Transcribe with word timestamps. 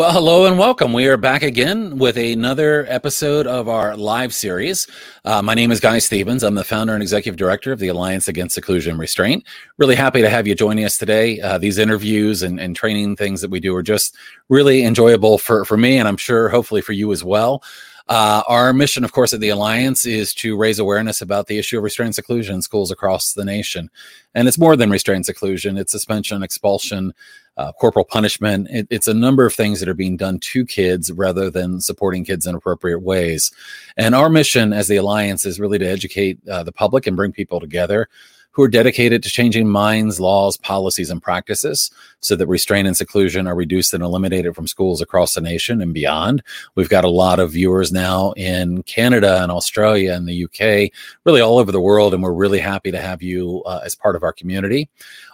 Well, 0.00 0.12
hello 0.12 0.46
and 0.46 0.58
welcome. 0.58 0.94
We 0.94 1.08
are 1.08 1.18
back 1.18 1.42
again 1.42 1.98
with 1.98 2.16
another 2.16 2.86
episode 2.88 3.46
of 3.46 3.68
our 3.68 3.94
live 3.98 4.32
series. 4.32 4.86
Uh, 5.26 5.42
my 5.42 5.52
name 5.52 5.70
is 5.70 5.78
Guy 5.78 5.98
Stevens. 5.98 6.42
I'm 6.42 6.54
the 6.54 6.64
founder 6.64 6.94
and 6.94 7.02
executive 7.02 7.36
director 7.36 7.70
of 7.70 7.80
the 7.80 7.88
Alliance 7.88 8.26
Against 8.26 8.54
Seclusion 8.54 8.92
and 8.92 8.98
Restraint. 8.98 9.44
Really 9.76 9.94
happy 9.94 10.22
to 10.22 10.30
have 10.30 10.46
you 10.46 10.54
joining 10.54 10.86
us 10.86 10.96
today. 10.96 11.38
Uh, 11.42 11.58
these 11.58 11.76
interviews 11.76 12.42
and, 12.42 12.58
and 12.58 12.74
training 12.74 13.16
things 13.16 13.42
that 13.42 13.50
we 13.50 13.60
do 13.60 13.76
are 13.76 13.82
just 13.82 14.16
really 14.48 14.84
enjoyable 14.84 15.36
for, 15.36 15.66
for 15.66 15.76
me, 15.76 15.98
and 15.98 16.08
I'm 16.08 16.16
sure 16.16 16.48
hopefully 16.48 16.80
for 16.80 16.92
you 16.92 17.12
as 17.12 17.22
well. 17.22 17.62
Uh, 18.08 18.42
our 18.48 18.72
mission, 18.72 19.04
of 19.04 19.12
course, 19.12 19.34
at 19.34 19.40
the 19.40 19.50
Alliance 19.50 20.06
is 20.06 20.32
to 20.34 20.56
raise 20.56 20.78
awareness 20.78 21.20
about 21.20 21.46
the 21.46 21.58
issue 21.58 21.76
of 21.76 21.84
restraint 21.84 22.14
seclusion 22.14 22.54
in 22.54 22.62
schools 22.62 22.90
across 22.90 23.34
the 23.34 23.44
nation. 23.44 23.90
And 24.34 24.48
it's 24.48 24.58
more 24.58 24.76
than 24.76 24.90
restraint 24.90 25.26
seclusion, 25.26 25.76
it's 25.76 25.92
suspension, 25.92 26.42
expulsion, 26.42 27.12
uh, 27.56 27.72
corporal 27.72 28.04
punishment. 28.04 28.68
It, 28.70 28.86
it's 28.90 29.08
a 29.08 29.14
number 29.14 29.44
of 29.44 29.54
things 29.54 29.80
that 29.80 29.88
are 29.88 29.94
being 29.94 30.16
done 30.16 30.38
to 30.38 30.64
kids 30.64 31.12
rather 31.12 31.50
than 31.50 31.80
supporting 31.80 32.24
kids 32.24 32.46
in 32.46 32.54
appropriate 32.54 33.00
ways. 33.00 33.50
And 33.96 34.14
our 34.14 34.28
mission 34.28 34.72
as 34.72 34.88
the 34.88 34.96
Alliance 34.96 35.44
is 35.44 35.60
really 35.60 35.78
to 35.78 35.86
educate 35.86 36.38
uh, 36.48 36.62
the 36.62 36.72
public 36.72 37.06
and 37.06 37.16
bring 37.16 37.32
people 37.32 37.60
together 37.60 38.08
who 38.52 38.62
are 38.62 38.68
dedicated 38.68 39.22
to 39.22 39.28
changing 39.28 39.68
minds, 39.68 40.20
laws, 40.20 40.56
policies, 40.56 41.10
and 41.10 41.22
practices 41.22 41.90
so 42.20 42.36
that 42.36 42.46
restraint 42.46 42.86
and 42.86 42.96
seclusion 42.96 43.46
are 43.46 43.54
reduced 43.54 43.94
and 43.94 44.02
eliminated 44.02 44.54
from 44.54 44.66
schools 44.66 45.00
across 45.00 45.34
the 45.34 45.40
nation 45.40 45.80
and 45.80 45.94
beyond. 45.94 46.42
We've 46.74 46.88
got 46.88 47.04
a 47.04 47.10
lot 47.10 47.38
of 47.38 47.52
viewers 47.52 47.92
now 47.92 48.32
in 48.32 48.82
Canada 48.82 49.42
and 49.42 49.50
Australia 49.50 50.12
and 50.12 50.28
the 50.28 50.44
UK, 50.44 50.92
really 51.24 51.40
all 51.40 51.58
over 51.58 51.72
the 51.72 51.80
world, 51.80 52.12
and 52.12 52.22
we're 52.22 52.32
really 52.32 52.58
happy 52.58 52.90
to 52.90 53.00
have 53.00 53.22
you 53.22 53.62
uh, 53.64 53.80
as 53.84 53.94
part 53.94 54.16
of 54.16 54.22
our 54.22 54.32
community. 54.32 54.88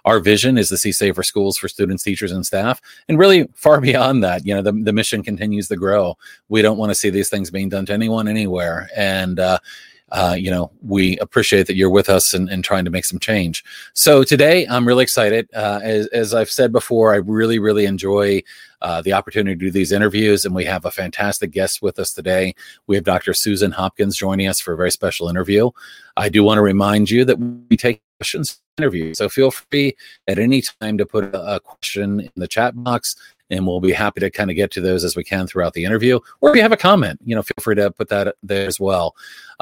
Our 0.04 0.20
vision 0.20 0.58
is 0.58 0.68
to 0.68 0.78
see 0.78 0.92
safer 0.92 1.22
schools 1.22 1.58
for 1.58 1.68
students, 1.68 2.04
teachers, 2.04 2.32
and 2.32 2.46
staff, 2.46 2.80
and 3.08 3.18
really 3.18 3.48
far 3.54 3.80
beyond 3.86 4.22
that. 4.24 4.46
You 4.46 4.54
know, 4.54 4.62
the, 4.62 4.72
the 4.72 4.92
mission 4.92 5.22
continues 5.22 5.68
to 5.68 5.76
grow. 5.76 6.16
We 6.48 6.62
don't 6.62 6.78
want 6.78 6.90
to 6.90 6.94
see 6.94 7.10
these 7.10 7.28
things 7.28 7.50
being 7.50 7.68
done 7.68 7.86
to 7.86 7.92
anyone 7.92 8.28
anywhere, 8.28 8.88
and 8.94 9.40
uh, 9.40 9.58
uh, 10.12 10.36
you 10.38 10.50
know, 10.50 10.70
we 10.82 11.18
appreciate 11.18 11.66
that 11.66 11.74
you're 11.74 11.90
with 11.90 12.08
us 12.08 12.32
and, 12.32 12.48
and, 12.48 12.62
trying 12.62 12.84
to 12.84 12.90
make 12.92 13.04
some 13.04 13.18
change. 13.18 13.64
So 13.92 14.22
today, 14.22 14.64
I'm 14.68 14.86
really 14.86 15.02
excited. 15.02 15.48
Uh, 15.52 15.80
as, 15.82 16.06
as, 16.08 16.32
I've 16.32 16.50
said 16.50 16.70
before, 16.70 17.12
I 17.12 17.16
really, 17.16 17.58
really 17.58 17.86
enjoy 17.86 18.42
uh, 18.82 19.02
the 19.02 19.12
opportunity 19.12 19.56
to 19.56 19.64
do 19.64 19.70
these 19.70 19.90
interviews, 19.90 20.44
and 20.44 20.54
we 20.54 20.64
have 20.64 20.84
a 20.84 20.92
fantastic 20.92 21.50
guest 21.50 21.82
with 21.82 21.98
us 21.98 22.12
today. 22.12 22.54
We 22.86 22.94
have 22.94 23.04
Dr. 23.04 23.34
Susan 23.34 23.72
Hopkins 23.72 24.16
joining 24.16 24.46
us 24.46 24.60
for 24.60 24.74
a 24.74 24.76
very 24.76 24.92
special 24.92 25.28
interview. 25.28 25.70
I 26.16 26.28
do 26.28 26.44
want 26.44 26.58
to 26.58 26.62
remind 26.62 27.10
you 27.10 27.24
that 27.24 27.38
we 27.38 27.76
take 27.76 28.00
questions 28.18 28.60
interview. 28.78 29.14
So 29.14 29.28
feel 29.28 29.50
free 29.50 29.96
at 30.28 30.38
any 30.38 30.62
time 30.62 30.98
to 30.98 31.06
put 31.06 31.34
a, 31.34 31.56
a 31.56 31.60
question 31.60 32.20
in 32.20 32.30
the 32.36 32.46
chat 32.46 32.74
box 32.76 33.16
and 33.50 33.66
we'll 33.66 33.80
be 33.80 33.92
happy 33.92 34.20
to 34.20 34.30
kind 34.30 34.50
of 34.50 34.56
get 34.56 34.70
to 34.72 34.80
those 34.80 35.04
as 35.04 35.16
we 35.16 35.24
can 35.24 35.46
throughout 35.46 35.74
the 35.74 35.84
interview. 35.84 36.18
Or 36.40 36.50
if 36.50 36.56
you 36.56 36.62
have 36.62 36.72
a 36.72 36.76
comment, 36.76 37.20
you 37.24 37.34
know, 37.34 37.42
feel 37.42 37.60
free 37.60 37.74
to 37.76 37.90
put 37.90 38.08
that 38.08 38.36
there 38.42 38.66
as 38.66 38.80
well. 38.80 39.14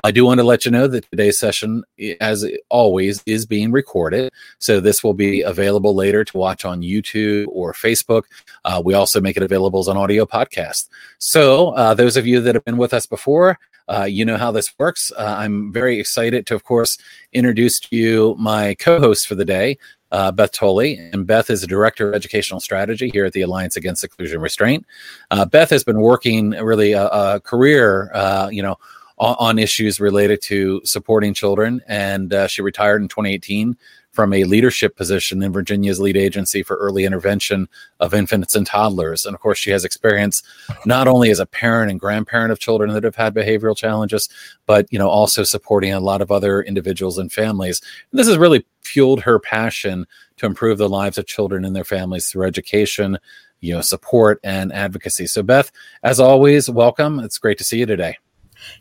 I 0.02 0.10
do 0.10 0.24
want 0.24 0.38
to 0.38 0.44
let 0.44 0.64
you 0.64 0.70
know 0.70 0.88
that 0.88 1.08
today's 1.10 1.38
session, 1.38 1.84
as 2.20 2.44
always, 2.68 3.22
is 3.26 3.46
being 3.46 3.70
recorded. 3.70 4.32
So 4.58 4.80
this 4.80 5.04
will 5.04 5.14
be 5.14 5.42
available 5.42 5.94
later 5.94 6.24
to 6.24 6.36
watch 6.36 6.64
on 6.64 6.82
YouTube 6.82 7.46
or 7.48 7.72
Facebook. 7.72 8.24
Uh, 8.64 8.82
we 8.84 8.94
also 8.94 9.20
make 9.20 9.36
it 9.36 9.42
available 9.42 9.80
as 9.80 9.88
an 9.88 9.96
audio 9.96 10.26
podcast. 10.26 10.88
So 11.18 11.70
uh, 11.70 11.94
those 11.94 12.16
of 12.16 12.26
you 12.26 12.40
that 12.40 12.54
have 12.54 12.64
been 12.64 12.76
with 12.76 12.92
us 12.92 13.06
before, 13.06 13.58
uh, 13.88 14.04
you 14.04 14.24
know 14.24 14.36
how 14.36 14.50
this 14.50 14.72
works. 14.78 15.12
Uh, 15.16 15.36
I'm 15.38 15.72
very 15.72 16.00
excited 16.00 16.46
to, 16.46 16.54
of 16.54 16.64
course, 16.64 16.98
introduce 17.32 17.78
to 17.80 17.96
you 17.96 18.34
my 18.38 18.74
co 18.74 18.98
host 18.98 19.26
for 19.28 19.34
the 19.34 19.44
day, 19.44 19.78
uh, 20.14 20.30
Beth 20.30 20.52
Tolley. 20.52 20.96
And 21.12 21.26
Beth 21.26 21.50
is 21.50 21.64
a 21.64 21.66
director 21.66 22.08
of 22.08 22.14
educational 22.14 22.60
strategy 22.60 23.10
here 23.10 23.24
at 23.24 23.32
the 23.32 23.42
Alliance 23.42 23.76
Against 23.76 24.00
Seclusion 24.00 24.40
Restraint. 24.40 24.86
Uh, 25.32 25.44
Beth 25.44 25.70
has 25.70 25.82
been 25.82 26.00
working 26.00 26.50
really 26.50 26.92
a, 26.92 27.08
a 27.08 27.40
career, 27.40 28.12
uh, 28.14 28.48
you 28.50 28.62
know, 28.62 28.76
on, 29.18 29.36
on, 29.40 29.58
issues 29.58 29.98
related 29.98 30.40
to 30.42 30.80
supporting 30.84 31.34
children. 31.34 31.82
And 31.88 32.32
uh, 32.32 32.46
she 32.46 32.62
retired 32.62 33.02
in 33.02 33.08
2018 33.08 33.76
from 34.14 34.32
a 34.32 34.44
leadership 34.44 34.96
position 34.96 35.42
in 35.42 35.52
Virginia's 35.52 35.98
lead 35.98 36.16
agency 36.16 36.62
for 36.62 36.76
early 36.76 37.04
intervention 37.04 37.68
of 37.98 38.14
infants 38.14 38.54
and 38.54 38.64
toddlers. 38.64 39.26
And 39.26 39.34
of 39.34 39.40
course, 39.40 39.58
she 39.58 39.72
has 39.72 39.84
experience 39.84 40.42
not 40.86 41.08
only 41.08 41.30
as 41.30 41.40
a 41.40 41.46
parent 41.46 41.90
and 41.90 41.98
grandparent 41.98 42.52
of 42.52 42.60
children 42.60 42.92
that 42.94 43.02
have 43.02 43.16
had 43.16 43.34
behavioral 43.34 43.76
challenges, 43.76 44.28
but 44.66 44.86
you 44.92 44.98
know 44.98 45.08
also 45.08 45.42
supporting 45.42 45.92
a 45.92 45.98
lot 45.98 46.22
of 46.22 46.30
other 46.30 46.62
individuals 46.62 47.18
and 47.18 47.32
families. 47.32 47.82
And 48.10 48.20
this 48.20 48.28
has 48.28 48.38
really 48.38 48.64
fueled 48.82 49.22
her 49.22 49.40
passion 49.40 50.06
to 50.36 50.46
improve 50.46 50.78
the 50.78 50.88
lives 50.88 51.18
of 51.18 51.26
children 51.26 51.64
and 51.64 51.74
their 51.74 51.84
families 51.84 52.28
through 52.28 52.46
education, 52.46 53.18
you 53.60 53.74
know, 53.74 53.80
support 53.80 54.38
and 54.44 54.72
advocacy. 54.72 55.26
So 55.26 55.42
Beth, 55.42 55.72
as 56.04 56.20
always, 56.20 56.70
welcome. 56.70 57.18
It's 57.18 57.38
great 57.38 57.58
to 57.58 57.64
see 57.64 57.78
you 57.78 57.86
today. 57.86 58.16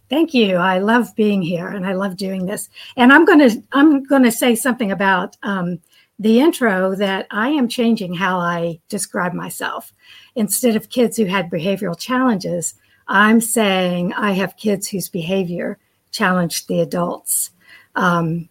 Thank 0.09 0.33
you. 0.33 0.55
I 0.57 0.79
love 0.79 1.16
being 1.16 1.41
here 1.41 1.67
and 1.67 1.85
I 1.85 1.94
love 1.94 2.17
doing 2.17 2.45
this. 2.45 2.69
And 2.97 3.11
I'm 3.11 3.25
going 3.25 3.39
to 3.39 3.63
I'm 3.71 4.03
going 4.03 4.23
to 4.23 4.31
say 4.31 4.55
something 4.55 4.91
about 4.91 5.38
um, 5.44 5.79
the 6.19 6.39
intro 6.39 6.95
that 6.95 7.27
I 7.31 7.49
am 7.49 7.67
changing 7.67 8.13
how 8.13 8.39
I 8.39 8.79
describe 8.89 9.33
myself. 9.33 9.93
Instead 10.35 10.75
of 10.75 10.89
kids 10.89 11.17
who 11.17 11.25
had 11.25 11.49
behavioral 11.49 11.97
challenges, 11.97 12.75
I'm 13.07 13.41
saying 13.41 14.13
I 14.13 14.31
have 14.31 14.57
kids 14.57 14.88
whose 14.88 15.09
behavior 15.09 15.77
challenged 16.11 16.67
the 16.67 16.81
adults. 16.81 17.51
Um, 17.95 18.49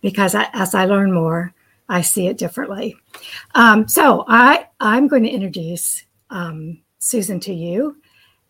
because 0.00 0.34
I, 0.34 0.48
as 0.52 0.74
I 0.74 0.84
learn 0.84 1.12
more, 1.12 1.54
I 1.88 2.02
see 2.02 2.26
it 2.26 2.38
differently. 2.38 2.96
Um, 3.54 3.88
so 3.88 4.24
I 4.28 4.68
I'm 4.80 5.08
going 5.08 5.22
to 5.22 5.30
introduce 5.30 6.04
um, 6.30 6.82
Susan 6.98 7.40
to 7.40 7.54
you. 7.54 7.96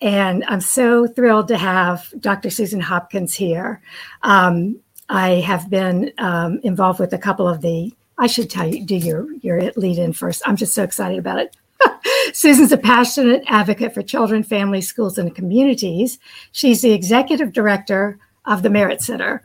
And 0.05 0.45
I'm 0.47 0.61
so 0.61 1.07
thrilled 1.07 1.49
to 1.49 1.57
have 1.57 2.13
Dr. 2.21 2.51
Susan 2.51 2.79
Hopkins 2.79 3.33
here. 3.33 3.81
Um, 4.21 4.79
I 5.09 5.37
have 5.37 5.71
been 5.71 6.13
um, 6.19 6.61
involved 6.63 7.01
with 7.01 7.15
a 7.15 7.19
couple 7.19 7.49
of 7.49 7.63
the, 7.63 7.91
I 8.19 8.27
should 8.27 8.51
tell 8.51 8.67
you, 8.67 8.85
do 8.85 8.97
your, 8.97 9.33
your 9.37 9.73
lead 9.77 9.97
in 9.97 10.13
first. 10.13 10.43
I'm 10.45 10.57
just 10.57 10.75
so 10.75 10.83
excited 10.83 11.19
about 11.19 11.39
it. 11.39 11.57
Susan's 12.35 12.71
a 12.71 12.77
passionate 12.77 13.45
advocate 13.47 13.95
for 13.95 14.03
children, 14.03 14.43
families, 14.43 14.87
schools, 14.87 15.17
and 15.17 15.35
communities. 15.35 16.19
She's 16.53 16.83
the 16.83 16.93
executive 16.93 17.55
director 17.55 18.19
of 18.45 18.63
the 18.63 18.69
MEHRIT 18.69 19.01
Center. 19.01 19.43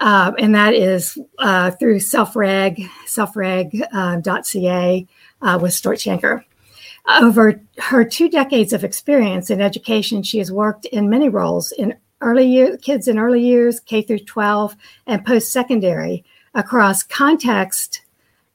Uh, 0.00 0.32
and 0.36 0.52
that 0.56 0.74
is 0.74 1.16
uh, 1.38 1.70
through 1.70 2.00
selfreg, 2.00 2.90
selfreg.ca 3.06 5.06
uh, 5.42 5.46
uh, 5.46 5.58
with 5.60 5.72
Stuart 5.72 6.00
Shanker. 6.00 6.42
Over 7.08 7.60
her 7.78 8.04
two 8.04 8.28
decades 8.28 8.72
of 8.72 8.84
experience 8.84 9.50
in 9.50 9.60
education, 9.60 10.22
she 10.22 10.38
has 10.38 10.52
worked 10.52 10.84
in 10.86 11.10
many 11.10 11.28
roles 11.28 11.72
in 11.72 11.96
early 12.20 12.46
year, 12.46 12.76
kids 12.76 13.08
in 13.08 13.18
early 13.18 13.42
years, 13.42 13.80
K 13.80 14.02
through 14.02 14.20
12, 14.20 14.76
and 15.06 15.24
post 15.24 15.52
secondary 15.52 16.24
across 16.54 17.02
context 17.02 18.02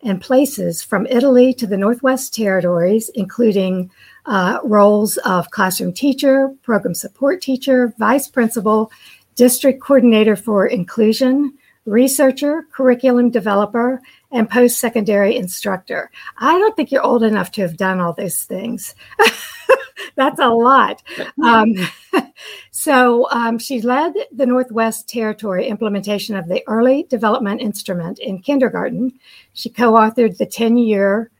and 0.01 0.21
places 0.21 0.81
from 0.81 1.07
Italy 1.07 1.53
to 1.55 1.67
the 1.67 1.77
Northwest 1.77 2.33
Territories, 2.33 3.09
including 3.15 3.91
uh, 4.25 4.59
roles 4.63 5.17
of 5.17 5.49
classroom 5.51 5.91
teacher, 5.91 6.53
program 6.61 6.93
support 6.93 7.41
teacher, 7.41 7.93
vice 7.97 8.27
principal, 8.27 8.91
district 9.35 9.81
coordinator 9.81 10.35
for 10.35 10.67
inclusion, 10.67 11.53
researcher, 11.85 12.67
curriculum 12.71 13.29
developer, 13.29 14.01
and 14.31 14.49
post 14.49 14.79
secondary 14.79 15.35
instructor. 15.35 16.11
I 16.37 16.57
don't 16.59 16.75
think 16.75 16.91
you're 16.91 17.05
old 17.05 17.23
enough 17.23 17.51
to 17.51 17.61
have 17.61 17.77
done 17.77 17.99
all 17.99 18.13
those 18.13 18.43
things. 18.43 18.95
That's 20.15 20.39
a 20.39 20.49
lot. 20.49 21.01
Um, 21.43 21.75
so 22.71 23.29
um, 23.31 23.59
she 23.59 23.81
led 23.81 24.13
the 24.31 24.45
Northwest 24.45 25.07
Territory 25.07 25.67
implementation 25.67 26.35
of 26.35 26.47
the 26.47 26.63
Early 26.67 27.03
Development 27.03 27.61
Instrument 27.61 28.19
in 28.19 28.39
kindergarten. 28.39 29.13
She 29.53 29.69
co 29.69 29.93
authored 29.93 30.37
the 30.37 30.45
10 30.45 30.77
year 30.77 31.31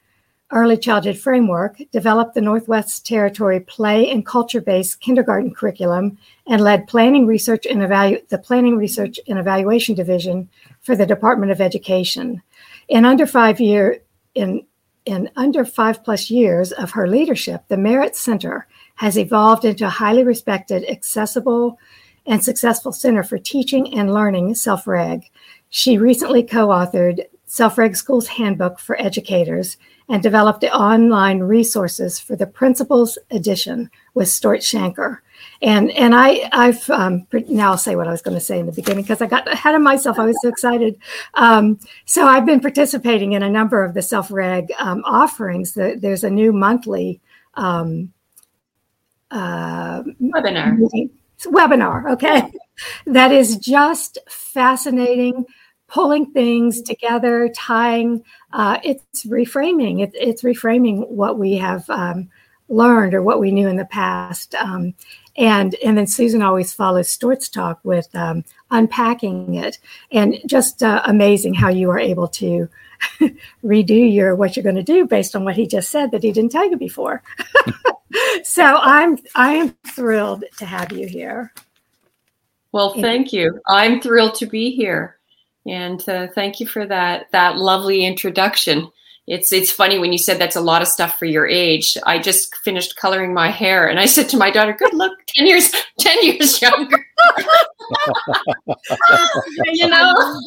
Early 0.50 0.77
Childhood 0.77 1.17
Framework, 1.17 1.81
developed 1.91 2.33
the 2.33 2.41
Northwest 2.41 3.06
Territory 3.06 3.59
play 3.59 4.09
and 4.09 4.25
culture 4.25 4.62
based 4.62 5.01
kindergarten 5.01 5.53
curriculum, 5.53 6.17
and 6.47 6.62
led 6.62 6.88
planning 6.88 7.27
research 7.27 7.65
and 7.65 7.81
evalu- 7.81 8.25
the 8.29 8.38
Planning 8.38 8.77
Research 8.77 9.19
and 9.27 9.38
Evaluation 9.38 9.94
Division 9.94 10.47
for 10.79 10.95
the 10.95 11.06
Department 11.06 11.51
of 11.51 11.59
Education. 11.59 12.41
In 12.88 13.06
under 13.06 13.25
five 13.25 13.60
year 13.60 14.00
in 14.36 14.66
in 15.06 15.30
under 15.36 15.63
five 15.63 16.04
plus 16.04 16.30
years 16.30 16.72
of 16.74 16.92
her 16.92 17.07
leadership, 17.07 17.63
the 17.69 17.78
MEHRIT 17.78 18.16
Center 18.16 18.68
has 18.95 19.18
evolved 19.18 19.63
into 19.63 19.86
a 19.86 19.89
highly 19.89 20.24
respected, 20.24 20.84
accessible, 20.89 21.80
and 22.25 22.44
successful 22.44 22.92
center 22.92 23.24
for 23.24 23.38
teaching 23.38 23.98
and 23.98 24.13
learning 24.13 24.54
self-reg. 24.54 25.24
She 25.69 25.98
recently 25.98 26.44
co-authored 26.44 27.25
Self-Reg 27.45 27.95
Schools 27.95 28.28
Handbook 28.28 28.80
for 28.80 29.01
Educators 29.01 29.78
and 30.10 30.22
developed 30.22 30.60
the 30.60 30.74
online 30.74 31.39
resources 31.39 32.19
for 32.19 32.36
the 32.36 32.48
Principals 32.48 33.18
Edition 33.31 33.89
with 34.13 34.28
Stuart 34.28 34.60
Shanker. 34.60 35.19
And 35.62 35.92
and 35.92 36.13
I 36.15 36.50
I've 36.51 36.89
um, 36.89 37.25
now 37.50 37.71
I'll 37.71 37.77
say 37.77 37.95
what 37.95 38.07
I 38.07 38.12
was 38.12 38.21
going 38.21 38.38
to 38.38 38.44
say 38.44 38.59
in 38.59 38.65
the 38.65 38.71
beginning 38.71 39.04
because 39.04 39.21
I 39.21 39.27
got 39.27 39.51
ahead 39.51 39.75
of 39.75 39.81
myself. 39.81 40.19
I 40.19 40.25
was 40.25 40.38
so 40.42 40.50
excited. 40.50 41.00
Um, 41.33 41.80
so 42.06 42.25
I've 42.27 42.45
been 42.45 42.59
participating 42.59 43.33
in 43.33 43.44
a 43.44 43.50
number 43.50 43.83
of 43.83 43.94
the 43.94 44.01
self 44.01 44.31
reg 44.31 44.71
um, 44.80 45.04
offerings. 45.06 45.74
The, 45.74 45.98
there's 46.00 46.24
a 46.24 46.30
new 46.30 46.54
monthly 46.54 47.21
um, 47.56 48.13
uh, 49.31 50.04
webinar. 50.21 50.77
Webinar, 51.45 52.12
okay. 52.13 52.51
that 53.06 53.31
is 53.31 53.57
just 53.57 54.18
fascinating, 54.27 55.45
pulling 55.88 56.31
things 56.31 56.81
together, 56.81 57.50
tying. 57.56 58.24
Uh, 58.53 58.80
it's 58.83 59.25
reframing. 59.25 60.01
It, 60.01 60.12
it's 60.13 60.44
reframing 60.44 61.07
what 61.07 61.38
we 61.38 61.56
have 61.56 61.88
um, 61.89 62.30
learned 62.69 63.13
or 63.13 63.21
what 63.21 63.39
we 63.39 63.51
knew 63.51 63.68
in 63.68 63.75
the 63.77 63.86
past. 63.86 64.56
Um, 64.56 64.94
and 65.38 65.75
and 65.75 65.98
then 65.98 66.07
Susan 66.07 66.42
always 66.42 66.74
follows 66.74 67.10
Stuart's 67.10 67.48
talk 67.48 67.80
with 67.84 68.13
um, 68.16 68.44
unpacking 68.72 69.54
it, 69.56 69.78
and 70.12 70.38
just 70.45 70.81
uh, 70.81 71.01
amazing 71.06 71.54
how 71.54 71.69
you 71.69 71.89
are 71.92 72.00
able 72.00 72.28
to 72.30 72.68
redo 73.63 74.13
your 74.13 74.36
what 74.36 74.56
you're 74.56 74.63
going 74.63 74.75
to 74.75 74.84
do 74.84 75.06
based 75.06 75.36
on 75.36 75.45
what 75.45 75.56
he 75.56 75.68
just 75.68 75.92
said 75.92 76.12
that 76.12 76.24
he 76.24 76.31
didn't 76.31 76.51
tell 76.51 76.69
you 76.69 76.78
before. 76.78 77.22
so 78.44 78.63
I'm 78.63 79.19
I 79.36 79.54
am 79.54 79.75
thrilled 79.88 80.44
to 80.57 80.66
have 80.66 80.92
you 80.92 81.07
here. 81.07 81.54
Well, 82.72 82.94
thank 82.95 83.31
you. 83.31 83.60
I'm 83.68 84.01
thrilled 84.01 84.36
to 84.36 84.45
be 84.45 84.72
here, 84.72 85.18
and 85.66 86.07
uh, 86.10 86.28
thank 86.34 86.60
you 86.60 86.68
for 86.68 86.86
that 86.88 87.31
that 87.31 87.57
lovely 87.57 88.06
introduction 88.06 88.89
it's 89.27 89.51
it's 89.51 89.69
funny 89.69 90.00
when 90.00 90.13
you 90.13 90.18
said 90.18 90.39
that's 90.39 90.56
a 90.56 90.62
lot 90.62 90.81
of 90.81 90.88
stuff 90.88 91.19
for 91.19 91.25
your 91.25 91.45
age. 91.45 91.97
I 92.06 92.18
just 92.18 92.56
finished 92.57 92.95
coloring 92.95 93.33
my 93.33 93.50
hair, 93.50 93.88
and 93.88 94.00
I 94.00 94.06
said 94.06 94.29
to 94.29 94.38
my 94.38 94.50
daughter, 94.50 94.74
"Good 94.74 94.94
look, 94.94 95.12
ten 95.27 95.45
years, 95.45 95.69
ten 96.00 96.18
years 96.24 96.62
younger." 96.62 96.97
you 99.65 99.88
know, 99.89 100.39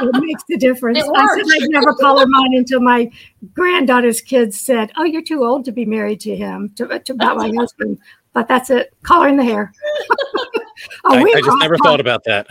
it 0.00 0.20
makes 0.20 0.42
a 0.50 0.56
difference. 0.56 0.98
I 0.98 1.26
said 1.36 1.44
I'd 1.62 1.70
never 1.70 1.94
color 1.94 2.26
mine 2.26 2.54
until 2.54 2.80
my 2.80 3.08
granddaughter's 3.54 4.20
kids 4.20 4.60
said, 4.60 4.90
"Oh, 4.96 5.04
you're 5.04 5.22
too 5.22 5.44
old 5.44 5.64
to 5.66 5.72
be 5.72 5.84
married 5.84 6.18
to 6.20 6.34
him, 6.34 6.72
to, 6.76 6.98
to 6.98 7.12
about 7.12 7.36
my 7.36 7.52
husband." 7.56 8.00
But 8.32 8.48
that's 8.48 8.70
it, 8.70 8.94
coloring 9.02 9.36
the 9.36 9.44
hair. 9.44 9.72
oh, 11.04 11.14
I, 11.14 11.20
I 11.20 11.40
just 11.40 11.58
never 11.60 11.76
thought 11.78 12.00
about 12.00 12.24
that. 12.24 12.48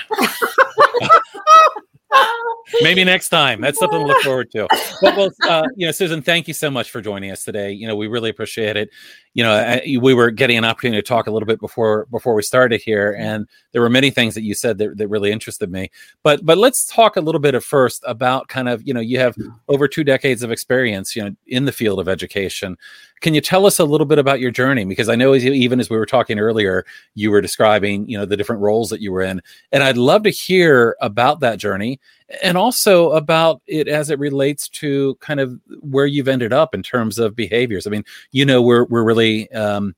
Maybe 2.82 3.04
next 3.04 3.30
time. 3.30 3.62
That's 3.62 3.80
something 3.80 4.00
to 4.00 4.06
look 4.06 4.22
forward 4.24 4.52
to. 4.52 4.68
But 5.02 5.18
well, 5.18 5.32
uh, 5.48 5.68
you 5.76 5.86
know, 5.86 5.92
Susan, 5.92 6.22
thank 6.22 6.48
you 6.48 6.54
so 6.54 6.70
much 6.70 6.92
for 6.92 7.02
joining 7.02 7.32
us 7.32 7.44
today. 7.44 7.72
You 7.72 7.88
know, 7.88 7.96
we 7.96 8.08
really 8.08 8.30
appreciate 8.30 8.78
it. 8.78 8.90
You 9.34 9.44
know, 9.44 9.54
uh, 9.54 9.80
we 10.00 10.14
were 10.14 10.30
getting 10.30 10.58
an 10.58 10.66
opportunity 10.66 11.02
to 11.02 11.08
talk 11.08 11.28
a 11.28 11.32
little 11.32 11.48
bit 11.48 11.60
before 11.60 12.06
before 12.12 12.34
we 12.34 12.42
started 12.42 12.82
here, 12.82 13.16
and 13.18 13.48
there 13.72 13.82
were 13.82 13.90
many 13.90 14.10
things 14.10 14.36
that 14.36 14.44
you 14.44 14.54
said 14.54 14.78
that, 14.80 14.98
that 14.98 15.08
really 15.08 15.32
interested 15.32 15.72
me. 15.72 15.90
But 16.24 16.46
but 16.46 16.58
let's 16.58 16.86
talk 16.86 17.16
a 17.16 17.22
little 17.22 17.40
bit 17.40 17.56
at 17.56 17.64
first 17.64 18.04
about 18.06 18.50
kind 18.50 18.68
of 18.68 18.86
you 18.86 18.94
know 18.94 19.00
you 19.00 19.20
have 19.20 19.36
over 19.68 19.88
two 19.88 20.04
decades 20.04 20.44
of 20.44 20.52
experience 20.52 21.16
you 21.16 21.24
know 21.24 21.36
in 21.48 21.66
the 21.66 21.72
field 21.72 22.00
of 22.00 22.10
education. 22.10 22.78
Can 23.22 23.36
you 23.36 23.42
tell 23.42 23.68
us 23.68 23.78
a 23.78 23.86
little 23.86 24.08
bit 24.08 24.18
about 24.18 24.40
your 24.40 24.50
journey? 24.50 24.84
Because 24.84 25.08
I 25.08 25.16
know 25.16 25.36
even 25.36 25.80
as 25.80 25.92
we 25.92 25.98
were 25.98 26.08
talking 26.08 26.40
earlier, 26.40 26.84
you 27.14 27.30
were 27.30 27.40
describing, 27.40 28.10
you 28.10 28.18
know, 28.18 28.26
the 28.26 28.36
different 28.36 28.64
roles 28.64 28.90
that 28.90 29.00
you 29.00 29.12
were 29.12 29.22
in. 29.22 29.44
And 29.72 29.84
I'd 29.84 29.96
love 29.96 30.24
to 30.24 30.32
hear 30.32 30.96
about 31.02 31.40
that 31.42 31.60
journey 31.60 32.00
and 32.44 32.58
also 32.58 33.12
about 33.12 33.62
it 33.68 33.88
as 33.88 34.10
it 34.10 34.20
relates 34.20 34.68
to 34.70 35.16
kind 35.22 35.40
of 35.40 35.60
where 35.82 36.06
you've 36.06 36.28
ended 36.28 36.54
up 36.54 36.74
in 36.74 36.84
terms 36.84 37.20
of 37.20 37.36
behaviors. 37.36 37.88
I 37.88 37.90
mean, 37.90 38.04
you 38.32 38.46
know, 38.46 38.62
we're, 38.62 38.86
we're 38.86 39.04
really, 39.04 39.52
um, 39.52 39.96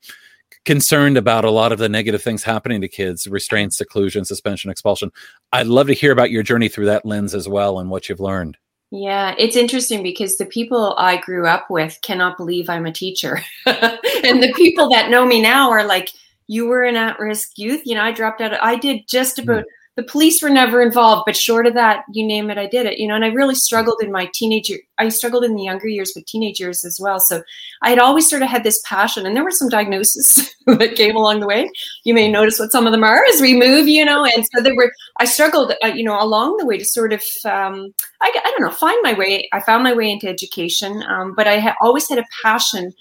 concerned 0.65 1.18
about 1.18 1.44
a 1.44 1.51
lot 1.51 1.74
of 1.74 1.80
the 1.80 1.89
negative 1.89 2.24
things 2.24 2.41
happening 2.41 2.80
to 2.80 2.88
kids 2.88 3.27
restraint 3.27 3.74
seclusion 3.74 4.24
suspension 4.24 4.71
expulsion 4.71 5.12
i'd 5.51 5.68
love 5.68 5.88
to 5.88 5.94
hear 5.94 6.13
about 6.13 6.31
your 6.31 6.41
journey 6.41 6.69
through 6.69 6.85
that 6.85 7.06
lens 7.06 7.35
as 7.35 7.50
well 7.50 7.80
and 7.80 7.89
what 7.89 8.07
you've 8.07 8.21
learned 8.21 8.57
yeah, 8.95 9.33
it's 9.39 9.56
interesting 9.56 10.03
because 10.03 10.38
the 10.38 10.45
people 10.45 10.94
I 11.00 11.18
grew 11.18 11.47
up 11.47 11.68
with 11.71 11.97
cannot 12.03 12.38
believe 12.38 12.69
I'm 12.69 12.86
a 12.86 12.91
teacher. 12.91 13.41
and 13.65 14.44
the 14.44 14.53
people 14.56 14.88
that 14.89 15.09
know 15.09 15.25
me 15.25 15.41
now 15.41 15.71
are 15.71 15.83
like, 15.83 16.12
you 16.45 16.68
were 16.68 16.83
an 16.83 16.95
at 16.95 17.18
risk 17.18 17.57
youth. 17.57 17.81
You 17.86 17.95
know, 17.95 18.03
I 18.03 18.12
dropped 18.12 18.39
out. 18.39 18.53
I 18.62 18.75
did 18.75 19.07
just 19.07 19.39
about 19.39 19.63
the 19.95 20.03
police 20.03 20.41
were 20.41 20.49
never 20.49 20.81
involved, 20.81 21.23
but 21.27 21.35
short 21.35 21.67
of 21.67 21.75
that, 21.75 22.03
you 22.11 22.25
name 22.25 22.49
it, 22.49 22.57
I 22.57 22.65
did 22.65 22.87
it. 22.87 22.97
You 22.97 23.07
know, 23.07 23.13
and 23.13 23.23
I 23.23 23.27
really 23.27 23.53
struggled 23.53 24.01
in 24.01 24.11
my 24.11 24.27
teenager. 24.33 24.75
I 24.97 25.09
struggled 25.09 25.43
in 25.43 25.55
the 25.55 25.63
younger 25.63 25.87
years, 25.87 26.11
but 26.15 26.25
teenage 26.25 26.59
years 26.59 26.83
as 26.83 26.99
well. 26.99 27.19
So 27.19 27.43
I 27.83 27.91
had 27.91 27.99
always 27.99 28.27
sort 28.27 28.41
of 28.41 28.49
had 28.49 28.63
this 28.63 28.81
passion, 28.85 29.25
and 29.25 29.35
there 29.35 29.43
were 29.43 29.51
some 29.51 29.69
diagnoses 29.69 30.49
that 30.65 30.95
came 30.95 31.15
along 31.15 31.41
the 31.41 31.47
way. 31.47 31.69
You 32.05 32.15
may 32.15 32.31
notice 32.31 32.57
what 32.57 32.71
some 32.71 32.87
of 32.87 32.91
them 32.91 33.03
are 33.03 33.23
as 33.25 33.39
we 33.39 33.55
move, 33.55 33.87
you 33.87 34.03
know. 34.03 34.25
And 34.25 34.43
so 34.53 34.63
there 34.63 34.75
were. 34.75 34.91
I 35.19 35.25
struggled, 35.25 35.73
uh, 35.83 35.87
you 35.87 36.03
know, 36.03 36.19
along 36.19 36.57
the 36.57 36.65
way 36.65 36.77
to 36.79 36.85
sort 36.85 37.13
of, 37.13 37.21
um, 37.45 37.93
I, 38.21 38.31
I 38.35 38.51
don't 38.51 38.61
know, 38.61 38.71
find 38.71 38.97
my 39.03 39.13
way. 39.13 39.47
I 39.53 39.59
found 39.59 39.83
my 39.83 39.93
way 39.93 40.09
into 40.09 40.27
education, 40.27 41.03
um, 41.07 41.35
but 41.35 41.47
I 41.47 41.75
always 41.81 42.09
had 42.09 42.17
a 42.17 42.25
passion 42.41 42.91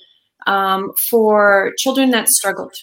um, 0.46 0.92
for 1.08 1.72
children 1.78 2.10
that 2.10 2.28
struggled 2.28 2.74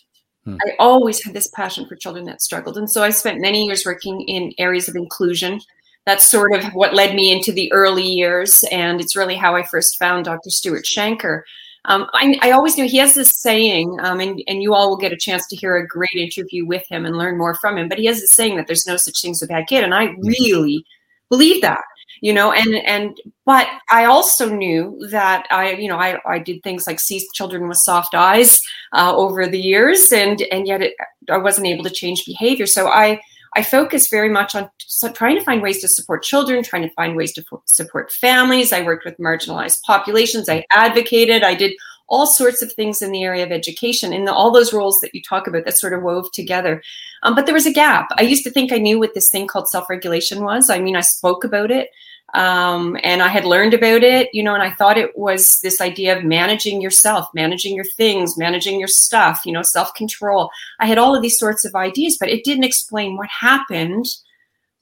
Hmm. 0.51 0.57
I 0.65 0.75
always 0.79 1.23
had 1.23 1.33
this 1.33 1.47
passion 1.49 1.87
for 1.87 1.95
children 1.95 2.25
that 2.25 2.41
struggled. 2.41 2.77
And 2.77 2.89
so 2.89 3.03
I 3.03 3.09
spent 3.09 3.41
many 3.41 3.65
years 3.65 3.85
working 3.85 4.21
in 4.21 4.53
areas 4.57 4.87
of 4.87 4.95
inclusion. 4.95 5.59
That's 6.05 6.29
sort 6.29 6.53
of 6.53 6.65
what 6.73 6.93
led 6.93 7.15
me 7.15 7.31
into 7.31 7.51
the 7.51 7.71
early 7.71 8.03
years. 8.03 8.63
And 8.71 8.99
it's 8.99 9.15
really 9.15 9.35
how 9.35 9.55
I 9.55 9.63
first 9.63 9.97
found 9.99 10.25
Dr. 10.25 10.49
Stuart 10.49 10.85
Shanker. 10.85 11.41
Um, 11.85 12.07
I, 12.13 12.37
I, 12.41 12.51
always 12.51 12.77
knew 12.77 12.87
he 12.87 12.97
has 12.97 13.13
this 13.13 13.39
saying, 13.39 13.97
um, 14.01 14.19
and, 14.19 14.43
and 14.47 14.61
you 14.61 14.73
all 14.73 14.89
will 14.89 14.97
get 14.97 15.13
a 15.13 15.17
chance 15.17 15.47
to 15.47 15.55
hear 15.55 15.77
a 15.77 15.87
great 15.87 16.09
interview 16.13 16.65
with 16.65 16.85
him 16.89 17.05
and 17.05 17.17
learn 17.17 17.37
more 17.37 17.55
from 17.55 17.77
him. 17.77 17.87
But 17.87 17.99
he 17.99 18.05
has 18.07 18.19
this 18.19 18.31
saying 18.31 18.57
that 18.57 18.67
there's 18.67 18.85
no 18.85 18.97
such 18.97 19.21
thing 19.21 19.31
as 19.31 19.41
a 19.41 19.47
bad 19.47 19.67
kid. 19.67 19.85
And 19.85 19.95
I 19.95 20.07
hmm. 20.07 20.27
really 20.27 20.85
believe 21.29 21.61
that 21.61 21.79
you 22.21 22.33
know 22.33 22.51
and 22.51 22.75
and 22.75 23.21
but 23.45 23.67
i 23.91 24.05
also 24.05 24.49
knew 24.49 24.97
that 25.09 25.45
i 25.51 25.71
you 25.71 25.87
know 25.87 25.97
i, 25.97 26.17
I 26.25 26.39
did 26.39 26.63
things 26.63 26.87
like 26.87 26.99
see 26.99 27.25
children 27.33 27.67
with 27.67 27.77
soft 27.77 28.15
eyes 28.15 28.61
uh, 28.93 29.15
over 29.15 29.47
the 29.47 29.59
years 29.59 30.11
and 30.11 30.41
and 30.51 30.67
yet 30.67 30.81
it, 30.81 30.93
i 31.29 31.37
wasn't 31.37 31.67
able 31.67 31.83
to 31.83 31.89
change 31.89 32.25
behavior 32.25 32.65
so 32.65 32.87
i 32.87 33.19
i 33.55 33.63
focus 33.63 34.07
very 34.09 34.29
much 34.29 34.55
on 34.55 34.69
trying 35.13 35.37
to 35.37 35.43
find 35.43 35.61
ways 35.61 35.81
to 35.81 35.87
support 35.87 36.23
children 36.23 36.63
trying 36.63 36.83
to 36.83 36.93
find 36.93 37.15
ways 37.15 37.33
to 37.33 37.43
support 37.65 38.11
families 38.11 38.73
i 38.73 38.81
worked 38.81 39.05
with 39.05 39.17
marginalized 39.17 39.81
populations 39.83 40.49
i 40.49 40.63
advocated 40.71 41.43
i 41.43 41.53
did 41.53 41.73
all 42.11 42.25
sorts 42.25 42.63
of 42.63 42.73
things 42.73 43.03
in 43.03 43.11
the 43.11 43.23
area 43.23 43.43
of 43.43 43.51
education 43.51 44.13
and 44.13 44.27
all 44.27 44.49
those 44.49 44.73
roles 44.73 44.99
that 44.99 45.13
you 45.13 45.21
talk 45.21 45.45
about 45.45 45.63
that 45.65 45.77
sort 45.77 45.93
of 45.93 46.01
wove 46.01 46.31
together. 46.31 46.81
Um, 47.21 47.35
but 47.35 47.45
there 47.45 47.53
was 47.53 47.67
a 47.67 47.71
gap. 47.71 48.07
I 48.17 48.23
used 48.23 48.43
to 48.45 48.49
think 48.49 48.71
I 48.71 48.79
knew 48.79 48.97
what 48.97 49.13
this 49.13 49.29
thing 49.29 49.45
called 49.45 49.67
self 49.69 49.87
regulation 49.91 50.43
was. 50.43 50.71
I 50.71 50.79
mean, 50.79 50.95
I 50.95 51.01
spoke 51.01 51.43
about 51.43 51.69
it 51.69 51.89
um, 52.33 52.97
and 53.03 53.21
I 53.21 53.27
had 53.27 53.45
learned 53.45 53.73
about 53.73 54.03
it, 54.03 54.29
you 54.33 54.43
know, 54.43 54.53
and 54.53 54.63
I 54.63 54.71
thought 54.71 54.97
it 54.97 55.17
was 55.17 55.59
this 55.61 55.81
idea 55.81 56.17
of 56.17 56.23
managing 56.23 56.81
yourself, 56.81 57.27
managing 57.33 57.75
your 57.75 57.85
things, 57.85 58.37
managing 58.37 58.79
your 58.79 58.87
stuff, 58.87 59.45
you 59.45 59.51
know, 59.51 59.61
self 59.61 59.93
control. 59.93 60.49
I 60.79 60.85
had 60.85 60.97
all 60.97 61.15
of 61.15 61.21
these 61.21 61.39
sorts 61.39 61.65
of 61.65 61.75
ideas, 61.75 62.17
but 62.19 62.29
it 62.29 62.43
didn't 62.43 62.63
explain 62.63 63.17
what 63.17 63.29
happened 63.29 64.05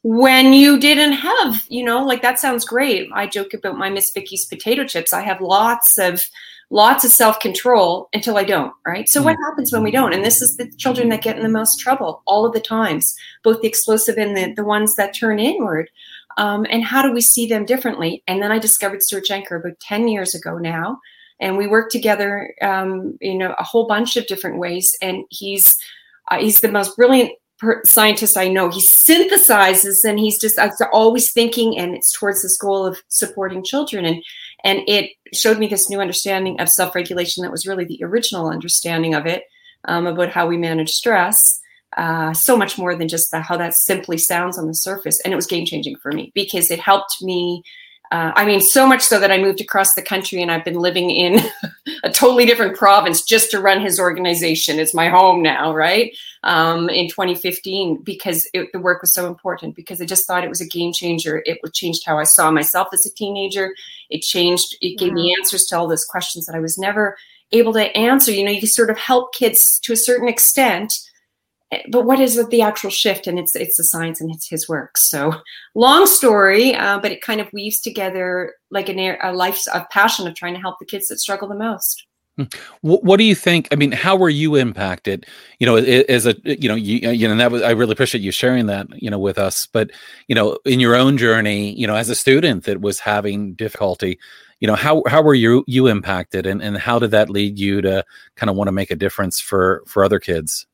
when 0.03 0.53
you 0.53 0.79
didn't 0.79 1.13
have, 1.13 1.65
you 1.69 1.83
know, 1.83 2.03
like 2.03 2.21
that 2.21 2.39
sounds 2.39 2.65
great. 2.65 3.09
I 3.13 3.27
joke 3.27 3.53
about 3.53 3.77
my 3.77 3.89
Miss 3.89 4.11
Vickie's 4.11 4.45
potato 4.45 4.85
chips. 4.85 5.13
I 5.13 5.21
have 5.21 5.41
lots 5.41 5.97
of 5.97 6.23
lots 6.69 7.05
of 7.05 7.11
self 7.11 7.39
control 7.39 8.09
until 8.13 8.37
I 8.37 8.43
don't, 8.43 8.73
right? 8.85 9.07
So, 9.09 9.19
mm-hmm. 9.19 9.25
what 9.25 9.37
happens 9.47 9.71
when 9.71 9.83
we 9.83 9.91
don't? 9.91 10.13
And 10.13 10.23
this 10.23 10.41
is 10.41 10.57
the 10.57 10.69
children 10.77 11.09
that 11.09 11.23
get 11.23 11.37
in 11.37 11.43
the 11.43 11.49
most 11.49 11.79
trouble 11.79 12.21
all 12.25 12.45
of 12.45 12.53
the 12.53 12.59
times, 12.59 13.15
both 13.43 13.61
the 13.61 13.67
explosive 13.67 14.17
and 14.17 14.35
the, 14.35 14.53
the 14.53 14.65
ones 14.65 14.95
that 14.95 15.15
turn 15.15 15.39
inward. 15.39 15.89
Um, 16.37 16.65
and 16.69 16.83
how 16.83 17.01
do 17.01 17.11
we 17.11 17.21
see 17.21 17.47
them 17.47 17.65
differently? 17.65 18.23
And 18.27 18.41
then 18.41 18.51
I 18.51 18.59
discovered 18.59 19.01
Stuart 19.01 19.25
Shanker 19.29 19.59
about 19.59 19.79
10 19.81 20.07
years 20.07 20.35
ago 20.35 20.57
now. 20.57 20.99
And 21.39 21.57
we 21.57 21.67
work 21.67 21.91
together 21.91 22.53
um, 22.61 23.17
in 23.21 23.41
a, 23.41 23.51
a, 23.51 23.63
whole 23.63 23.87
bunch 23.87 24.17
of 24.17 24.25
different 24.27 24.57
ways. 24.57 24.95
And 25.01 25.23
he's 25.29 25.77
uh, 26.31 26.39
he's 26.39 26.61
the 26.61 26.71
most 26.71 26.95
brilliant 26.95 27.31
per- 27.59 27.83
scientist 27.85 28.37
I 28.37 28.47
know. 28.47 28.69
He 28.69 28.81
synthesizes 28.81 30.03
and 30.03 30.19
he's 30.19 30.39
just 30.39 30.57
uh, 30.57 30.69
always 30.91 31.31
thinking, 31.31 31.77
and 31.77 31.95
it's 31.95 32.11
towards 32.11 32.41
this 32.41 32.57
goal 32.57 32.85
of 32.85 33.01
supporting 33.09 33.63
children. 33.63 34.05
And 34.05 34.23
and 34.63 34.81
it 34.87 35.11
showed 35.33 35.59
me 35.59 35.67
this 35.67 35.89
new 35.89 36.01
understanding 36.01 36.59
of 36.59 36.69
self-regulation 36.69 37.43
that 37.43 37.51
was 37.51 37.67
really 37.67 37.85
the 37.85 38.03
original 38.03 38.49
understanding 38.49 39.13
of 39.13 39.27
it 39.27 39.43
um, 39.87 40.07
about 40.07 40.29
how 40.29 40.47
we 40.47 40.57
manage 40.57 40.89
stress 40.89 41.61
uh, 41.95 42.33
so 42.33 42.57
much 42.57 42.77
more 42.77 42.95
than 42.95 43.07
just 43.07 43.31
the, 43.31 43.39
how 43.39 43.55
that 43.57 43.73
simply 43.73 44.17
sounds 44.17 44.57
on 44.57 44.67
the 44.67 44.73
surface 44.73 45.19
and 45.21 45.31
it 45.31 45.35
was 45.37 45.47
game 45.47 45.65
changing 45.65 45.95
for 45.95 46.11
me 46.11 46.31
because 46.35 46.69
it 46.69 46.79
helped 46.79 47.21
me 47.21 47.63
uh, 48.11 48.31
I 48.35 48.45
mean, 48.45 48.61
so 48.61 48.87
much 48.87 49.01
so 49.01 49.19
that 49.19 49.31
I 49.31 49.37
moved 49.37 49.59
across 49.59 49.93
the 49.93 50.01
country 50.01 50.41
and 50.41 50.49
I've 50.49 50.63
been 50.63 50.79
living 50.79 51.09
in 51.09 51.41
a 52.03 52.09
totally 52.09 52.45
different 52.45 52.77
province 52.77 53.21
just 53.21 53.51
to 53.51 53.59
run 53.59 53.81
his 53.81 53.99
organization. 53.99 54.79
It's 54.79 54.93
my 54.93 55.09
home 55.09 55.41
now, 55.41 55.73
right? 55.73 56.15
Um, 56.43 56.89
in 56.89 57.09
2015, 57.09 58.03
because 58.03 58.47
it, 58.53 58.71
the 58.71 58.79
work 58.79 59.01
was 59.01 59.13
so 59.13 59.27
important, 59.27 59.75
because 59.75 60.01
I 60.01 60.05
just 60.05 60.25
thought 60.25 60.45
it 60.45 60.49
was 60.49 60.61
a 60.61 60.67
game 60.67 60.93
changer. 60.93 61.43
It 61.45 61.59
changed 61.73 62.05
how 62.05 62.17
I 62.17 62.23
saw 62.23 62.49
myself 62.49 62.87
as 62.93 63.05
a 63.05 63.13
teenager. 63.13 63.73
It 64.09 64.21
changed, 64.21 64.77
it 64.79 64.97
gave 64.97 65.11
me 65.11 65.35
answers 65.37 65.65
to 65.65 65.77
all 65.77 65.87
those 65.87 66.05
questions 66.05 66.45
that 66.45 66.55
I 66.55 66.59
was 66.59 66.77
never 66.77 67.17
able 67.51 67.73
to 67.73 67.97
answer. 67.97 68.31
You 68.31 68.45
know, 68.45 68.51
you 68.51 68.67
sort 68.67 68.89
of 68.89 68.97
help 68.97 69.33
kids 69.33 69.79
to 69.81 69.91
a 69.91 69.97
certain 69.97 70.29
extent 70.29 70.93
but 71.89 72.05
what 72.05 72.19
is 72.19 72.47
the 72.49 72.61
actual 72.61 72.89
shift 72.89 73.27
and 73.27 73.37
it's 73.37 73.55
it's 73.55 73.77
the 73.77 73.83
science 73.83 74.21
and 74.21 74.31
it's 74.33 74.47
his 74.47 74.69
work 74.69 74.97
so 74.97 75.33
long 75.75 76.05
story 76.05 76.73
uh, 76.75 76.99
but 76.99 77.11
it 77.11 77.21
kind 77.21 77.41
of 77.41 77.51
weaves 77.51 77.81
together 77.81 78.53
like 78.71 78.89
an, 78.89 78.99
a 78.99 79.33
life 79.33 79.61
of 79.73 79.87
passion 79.89 80.27
of 80.27 80.35
trying 80.35 80.53
to 80.53 80.61
help 80.61 80.79
the 80.79 80.85
kids 80.85 81.07
that 81.07 81.19
struggle 81.19 81.47
the 81.47 81.55
most 81.55 82.05
What 82.81 83.17
do 83.17 83.23
you 83.23 83.33
think? 83.33 83.67
I 83.71 83.75
mean, 83.75 83.91
how 83.91 84.15
were 84.15 84.29
you 84.29 84.55
impacted? 84.55 85.25
You 85.57 85.65
know, 85.65 85.75
as 85.77 86.27
a 86.27 86.35
you 86.43 86.69
know, 86.69 86.75
you, 86.75 87.09
you 87.09 87.27
know, 87.27 87.35
that 87.35 87.51
was 87.51 87.63
I 87.63 87.71
really 87.71 87.93
appreciate 87.93 88.23
you 88.23 88.31
sharing 88.31 88.67
that 88.67 88.85
you 89.01 89.09
know 89.09 89.17
with 89.17 89.39
us. 89.39 89.65
But 89.65 89.89
you 90.27 90.35
know, 90.35 90.59
in 90.63 90.79
your 90.79 90.95
own 90.95 91.17
journey, 91.17 91.73
you 91.73 91.87
know, 91.87 91.95
as 91.95 92.09
a 92.09 92.15
student 92.15 92.65
that 92.65 92.79
was 92.79 92.99
having 92.99 93.55
difficulty, 93.55 94.19
you 94.59 94.67
know, 94.67 94.75
how 94.75 95.01
how 95.07 95.23
were 95.23 95.33
you 95.33 95.63
you 95.65 95.87
impacted, 95.87 96.45
and 96.45 96.61
and 96.61 96.77
how 96.77 96.99
did 96.99 97.09
that 97.09 97.31
lead 97.31 97.57
you 97.57 97.81
to 97.81 98.05
kind 98.35 98.51
of 98.51 98.55
want 98.55 98.67
to 98.67 98.71
make 98.71 98.91
a 98.91 98.95
difference 98.95 99.39
for 99.39 99.81
for 99.87 100.03
other 100.03 100.19
kids? 100.19 100.67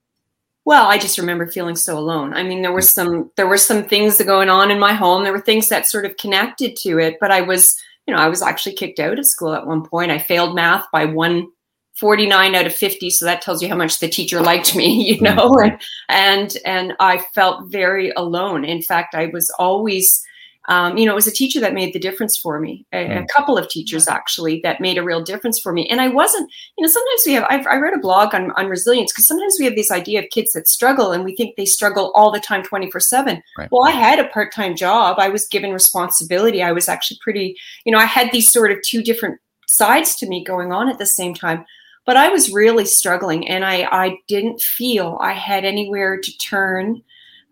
Well, 0.65 0.88
I 0.88 0.98
just 0.98 1.17
remember 1.17 1.46
feeling 1.46 1.75
so 1.75 1.98
alone. 1.98 2.34
I 2.34 2.43
mean, 2.43 2.62
there 2.62 2.72
were 2.72 2.82
some 2.82 3.32
there 3.36 3.48
were 3.48 3.58
some 3.58 3.84
things 3.84 4.22
going 4.22 4.50
on 4.50 4.72
in 4.72 4.79
my 4.79 4.93
home. 4.93 5.24
There 5.24 5.34
were 5.34 5.41
things 5.41 5.67
that 5.70 5.88
sort 5.88 6.05
of 6.05 6.17
connected 6.17 6.75
to 6.77 7.00
it, 7.00 7.17
but 7.20 7.32
I 7.32 7.41
was 7.41 7.77
you 8.08 8.13
know, 8.13 8.20
I 8.20 8.27
was 8.27 8.41
actually 8.41 8.75
kicked 8.75 9.00
out 9.00 9.20
of 9.20 9.25
school 9.25 9.53
at 9.53 9.65
one 9.65 9.84
point. 9.86 10.12
I 10.12 10.20
failed 10.20 10.55
math 10.55 10.86
by 10.91 11.05
one 11.05 11.48
49 11.96 12.55
out 12.55 12.65
of 12.65 12.74
50 12.74 13.12
so 13.12 13.25
that 13.25 13.41
tells 13.41 13.62
you 13.62 13.70
how 13.70 13.75
much 13.75 14.00
the 14.00 14.10
teacher 14.10 14.41
liked 14.41 14.75
me 14.75 15.03
you 15.13 15.22
know 15.22 15.51
mm-hmm. 15.51 15.75
and 16.10 16.58
and 16.65 16.93
i 17.00 17.20
felt 17.36 17.72
very 17.72 18.12
alone 18.17 18.65
in 18.65 18.82
fact 18.82 19.13
i 19.13 19.27
was 19.27 19.48
always 19.60 20.25
um, 20.70 20.98
you 20.98 21.05
know, 21.05 21.12
it 21.12 21.15
was 21.15 21.27
a 21.27 21.32
teacher 21.32 21.60
that 21.60 21.74
made 21.74 21.93
the 21.93 22.00
difference 22.00 22.38
for 22.38 22.60
me. 22.60 22.86
A, 22.93 23.05
a, 23.05 23.22
mm. 23.22 23.27
couple 23.27 23.58
of 23.58 23.67
teachers 23.67 24.08
actually 24.08 24.62
that 24.62 24.79
made 24.79 24.98
a 24.98 25.03
real 25.03 25.22
difference 25.22 25.60
for 25.60 25.74
me. 25.74 25.88
And 25.89 26.00
I 26.00 26.08
wasn't, 26.08 26.50
you 26.77 26.84
know, 26.84 26.89
sometimes 26.89 27.22
we 27.25 27.34
have. 27.34 27.46
I've, 27.50 27.67
i 27.67 27.75
read 27.75 27.93
a 27.93 28.00
blog 28.00 28.34
on 28.34 28.51
on 28.51 28.67
resilience 28.67 29.12
because 29.12 29.25
sometimes 29.25 29.58
we 29.60 29.65
have 29.65 29.75
this 29.75 29.91
idea 29.91 30.22
of 30.22 30.29
kids 30.29 30.53
that 30.53 30.67
struggle, 30.67 31.12
and 31.12 31.24
we 31.24 31.36
think 31.36 31.55
they 31.55 31.65
struggle 31.65 32.12
all 32.15 32.32
the 32.32 32.39
time, 32.39 32.63
twenty 32.63 32.89
four 32.89 33.01
seven. 33.01 33.41
Well, 33.72 33.86
I 33.86 33.91
had 33.91 34.20
a 34.20 34.29
part 34.29 34.53
time 34.53 34.75
job. 34.75 35.20
I 35.20 35.29
was 35.29 35.48
given 35.48 35.74
responsibility. 35.74 36.63
I 36.63 36.72
was 36.72 36.88
actually 36.88 37.20
pretty, 37.22 37.58
you 37.86 37.91
know, 37.91 38.00
I 38.00 38.05
had 38.05 38.32
these 38.32 38.51
sort 38.51 38.72
of 38.72 38.82
two 38.84 39.03
different 39.03 39.39
sides 39.67 40.15
to 40.15 40.27
me 40.27 40.43
going 40.43 40.72
on 40.72 40.88
at 40.88 40.98
the 40.98 41.05
same 41.05 41.34
time 41.34 41.65
but 42.05 42.17
I 42.17 42.29
was 42.29 42.51
really 42.51 42.86
struggling 42.86 43.48
and 43.48 43.63
I, 43.63 43.88
I 43.91 44.17
didn't 44.27 44.62
feel 44.62 45.17
I 45.22 45.34
had 45.34 45.65
anywhere 45.65 46.20
to 46.20 46.38
turn. 46.38 47.01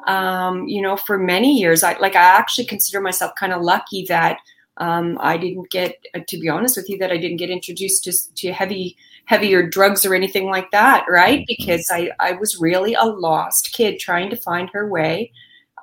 Um, 0.08 0.68
you 0.68 0.82
know, 0.82 0.98
for 0.98 1.18
many 1.18 1.58
years, 1.58 1.84
I 1.84 1.98
like 2.00 2.16
I 2.16 2.24
actually 2.24 2.66
consider 2.66 3.02
myself 3.02 3.34
kind 3.36 3.54
of 3.54 3.62
lucky 3.62 4.06
that 4.10 4.40
um, 4.78 5.18
I 5.22 5.38
didn't 5.38 5.70
get, 5.70 5.96
uh, 6.16 6.22
to 6.28 6.40
be 6.40 6.50
honest 6.50 6.78
with 6.78 6.90
you, 6.90 6.98
that 7.00 7.12
I 7.12 7.18
didn't 7.18 7.38
get 7.38 7.50
introduced 7.50 8.04
to, 8.06 8.14
to 8.36 8.52
heavy, 8.52 8.98
heavier 9.26 9.68
drugs 9.68 10.06
or 10.06 10.16
anything 10.16 10.50
like 10.50 10.72
that, 10.72 11.06
right? 11.08 11.40
Mm-hmm. 11.40 11.46
Because 11.48 11.88
I, 11.92 12.12
I 12.20 12.32
was 12.34 12.60
really 12.60 12.96
a 12.96 13.04
lost 13.04 13.74
kid 13.74 14.00
trying 14.00 14.30
to 14.32 14.38
find 14.38 14.70
her 14.72 14.90
way, 14.90 15.32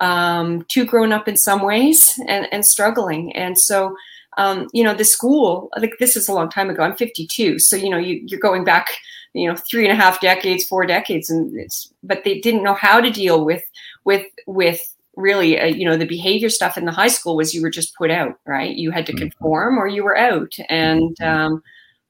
um, 0.01 0.65
too 0.67 0.85
grown 0.85 1.13
up 1.13 1.27
in 1.27 1.37
some 1.37 1.61
ways 1.61 2.19
and, 2.27 2.47
and 2.51 2.65
struggling. 2.65 3.33
And 3.35 3.57
so 3.57 3.95
um, 4.37 4.67
you 4.73 4.83
know, 4.83 4.93
the 4.93 5.03
school, 5.03 5.69
like 5.77 5.95
this 5.99 6.15
is 6.15 6.29
a 6.29 6.33
long 6.33 6.49
time 6.49 6.69
ago. 6.69 6.81
I'm 6.83 6.95
52. 6.95 7.59
So, 7.59 7.75
you 7.75 7.89
know, 7.89 7.97
you, 7.97 8.21
you're 8.25 8.39
going 8.39 8.63
back, 8.63 8.87
you 9.33 9.49
know, 9.49 9.55
three 9.69 9.83
and 9.83 9.91
a 9.91 10.01
half 10.01 10.21
decades, 10.21 10.65
four 10.65 10.85
decades. 10.85 11.29
And 11.29 11.53
it's, 11.59 11.91
but 12.03 12.23
they 12.23 12.39
didn't 12.39 12.63
know 12.63 12.73
how 12.73 13.01
to 13.01 13.09
deal 13.09 13.43
with, 13.43 13.63
with, 14.05 14.25
with 14.47 14.81
really, 15.15 15.59
uh, 15.59 15.65
you 15.65 15.85
know, 15.85 15.97
the 15.97 16.05
behavior 16.05 16.49
stuff 16.49 16.77
in 16.77 16.85
the 16.85 16.91
high 16.91 17.07
school 17.07 17.35
was 17.35 17.53
you 17.53 17.61
were 17.61 17.69
just 17.69 17.95
put 17.95 18.11
out, 18.11 18.39
right? 18.45 18.75
You 18.75 18.91
had 18.91 19.05
to 19.07 19.11
mm-hmm. 19.11 19.29
conform 19.29 19.77
or 19.77 19.87
you 19.87 20.03
were 20.03 20.17
out. 20.17 20.53
And, 20.69 21.15
mm-hmm. 21.17 21.53
um, 21.53 21.63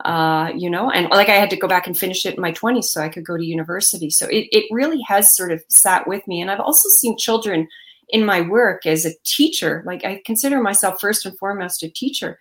uh, 0.06 0.52
you 0.56 0.70
know, 0.70 0.90
and 0.90 1.10
like 1.10 1.28
I 1.28 1.36
had 1.36 1.50
to 1.50 1.58
go 1.58 1.68
back 1.68 1.86
and 1.86 1.98
finish 1.98 2.26
it 2.26 2.36
in 2.36 2.42
my 2.42 2.54
20s 2.54 2.86
so 2.86 3.02
I 3.02 3.10
could 3.10 3.26
go 3.26 3.36
to 3.36 3.46
university. 3.46 4.10
So 4.10 4.28
it, 4.28 4.48
it 4.52 4.66
really 4.72 5.02
has 5.08 5.36
sort 5.36 5.52
of 5.52 5.62
sat 5.68 6.08
with 6.08 6.26
me. 6.28 6.42
And 6.42 6.50
I've 6.50 6.62
also 6.62 6.88
seen 6.90 7.18
children 7.18 7.68
in 8.08 8.26
my 8.26 8.42
work 8.42 8.86
as 8.86 9.06
a 9.06 9.14
teacher. 9.24 9.84
Like 9.86 10.06
I 10.06 10.22
consider 10.26 10.62
myself 10.62 11.02
first 11.02 11.26
and 11.26 11.38
foremost 11.38 11.84
a 11.84 11.90
teacher. 11.90 12.40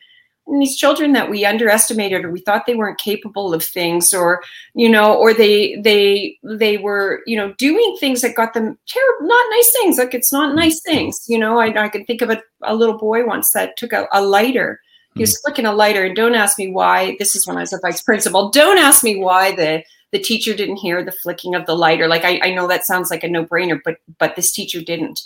And 0.48 0.62
these 0.62 0.76
children 0.76 1.12
that 1.12 1.28
we 1.28 1.44
underestimated 1.44 2.24
or 2.24 2.30
we 2.30 2.40
thought 2.40 2.64
they 2.66 2.74
weren't 2.74 2.98
capable 2.98 3.52
of 3.52 3.62
things 3.62 4.14
or 4.14 4.42
you 4.74 4.88
know 4.88 5.14
or 5.14 5.34
they 5.34 5.76
they 5.76 6.38
they 6.42 6.78
were 6.78 7.22
you 7.26 7.36
know 7.36 7.52
doing 7.58 7.96
things 8.00 8.22
that 8.22 8.34
got 8.34 8.54
them 8.54 8.78
terrible 8.88 9.28
not 9.28 9.46
nice 9.50 9.72
things. 9.72 9.98
Like 9.98 10.14
it's 10.14 10.32
not 10.32 10.54
nice 10.54 10.80
things. 10.80 11.24
You 11.28 11.38
know 11.38 11.58
i, 11.58 11.66
I 11.84 11.88
can 11.88 12.04
think 12.04 12.22
of 12.22 12.30
a, 12.30 12.42
a 12.62 12.74
little 12.74 12.98
boy 12.98 13.26
once 13.26 13.52
that 13.52 13.76
took 13.76 13.92
a, 13.92 14.06
a 14.12 14.22
lighter. 14.22 14.80
He 15.14 15.20
was 15.20 15.36
hmm. 15.36 15.48
flicking 15.48 15.66
a 15.66 15.72
lighter 15.72 16.04
and 16.04 16.16
don't 16.16 16.34
ask 16.34 16.58
me 16.58 16.70
why 16.70 17.16
this 17.18 17.34
is 17.34 17.46
when 17.46 17.56
i 17.56 17.60
was 17.60 17.72
a 17.72 17.80
vice 17.80 18.02
principal 18.02 18.50
don't 18.50 18.78
ask 18.78 19.02
me 19.02 19.20
why 19.20 19.54
the 19.54 19.82
the 20.12 20.18
teacher 20.18 20.54
didn't 20.54 20.76
hear 20.76 21.04
the 21.04 21.12
flicking 21.12 21.54
of 21.54 21.66
the 21.66 21.76
lighter. 21.76 22.08
Like 22.08 22.24
i, 22.24 22.40
I 22.42 22.54
know 22.54 22.66
that 22.68 22.86
sounds 22.86 23.10
like 23.10 23.24
a 23.24 23.28
no-brainer 23.28 23.80
but 23.84 23.96
but 24.18 24.36
this 24.36 24.52
teacher 24.52 24.80
didn't 24.80 25.20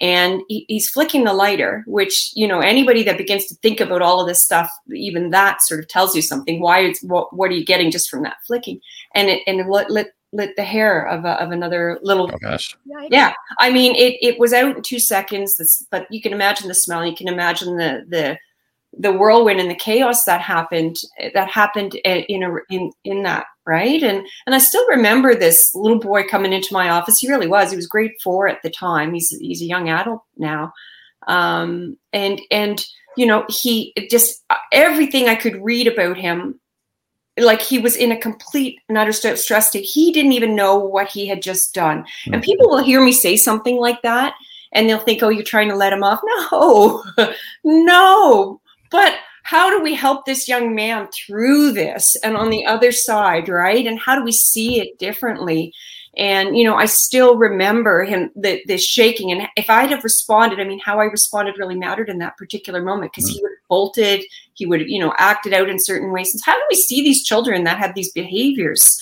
and 0.00 0.40
he, 0.48 0.64
he's 0.68 0.88
flicking 0.88 1.24
the 1.24 1.32
lighter 1.32 1.82
which 1.86 2.30
you 2.34 2.46
know 2.46 2.60
anybody 2.60 3.02
that 3.02 3.18
begins 3.18 3.46
to 3.46 3.54
think 3.56 3.80
about 3.80 4.02
all 4.02 4.20
of 4.20 4.28
this 4.28 4.40
stuff 4.40 4.70
even 4.94 5.30
that 5.30 5.62
sort 5.62 5.80
of 5.80 5.88
tells 5.88 6.14
you 6.14 6.22
something. 6.22 6.60
Why 6.60 6.80
it's 6.80 7.02
what, 7.02 7.34
what 7.34 7.50
are 7.50 7.54
you 7.54 7.64
getting 7.64 7.90
just 7.90 8.10
from 8.10 8.22
that 8.22 8.36
flicking? 8.46 8.80
And 9.14 9.28
it 9.28 9.42
and 9.46 9.68
lit, 9.68 9.90
lit, 9.90 10.14
lit 10.32 10.54
the 10.56 10.64
hair 10.64 11.06
of, 11.06 11.24
a, 11.24 11.32
of 11.42 11.50
another 11.50 11.98
little 12.02 12.30
oh 12.32 12.38
gosh. 12.38 12.76
Yeah 13.10 13.32
i 13.58 13.70
mean 13.70 13.94
it, 13.96 14.16
it 14.22 14.38
was 14.38 14.52
out 14.52 14.76
in 14.76 14.82
two 14.82 14.98
seconds. 14.98 15.56
This, 15.56 15.86
but 15.90 16.06
you 16.10 16.20
can 16.20 16.32
imagine 16.32 16.68
the 16.68 16.74
smell. 16.74 17.04
You 17.04 17.16
can 17.16 17.28
imagine 17.28 17.76
the 17.76 18.04
the 18.08 18.38
the 18.96 19.12
whirlwind 19.12 19.60
and 19.60 19.70
the 19.70 19.74
chaos 19.74 20.24
that 20.24 20.40
happened 20.40 20.96
that 21.34 21.48
happened 21.48 21.94
in 22.04 22.42
a, 22.42 22.56
in 22.70 22.90
in 23.04 23.22
that 23.22 23.46
right? 23.66 24.02
And 24.02 24.26
and 24.46 24.54
i 24.54 24.58
still 24.58 24.86
remember 24.88 25.34
this 25.34 25.74
little 25.74 25.98
boy 25.98 26.24
coming 26.24 26.52
into 26.52 26.74
my 26.74 26.90
office. 26.90 27.18
He 27.18 27.28
really 27.28 27.46
was. 27.46 27.70
He 27.70 27.76
was 27.76 27.86
grade 27.86 28.12
four 28.22 28.48
at 28.48 28.62
the 28.62 28.70
time. 28.70 29.14
He's 29.14 29.30
he's 29.30 29.62
a 29.62 29.66
young 29.66 29.88
adult 29.88 30.22
now. 30.36 30.72
Um, 31.28 31.96
and 32.12 32.40
and 32.50 32.84
you 33.16 33.26
know 33.26 33.44
he 33.48 33.92
just 34.10 34.44
everything 34.72 35.28
i 35.28 35.34
could 35.34 35.62
read 35.62 35.86
about 35.86 36.16
him 36.16 36.58
like 37.36 37.60
he 37.60 37.78
was 37.78 37.96
in 37.96 38.12
a 38.12 38.20
complete 38.20 38.80
and 38.88 38.98
utter 38.98 39.12
stress 39.12 39.68
state. 39.68 39.84
He 39.84 40.12
didn't 40.12 40.32
even 40.32 40.54
know 40.54 40.76
what 40.76 41.08
he 41.08 41.26
had 41.26 41.42
just 41.42 41.72
done. 41.74 42.04
And 42.32 42.42
people 42.42 42.68
will 42.68 42.82
hear 42.82 43.02
me 43.02 43.12
say 43.12 43.36
something 43.36 43.76
like 43.76 44.02
that 44.02 44.34
and 44.72 44.88
they'll 44.88 44.98
think 44.98 45.22
oh 45.22 45.28
you're 45.28 45.42
trying 45.44 45.68
to 45.68 45.76
let 45.76 45.92
him 45.92 46.02
off? 46.02 46.20
No. 46.50 47.04
No 47.64 48.60
but 48.90 49.18
how 49.42 49.70
do 49.70 49.82
we 49.82 49.94
help 49.94 50.26
this 50.26 50.48
young 50.48 50.74
man 50.74 51.08
through 51.08 51.72
this 51.72 52.14
and 52.22 52.36
on 52.36 52.50
the 52.50 52.64
other 52.66 52.92
side, 52.92 53.48
right? 53.48 53.86
And 53.86 53.98
how 53.98 54.14
do 54.14 54.24
we 54.24 54.32
see 54.32 54.80
it 54.80 54.98
differently? 54.98 55.72
And 56.16 56.56
you 56.56 56.64
know, 56.64 56.74
I 56.74 56.86
still 56.86 57.36
remember 57.36 58.04
him 58.04 58.30
the 58.34 58.60
the 58.66 58.76
shaking. 58.76 59.30
And 59.30 59.48
if 59.56 59.70
I'd 59.70 59.90
have 59.90 60.04
responded, 60.04 60.60
I 60.60 60.64
mean, 60.64 60.80
how 60.80 61.00
I 61.00 61.04
responded 61.04 61.56
really 61.58 61.76
mattered 61.76 62.08
in 62.08 62.18
that 62.18 62.36
particular 62.36 62.82
moment 62.82 63.12
because 63.12 63.28
he 63.28 63.38
mm. 63.38 63.42
would 63.42 63.52
have 63.52 63.68
bolted, 63.68 64.24
he 64.54 64.66
would 64.66 64.80
have, 64.80 64.88
you 64.88 64.98
know, 64.98 65.14
acted 65.18 65.54
out 65.54 65.70
in 65.70 65.78
certain 65.78 66.10
ways. 66.10 66.32
And 66.32 66.42
how 66.44 66.54
do 66.54 66.62
we 66.68 66.76
see 66.76 67.02
these 67.02 67.24
children 67.24 67.64
that 67.64 67.78
have 67.78 67.94
these 67.94 68.12
behaviors? 68.12 69.00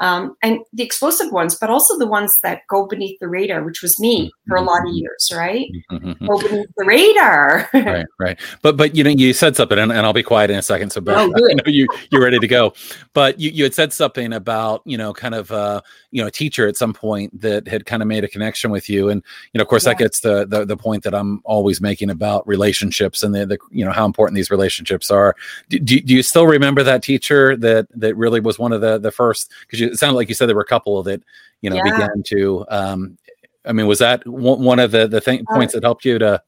Um, 0.00 0.34
and 0.42 0.60
the 0.72 0.82
explosive 0.82 1.30
ones, 1.30 1.54
but 1.54 1.68
also 1.68 1.98
the 1.98 2.06
ones 2.06 2.38
that 2.42 2.66
go 2.68 2.86
beneath 2.86 3.18
the 3.20 3.28
radar, 3.28 3.62
which 3.62 3.82
was 3.82 4.00
me 4.00 4.32
for 4.48 4.56
a 4.56 4.62
lot 4.62 4.80
of 4.80 4.86
mm-hmm. 4.86 4.96
years, 4.96 5.30
right? 5.34 5.68
Mm-hmm. 5.92 6.26
Go 6.26 6.40
beneath 6.40 6.68
the 6.76 6.84
radar. 6.86 7.68
right, 7.74 8.06
right. 8.18 8.40
But 8.62 8.78
but 8.78 8.96
you 8.96 9.04
know 9.04 9.10
you 9.10 9.34
said 9.34 9.56
something, 9.56 9.78
and, 9.78 9.92
and 9.92 10.00
I'll 10.06 10.14
be 10.14 10.22
quiet 10.22 10.50
in 10.50 10.58
a 10.58 10.62
second. 10.62 10.90
So, 10.90 11.02
but 11.02 11.16
oh, 11.16 11.24
I 11.24 11.54
know 11.54 11.62
you 11.66 11.86
you're 12.10 12.22
ready 12.22 12.38
to 12.38 12.48
go. 12.48 12.72
But 13.12 13.38
you 13.38 13.50
you 13.50 13.64
had 13.64 13.74
said 13.74 13.92
something 13.92 14.32
about 14.32 14.80
you 14.86 14.96
know 14.96 15.12
kind 15.12 15.34
of 15.34 15.52
uh, 15.52 15.82
you 16.10 16.22
know 16.22 16.28
a 16.28 16.30
teacher 16.30 16.66
at 16.66 16.78
some 16.78 16.94
point 16.94 17.38
that 17.38 17.68
had 17.68 17.84
kind 17.84 18.02
of 18.02 18.08
made 18.08 18.24
a 18.24 18.28
connection 18.28 18.70
with 18.70 18.88
you, 18.88 19.10
and 19.10 19.22
you 19.52 19.58
know 19.58 19.62
of 19.62 19.68
course 19.68 19.84
yeah. 19.84 19.92
that 19.92 19.98
gets 19.98 20.20
the, 20.20 20.46
the 20.46 20.64
the 20.64 20.78
point 20.78 21.04
that 21.04 21.14
I'm 21.14 21.42
always 21.44 21.82
making 21.82 22.08
about 22.08 22.48
relationships 22.48 23.22
and 23.22 23.34
the, 23.34 23.44
the 23.44 23.58
you 23.70 23.84
know 23.84 23.92
how 23.92 24.06
important 24.06 24.34
these 24.36 24.50
relationships 24.50 25.10
are. 25.10 25.36
Do, 25.68 25.78
do, 25.78 26.00
do 26.00 26.14
you 26.14 26.22
still 26.22 26.46
remember 26.46 26.82
that 26.82 27.02
teacher 27.02 27.54
that 27.58 27.86
that 27.94 28.16
really 28.16 28.40
was 28.40 28.58
one 28.58 28.72
of 28.72 28.80
the 28.80 28.98
the 28.98 29.10
first 29.10 29.52
because 29.60 29.78
you 29.78 29.89
it 29.90 29.98
sounded 29.98 30.16
like 30.16 30.28
you 30.28 30.34
said 30.34 30.48
there 30.48 30.56
were 30.56 30.62
a 30.62 30.66
couple 30.66 31.02
that 31.02 31.22
you 31.60 31.70
know 31.70 31.76
yeah. 31.76 31.84
began 31.84 32.22
to. 32.26 32.64
Um, 32.68 33.18
I 33.64 33.72
mean, 33.72 33.86
was 33.86 33.98
that 33.98 34.26
one 34.26 34.78
of 34.78 34.90
the 34.90 35.06
the 35.06 35.20
th- 35.20 35.42
uh, 35.48 35.54
points 35.54 35.74
that 35.74 35.82
helped 35.82 36.04
you 36.04 36.18
to? 36.18 36.42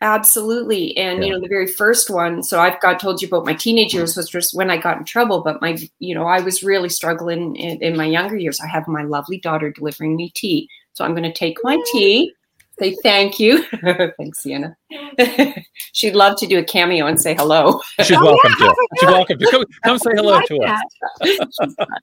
Absolutely, 0.00 0.96
and 0.96 1.18
yeah. 1.18 1.26
you 1.26 1.32
know 1.32 1.40
the 1.40 1.48
very 1.48 1.66
first 1.66 2.10
one. 2.10 2.42
So 2.42 2.60
I've 2.60 2.80
got 2.80 3.00
told 3.00 3.22
you 3.22 3.28
about 3.28 3.46
my 3.46 3.54
teenage 3.54 3.94
years 3.94 4.16
was 4.16 4.28
just 4.28 4.54
when 4.54 4.70
I 4.70 4.76
got 4.76 4.98
in 4.98 5.04
trouble, 5.04 5.42
but 5.42 5.60
my 5.60 5.78
you 5.98 6.14
know 6.14 6.26
I 6.26 6.40
was 6.40 6.62
really 6.62 6.88
struggling 6.88 7.56
in, 7.56 7.82
in 7.82 7.96
my 7.96 8.06
younger 8.06 8.36
years. 8.36 8.60
I 8.60 8.66
have 8.66 8.88
my 8.88 9.02
lovely 9.02 9.38
daughter 9.38 9.70
delivering 9.70 10.16
me 10.16 10.30
tea, 10.34 10.68
so 10.92 11.04
I'm 11.04 11.12
going 11.12 11.22
to 11.24 11.32
take 11.32 11.58
my 11.62 11.78
tea 11.92 12.32
say 12.78 12.96
thank 13.02 13.38
you. 13.38 13.64
Thanks, 14.18 14.42
Sienna. 14.42 14.76
She'd 15.92 16.14
love 16.14 16.36
to 16.38 16.46
do 16.46 16.58
a 16.58 16.64
cameo 16.64 17.06
and 17.06 17.20
say 17.20 17.34
hello. 17.34 17.80
She's 18.02 18.16
oh, 18.16 18.24
welcome 18.24 18.52
yeah, 18.60 18.66
to. 18.66 18.88
She's 18.98 19.08
welcome 19.08 19.38
to 19.38 19.50
come, 19.50 19.64
come 19.84 19.98
say 19.98 20.10
hello 20.14 20.32
like 20.32 20.46
to 20.46 20.58
us. 20.58 21.58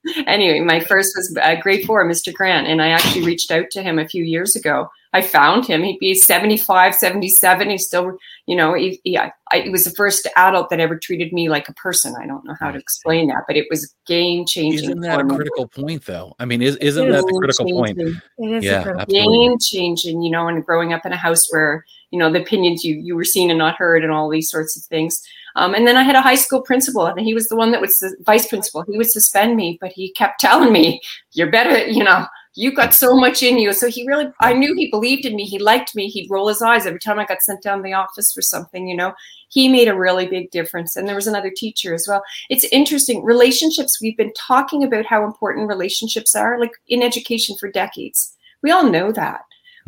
anyway, 0.28 0.60
my 0.60 0.80
first 0.80 1.13
was 1.16 1.38
uh, 1.42 1.56
grade 1.62 1.86
four, 1.86 2.06
Mr. 2.06 2.34
Grant, 2.34 2.68
and 2.68 2.82
I 2.82 2.90
actually 2.90 3.25
reached 3.25 3.51
out 3.51 3.70
to 3.72 3.84
him 3.84 4.00
a 4.00 4.08
few 4.08 4.24
years 4.24 4.56
ago. 4.56 4.90
I 5.13 5.22
found 5.22 5.65
him. 5.65 5.84
He'd 5.84 6.00
be 6.00 6.15
75, 6.15 6.96
77. 6.96 7.70
He's 7.70 7.86
still, 7.86 8.18
you 8.46 8.56
know, 8.56 8.74
he, 8.74 9.01
he, 9.03 9.18
I, 9.18 9.34
I, 9.51 9.62
he 9.62 9.70
was 9.70 9.84
the 9.84 9.91
first 9.91 10.27
adult 10.38 10.70
that 10.70 10.80
ever 10.80 10.98
treated 10.98 11.34
me 11.34 11.50
like 11.50 11.68
a 11.68 11.74
person. 11.74 12.15
I 12.18 12.25
don't 12.25 12.46
know 12.46 12.56
how 12.60 12.72
to 12.72 12.77
explain 12.77 13.27
that, 13.27 13.44
but 13.46 13.58
it 13.58 13.68
was 13.70 13.94
game 14.06 14.46
changing. 14.46 14.86
Isn't 14.86 15.01
that 15.01 15.20
a 15.20 15.25
critical 15.25 15.68
point, 15.68 16.06
though? 16.06 16.34
I 16.39 16.46
mean, 16.46 16.62
is, 16.62 16.77
isn't 16.77 17.10
that 17.10 17.25
the 17.25 17.38
critical 17.39 17.65
point? 17.65 18.00
It 18.00 18.51
is 18.51 18.63
Yeah, 18.63 19.06
Game 19.10 19.58
changing, 19.60 20.22
you 20.22 20.32
know, 20.32 20.48
and 20.48 20.65
growing 20.65 20.94
up 20.94 21.06
in 21.06 21.12
a 21.12 21.18
house 21.18 21.46
where, 21.51 21.84
you 22.12 22.20
know, 22.20 22.32
the 22.32 22.41
opinions 22.41 22.86
you, 22.86 22.96
you 22.96 23.15
were 23.15 23.25
seen 23.25 23.50
and 23.50 23.60
not 23.60 23.75
heard 23.75 24.03
and 24.03 24.13
all 24.13 24.30
these 24.30 24.50
sorts 24.50 24.77
of 24.77 24.84
things. 24.84 25.22
Um, 25.56 25.74
and 25.74 25.86
then 25.86 25.98
I 25.98 26.03
had 26.03 26.15
a 26.15 26.22
high 26.22 26.36
school 26.36 26.62
principal, 26.62 27.06
and 27.06 27.20
he 27.20 27.34
was 27.34 27.48
the 27.48 27.58
one 27.58 27.72
that 27.72 27.82
was 27.82 27.98
the 27.98 28.15
vice 28.22 28.48
principal. 28.48 28.84
He 28.84 28.98
would 28.98 29.12
suspend 29.12 29.58
me, 29.58 29.77
but 29.82 29.91
he 29.91 30.13
kept 30.13 30.39
telling 30.39 30.72
me, 30.72 31.01
"You're 31.34 31.51
better," 31.51 31.86
you 31.86 32.03
know. 32.03 32.25
You 32.53 32.74
got 32.74 32.93
so 32.93 33.15
much 33.15 33.43
in 33.43 33.58
you. 33.60 33.72
So 33.74 33.89
he 33.89 34.05
really, 34.05 34.27
I 34.41 34.53
knew 34.53 34.74
he 34.75 34.89
believed 34.91 35.25
in 35.25 35.36
me. 35.36 35.46
He 35.46 35.58
liked 35.58 35.96
me. 35.96 36.10
He'd 36.10 36.29
roll 36.29 36.50
his 36.50 36.62
eyes 36.62 36.86
every 36.86 37.00
time 37.00 37.17
I 37.17 37.25
got 37.25 37.41
sent 37.41 37.63
down 37.63 37.81
the 37.81 37.93
office 37.93 38.34
for 38.34 38.41
something, 38.41 38.88
you 38.88 38.96
know. 38.96 39.13
He 39.48 39.70
made 39.70 39.88
a 39.88 39.98
really 39.98 40.27
big 40.27 40.51
difference. 40.51 40.96
And 40.96 41.08
there 41.08 41.15
was 41.15 41.27
another 41.27 41.51
teacher 41.55 41.93
as 41.93 42.05
well. 42.08 42.24
It's 42.50 42.65
interesting. 42.65 43.24
Relationships, 43.24 44.01
we've 44.01 44.17
been 44.17 44.34
talking 44.34 44.84
about 44.84 45.05
how 45.05 45.25
important 45.25 45.70
relationships 45.70 46.36
are, 46.36 46.60
like 46.60 46.72
in 46.88 47.01
education 47.01 47.55
for 47.58 47.72
decades. 47.72 48.36
We 48.62 48.72
all 48.72 48.89
know 48.89 49.12
that 49.13 49.41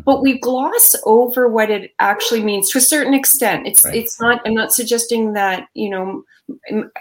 but 0.05 0.21
we 0.21 0.39
gloss 0.39 0.95
over 1.05 1.47
what 1.47 1.69
it 1.69 1.91
actually 1.99 2.41
means 2.43 2.69
to 2.69 2.79
a 2.79 2.81
certain 2.81 3.13
extent 3.13 3.67
it's 3.67 3.85
Right. 3.85 3.95
it's 3.95 4.19
not 4.19 4.41
i'm 4.45 4.53
not 4.53 4.73
suggesting 4.73 5.33
that 5.33 5.67
you 5.75 5.89
know 5.89 6.23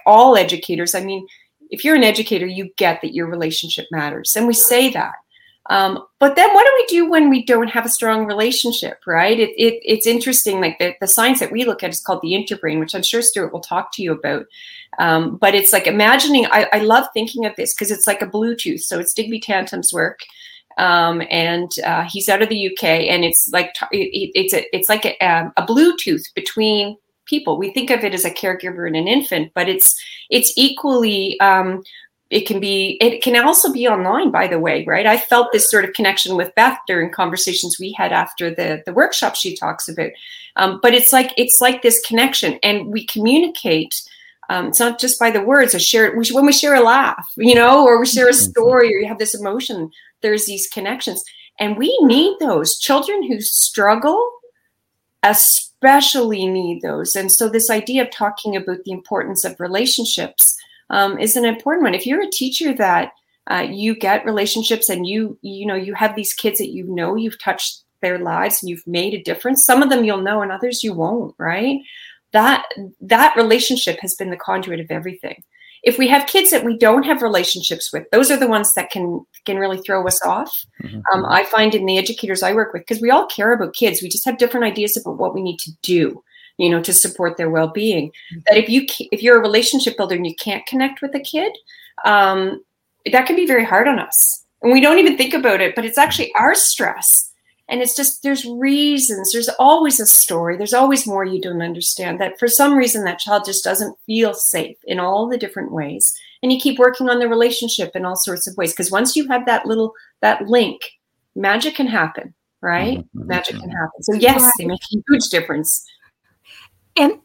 all 0.04 0.36
educators 0.36 0.94
i 0.94 1.00
mean 1.02 1.26
if 1.70 1.84
you're 1.84 1.94
an 1.96 2.04
educator 2.04 2.46
you 2.46 2.70
get 2.76 3.00
that 3.00 3.14
your 3.14 3.28
relationship 3.28 3.86
matters 3.90 4.36
and 4.36 4.46
we 4.46 4.52
say 4.52 4.90
that 4.90 5.14
um, 5.70 6.04
but 6.18 6.34
then 6.34 6.52
what 6.54 6.64
do 6.64 6.72
we 6.74 6.86
do 6.86 7.08
when 7.08 7.30
we 7.30 7.44
don't 7.44 7.68
have 7.68 7.86
a 7.86 7.90
strong 7.90 8.26
relationship 8.26 8.98
right 9.06 9.38
it, 9.38 9.50
it 9.50 9.80
it's 9.84 10.06
interesting 10.06 10.60
like 10.60 10.78
the, 10.78 10.94
the 11.00 11.06
science 11.06 11.40
that 11.40 11.52
we 11.52 11.64
look 11.64 11.82
at 11.82 11.90
is 11.90 12.00
called 12.00 12.20
the 12.22 12.32
interbrain 12.32 12.80
which 12.80 12.94
i'm 12.94 13.02
sure 13.02 13.22
stuart 13.22 13.52
will 13.52 13.60
talk 13.60 13.92
to 13.92 14.02
you 14.02 14.12
about 14.12 14.46
um, 14.98 15.36
but 15.36 15.54
it's 15.54 15.72
like 15.72 15.86
imagining 15.86 16.46
i, 16.46 16.68
I 16.72 16.78
love 16.78 17.06
thinking 17.14 17.46
of 17.46 17.54
this 17.56 17.74
because 17.74 17.90
it's 17.90 18.06
like 18.06 18.22
a 18.22 18.26
bluetooth 18.26 18.80
so 18.80 18.98
it's 18.98 19.14
Digby 19.14 19.40
Tantam's 19.40 19.92
work 19.92 20.20
um, 20.78 21.22
and 21.30 21.70
uh, 21.84 22.04
he's 22.04 22.28
out 22.28 22.42
of 22.42 22.48
the 22.48 22.66
UK, 22.68 22.84
and 22.84 23.24
it's 23.24 23.50
like 23.52 23.74
it, 23.90 24.30
it's 24.34 24.54
a 24.54 24.64
it's 24.74 24.88
like 24.88 25.04
a, 25.04 25.18
um, 25.20 25.52
a 25.56 25.66
Bluetooth 25.66 26.32
between 26.34 26.96
people. 27.26 27.58
We 27.58 27.72
think 27.72 27.90
of 27.90 28.04
it 28.04 28.14
as 28.14 28.24
a 28.24 28.30
caregiver 28.30 28.86
and 28.86 28.96
an 28.96 29.08
infant, 29.08 29.52
but 29.54 29.68
it's 29.68 29.94
it's 30.30 30.52
equally. 30.56 31.38
Um, 31.40 31.82
it 32.32 32.46
can 32.46 32.60
be. 32.60 32.96
It 33.00 33.22
can 33.22 33.36
also 33.44 33.72
be 33.72 33.86
online, 33.86 34.30
by 34.30 34.46
the 34.48 34.58
way, 34.58 34.84
right? 34.84 35.06
I 35.06 35.18
felt 35.18 35.52
this 35.52 35.70
sort 35.70 35.84
of 35.84 35.92
connection 35.92 36.36
with 36.36 36.54
Beth 36.54 36.78
during 36.86 37.10
conversations 37.10 37.78
we 37.78 37.92
had 37.92 38.12
after 38.12 38.52
the 38.54 38.82
the 38.86 38.92
workshop 38.92 39.36
she 39.36 39.56
talks 39.56 39.88
about. 39.88 40.10
Um, 40.56 40.80
but 40.82 40.94
it's 40.94 41.12
like 41.12 41.32
it's 41.36 41.60
like 41.60 41.82
this 41.82 42.00
connection, 42.06 42.58
and 42.62 42.88
we 42.88 43.06
communicate. 43.06 43.94
Um, 44.48 44.68
it's 44.68 44.80
not 44.80 44.98
just 44.98 45.20
by 45.20 45.30
the 45.30 45.42
words. 45.42 45.74
I 45.74 45.78
share 45.78 46.16
we, 46.16 46.26
when 46.32 46.44
we 46.44 46.52
share 46.52 46.74
a 46.74 46.80
laugh, 46.80 47.26
you 47.36 47.54
know, 47.54 47.84
or 47.84 48.00
we 48.00 48.06
share 48.06 48.28
a 48.28 48.34
story, 48.34 48.94
or 48.94 48.98
you 48.98 49.08
have 49.08 49.18
this 49.18 49.38
emotion 49.38 49.90
there's 50.22 50.46
these 50.46 50.68
connections 50.68 51.22
and 51.60 51.76
we 51.76 51.96
need 52.02 52.36
those 52.40 52.78
children 52.78 53.22
who 53.28 53.40
struggle 53.40 54.30
especially 55.22 56.46
need 56.46 56.80
those 56.82 57.14
and 57.14 57.30
so 57.30 57.48
this 57.48 57.70
idea 57.70 58.02
of 58.02 58.10
talking 58.10 58.56
about 58.56 58.78
the 58.84 58.92
importance 58.92 59.44
of 59.44 59.60
relationships 59.60 60.56
um, 60.92 61.18
is 61.18 61.36
an 61.36 61.44
important 61.44 61.82
one. 61.82 61.94
If 61.94 62.06
you're 62.06 62.22
a 62.22 62.30
teacher 62.30 62.72
that 62.74 63.12
uh, 63.50 63.66
you 63.68 63.96
get 63.96 64.24
relationships 64.24 64.88
and 64.88 65.06
you 65.06 65.36
you 65.42 65.66
know 65.66 65.74
you 65.74 65.94
have 65.94 66.14
these 66.14 66.32
kids 66.32 66.58
that 66.58 66.70
you 66.70 66.84
know 66.84 67.16
you've 67.16 67.40
touched 67.40 67.82
their 68.00 68.18
lives 68.18 68.62
and 68.62 68.70
you've 68.70 68.86
made 68.86 69.14
a 69.14 69.22
difference 69.22 69.64
some 69.64 69.82
of 69.82 69.88
them 69.88 70.04
you'll 70.04 70.20
know 70.20 70.42
and 70.42 70.52
others 70.52 70.84
you 70.84 70.92
won't 70.92 71.34
right? 71.38 71.80
That 72.32 72.64
that 73.00 73.34
relationship 73.36 73.98
has 74.00 74.14
been 74.14 74.30
the 74.30 74.36
conduit 74.36 74.80
of 74.80 74.90
everything. 74.90 75.42
If 75.82 75.98
we 75.98 76.06
have 76.08 76.28
kids 76.28 76.50
that 76.52 76.64
we 76.64 76.78
don't 76.78 77.02
have 77.02 77.22
relationships 77.22 77.92
with 77.92 78.08
those 78.12 78.30
are 78.30 78.36
the 78.36 78.46
ones 78.46 78.72
that 78.74 78.90
can 78.90 79.26
can 79.44 79.58
really 79.58 79.78
throw 79.78 80.06
us 80.06 80.24
off. 80.24 80.64
Mhm. 80.84 81.02
um, 81.12 81.24
i 81.26 81.42
find 81.44 81.74
in 81.74 81.86
the 81.86 81.98
educators 81.98 82.42
i 82.44 82.52
work 82.52 82.72
with 82.72 82.82
because 82.82 83.02
we 83.02 83.10
all 83.10 83.26
care 83.26 83.52
about 83.52 83.74
kids 83.74 84.00
we 84.00 84.08
just 84.08 84.24
have 84.24 84.38
different 84.38 84.66
ideas 84.66 84.96
about 84.96 85.18
what 85.18 85.34
we 85.34 85.42
need 85.42 85.58
to 85.58 85.72
do 85.82 86.22
you 86.62 86.70
know 86.70 86.80
to 86.80 86.92
support 86.92 87.36
their 87.36 87.50
well-being. 87.50 88.12
That 88.46 88.56
if 88.56 88.68
you 88.68 88.86
if 89.10 89.20
you're 89.20 89.38
a 89.38 89.42
relationship 89.42 89.96
builder 89.96 90.14
and 90.14 90.26
you 90.26 90.36
can't 90.36 90.64
connect 90.66 91.02
with 91.02 91.12
a 91.14 91.20
kid 91.20 91.52
um, 92.04 92.62
that 93.10 93.26
can 93.26 93.34
be 93.34 93.46
very 93.46 93.64
hard 93.64 93.88
on 93.88 93.98
us. 93.98 94.44
And 94.62 94.72
we 94.72 94.80
don't 94.80 95.00
even 95.00 95.16
think 95.16 95.34
about 95.34 95.60
it 95.60 95.74
but 95.74 95.84
it's 95.84 95.98
actually 95.98 96.32
our 96.36 96.54
stress. 96.54 97.30
And 97.68 97.80
it's 97.80 97.96
just 97.96 98.22
there's 98.22 98.44
reasons. 98.44 99.32
There's 99.32 99.48
always 99.58 99.98
a 99.98 100.06
story. 100.06 100.56
There's 100.56 100.74
always 100.74 101.06
more 101.06 101.24
you 101.24 101.40
don't 101.40 101.62
understand 101.62 102.20
that 102.20 102.38
for 102.38 102.46
some 102.46 102.74
reason 102.76 103.04
that 103.04 103.18
child 103.18 103.44
just 103.44 103.64
doesn't 103.64 103.96
feel 104.06 104.34
safe 104.34 104.76
in 104.84 105.00
all 105.00 105.28
the 105.28 105.38
different 105.38 105.72
ways. 105.72 106.14
And 106.42 106.52
you 106.52 106.60
keep 106.60 106.78
working 106.78 107.08
on 107.08 107.18
the 107.18 107.28
relationship 107.28 107.96
in 107.96 108.04
all 108.04 108.16
sorts 108.16 108.46
of 108.46 108.56
ways 108.56 108.72
because 108.72 108.90
once 108.90 109.16
you 109.16 109.26
have 109.28 109.46
that 109.46 109.66
little 109.66 109.94
that 110.20 110.46
link 110.46 110.80
magic 111.34 111.74
can 111.74 111.88
happen 111.88 112.34
right? 112.60 112.98
Mhm. 112.98 113.26
magic 113.26 113.56
can 113.58 113.70
happen. 113.70 114.02
So 114.02 114.14
yes 114.14 114.52
they 114.58 114.66
make 114.66 114.84
a 114.84 115.02
huge 115.08 115.28
difference 115.30 115.84
And 116.96 117.20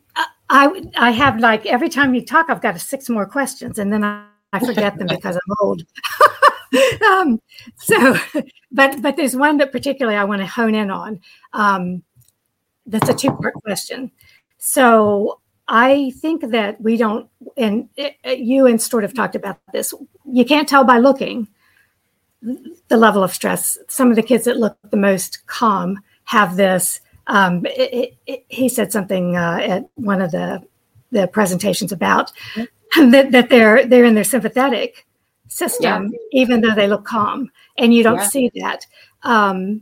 I- 0.49 0.85
I 0.95 1.11
have 1.11 1.39
like 1.39 1.65
every 1.65 1.89
time 1.89 2.13
you 2.15 2.25
talk, 2.25 2.49
I've 2.49 2.61
got 2.61 2.79
six 2.79 3.09
more 3.09 3.25
questions, 3.25 3.79
and 3.79 3.91
then 3.91 4.03
I, 4.03 4.25
I 4.53 4.59
forget 4.59 4.97
them 4.97 5.07
because 5.07 5.35
I'm 5.35 5.55
old. 5.61 5.83
um, 7.11 7.41
so, 7.77 8.17
but 8.71 9.01
but 9.01 9.15
there's 9.17 9.35
one 9.35 9.57
that 9.57 9.71
particularly 9.71 10.17
I 10.17 10.23
want 10.23 10.41
to 10.41 10.47
hone 10.47 10.75
in 10.75 10.89
on. 10.89 11.19
Um, 11.53 12.03
that's 12.85 13.09
a 13.09 13.13
two 13.13 13.31
part 13.31 13.53
question. 13.55 14.11
So 14.57 15.41
I 15.67 16.13
think 16.21 16.49
that 16.51 16.79
we 16.79 16.95
don't, 16.95 17.29
and 17.57 17.89
uh, 17.99 18.29
you 18.29 18.65
and 18.67 18.81
sort 18.81 19.03
of 19.03 19.13
talked 19.13 19.35
about 19.35 19.59
this. 19.73 19.93
You 20.25 20.45
can't 20.45 20.67
tell 20.67 20.83
by 20.85 20.97
looking 20.99 21.47
the 22.87 22.97
level 22.97 23.23
of 23.23 23.33
stress. 23.33 23.77
Some 23.89 24.09
of 24.09 24.15
the 24.15 24.23
kids 24.23 24.45
that 24.45 24.57
look 24.57 24.77
the 24.89 24.97
most 24.97 25.45
calm 25.47 25.99
have 26.25 26.55
this. 26.55 27.01
Um, 27.27 27.65
it, 27.65 28.17
it, 28.25 28.45
he 28.49 28.69
said 28.69 28.91
something 28.91 29.35
uh, 29.35 29.59
at 29.61 29.89
one 29.95 30.21
of 30.21 30.31
the 30.31 30.61
the 31.11 31.27
presentations 31.27 31.91
about 31.91 32.31
that, 32.97 33.31
that 33.31 33.49
they're 33.49 33.85
they're 33.85 34.05
in 34.05 34.15
their 34.15 34.23
sympathetic 34.23 35.05
system, 35.47 36.11
even 36.31 36.61
though 36.61 36.75
they 36.75 36.87
look 36.87 37.05
calm, 37.05 37.49
and 37.77 37.93
you 37.93 38.03
don't 38.03 38.15
Yeah. 38.15 38.27
see 38.27 38.51
that. 38.55 38.85
Um, 39.23 39.81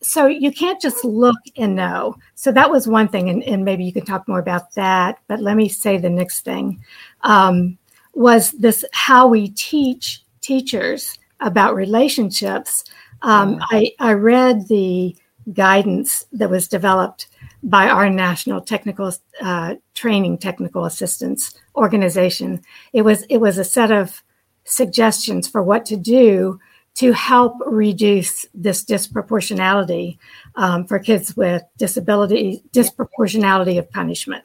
so 0.00 0.26
you 0.26 0.50
can't 0.50 0.80
just 0.80 1.04
look 1.04 1.38
and 1.56 1.76
know. 1.76 2.16
So 2.34 2.50
that 2.52 2.70
was 2.70 2.88
one 2.88 3.08
thing, 3.08 3.30
and, 3.30 3.42
and 3.44 3.64
maybe 3.64 3.84
you 3.84 3.92
can 3.92 4.04
talk 4.04 4.26
more 4.26 4.40
about 4.40 4.74
that. 4.74 5.18
But 5.28 5.40
let 5.40 5.56
me 5.56 5.68
say 5.68 5.96
the 5.96 6.10
next 6.10 6.44
thing 6.44 6.82
um, 7.22 7.78
was 8.14 8.50
this: 8.52 8.84
how 8.92 9.28
we 9.28 9.50
teach 9.50 10.22
teachers 10.40 11.18
about 11.40 11.74
relationships. 11.74 12.84
Um, 13.22 13.60
I, 13.70 13.92
I 14.00 14.14
read 14.14 14.66
the 14.68 15.14
guidance 15.52 16.24
that 16.32 16.50
was 16.50 16.68
developed 16.68 17.28
by 17.62 17.88
our 17.88 18.10
national 18.10 18.60
technical 18.60 19.12
uh, 19.40 19.74
training 19.94 20.38
technical 20.38 20.84
assistance 20.84 21.54
organization. 21.76 22.62
It 22.92 23.02
was 23.02 23.22
it 23.24 23.38
was 23.38 23.58
a 23.58 23.64
set 23.64 23.90
of 23.90 24.22
suggestions 24.64 25.48
for 25.48 25.62
what 25.62 25.84
to 25.86 25.96
do 25.96 26.60
to 26.94 27.12
help 27.12 27.54
reduce 27.66 28.44
this 28.52 28.84
disproportionality 28.84 30.18
um, 30.56 30.86
for 30.86 30.98
kids 30.98 31.36
with 31.36 31.62
disability 31.78 32.62
disproportionality 32.72 33.78
of 33.78 33.90
punishment 33.90 34.44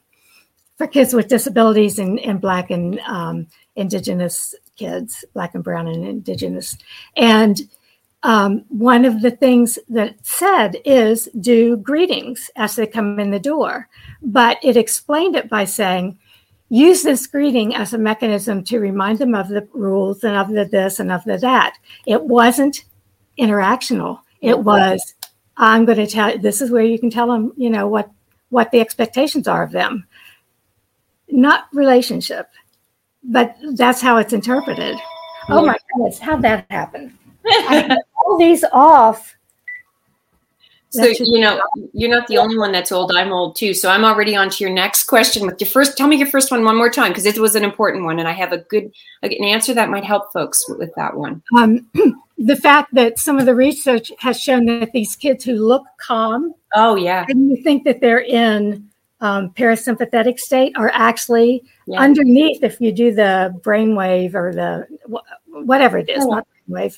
for 0.77 0.87
kids 0.87 1.13
with 1.13 1.27
disabilities 1.27 1.97
and, 1.99 2.19
and 2.19 2.39
black 2.39 2.69
and 2.69 2.99
um, 3.01 3.47
indigenous 3.75 4.55
kids 4.75 5.25
black 5.33 5.53
and 5.55 5.63
brown 5.63 5.87
and 5.87 6.05
indigenous 6.07 6.77
and 7.15 7.61
um, 8.27 8.65
one 8.67 9.05
of 9.05 9.21
the 9.21 9.31
things 9.31 9.79
that 9.87 10.13
said 10.21 10.75
is 10.83 11.29
do 11.39 11.77
greetings 11.77 12.51
as 12.57 12.75
they 12.75 12.85
come 12.85 13.21
in 13.21 13.31
the 13.31 13.39
door. 13.39 13.87
But 14.21 14.57
it 14.61 14.75
explained 14.75 15.37
it 15.37 15.49
by 15.49 15.63
saying, 15.63 16.19
use 16.67 17.03
this 17.03 17.25
greeting 17.25 17.73
as 17.73 17.93
a 17.93 17.97
mechanism 17.97 18.65
to 18.65 18.79
remind 18.79 19.19
them 19.19 19.33
of 19.33 19.47
the 19.47 19.65
rules 19.71 20.25
and 20.25 20.35
of 20.35 20.49
the 20.49 20.65
this 20.65 20.99
and 20.99 21.09
of 21.09 21.23
the 21.23 21.37
that. 21.37 21.77
It 22.05 22.21
wasn't 22.25 22.83
interactional. 23.39 24.19
It 24.41 24.59
was, 24.59 25.13
I'm 25.55 25.85
going 25.85 25.97
to 25.97 26.05
tell 26.05 26.37
this 26.37 26.61
is 26.61 26.69
where 26.69 26.83
you 26.83 26.99
can 26.99 27.09
tell 27.09 27.27
them, 27.27 27.53
you 27.55 27.69
know, 27.69 27.87
what 27.87 28.11
what 28.49 28.71
the 28.71 28.81
expectations 28.81 29.47
are 29.47 29.63
of 29.63 29.71
them. 29.71 30.05
Not 31.29 31.67
relationship, 31.71 32.49
but 33.23 33.55
that's 33.75 34.01
how 34.01 34.17
it's 34.17 34.33
interpreted. 34.33 34.97
Oh 35.47 35.65
my 35.65 35.77
goodness, 35.93 36.19
how'd 36.19 36.41
that 36.41 36.65
happen? 36.69 37.17
I 37.45 37.95
cut 38.27 38.31
all 38.31 38.37
these 38.37 38.63
off. 38.71 39.37
So 40.89 41.05
you 41.05 41.41
know, 41.41 41.61
you're 41.93 42.09
not 42.09 42.27
the 42.27 42.37
only 42.37 42.57
one 42.57 42.71
that's 42.71 42.91
old. 42.91 43.11
I'm 43.11 43.33
old 43.33 43.55
too. 43.55 43.73
So 43.73 43.89
I'm 43.89 44.05
already 44.05 44.35
on 44.35 44.49
to 44.51 44.63
your 44.63 44.73
next 44.73 45.03
question 45.03 45.45
with 45.45 45.59
your 45.59 45.67
first. 45.67 45.97
Tell 45.97 46.07
me 46.07 46.15
your 46.15 46.27
first 46.27 46.49
one 46.49 46.63
one 46.63 46.77
more 46.77 46.89
time 46.89 47.11
because 47.11 47.25
it 47.25 47.37
was 47.37 47.55
an 47.55 47.63
important 47.63 48.05
one, 48.05 48.19
and 48.19 48.27
I 48.27 48.31
have 48.31 48.53
a 48.53 48.59
good 48.59 48.91
an 49.21 49.43
answer 49.43 49.73
that 49.73 49.89
might 49.89 50.05
help 50.05 50.31
folks 50.31 50.67
with 50.69 50.93
that 50.95 51.15
one. 51.15 51.43
Um, 51.57 51.87
the 52.37 52.55
fact 52.55 52.93
that 52.93 53.19
some 53.19 53.37
of 53.37 53.45
the 53.45 53.53
research 53.53 54.11
has 54.19 54.41
shown 54.41 54.65
that 54.65 54.93
these 54.93 55.15
kids 55.15 55.43
who 55.43 55.55
look 55.55 55.83
calm, 55.99 56.53
oh 56.75 56.95
yeah, 56.95 57.25
and 57.27 57.49
you 57.49 57.61
think 57.63 57.83
that 57.83 57.99
they're 57.99 58.21
in 58.21 58.89
um, 59.19 59.49
parasympathetic 59.51 60.39
state, 60.39 60.71
are 60.77 60.91
actually 60.93 61.63
yeah. 61.85 61.99
underneath. 61.99 62.63
If 62.63 62.79
you 62.79 62.93
do 62.93 63.13
the 63.13 63.53
brainwave 63.61 64.35
or 64.35 64.53
the 64.53 64.87
whatever 65.47 65.97
it 65.97 66.09
is, 66.09 66.23
oh. 66.23 66.29
not 66.29 66.47
brainwave, 66.69 66.97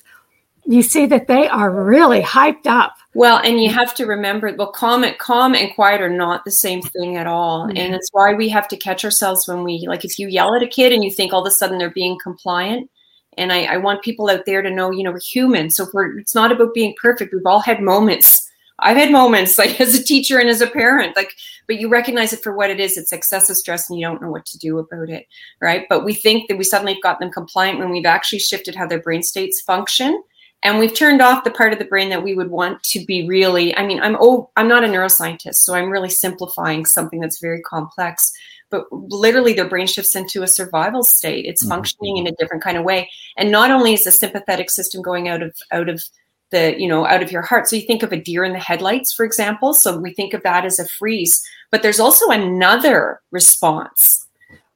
you 0.66 0.82
see 0.82 1.06
that 1.06 1.26
they 1.26 1.48
are 1.48 1.70
really 1.70 2.22
hyped 2.22 2.66
up. 2.66 2.94
Well, 3.14 3.38
and 3.38 3.60
you 3.60 3.70
have 3.70 3.94
to 3.96 4.06
remember, 4.06 4.54
well, 4.56 4.70
calm, 4.70 5.04
calm 5.18 5.54
and 5.54 5.74
quiet 5.74 6.00
are 6.00 6.08
not 6.08 6.44
the 6.44 6.52
same 6.52 6.80
thing 6.80 7.16
at 7.16 7.26
all, 7.26 7.66
mm-hmm. 7.66 7.76
and 7.76 7.94
it's 7.94 8.10
why 8.12 8.34
we 8.34 8.48
have 8.50 8.68
to 8.68 8.76
catch 8.76 9.04
ourselves 9.04 9.48
when 9.48 9.64
we 9.64 9.84
like. 9.88 10.04
If 10.04 10.18
you 10.18 10.28
yell 10.28 10.54
at 10.54 10.62
a 10.62 10.68
kid 10.68 10.92
and 10.92 11.02
you 11.02 11.10
think 11.10 11.32
all 11.32 11.40
of 11.40 11.46
a 11.46 11.50
sudden 11.50 11.78
they're 11.78 11.90
being 11.90 12.18
compliant, 12.22 12.88
and 13.36 13.52
I, 13.52 13.64
I 13.64 13.76
want 13.78 14.02
people 14.02 14.28
out 14.28 14.44
there 14.46 14.62
to 14.62 14.70
know, 14.70 14.90
you 14.90 15.02
know, 15.02 15.12
we're 15.12 15.20
human. 15.20 15.70
So 15.70 15.86
we're, 15.92 16.18
it's 16.18 16.34
not 16.34 16.52
about 16.52 16.74
being 16.74 16.94
perfect. 17.00 17.32
We've 17.32 17.46
all 17.46 17.60
had 17.60 17.80
moments. 17.80 18.48
I've 18.78 18.96
had 18.96 19.12
moments 19.12 19.58
like 19.58 19.80
as 19.80 19.94
a 19.94 20.02
teacher 20.02 20.38
and 20.38 20.48
as 20.48 20.60
a 20.60 20.66
parent, 20.66 21.16
like, 21.16 21.34
but 21.66 21.78
you 21.78 21.88
recognize 21.88 22.32
it 22.32 22.42
for 22.42 22.54
what 22.54 22.70
it 22.70 22.80
is. 22.80 22.96
It's 22.96 23.12
excessive 23.12 23.56
stress 23.56 23.88
and 23.88 23.98
you 23.98 24.06
don't 24.06 24.20
know 24.20 24.30
what 24.30 24.46
to 24.46 24.58
do 24.58 24.78
about 24.78 25.08
it. 25.08 25.26
Right. 25.60 25.86
But 25.88 26.04
we 26.04 26.14
think 26.14 26.48
that 26.48 26.58
we 26.58 26.64
suddenly 26.64 26.98
got 27.02 27.20
them 27.20 27.30
compliant 27.30 27.78
when 27.78 27.90
we've 27.90 28.06
actually 28.06 28.40
shifted 28.40 28.74
how 28.74 28.86
their 28.86 29.00
brain 29.00 29.22
states 29.22 29.60
function. 29.60 30.22
And 30.62 30.78
we've 30.78 30.94
turned 30.94 31.22
off 31.22 31.44
the 31.44 31.50
part 31.50 31.72
of 31.72 31.78
the 31.78 31.86
brain 31.86 32.10
that 32.10 32.22
we 32.22 32.34
would 32.34 32.50
want 32.50 32.82
to 32.84 33.04
be 33.04 33.26
really, 33.26 33.74
I 33.76 33.86
mean, 33.86 34.00
I'm 34.00 34.16
oh, 34.20 34.50
I'm 34.56 34.68
not 34.68 34.84
a 34.84 34.88
neuroscientist, 34.88 35.56
so 35.56 35.74
I'm 35.74 35.90
really 35.90 36.10
simplifying 36.10 36.84
something 36.84 37.20
that's 37.20 37.40
very 37.40 37.62
complex. 37.62 38.30
But 38.70 38.84
literally 38.92 39.52
their 39.54 39.68
brain 39.68 39.86
shifts 39.86 40.14
into 40.14 40.42
a 40.42 40.48
survival 40.48 41.02
state. 41.02 41.46
It's 41.46 41.62
mm-hmm. 41.62 41.70
functioning 41.70 42.18
in 42.18 42.26
a 42.26 42.36
different 42.38 42.62
kind 42.62 42.76
of 42.76 42.84
way. 42.84 43.10
And 43.36 43.50
not 43.50 43.70
only 43.70 43.94
is 43.94 44.04
the 44.04 44.12
sympathetic 44.12 44.70
system 44.70 45.02
going 45.02 45.28
out 45.28 45.42
of 45.42 45.56
out 45.72 45.88
of 45.88 46.02
the 46.50 46.74
you 46.78 46.88
know 46.88 47.06
out 47.06 47.22
of 47.22 47.32
your 47.32 47.42
heart. 47.42 47.68
So 47.68 47.76
you 47.76 47.82
think 47.82 48.02
of 48.02 48.12
a 48.12 48.20
deer 48.20 48.44
in 48.44 48.52
the 48.52 48.58
headlights 48.58 49.12
for 49.12 49.24
example. 49.24 49.72
So 49.72 49.98
we 49.98 50.12
think 50.12 50.34
of 50.34 50.42
that 50.42 50.64
as 50.64 50.78
a 50.78 50.88
freeze. 50.88 51.42
But 51.70 51.82
there's 51.82 52.00
also 52.00 52.28
another 52.30 53.20
response 53.30 54.26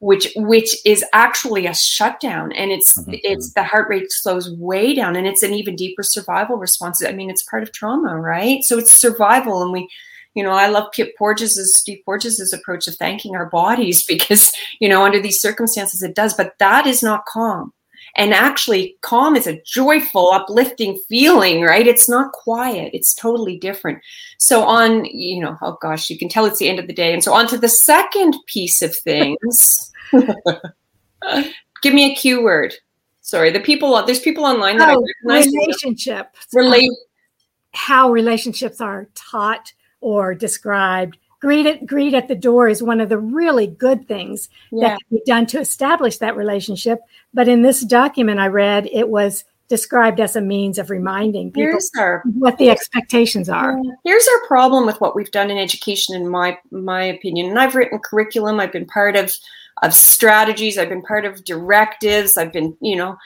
which 0.04 0.30
which 0.36 0.76
is 0.84 1.02
actually 1.12 1.66
a 1.66 1.74
shutdown 1.74 2.52
and 2.52 2.70
it's 2.70 2.98
mm-hmm. 2.98 3.14
it's 3.22 3.52
the 3.54 3.62
heart 3.62 3.88
rate 3.88 4.10
slows 4.10 4.50
way 4.52 4.94
down 4.94 5.16
and 5.16 5.26
it's 5.26 5.42
an 5.42 5.54
even 5.54 5.74
deeper 5.74 6.02
survival 6.02 6.56
response 6.56 7.02
i 7.04 7.12
mean 7.12 7.30
it's 7.30 7.42
part 7.44 7.62
of 7.62 7.72
trauma 7.72 8.18
right 8.18 8.62
so 8.64 8.78
it's 8.78 8.92
survival 8.92 9.62
and 9.62 9.72
we 9.72 9.88
you 10.34 10.42
know, 10.42 10.50
I 10.50 10.66
love 10.66 10.90
Pete 10.92 11.16
Porges's 11.16 11.74
Steve 11.76 12.00
Porges's 12.04 12.52
approach 12.52 12.88
of 12.88 12.96
thanking 12.96 13.36
our 13.36 13.46
bodies 13.46 14.02
because, 14.08 14.52
you 14.80 14.88
know, 14.88 15.04
under 15.04 15.20
these 15.20 15.40
circumstances 15.40 16.02
it 16.02 16.14
does, 16.14 16.34
but 16.34 16.58
that 16.58 16.86
is 16.86 17.02
not 17.02 17.24
calm. 17.26 17.72
And 18.16 18.32
actually, 18.32 18.96
calm 19.00 19.34
is 19.34 19.46
a 19.46 19.60
joyful, 19.62 20.30
uplifting 20.30 21.00
feeling, 21.08 21.62
right? 21.62 21.86
It's 21.86 22.08
not 22.08 22.32
quiet. 22.32 22.90
It's 22.92 23.14
totally 23.14 23.58
different. 23.58 24.00
So 24.38 24.62
on, 24.62 25.04
you 25.06 25.40
know, 25.40 25.56
oh 25.62 25.78
gosh, 25.80 26.10
you 26.10 26.18
can 26.18 26.28
tell 26.28 26.44
it's 26.44 26.58
the 26.58 26.68
end 26.68 26.78
of 26.78 26.86
the 26.86 26.92
day. 26.92 27.12
And 27.12 27.24
so 27.24 27.32
on 27.32 27.48
to 27.48 27.58
the 27.58 27.68
second 27.68 28.36
piece 28.46 28.82
of 28.82 28.94
things. 28.96 29.92
Give 31.82 31.94
me 31.94 32.12
a 32.12 32.14
cue 32.14 32.42
word. 32.42 32.74
Sorry, 33.20 33.50
the 33.50 33.60
people 33.60 34.04
there's 34.04 34.20
people 34.20 34.44
online 34.44 34.78
that 34.78 34.90
oh, 34.90 35.02
I 35.02 35.32
recognize. 35.32 35.52
Relationship. 35.52 36.36
Relate. 36.52 36.90
How 37.72 38.10
relationships 38.10 38.80
are 38.80 39.08
taught 39.14 39.72
or 40.00 40.34
described. 40.34 41.18
Greet 41.40 41.66
at, 41.66 41.86
greet 41.86 42.14
at 42.14 42.28
the 42.28 42.34
door 42.34 42.68
is 42.68 42.82
one 42.82 43.00
of 43.00 43.08
the 43.08 43.18
really 43.18 43.66
good 43.66 44.06
things 44.06 44.48
yeah. 44.70 44.88
that 44.88 44.98
can 44.98 45.18
be 45.18 45.22
done 45.26 45.46
to 45.46 45.60
establish 45.60 46.18
that 46.18 46.36
relationship. 46.36 47.00
But 47.34 47.48
in 47.48 47.62
this 47.62 47.80
document 47.80 48.40
I 48.40 48.46
read, 48.46 48.88
it 48.92 49.08
was 49.08 49.44
described 49.68 50.20
as 50.20 50.36
a 50.36 50.40
means 50.40 50.78
of 50.78 50.90
reminding 50.90 51.50
people 51.50 51.78
our, 51.98 52.22
what 52.38 52.58
the 52.58 52.70
expectations 52.70 53.48
are. 53.48 53.78
Here's 54.04 54.26
our 54.28 54.46
problem 54.46 54.86
with 54.86 55.00
what 55.00 55.16
we've 55.16 55.30
done 55.30 55.50
in 55.50 55.58
education, 55.58 56.14
in 56.14 56.28
my 56.28 56.58
my 56.70 57.02
opinion. 57.02 57.48
And 57.48 57.58
I've 57.58 57.74
written 57.74 57.98
curriculum. 57.98 58.60
I've 58.60 58.72
been 58.72 58.86
part 58.86 59.16
of 59.16 59.34
of 59.82 59.94
strategies. 59.94 60.78
I've 60.78 60.88
been 60.88 61.02
part 61.02 61.24
of 61.24 61.44
directives. 61.44 62.36
I've 62.38 62.52
been, 62.52 62.76
you 62.80 62.96
know, 62.96 63.16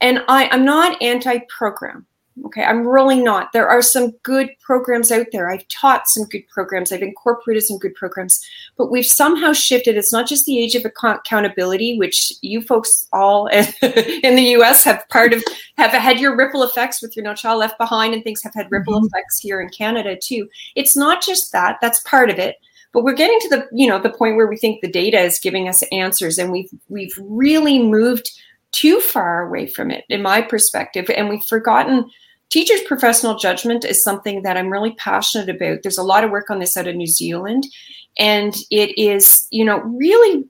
and 0.00 0.22
I, 0.28 0.48
I'm 0.50 0.64
not 0.64 1.00
anti-program. 1.02 2.06
Okay, 2.46 2.62
I'm 2.62 2.86
really 2.86 3.20
not. 3.20 3.52
There 3.52 3.68
are 3.68 3.82
some 3.82 4.12
good 4.22 4.50
programs 4.60 5.10
out 5.10 5.26
there. 5.32 5.50
I've 5.50 5.66
taught 5.68 6.08
some 6.08 6.24
good 6.24 6.46
programs. 6.48 6.92
I've 6.92 7.02
incorporated 7.02 7.64
some 7.64 7.78
good 7.78 7.94
programs, 7.94 8.40
but 8.76 8.90
we've 8.90 9.06
somehow 9.06 9.52
shifted. 9.52 9.96
It's 9.96 10.12
not 10.12 10.28
just 10.28 10.46
the 10.46 10.58
age 10.58 10.76
of 10.76 10.84
accountability, 10.84 11.98
which 11.98 12.32
you 12.42 12.62
folks 12.62 13.06
all 13.12 13.46
in 13.82 14.36
the 14.36 14.50
U.S. 14.52 14.84
have 14.84 15.08
part 15.08 15.32
of 15.32 15.42
have 15.78 15.90
had 15.90 16.20
your 16.20 16.36
ripple 16.36 16.62
effects 16.62 17.02
with 17.02 17.16
your 17.16 17.24
No 17.24 17.34
Child 17.34 17.58
Left 17.58 17.78
Behind, 17.78 18.14
and 18.14 18.22
things 18.22 18.42
have 18.42 18.54
had 18.54 18.70
ripple 18.70 18.94
mm-hmm. 18.94 19.06
effects 19.06 19.40
here 19.40 19.60
in 19.60 19.68
Canada 19.70 20.16
too. 20.16 20.48
It's 20.76 20.96
not 20.96 21.22
just 21.22 21.50
that. 21.52 21.78
That's 21.80 22.00
part 22.00 22.30
of 22.30 22.38
it. 22.38 22.56
But 22.92 23.04
we're 23.04 23.14
getting 23.14 23.38
to 23.40 23.48
the 23.48 23.68
you 23.72 23.86
know 23.86 23.98
the 23.98 24.10
point 24.10 24.36
where 24.36 24.46
we 24.46 24.56
think 24.56 24.80
the 24.80 24.90
data 24.90 25.20
is 25.20 25.38
giving 25.38 25.68
us 25.68 25.82
answers, 25.92 26.38
and 26.38 26.50
we've 26.50 26.70
we've 26.88 27.14
really 27.20 27.82
moved 27.82 28.30
too 28.72 29.00
far 29.00 29.46
away 29.46 29.66
from 29.66 29.90
it, 29.90 30.04
in 30.08 30.22
my 30.22 30.42
perspective, 30.42 31.10
and 31.14 31.28
we've 31.28 31.44
forgotten 31.44 32.10
teachers' 32.50 32.82
professional 32.82 33.36
judgment 33.36 33.84
is 33.84 34.02
something 34.02 34.42
that 34.42 34.56
I'm 34.56 34.70
really 34.70 34.92
passionate 34.94 35.48
about. 35.48 35.82
There's 35.82 35.98
a 35.98 36.02
lot 36.02 36.24
of 36.24 36.30
work 36.30 36.50
on 36.50 36.58
this 36.58 36.76
out 36.76 36.86
of 36.86 36.96
New 36.96 37.06
Zealand, 37.06 37.66
and 38.18 38.54
it 38.70 38.98
is, 38.98 39.46
you 39.50 39.64
know, 39.64 39.80
really 39.80 40.44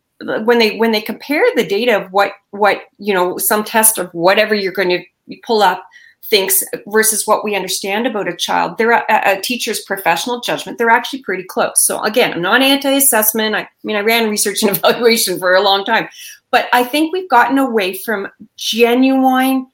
when 0.45 0.59
they 0.59 0.77
when 0.77 0.93
they 0.93 1.01
compare 1.01 1.45
the 1.55 1.67
data 1.67 1.97
of 1.97 2.13
what 2.13 2.33
what 2.51 2.83
you 2.99 3.15
know 3.15 3.39
some 3.39 3.65
test 3.65 3.99
of 3.99 4.11
whatever 4.13 4.55
you're 4.55 4.73
going 4.73 4.89
to 4.89 5.37
pull 5.45 5.63
up 5.63 5.85
thinks 6.29 6.63
versus 6.87 7.27
what 7.27 7.45
we 7.45 7.55
understand 7.55 8.07
about 8.07 8.29
a 8.29 8.37
child 8.37 8.77
they're 8.77 8.93
a, 8.93 9.05
a, 9.09 9.41
teacher's 9.41 9.81
professional 9.81 10.41
judgment 10.41 10.79
they're 10.79 10.91
actually 10.91 11.23
pretty 11.23 11.45
close. 11.45 11.83
So 11.83 12.03
again 12.03 12.33
i'm 12.33 12.43
not 12.43 12.63
anti-assessment. 12.63 13.55
I, 13.55 13.61
I 13.61 13.69
mean 13.85 13.97
i 13.97 14.01
ran 14.01 14.31
research 14.31 14.63
and 14.63 14.77
evaluation 14.77 15.39
for 15.39 15.55
a 15.55 15.63
long 15.63 15.85
time 15.85 16.09
but 16.51 16.69
i 16.73 16.85
think 16.85 17.13
we've 17.13 17.29
gotten 17.29 17.59
away 17.59 17.97
from 17.99 18.29
genuine 18.57 19.67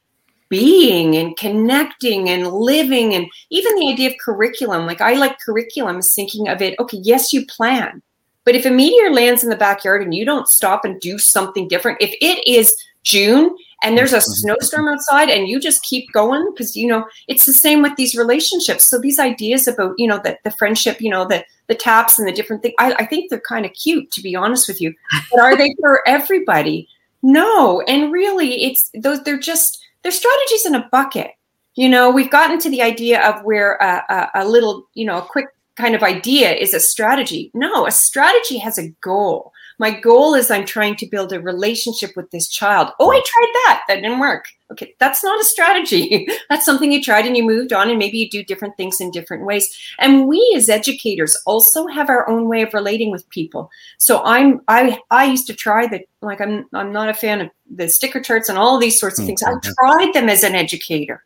being 0.49 1.15
and 1.15 1.35
connecting 1.37 2.29
and 2.29 2.47
living 2.47 3.15
and 3.15 3.25
even 3.49 3.75
the 3.75 3.89
idea 3.89 4.11
of 4.11 4.15
curriculum. 4.19 4.85
Like 4.85 5.01
i 5.01 5.13
like 5.13 5.39
curriculum 5.39 5.97
is 5.97 6.13
thinking 6.13 6.47
of 6.47 6.61
it 6.61 6.79
okay 6.79 6.97
yes 6.97 7.33
you 7.33 7.45
plan 7.45 8.01
but 8.45 8.55
if 8.55 8.65
a 8.65 8.71
meteor 8.71 9.11
lands 9.11 9.43
in 9.43 9.49
the 9.49 9.55
backyard 9.55 10.01
and 10.01 10.13
you 10.13 10.23
don't 10.23 10.47
stop 10.47 10.85
and 10.85 11.01
do 11.01 11.17
something 11.17 11.67
different 11.67 11.97
if 11.99 12.13
it 12.21 12.47
is 12.47 12.75
june 13.03 13.55
and 13.85 13.97
there's 13.97 14.13
a 14.13 14.17
mm-hmm. 14.17 14.31
snowstorm 14.31 14.87
outside 14.87 15.29
and 15.29 15.47
you 15.47 15.59
just 15.59 15.83
keep 15.83 16.11
going 16.11 16.45
because 16.51 16.75
you 16.75 16.87
know 16.87 17.05
it's 17.27 17.45
the 17.45 17.53
same 17.53 17.81
with 17.81 17.95
these 17.95 18.15
relationships 18.15 18.85
so 18.85 18.99
these 18.99 19.19
ideas 19.19 19.67
about 19.67 19.93
you 19.97 20.07
know 20.07 20.19
that 20.23 20.39
the 20.43 20.51
friendship 20.51 20.99
you 20.99 21.09
know 21.09 21.25
the 21.25 21.43
the 21.67 21.75
taps 21.75 22.19
and 22.19 22.27
the 22.27 22.33
different 22.33 22.61
things 22.61 22.75
I, 22.79 22.93
I 22.99 23.05
think 23.05 23.29
they're 23.29 23.39
kind 23.39 23.65
of 23.65 23.73
cute 23.73 24.11
to 24.11 24.21
be 24.21 24.35
honest 24.35 24.67
with 24.67 24.81
you 24.81 24.93
but 25.31 25.39
are 25.39 25.55
they 25.55 25.73
for 25.79 26.07
everybody 26.07 26.89
no 27.23 27.81
and 27.87 28.11
really 28.11 28.65
it's 28.65 28.91
those 28.93 29.23
they're 29.23 29.39
just 29.39 29.85
there's 30.05 30.15
strategies 30.19 30.67
in 30.67 30.75
a 30.75 30.87
bucket. 30.91 31.31
You 31.73 31.89
know, 31.89 32.11
we've 32.11 32.29
gotten 32.29 32.59
to 32.59 32.69
the 32.69 32.83
idea 32.83 33.27
of 33.27 33.43
where 33.43 33.73
a, 33.77 34.03
a, 34.07 34.43
a 34.43 34.47
little, 34.47 34.87
you 34.93 35.03
know, 35.03 35.17
a 35.17 35.23
quick 35.23 35.47
kind 35.75 35.95
of 35.95 36.03
idea 36.03 36.53
is 36.53 36.75
a 36.75 36.79
strategy. 36.79 37.49
No, 37.55 37.87
a 37.87 37.91
strategy 37.91 38.59
has 38.59 38.77
a 38.77 38.89
goal. 39.01 39.51
My 39.77 39.91
goal 39.99 40.35
is 40.35 40.49
I'm 40.49 40.65
trying 40.65 40.95
to 40.97 41.07
build 41.07 41.33
a 41.33 41.39
relationship 41.39 42.15
with 42.15 42.31
this 42.31 42.47
child. 42.47 42.91
Oh, 42.99 43.11
I 43.11 43.21
tried 43.25 43.51
that. 43.53 43.83
That 43.87 43.95
didn't 44.01 44.19
work. 44.19 44.47
Okay, 44.71 44.95
that's 44.99 45.23
not 45.23 45.39
a 45.39 45.43
strategy. 45.43 46.27
that's 46.49 46.65
something 46.65 46.91
you 46.91 47.03
tried 47.03 47.25
and 47.25 47.37
you 47.37 47.43
moved 47.43 47.71
on, 47.71 47.89
and 47.89 47.99
maybe 47.99 48.17
you 48.17 48.29
do 48.29 48.43
different 48.43 48.75
things 48.77 48.99
in 48.99 49.11
different 49.11 49.45
ways. 49.45 49.77
And 49.99 50.27
we 50.27 50.53
as 50.55 50.69
educators 50.69 51.37
also 51.45 51.87
have 51.87 52.09
our 52.09 52.27
own 52.27 52.47
way 52.47 52.61
of 52.61 52.73
relating 52.73 53.11
with 53.11 53.29
people. 53.29 53.69
So 53.97 54.23
I'm 54.23 54.61
I 54.67 54.99
I 55.11 55.25
used 55.25 55.47
to 55.47 55.53
try 55.53 55.87
that. 55.87 56.05
Like 56.21 56.41
I'm 56.41 56.65
I'm 56.73 56.91
not 56.91 57.09
a 57.09 57.13
fan 57.13 57.41
of 57.41 57.49
the 57.69 57.89
sticker 57.89 58.19
charts 58.19 58.49
and 58.49 58.57
all 58.57 58.79
these 58.79 58.99
sorts 58.99 59.19
of 59.19 59.23
mm, 59.23 59.27
things. 59.27 59.43
I 59.43 59.53
tried 59.61 60.13
them 60.13 60.29
as 60.29 60.43
an 60.43 60.55
educator. 60.55 61.23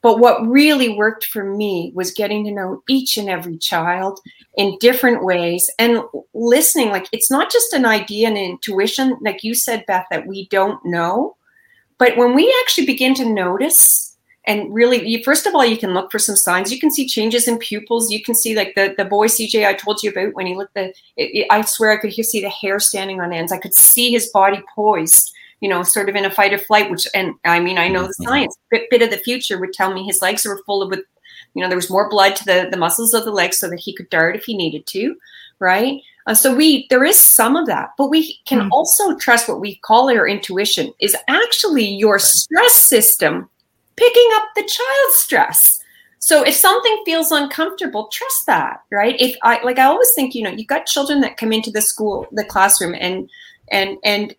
But 0.00 0.20
what 0.20 0.46
really 0.46 0.90
worked 0.90 1.26
for 1.26 1.44
me 1.44 1.92
was 1.94 2.12
getting 2.12 2.44
to 2.44 2.52
know 2.52 2.82
each 2.88 3.16
and 3.16 3.28
every 3.28 3.58
child 3.58 4.20
in 4.56 4.78
different 4.80 5.24
ways 5.24 5.68
and 5.78 6.02
listening. 6.34 6.90
Like 6.90 7.08
it's 7.12 7.30
not 7.30 7.50
just 7.50 7.72
an 7.72 7.84
idea 7.84 8.28
and 8.28 8.38
intuition, 8.38 9.16
like 9.20 9.42
you 9.42 9.54
said, 9.54 9.84
Beth, 9.86 10.06
that 10.10 10.26
we 10.26 10.46
don't 10.48 10.84
know. 10.84 11.36
But 11.98 12.16
when 12.16 12.34
we 12.34 12.54
actually 12.62 12.86
begin 12.86 13.14
to 13.14 13.28
notice 13.28 14.08
and 14.48 14.72
really 14.72 15.06
you, 15.06 15.22
first 15.22 15.46
of 15.46 15.54
all 15.54 15.64
you 15.64 15.76
can 15.76 15.94
look 15.94 16.10
for 16.10 16.18
some 16.18 16.34
signs 16.34 16.72
you 16.72 16.80
can 16.80 16.90
see 16.90 17.06
changes 17.06 17.46
in 17.46 17.58
pupils 17.58 18.10
you 18.10 18.22
can 18.22 18.34
see 18.34 18.56
like 18.56 18.74
the 18.74 18.94
the 18.96 19.04
boy 19.04 19.26
cj 19.26 19.66
i 19.66 19.74
told 19.74 20.02
you 20.02 20.10
about 20.10 20.34
when 20.34 20.46
he 20.46 20.56
looked 20.56 20.74
the 20.74 20.86
it, 21.16 21.30
it, 21.34 21.46
i 21.50 21.60
swear 21.60 21.92
i 21.92 21.96
could 21.96 22.10
hear, 22.10 22.24
see 22.24 22.40
the 22.40 22.48
hair 22.48 22.80
standing 22.80 23.20
on 23.20 23.32
ends 23.32 23.52
i 23.52 23.58
could 23.58 23.74
see 23.74 24.10
his 24.10 24.30
body 24.30 24.60
poised 24.74 25.32
you 25.60 25.68
know, 25.68 25.82
sort 25.82 26.08
of 26.08 26.16
in 26.16 26.24
a 26.24 26.30
fight 26.30 26.52
or 26.52 26.58
flight, 26.58 26.90
which, 26.90 27.06
and 27.14 27.34
I 27.44 27.60
mean, 27.60 27.78
I 27.78 27.88
know 27.88 28.02
the 28.02 28.08
mm-hmm. 28.08 28.24
science, 28.24 28.56
bit, 28.70 28.88
bit 28.90 29.02
of 29.02 29.10
the 29.10 29.16
future 29.16 29.58
would 29.58 29.72
tell 29.72 29.92
me 29.92 30.04
his 30.04 30.22
legs 30.22 30.44
were 30.44 30.62
full 30.66 30.82
of, 30.82 30.90
with, 30.90 31.00
you 31.54 31.62
know, 31.62 31.68
there 31.68 31.76
was 31.76 31.90
more 31.90 32.08
blood 32.08 32.36
to 32.36 32.44
the, 32.44 32.68
the 32.70 32.76
muscles 32.76 33.14
of 33.14 33.24
the 33.24 33.32
legs 33.32 33.58
so 33.58 33.68
that 33.68 33.80
he 33.80 33.94
could 33.94 34.10
dart 34.10 34.36
if 34.36 34.44
he 34.44 34.56
needed 34.56 34.86
to, 34.86 35.16
right? 35.58 36.00
Uh, 36.26 36.34
so 36.34 36.54
we, 36.54 36.86
there 36.90 37.04
is 37.04 37.18
some 37.18 37.56
of 37.56 37.66
that, 37.66 37.90
but 37.96 38.10
we 38.10 38.38
can 38.44 38.60
mm. 38.60 38.68
also 38.70 39.16
trust 39.16 39.48
what 39.48 39.60
we 39.60 39.76
call 39.76 40.10
our 40.10 40.28
intuition 40.28 40.92
is 41.00 41.16
actually 41.26 41.86
your 41.86 42.18
stress 42.18 42.74
system 42.74 43.48
picking 43.96 44.28
up 44.34 44.44
the 44.54 44.62
child's 44.62 45.16
stress. 45.16 45.82
So 46.20 46.44
if 46.44 46.54
something 46.54 47.02
feels 47.06 47.32
uncomfortable, 47.32 48.08
trust 48.12 48.46
that, 48.46 48.82
right? 48.90 49.16
If 49.18 49.36
I 49.42 49.62
like 49.62 49.78
I 49.78 49.84
always 49.84 50.10
think, 50.14 50.34
you 50.34 50.42
know, 50.42 50.50
you've 50.50 50.66
got 50.66 50.84
children 50.84 51.20
that 51.22 51.36
come 51.36 51.52
into 51.52 51.70
the 51.70 51.80
school, 51.80 52.26
the 52.32 52.44
classroom 52.44 52.94
and 52.98 53.30
and 53.70 53.96
and 54.04 54.34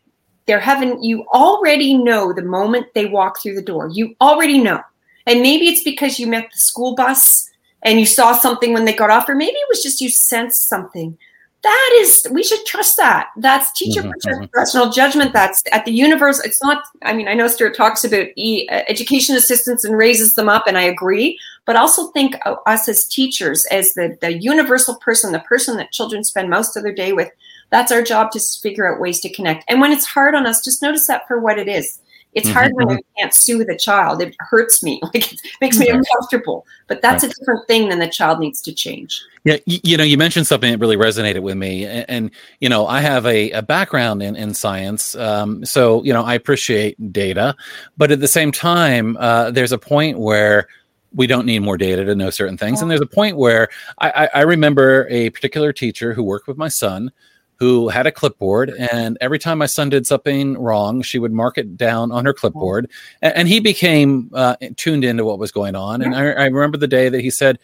they're 0.50 0.60
having 0.60 1.02
you 1.04 1.26
already 1.28 1.96
know 1.96 2.34
the 2.34 2.42
moment 2.42 2.88
they 2.96 3.06
walk 3.06 3.40
through 3.40 3.54
the 3.54 3.62
door. 3.62 3.88
You 3.90 4.16
already 4.20 4.58
know. 4.58 4.82
And 5.28 5.44
maybe 5.44 5.68
it's 5.68 5.84
because 5.84 6.18
you 6.18 6.26
met 6.26 6.50
the 6.52 6.58
school 6.58 6.96
bus 6.96 7.48
and 7.84 8.00
you 8.00 8.08
saw 8.08 8.34
something 8.34 8.74
when 8.74 8.86
they 8.86 8.94
got 8.94 9.12
off, 9.12 9.30
or 9.30 9.36
maybe 9.36 9.56
it 9.56 9.70
was 9.70 9.84
just 9.84 10.02
you 10.02 10.10
sensed 10.10 10.68
something 10.68 11.16
that 11.62 11.98
is 12.00 12.26
we 12.32 12.42
should 12.42 12.66
trust 12.66 12.96
that 12.96 13.30
that's 13.38 13.72
teacher 13.74 14.02
mm-hmm, 14.02 14.46
professional 14.46 14.90
judgment 14.90 15.34
that's 15.34 15.62
at 15.74 15.84
the 15.84 15.92
universe 15.92 16.40
it's 16.46 16.64
not 16.64 16.84
i 17.04 17.12
mean 17.12 17.28
i 17.28 17.34
know 17.34 17.48
stuart 17.48 17.76
talks 17.76 18.06
about 18.06 18.28
e, 18.38 18.68
uh, 18.70 18.82
education 18.88 19.36
assistants 19.36 19.84
and 19.84 19.98
raises 19.98 20.36
them 20.36 20.48
up 20.48 20.68
and 20.68 20.78
i 20.78 20.82
agree 20.82 21.38
but 21.66 21.76
also 21.76 22.08
think 22.12 22.36
of 22.46 22.58
us 22.66 22.88
as 22.88 23.06
teachers 23.06 23.66
as 23.72 23.94
the, 23.94 24.18
the 24.22 24.42
universal 24.42 24.96
person 24.96 25.34
the 25.34 25.40
person 25.40 25.76
that 25.76 25.92
children 25.92 26.24
spend 26.24 26.50
most 26.50 26.78
of 26.78 26.84
their 26.84 26.94
day 26.94 27.12
with 27.12 27.30
that's 27.70 27.92
our 27.92 28.02
job 28.02 28.32
to 28.32 28.40
figure 28.62 28.92
out 28.92 29.00
ways 29.00 29.20
to 29.20 29.34
connect 29.34 29.64
and 29.70 29.82
when 29.82 29.92
it's 29.92 30.06
hard 30.06 30.36
on 30.36 30.46
us 30.46 30.64
just 30.64 30.82
notice 30.82 31.08
that 31.08 31.28
for 31.28 31.40
what 31.40 31.58
it 31.58 31.68
is 31.68 32.00
it's 32.34 32.48
mm-hmm. 32.48 32.58
hard 32.58 32.72
when 32.74 32.90
I 32.90 32.94
mm-hmm. 32.94 33.20
can't 33.20 33.34
soothe 33.34 33.70
a 33.70 33.78
child. 33.78 34.22
It 34.22 34.36
hurts 34.40 34.84
me. 34.84 35.02
Like 35.10 35.34
it 35.34 35.42
makes 35.60 35.80
me 35.80 35.88
uncomfortable. 35.88 36.68
But 36.88 37.02
that's 37.02 37.24
right. 37.24 37.32
a 37.32 37.36
different 37.40 37.68
thing 37.68 37.90
than 37.90 37.98
the 37.98 38.08
child 38.08 38.40
needs 38.40 38.62
to 38.62 38.74
change. 38.74 39.20
Yeah, 39.44 39.58
you, 39.66 39.80
you, 39.84 39.98
know, 39.98 40.04
you 40.04 40.18
mentioned 40.18 40.46
something 40.46 40.72
that 40.72 40.78
really 40.78 40.98
resonated 40.98 41.42
with 41.42 41.58
me, 41.58 41.86
and, 41.86 42.06
and 42.08 42.32
you 42.60 42.70
know, 42.70 42.86
I 42.86 43.02
have 43.02 43.26
a, 43.26 43.50
a 43.52 43.64
background 43.64 44.22
in 44.22 44.36
in 44.36 44.54
science, 44.54 45.16
um, 45.16 45.66
so 45.66 46.04
you 46.04 46.14
know, 46.14 46.24
I 46.24 46.36
appreciate 46.36 47.12
data, 47.12 47.56
but 47.98 48.12
at 48.12 48.20
the 48.20 48.28
same 48.28 48.52
time, 48.52 49.18
uh, 49.18 49.50
there's 49.50 49.72
a 49.72 49.78
point 49.80 50.20
where 50.20 50.68
we 51.14 51.26
don't 51.26 51.46
need 51.46 51.60
more 51.60 51.78
data 51.78 52.06
to 52.06 52.14
know 52.14 52.30
certain 52.30 52.58
things, 52.58 52.82
and 52.82 52.92
there's 52.92 53.02
a 53.02 53.08
point 53.08 53.38
where 53.38 53.70
I, 53.98 54.10
I, 54.10 54.30
I 54.36 54.42
remember 54.42 55.08
a 55.10 55.32
particular 55.32 55.74
teacher 55.74 56.14
who 56.14 56.22
worked 56.22 56.48
with 56.48 56.58
my 56.58 56.68
son 56.68 57.12
who 57.60 57.90
had 57.90 58.08
a 58.08 58.12
clipboard 58.12 58.70
and 58.70 59.18
every 59.20 59.38
time 59.38 59.58
my 59.58 59.66
son 59.66 59.90
did 59.90 60.08
something 60.08 60.58
wrong 60.58 61.02
she 61.02 61.20
would 61.20 61.34
mark 61.34 61.58
it 61.58 61.76
down 61.78 62.12
on 62.12 62.26
her 62.26 62.34
clipboard 62.34 62.90
and, 63.22 63.36
and 63.36 63.48
he 63.48 63.60
became 63.60 64.30
uh, 64.34 64.56
tuned 64.78 65.04
into 65.04 65.26
what 65.26 65.40
was 65.40 65.52
going 65.52 65.76
on 65.76 66.02
and 66.02 66.16
I, 66.16 66.32
I, 66.32 66.46
remember 66.46 66.78
the 66.78 66.88
day 66.88 67.10
that 67.10 67.22
he 67.22 67.30
said 67.30 67.60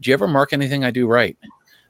do 0.00 0.10
you 0.10 0.14
ever 0.14 0.28
mark 0.28 0.52
anything 0.52 0.84
i 0.84 0.90
do 0.90 1.06
right? 1.06 1.36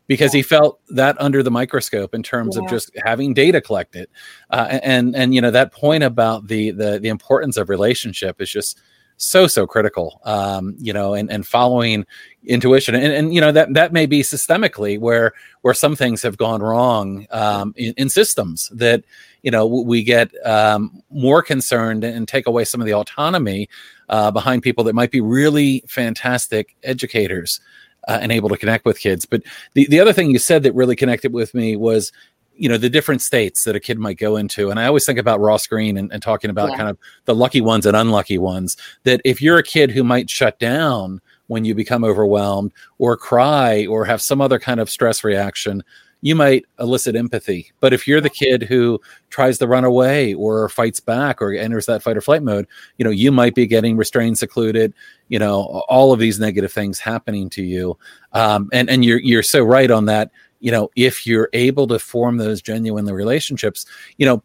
Because 0.07 0.33
he 0.33 0.43
felt 0.43 0.81
that 0.89 1.15
under 1.21 1.41
the 1.41 1.53
microscope 1.53 2.15
in 2.15 2.25
terms 2.25 2.57
yeah. 2.57 2.65
of 2.65 2.69
just 2.69 2.91
having 3.05 3.33
data 3.33 3.61
collected 3.61 4.09
uh, 4.51 4.81
and 4.83 5.15
and 5.15 5.37
you 5.37 5.41
know 5.41 5.53
that 5.53 5.73
point 5.73 6.03
about 6.03 6.49
the 6.49 6.73
the 6.73 6.99
the 6.99 7.09
importance 7.09 7.57
of 7.57 7.69
relationship 7.69 8.41
is 8.41 8.51
just 8.51 8.81
so 9.21 9.47
so 9.47 9.67
critical 9.67 10.21
um, 10.25 10.75
you 10.79 10.93
know 10.93 11.15
and 11.15 11.31
and 11.31 11.47
following 11.47 12.07
intuition. 12.45 12.95
And, 12.95 13.13
and 13.13 13.35
you 13.35 13.41
know 13.41 13.53
that 13.53 13.75
that 13.75 13.93
may 13.93 14.07
be 14.07 14.23
systemically 14.23 14.99
where 14.99 15.33
where 15.63 15.75
some 15.75 15.95
things 15.95 16.23
have 16.23 16.37
gone 16.37 16.63
wrong 16.63 17.27
um, 17.31 17.75
in, 17.77 17.93
in, 17.97 18.09
systems 18.09 18.71
that 18.75 19.05
you 19.43 19.51
know 19.51 19.67
we 19.67 20.03
get 20.03 20.31
um, 20.47 21.03
more 21.11 21.43
concerned 21.43 22.03
and 22.03 22.27
take 22.27 22.47
away 22.47 22.65
some 22.65 22.81
of 22.81 22.87
the 22.87 22.95
autonomy 22.95 23.69
uh, 24.09 24.31
behind 24.31 24.63
people 24.63 24.85
that 24.85 24.95
might 24.95 25.11
be 25.11 25.21
really 25.21 25.85
fantastic 25.87 26.77
educators 26.83 27.61
uh, 28.09 28.19
and 28.21 28.33
able 28.33 28.49
to 28.49 28.57
connect 28.57 28.85
with 28.85 28.99
kids. 28.99 29.27
But 29.27 29.43
the, 29.75 29.87
the 29.89 30.01
other 30.01 30.13
thing 30.13 30.31
you 30.31 30.39
said 30.39 30.63
that 30.63 30.75
really 30.75 30.97
connected 30.97 31.33
with 31.33 31.55
me 31.55 31.77
was 31.77 32.13
you 32.61 32.69
know 32.69 32.77
the 32.77 32.91
different 32.91 33.23
states 33.23 33.65
that 33.65 33.75
a 33.75 33.81
kid 33.81 33.99
might 33.99 34.19
go 34.19 34.37
into. 34.37 34.71
And 34.71 34.79
i 34.79 34.87
always 34.87 35.07
think 35.07 35.19
about 35.19 35.41
ross 35.41 35.67
greene 35.67 35.97
and, 35.97 36.13
and 36.13 36.23
talking 36.23 36.51
about 36.51 36.71
yeah. 36.71 36.77
kind 36.77 36.89
of 36.91 36.99
the 37.25 37.35
lucky 37.35 37.63
ones 37.63 37.87
and 37.87 37.97
unlucky 37.97 38.39
ones 38.39 38.77
that 39.05 39.21
if 39.25 39.41
you're 39.41 39.59
a 39.59 39.63
kid 39.63 39.91
who 39.91 40.05
might 40.05 40.29
shut 40.29 40.59
down 40.59 41.21
when 41.47 41.65
you 41.65 41.75
become 41.75 42.05
overwhelmed 42.05 42.73
or 42.99 43.17
cry 43.17 43.87
or 43.87 44.05
have 44.05 44.21
some 44.21 44.41
other 44.41 44.59
kind 44.59 44.79
of 44.79 44.91
stress 44.91 45.25
reaction 45.25 45.83
you 46.23 46.35
might 46.35 46.67
elicit 46.79 47.17
empathy. 47.17 47.73
But 47.81 47.95
if 47.95 48.07
you're 48.07 48.21
the 48.21 48.29
kid 48.29 48.65
who 48.65 49.01
tries 49.31 49.57
to 49.57 49.67
run 49.67 49.85
away 49.85 50.35
or 50.35 50.69
fights 50.69 51.01
back 51.01 51.41
or 51.41 51.55
enters 51.55 51.87
that 51.87 52.03
fight 52.03 52.19
or 52.19 52.21
flight 52.21 52.43
mode 52.43 52.67
you 52.99 53.05
know 53.07 53.11
you 53.11 53.33
might 53.33 53.55
be 53.55 53.67
getting 53.67 53.97
restrained 53.97 54.37
secluded 54.37 54.93
you 55.29 55.39
know 55.39 55.83
all 55.89 56.13
of 56.13 56.19
these 56.19 56.39
negative 56.39 56.73
things 56.73 56.99
happening 56.99 57.49
to 57.51 57.63
you. 57.63 57.97
Um, 58.35 58.69
and 58.71 58.91
and 58.91 59.03
you're 59.03 59.21
you're 59.21 59.43
so 59.43 59.63
right 59.63 59.91
on 59.91 60.05
that 60.07 60.31
you 60.61 60.71
know, 60.71 60.91
if 60.95 61.27
you're 61.27 61.49
able 61.53 61.87
to 61.89 61.99
form 61.99 62.37
those 62.37 62.63
genuine 62.63 63.07
relationships, 63.07 63.87
you 64.19 64.27
know, 64.27 64.43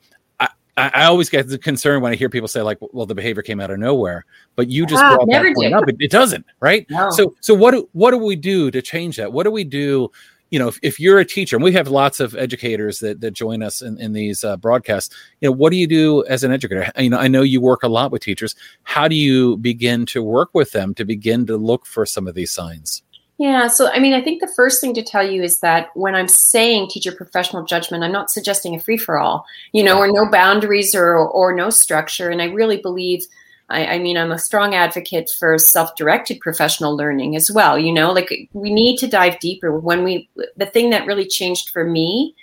I, 0.77 0.91
I 0.93 1.05
always 1.05 1.29
get 1.29 1.47
the 1.47 1.57
concern 1.57 2.01
when 2.01 2.11
I 2.11 2.15
hear 2.15 2.29
people 2.29 2.47
say 2.47 2.61
like, 2.61 2.77
"Well, 2.81 3.05
the 3.05 3.15
behavior 3.15 3.41
came 3.43 3.59
out 3.59 3.71
of 3.71 3.79
nowhere," 3.79 4.25
but 4.55 4.67
you 4.67 4.85
just 4.85 5.01
ah, 5.01 5.15
brought 5.15 5.29
that 5.29 5.55
point 5.55 5.73
up. 5.73 5.87
It, 5.87 5.95
it 5.99 6.11
doesn't, 6.11 6.45
right? 6.59 6.85
No. 6.89 7.11
So, 7.11 7.35
so 7.39 7.53
what 7.53 7.71
do 7.71 7.87
what 7.93 8.11
do 8.11 8.17
we 8.17 8.35
do 8.35 8.71
to 8.71 8.81
change 8.81 9.17
that? 9.17 9.31
What 9.31 9.43
do 9.43 9.51
we 9.51 9.63
do? 9.63 10.11
You 10.51 10.59
know, 10.59 10.67
if, 10.67 10.79
if 10.83 10.99
you're 10.99 11.19
a 11.19 11.25
teacher, 11.25 11.55
and 11.55 11.63
we 11.63 11.71
have 11.73 11.87
lots 11.87 12.19
of 12.19 12.35
educators 12.35 12.99
that, 12.99 13.19
that 13.21 13.31
join 13.31 13.63
us 13.63 13.81
in, 13.81 13.99
in 13.99 14.13
these 14.13 14.43
uh, 14.43 14.55
broadcasts, 14.57 15.13
you 15.41 15.49
know, 15.49 15.51
what 15.51 15.71
do 15.71 15.75
you 15.75 15.87
do 15.87 16.23
as 16.25 16.43
an 16.43 16.51
educator? 16.51 16.91
You 16.97 17.09
know, 17.09 17.17
I 17.17 17.27
know 17.27 17.41
you 17.41 17.59
work 17.59 17.83
a 17.83 17.89
lot 17.89 18.11
with 18.11 18.21
teachers. 18.21 18.55
How 18.83 19.07
do 19.07 19.15
you 19.15 19.57
begin 19.57 20.05
to 20.07 20.21
work 20.21 20.51
with 20.53 20.71
them 20.71 20.93
to 20.95 21.03
begin 21.03 21.45
to 21.47 21.57
look 21.57 21.85
for 21.85 22.05
some 22.05 22.27
of 22.27 22.35
these 22.35 22.51
signs? 22.51 23.01
Yeah, 23.37 23.67
so 23.67 23.91
I 23.91 23.99
mean, 23.99 24.13
I 24.13 24.21
think 24.21 24.39
the 24.39 24.53
first 24.55 24.79
thing 24.79 24.93
to 24.93 25.03
tell 25.03 25.29
you 25.29 25.43
is 25.43 25.59
that 25.59 25.89
when 25.93 26.15
I'm 26.15 26.29
saying 26.29 26.87
teacher 26.87 27.11
professional 27.11 27.65
judgment, 27.65 28.03
I'm 28.03 28.13
not 28.13 28.31
suggesting 28.31 28.75
a 28.75 28.79
free 28.79 28.95
for 28.97 29.19
all, 29.19 29.45
you 29.73 29.83
know, 29.83 29.97
or 29.97 30.09
no 30.09 30.29
boundaries 30.29 30.95
or 30.95 31.17
or 31.17 31.53
no 31.53 31.69
structure. 31.69 32.29
And 32.29 32.41
I 32.41 32.45
really 32.45 32.77
believe, 32.77 33.25
I, 33.69 33.85
I 33.87 33.99
mean, 33.99 34.17
I'm 34.17 34.31
a 34.31 34.39
strong 34.39 34.73
advocate 34.73 35.29
for 35.37 35.57
self-directed 35.57 36.39
professional 36.39 36.95
learning 36.95 37.35
as 37.35 37.51
well. 37.53 37.77
You 37.77 37.91
know, 37.91 38.13
like 38.13 38.31
we 38.53 38.73
need 38.73 38.97
to 38.99 39.07
dive 39.07 39.37
deeper. 39.39 39.77
When 39.77 40.05
we, 40.05 40.29
the 40.55 40.65
thing 40.65 40.91
that 40.91 41.05
really 41.05 41.27
changed 41.27 41.71
for 41.71 41.83
me, 41.83 42.35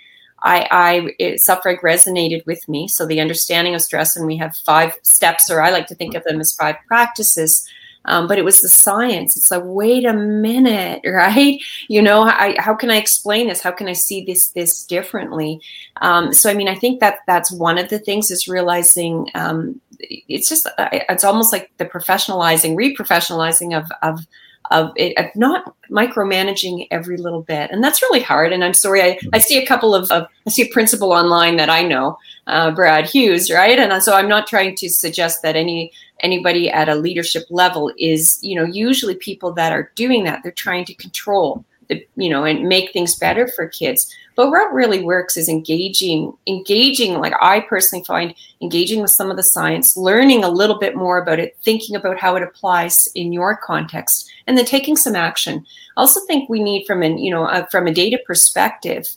I, 0.43 1.15
I 1.17 1.37
self-reg 1.37 1.79
resonated 1.79 2.45
with 2.45 2.67
me. 2.69 2.87
So 2.87 3.07
the 3.07 3.21
understanding 3.21 3.73
of 3.73 3.81
stress, 3.81 4.15
and 4.15 4.27
we 4.27 4.37
have 4.37 4.55
five 4.57 4.93
steps, 5.01 5.49
or 5.49 5.59
I 5.59 5.71
like 5.71 5.87
to 5.87 5.95
think 5.95 6.13
of 6.13 6.23
them 6.25 6.39
as 6.39 6.53
five 6.53 6.75
practices 6.85 7.67
um, 8.05 8.27
but 8.27 8.37
it 8.37 8.45
was 8.45 8.61
the 8.61 8.69
science. 8.69 9.37
It's 9.37 9.51
like, 9.51 9.63
wait 9.65 10.05
a 10.05 10.13
minute, 10.13 11.01
right? 11.05 11.61
You 11.87 12.01
know, 12.01 12.23
I, 12.23 12.55
how 12.59 12.75
can 12.75 12.91
I 12.91 12.97
explain 12.97 13.47
this? 13.47 13.61
How 13.61 13.71
can 13.71 13.87
I 13.87 13.93
see 13.93 14.23
this 14.23 14.49
this 14.49 14.83
differently? 14.85 15.61
Um, 16.01 16.33
so, 16.33 16.49
I 16.49 16.53
mean, 16.53 16.67
I 16.67 16.75
think 16.75 16.99
that 16.99 17.19
that's 17.27 17.51
one 17.51 17.77
of 17.77 17.89
the 17.89 17.99
things 17.99 18.31
is 18.31 18.47
realizing 18.47 19.29
um, 19.35 19.79
it's 19.99 20.49
just 20.49 20.67
it's 20.79 21.23
almost 21.23 21.53
like 21.53 21.71
the 21.77 21.85
professionalizing, 21.85 22.75
reprofessionalizing 22.75 23.77
of 23.77 23.91
of 24.01 24.25
of 24.71 24.91
it 24.95 25.17
of 25.17 25.25
not 25.35 25.75
micromanaging 25.89 26.87
every 26.89 27.17
little 27.17 27.41
bit 27.41 27.69
and 27.71 27.83
that's 27.83 28.01
really 28.01 28.21
hard 28.21 28.53
and 28.53 28.63
i'm 28.63 28.73
sorry 28.73 29.01
i, 29.01 29.19
I 29.33 29.39
see 29.39 29.61
a 29.61 29.65
couple 29.65 29.93
of, 29.93 30.09
of 30.09 30.27
i 30.47 30.49
see 30.49 30.61
a 30.61 30.71
principal 30.71 31.11
online 31.11 31.57
that 31.57 31.69
i 31.69 31.83
know 31.83 32.17
uh, 32.47 32.71
brad 32.71 33.05
hughes 33.05 33.51
right 33.51 33.77
and 33.77 34.01
so 34.01 34.15
i'm 34.15 34.29
not 34.29 34.47
trying 34.47 34.75
to 34.77 34.89
suggest 34.89 35.41
that 35.41 35.57
any 35.57 35.91
anybody 36.23 36.69
at 36.69 36.89
a 36.89 36.95
leadership 36.95 37.43
level 37.49 37.91
is 37.97 38.39
you 38.41 38.55
know 38.55 38.63
usually 38.63 39.15
people 39.15 39.53
that 39.53 39.71
are 39.71 39.91
doing 39.95 40.23
that. 40.23 40.41
They're 40.41 40.51
trying 40.51 40.85
to 40.85 40.93
control 40.95 41.63
the 41.89 42.05
you 42.15 42.29
know 42.29 42.43
and 42.45 42.67
make 42.67 42.91
things 42.91 43.15
better 43.15 43.47
for 43.47 43.67
kids. 43.67 44.11
But 44.35 44.49
what 44.49 44.73
really 44.73 45.03
works 45.03 45.37
is 45.37 45.47
engaging 45.47 46.33
engaging 46.47 47.19
like 47.19 47.33
i 47.39 47.59
personally 47.59 48.03
find 48.03 48.33
engaging 48.61 48.99
with 48.99 49.11
some 49.11 49.29
of 49.29 49.37
the 49.37 49.43
science 49.43 49.95
learning 49.95 50.43
a 50.43 50.49
little 50.49 50.79
bit 50.79 50.95
more 50.95 51.21
about 51.21 51.37
it 51.37 51.55
thinking 51.61 51.95
about 51.95 52.19
how 52.19 52.35
it 52.35 52.41
applies 52.41 53.07
in 53.13 53.31
your 53.31 53.55
context 53.55 54.31
and 54.47 54.57
then 54.57 54.65
taking 54.65 54.95
some 54.95 55.15
action. 55.15 55.63
I 55.97 56.01
also 56.01 56.19
think 56.21 56.49
we 56.49 56.63
need 56.63 56.85
from 56.87 57.03
an 57.03 57.19
you 57.19 57.29
know 57.29 57.45
uh, 57.45 57.65
from 57.67 57.85
a 57.85 57.93
data 57.93 58.19
perspective 58.25 59.07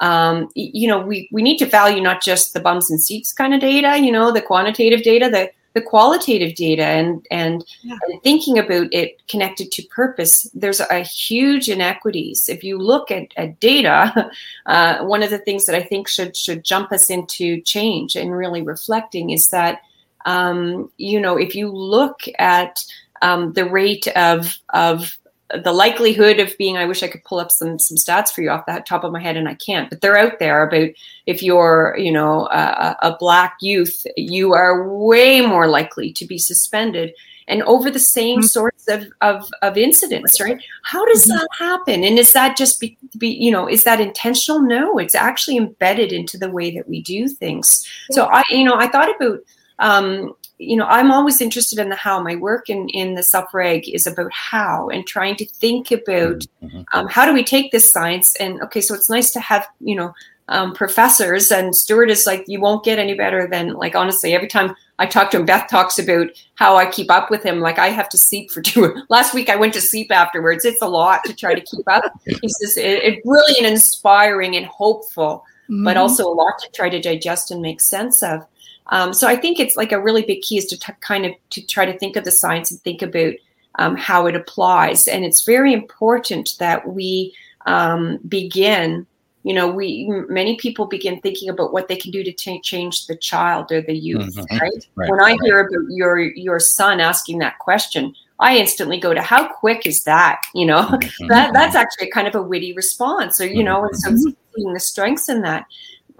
um, 0.00 0.48
you 0.54 0.88
know 0.88 0.98
we 0.98 1.28
we 1.30 1.42
need 1.42 1.58
to 1.58 1.66
value 1.66 2.02
not 2.02 2.22
just 2.22 2.52
the 2.52 2.60
bums 2.60 2.90
and 2.90 3.00
seats 3.00 3.32
kind 3.32 3.54
of 3.54 3.60
data 3.60 3.96
you 3.98 4.10
know 4.10 4.32
the 4.32 4.42
quantitative 4.42 5.02
data 5.02 5.28
the 5.30 5.50
the 5.74 5.82
qualitative 5.82 6.54
data 6.54 6.84
and 6.84 7.26
and, 7.30 7.64
yeah. 7.82 7.98
and, 8.08 8.22
thinking 8.22 8.58
about 8.58 8.86
it 8.92 9.20
connected 9.28 9.70
to 9.72 9.82
purpose 9.88 10.48
there's 10.54 10.80
a 10.80 11.00
huge 11.00 11.68
inequities 11.68 12.48
if 12.48 12.64
you 12.64 12.78
look 12.78 13.10
at, 13.10 13.28
at 13.36 13.60
data 13.60 14.30
uh, 14.66 14.98
one 15.04 15.22
of 15.22 15.30
the 15.30 15.38
things 15.38 15.66
that 15.66 15.74
i 15.74 15.82
think 15.82 16.08
should 16.08 16.36
should 16.36 16.64
jump 16.64 16.92
us 16.92 17.10
into 17.10 17.60
change 17.62 18.16
and 18.16 18.32
really 18.32 18.62
reflecting 18.62 19.30
is 19.30 19.48
that 19.48 19.80
um, 20.26 20.90
you 20.96 21.20
know 21.20 21.36
if 21.36 21.54
you 21.54 21.70
look 21.70 22.22
at 22.38 22.82
um, 23.20 23.52
the 23.52 23.68
rate 23.68 24.06
of 24.16 24.58
of 24.72 25.18
the 25.62 25.72
likelihood 25.72 26.40
of 26.40 26.56
being 26.58 26.76
i 26.76 26.84
wish 26.84 27.02
i 27.02 27.08
could 27.08 27.24
pull 27.24 27.38
up 27.38 27.50
some 27.50 27.78
some 27.78 27.96
stats 27.96 28.30
for 28.30 28.42
you 28.42 28.50
off 28.50 28.66
the 28.66 28.82
top 28.86 29.04
of 29.04 29.12
my 29.12 29.20
head 29.20 29.36
and 29.36 29.48
i 29.48 29.54
can't 29.54 29.90
but 29.90 30.00
they're 30.00 30.18
out 30.18 30.38
there 30.38 30.66
about 30.66 30.88
if 31.26 31.42
you're 31.42 31.96
you 31.98 32.12
know 32.12 32.46
a, 32.46 32.96
a 33.02 33.16
black 33.18 33.56
youth 33.60 34.06
you 34.16 34.52
are 34.52 34.88
way 34.96 35.40
more 35.40 35.68
likely 35.68 36.12
to 36.12 36.26
be 36.26 36.38
suspended 36.38 37.12
and 37.46 37.62
over 37.64 37.90
the 37.90 37.98
same 37.98 38.38
mm-hmm. 38.38 38.46
sorts 38.46 38.88
of, 38.88 39.06
of, 39.20 39.50
of 39.60 39.76
incidents 39.76 40.40
right? 40.40 40.58
How 40.82 41.04
does 41.06 41.26
mm-hmm. 41.26 41.36
that 41.36 41.48
happen? 41.58 42.02
And 42.02 42.18
is 42.18 42.32
that 42.32 42.56
just 42.56 42.80
be, 42.80 42.96
be 43.18 43.28
you 43.28 43.50
know 43.50 43.68
is 43.68 43.84
that 43.84 44.00
intentional? 44.00 44.60
No 44.60 44.98
it's 44.98 45.14
actually 45.14 45.58
embedded 45.58 46.12
into 46.12 46.38
the 46.38 46.50
way 46.50 46.74
that 46.74 46.88
we 46.88 47.02
do 47.02 47.28
things. 47.28 47.86
So 48.10 48.26
i 48.26 48.42
you 48.50 48.64
know 48.64 48.76
i 48.76 48.86
thought 48.86 49.14
about 49.14 49.40
um, 49.78 50.34
you 50.64 50.76
know, 50.76 50.86
I'm 50.86 51.10
always 51.10 51.40
interested 51.40 51.78
in 51.78 51.88
the 51.88 51.96
how. 51.96 52.22
My 52.22 52.36
work 52.36 52.68
in 52.68 52.88
in 52.90 53.14
the 53.14 53.22
self-reg 53.22 53.88
is 53.88 54.06
about 54.06 54.32
how 54.32 54.88
and 54.88 55.06
trying 55.06 55.36
to 55.36 55.46
think 55.46 55.90
about 55.90 56.46
mm-hmm. 56.62 56.82
um, 56.92 57.08
how 57.08 57.26
do 57.26 57.32
we 57.32 57.44
take 57.44 57.72
this 57.72 57.90
science 57.90 58.36
and 58.36 58.60
okay, 58.62 58.80
so 58.80 58.94
it's 58.94 59.10
nice 59.10 59.30
to 59.32 59.40
have 59.40 59.66
you 59.80 59.96
know 59.96 60.14
um, 60.48 60.74
professors 60.74 61.50
and 61.50 61.74
Stuart 61.74 62.10
is 62.10 62.26
like 62.26 62.44
you 62.46 62.60
won't 62.60 62.84
get 62.84 62.98
any 62.98 63.14
better 63.14 63.46
than 63.46 63.74
like 63.74 63.94
honestly 63.94 64.34
every 64.34 64.48
time 64.48 64.74
I 64.98 65.06
talk 65.06 65.30
to 65.30 65.38
him 65.38 65.46
Beth 65.46 65.68
talks 65.70 65.98
about 65.98 66.28
how 66.56 66.76
I 66.76 66.86
keep 66.86 67.10
up 67.10 67.30
with 67.30 67.42
him 67.42 67.60
like 67.60 67.78
I 67.78 67.88
have 67.88 68.10
to 68.10 68.18
sleep 68.18 68.50
for 68.50 68.60
two 68.62 68.94
last 69.08 69.32
week 69.32 69.48
I 69.48 69.56
went 69.56 69.72
to 69.74 69.80
sleep 69.80 70.12
afterwards 70.12 70.64
it's 70.64 70.82
a 70.82 70.86
lot 70.86 71.24
to 71.24 71.34
try 71.34 71.54
to 71.54 71.60
keep 71.60 71.88
up 71.88 72.04
he 72.26 72.48
just 72.62 72.76
it, 72.76 73.02
it 73.02 73.24
brilliant 73.24 73.66
inspiring 73.66 74.54
and 74.56 74.66
hopeful 74.66 75.44
mm-hmm. 75.64 75.84
but 75.84 75.96
also 75.96 76.28
a 76.28 76.34
lot 76.34 76.58
to 76.58 76.70
try 76.72 76.90
to 76.90 77.00
digest 77.00 77.50
and 77.50 77.62
make 77.62 77.80
sense 77.80 78.22
of 78.22 78.46
um, 78.88 79.14
so 79.14 79.28
I 79.28 79.36
think 79.36 79.58
it's 79.58 79.76
like 79.76 79.92
a 79.92 80.00
really 80.00 80.22
big 80.22 80.42
key 80.42 80.58
is 80.58 80.66
to 80.66 80.78
t- 80.78 80.92
kind 81.00 81.24
of 81.26 81.32
to 81.50 81.66
try 81.66 81.86
to 81.86 81.98
think 81.98 82.16
of 82.16 82.24
the 82.24 82.32
science 82.32 82.70
and 82.70 82.80
think 82.82 83.02
about 83.02 83.34
um, 83.78 83.96
how 83.96 84.26
it 84.26 84.36
applies 84.36 85.06
and 85.08 85.24
it's 85.24 85.44
very 85.44 85.72
important 85.72 86.54
that 86.58 86.88
we 86.88 87.34
um, 87.66 88.18
begin 88.28 89.06
you 89.44 89.52
know 89.54 89.68
we 89.68 90.06
many 90.28 90.56
people 90.56 90.86
begin 90.86 91.20
thinking 91.20 91.48
about 91.48 91.72
what 91.72 91.86
they 91.86 91.96
can 91.96 92.10
do 92.10 92.24
to 92.24 92.32
t- 92.32 92.60
change 92.62 93.06
the 93.06 93.16
child 93.16 93.70
or 93.70 93.80
the 93.82 93.96
youth 93.96 94.34
mm-hmm. 94.34 94.56
right? 94.56 94.88
right? 94.96 95.10
when 95.10 95.20
i 95.20 95.32
right. 95.32 95.38
hear 95.42 95.60
about 95.60 95.86
your 95.90 96.18
your 96.18 96.58
son 96.58 97.00
asking 97.00 97.38
that 97.38 97.58
question 97.58 98.14
i 98.40 98.56
instantly 98.56 98.98
go 98.98 99.14
to 99.14 99.22
how 99.22 99.46
quick 99.46 99.86
is 99.86 100.02
that 100.04 100.40
you 100.54 100.66
know 100.66 100.82
mm-hmm. 100.82 101.26
that 101.28 101.52
that's 101.52 101.76
actually 101.76 102.10
kind 102.10 102.26
of 102.26 102.34
a 102.34 102.42
witty 102.42 102.72
response 102.72 103.40
or 103.40 103.46
you 103.46 103.62
know 103.62 103.84
and 103.84 103.96
so 103.96 104.10
mm-hmm. 104.10 104.30
seeing 104.56 104.72
the 104.72 104.80
strengths 104.80 105.28
in 105.28 105.42
that 105.42 105.66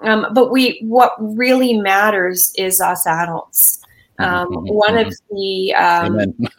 um, 0.02 0.26
but 0.34 0.50
we 0.50 0.80
what 0.82 1.12
really 1.18 1.74
matters 1.74 2.52
is 2.56 2.80
us 2.80 3.06
adults 3.06 3.80
um, 4.18 4.48
mm-hmm. 4.48 4.74
one 4.74 4.96
of 4.96 5.12
the 5.30 5.74
um, 5.74 6.18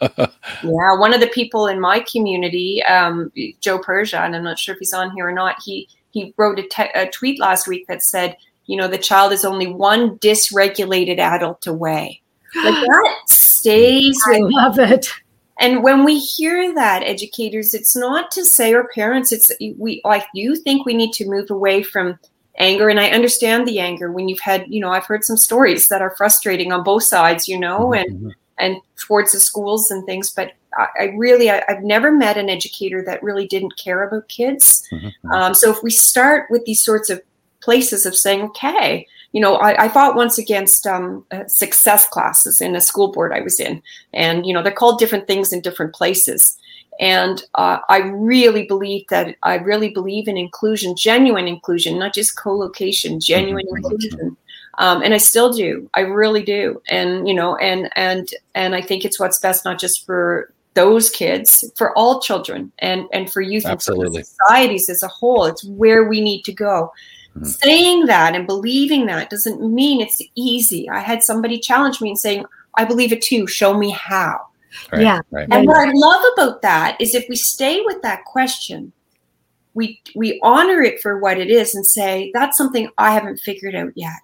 yeah 0.62 0.98
one 0.98 1.14
of 1.14 1.20
the 1.20 1.30
people 1.32 1.66
in 1.66 1.80
my 1.80 2.00
community 2.00 2.82
um, 2.84 3.30
joe 3.60 3.78
persia 3.78 4.20
and 4.20 4.34
i'm 4.34 4.44
not 4.44 4.58
sure 4.58 4.74
if 4.74 4.78
he's 4.78 4.92
on 4.92 5.10
here 5.12 5.28
or 5.28 5.32
not 5.32 5.56
he 5.64 5.88
he 6.16 6.34
wrote 6.38 6.58
a, 6.58 6.62
te- 6.62 6.90
a 6.94 7.08
tweet 7.10 7.38
last 7.38 7.68
week 7.68 7.86
that 7.88 8.02
said, 8.02 8.36
you 8.64 8.76
know, 8.76 8.88
the 8.88 8.98
child 8.98 9.32
is 9.32 9.44
only 9.44 9.66
one 9.66 10.18
dysregulated 10.18 11.18
adult 11.18 11.66
away. 11.66 12.22
Like 12.56 12.74
that 12.74 13.16
stays. 13.26 14.16
I 14.28 14.38
love 14.38 14.78
it. 14.78 15.10
And 15.58 15.82
when 15.82 16.04
we 16.04 16.18
hear 16.18 16.74
that, 16.74 17.02
educators, 17.02 17.74
it's 17.74 17.94
not 17.94 18.30
to 18.30 18.46
say, 18.46 18.72
or 18.72 18.88
parents, 18.94 19.30
it's 19.30 19.52
we 19.76 20.00
like 20.04 20.24
you 20.32 20.56
think 20.56 20.86
we 20.86 20.94
need 20.94 21.12
to 21.14 21.28
move 21.28 21.50
away 21.50 21.82
from 21.82 22.18
anger. 22.58 22.88
And 22.88 23.00
I 23.00 23.10
understand 23.10 23.66
the 23.66 23.80
anger 23.80 24.10
when 24.10 24.28
you've 24.28 24.40
had, 24.40 24.66
you 24.68 24.80
know, 24.80 24.90
I've 24.90 25.06
heard 25.06 25.24
some 25.24 25.36
stories 25.36 25.88
that 25.88 26.02
are 26.02 26.14
frustrating 26.16 26.72
on 26.72 26.82
both 26.82 27.04
sides, 27.04 27.48
you 27.48 27.58
know, 27.58 27.90
mm-hmm. 27.90 28.10
and 28.10 28.34
and 28.58 28.76
towards 28.96 29.32
the 29.32 29.40
schools 29.40 29.90
and 29.90 30.04
things. 30.06 30.30
But 30.30 30.52
I, 30.76 30.86
I 30.98 31.04
really, 31.16 31.50
I, 31.50 31.62
have 31.68 31.82
never 31.82 32.10
met 32.10 32.38
an 32.38 32.48
educator 32.48 33.02
that 33.04 33.22
really 33.22 33.46
didn't 33.46 33.76
care 33.76 34.02
about 34.02 34.28
kids. 34.28 34.86
Mm-hmm. 34.92 35.30
Um, 35.30 35.54
so 35.54 35.70
if 35.70 35.82
we 35.82 35.90
start 35.90 36.50
with 36.50 36.64
these 36.64 36.82
sorts 36.82 37.10
of 37.10 37.20
places 37.60 38.06
of 38.06 38.16
saying, 38.16 38.42
okay, 38.42 39.06
you 39.32 39.40
know, 39.40 39.56
I, 39.56 39.84
I 39.84 39.88
fought 39.88 40.16
once 40.16 40.38
against 40.38 40.86
um, 40.86 41.24
uh, 41.30 41.46
success 41.46 42.08
classes 42.08 42.60
in 42.60 42.74
a 42.76 42.80
school 42.80 43.12
board 43.12 43.32
I 43.32 43.40
was 43.40 43.60
in, 43.60 43.82
and 44.14 44.46
you 44.46 44.54
know, 44.54 44.62
they're 44.62 44.72
called 44.72 44.98
different 44.98 45.26
things 45.26 45.52
in 45.52 45.60
different 45.60 45.94
places. 45.94 46.56
And 46.98 47.44
uh, 47.54 47.78
I 47.88 47.98
really 47.98 48.64
believe 48.66 49.06
that 49.08 49.36
I 49.42 49.56
really 49.56 49.90
believe 49.90 50.28
in 50.28 50.36
inclusion, 50.36 50.96
genuine 50.96 51.46
inclusion, 51.46 51.98
not 51.98 52.14
just 52.14 52.38
co-location, 52.38 53.20
genuine 53.20 53.66
mm-hmm. 53.66 53.84
inclusion 53.84 54.36
um, 54.78 55.02
and 55.02 55.14
I 55.14 55.18
still 55.18 55.52
do. 55.52 55.88
I 55.94 56.00
really 56.00 56.42
do. 56.42 56.82
And 56.88 57.26
you 57.26 57.34
know, 57.34 57.56
and 57.56 57.90
and 57.96 58.28
and 58.54 58.74
I 58.74 58.82
think 58.82 59.04
it's 59.04 59.18
what's 59.18 59.38
best 59.38 59.64
not 59.64 59.78
just 59.78 60.04
for 60.04 60.52
those 60.74 61.08
kids, 61.08 61.70
for 61.76 61.96
all 61.96 62.20
children, 62.20 62.72
and 62.78 63.06
and 63.12 63.32
for 63.32 63.40
youth 63.40 63.64
Absolutely. 63.64 64.18
and 64.18 64.26
for 64.26 64.34
societies 64.48 64.88
as 64.88 65.02
a 65.02 65.08
whole. 65.08 65.44
It's 65.46 65.64
where 65.64 66.04
we 66.04 66.20
need 66.20 66.42
to 66.44 66.52
go. 66.52 66.92
Mm-hmm. 67.36 67.44
Saying 67.44 68.06
that 68.06 68.34
and 68.34 68.46
believing 68.46 69.06
that 69.06 69.30
doesn't 69.30 69.60
mean 69.62 70.00
it's 70.00 70.22
easy. 70.34 70.88
I 70.88 71.00
had 71.00 71.22
somebody 71.22 71.58
challenge 71.58 72.00
me 72.00 72.10
and 72.10 72.18
saying, 72.18 72.44
"I 72.74 72.84
believe 72.84 73.12
it 73.12 73.22
too. 73.22 73.46
Show 73.46 73.76
me 73.76 73.90
how." 73.90 74.46
Right, 74.92 75.02
yeah. 75.02 75.20
Right. 75.30 75.48
And 75.50 75.66
what 75.66 75.76
I 75.76 75.92
love 75.92 76.24
about 76.34 76.62
that 76.62 77.00
is 77.00 77.14
if 77.14 77.26
we 77.28 77.36
stay 77.36 77.82
with 77.84 78.02
that 78.02 78.24
question, 78.24 78.92
we 79.74 80.00
we 80.14 80.40
honor 80.42 80.82
it 80.82 81.00
for 81.00 81.18
what 81.18 81.38
it 81.38 81.50
is 81.50 81.74
and 81.74 81.86
say 81.86 82.30
that's 82.34 82.56
something 82.56 82.88
I 82.98 83.12
haven't 83.12 83.38
figured 83.38 83.74
out 83.74 83.92
yet. 83.94 84.20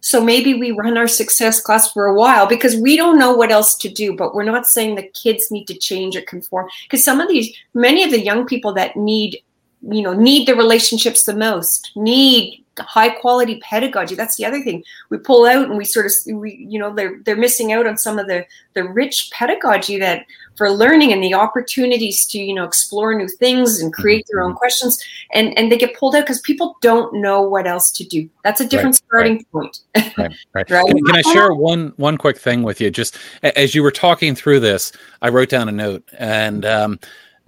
So 0.00 0.22
maybe 0.22 0.54
we 0.54 0.70
run 0.70 0.96
our 0.96 1.08
success 1.08 1.60
class 1.60 1.92
for 1.92 2.06
a 2.06 2.14
while 2.14 2.46
because 2.46 2.76
we 2.76 2.96
don't 2.96 3.18
know 3.18 3.32
what 3.32 3.50
else 3.50 3.76
to 3.78 3.88
do, 3.88 4.16
but 4.16 4.34
we're 4.34 4.44
not 4.44 4.66
saying 4.66 4.94
the 4.94 5.10
kids 5.22 5.50
need 5.50 5.66
to 5.66 5.74
change 5.74 6.16
or 6.16 6.22
conform. 6.22 6.68
Because 6.84 7.04
some 7.04 7.20
of 7.20 7.28
these, 7.28 7.54
many 7.74 8.02
of 8.02 8.10
the 8.10 8.20
young 8.20 8.46
people 8.46 8.72
that 8.74 8.96
need, 8.96 9.38
you 9.82 10.00
know, 10.00 10.14
need 10.14 10.48
the 10.48 10.54
relationships 10.54 11.24
the 11.24 11.36
most, 11.36 11.92
need 11.96 12.64
high 12.82 13.10
quality 13.10 13.60
pedagogy. 13.60 14.14
That's 14.14 14.36
the 14.36 14.44
other 14.44 14.62
thing. 14.62 14.84
We 15.08 15.18
pull 15.18 15.46
out 15.46 15.68
and 15.68 15.76
we 15.76 15.84
sort 15.84 16.06
of, 16.06 16.12
we, 16.34 16.66
you 16.68 16.78
know, 16.78 16.94
they're, 16.94 17.20
they're 17.24 17.36
missing 17.36 17.72
out 17.72 17.86
on 17.86 17.96
some 17.96 18.18
of 18.18 18.26
the, 18.26 18.46
the 18.74 18.84
rich 18.84 19.30
pedagogy 19.32 19.98
that 19.98 20.24
for 20.60 20.70
learning 20.70 21.10
and 21.10 21.24
the 21.24 21.32
opportunities 21.32 22.26
to 22.26 22.38
you 22.38 22.54
know 22.54 22.64
explore 22.64 23.14
new 23.14 23.26
things 23.26 23.80
and 23.80 23.94
create 23.94 24.26
their 24.28 24.42
own 24.42 24.50
mm-hmm. 24.50 24.58
questions 24.58 25.02
and 25.32 25.56
and 25.58 25.72
they 25.72 25.78
get 25.78 25.96
pulled 25.96 26.14
out 26.14 26.20
because 26.20 26.38
people 26.42 26.76
don't 26.82 27.14
know 27.14 27.40
what 27.40 27.66
else 27.66 27.90
to 27.90 28.04
do 28.04 28.28
that's 28.44 28.60
a 28.60 28.68
different 28.68 28.94
right, 28.94 29.04
starting 29.08 29.32
right. 29.36 29.50
point 29.52 29.78
right, 29.96 30.18
right. 30.18 30.36
right. 30.54 30.66
Can, 30.66 31.02
can, 31.06 31.16
i 31.16 31.22
share 31.22 31.54
one 31.54 31.94
one 31.96 32.18
quick 32.18 32.38
thing 32.38 32.62
with 32.62 32.78
you 32.78 32.90
just 32.90 33.16
as 33.42 33.74
you 33.74 33.82
were 33.82 33.90
talking 33.90 34.34
through 34.34 34.60
this 34.60 34.92
i 35.22 35.30
wrote 35.30 35.48
down 35.48 35.66
a 35.70 35.72
note 35.72 36.06
and 36.18 36.66
um, 36.66 37.00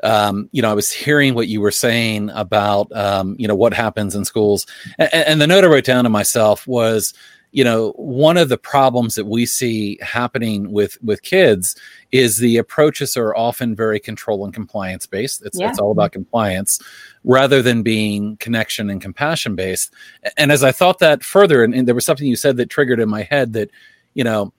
um, 0.03 0.49
you 0.53 0.63
know, 0.63 0.71
I 0.71 0.75
was 0.75 0.91
hearing 0.91 1.35
what 1.35 1.49
you 1.49 1.61
were 1.61 1.71
saying 1.71 2.31
about, 2.31 2.91
um, 2.93 3.37
you 3.39 3.47
know, 3.47 3.55
what 3.55 3.73
happens 3.73 4.15
in 4.15 4.25
schools. 4.25 4.67
And, 4.99 5.13
and, 5.13 5.41
the 5.41 5.47
note 5.47 5.65
I 5.65 5.69
wrote 5.69 5.85
down 5.85 6.05
to 6.05 6.11
myself 6.11 6.67
was, 6.67 7.15
you 7.53 7.63
know 7.63 7.93
one 7.93 8.39
of 8.39 8.49
the 8.49 8.59
problems 8.59 9.15
that 9.15 9.27
we 9.27 9.47
see 9.47 9.99
happening 10.01 10.73
with 10.73 11.01
with 11.03 11.23
kids 11.23 11.77
is 12.11 12.39
the 12.39 12.57
approaches 12.57 13.17
are 13.17 13.37
often 13.37 13.77
very 13.77 14.01
control 14.01 14.45
and 14.45 14.55
compliance 14.55 15.07
based 15.07 15.45
it's, 15.45 15.59
yeah. 15.61 15.69
it's 15.69 15.79
all 15.79 15.93
about 15.93 16.13
compliance 16.13 16.81
rather 17.25 17.63
than 17.63 17.83
being 17.83 18.37
connection 18.39 18.91
and 18.91 19.01
compassion 19.01 19.55
based 19.55 19.93
and 20.37 20.51
as 20.51 20.65
i 20.65 20.73
thought 20.73 20.99
that 20.99 21.23
further 21.23 21.63
and, 21.63 21.75
and 21.75 21.87
there 21.87 21.95
was 21.95 22.07
something 22.07 22.27
you 22.27 22.37
said 22.37 22.57
that 22.57 22.71
triggered 22.71 22.99
in 22.99 23.09
my 23.09 23.23
head 23.23 23.53
that 23.53 23.71
you 24.15 24.25
know 24.25 24.53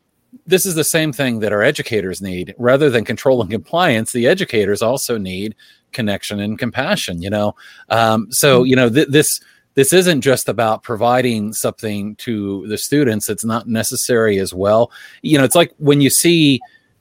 this 0.45 0.65
is 0.65 0.75
the 0.75 0.83
same 0.83 1.13
thing 1.13 1.39
that 1.39 1.53
our 1.53 1.63
educators 1.63 2.21
need. 2.21 2.55
Rather 2.57 2.89
than 2.89 3.05
control 3.05 3.41
and 3.41 3.51
compliance 3.51 4.11
the 4.11 4.27
educators 4.27 4.81
also 4.81 5.17
need 5.17 5.55
connection 5.91 6.39
and 6.39 6.57
compassion 6.57 7.21
you 7.21 7.29
know? 7.29 7.55
Um, 7.89 8.31
so 8.31 8.59
mm-hmm. 8.59 8.67
you 8.67 8.75
know 8.75 8.89
th- 8.89 9.09
this 9.09 9.39
this 9.75 9.91
isn't 9.91 10.21
just 10.21 10.49
about 10.49 10.83
providing 10.83 11.51
something 11.51 12.15
to 12.17 12.67
the 12.67 12.77
students. 12.77 13.27
It's 13.27 13.43
not 13.43 13.67
necessary 13.67 14.37
as 14.37 14.53
well. 14.53 14.91
You 15.21 15.37
know 15.37 15.43
it's 15.43 15.55
like 15.55 15.73
when 15.77 16.01
you 16.01 16.09
see 16.09 16.59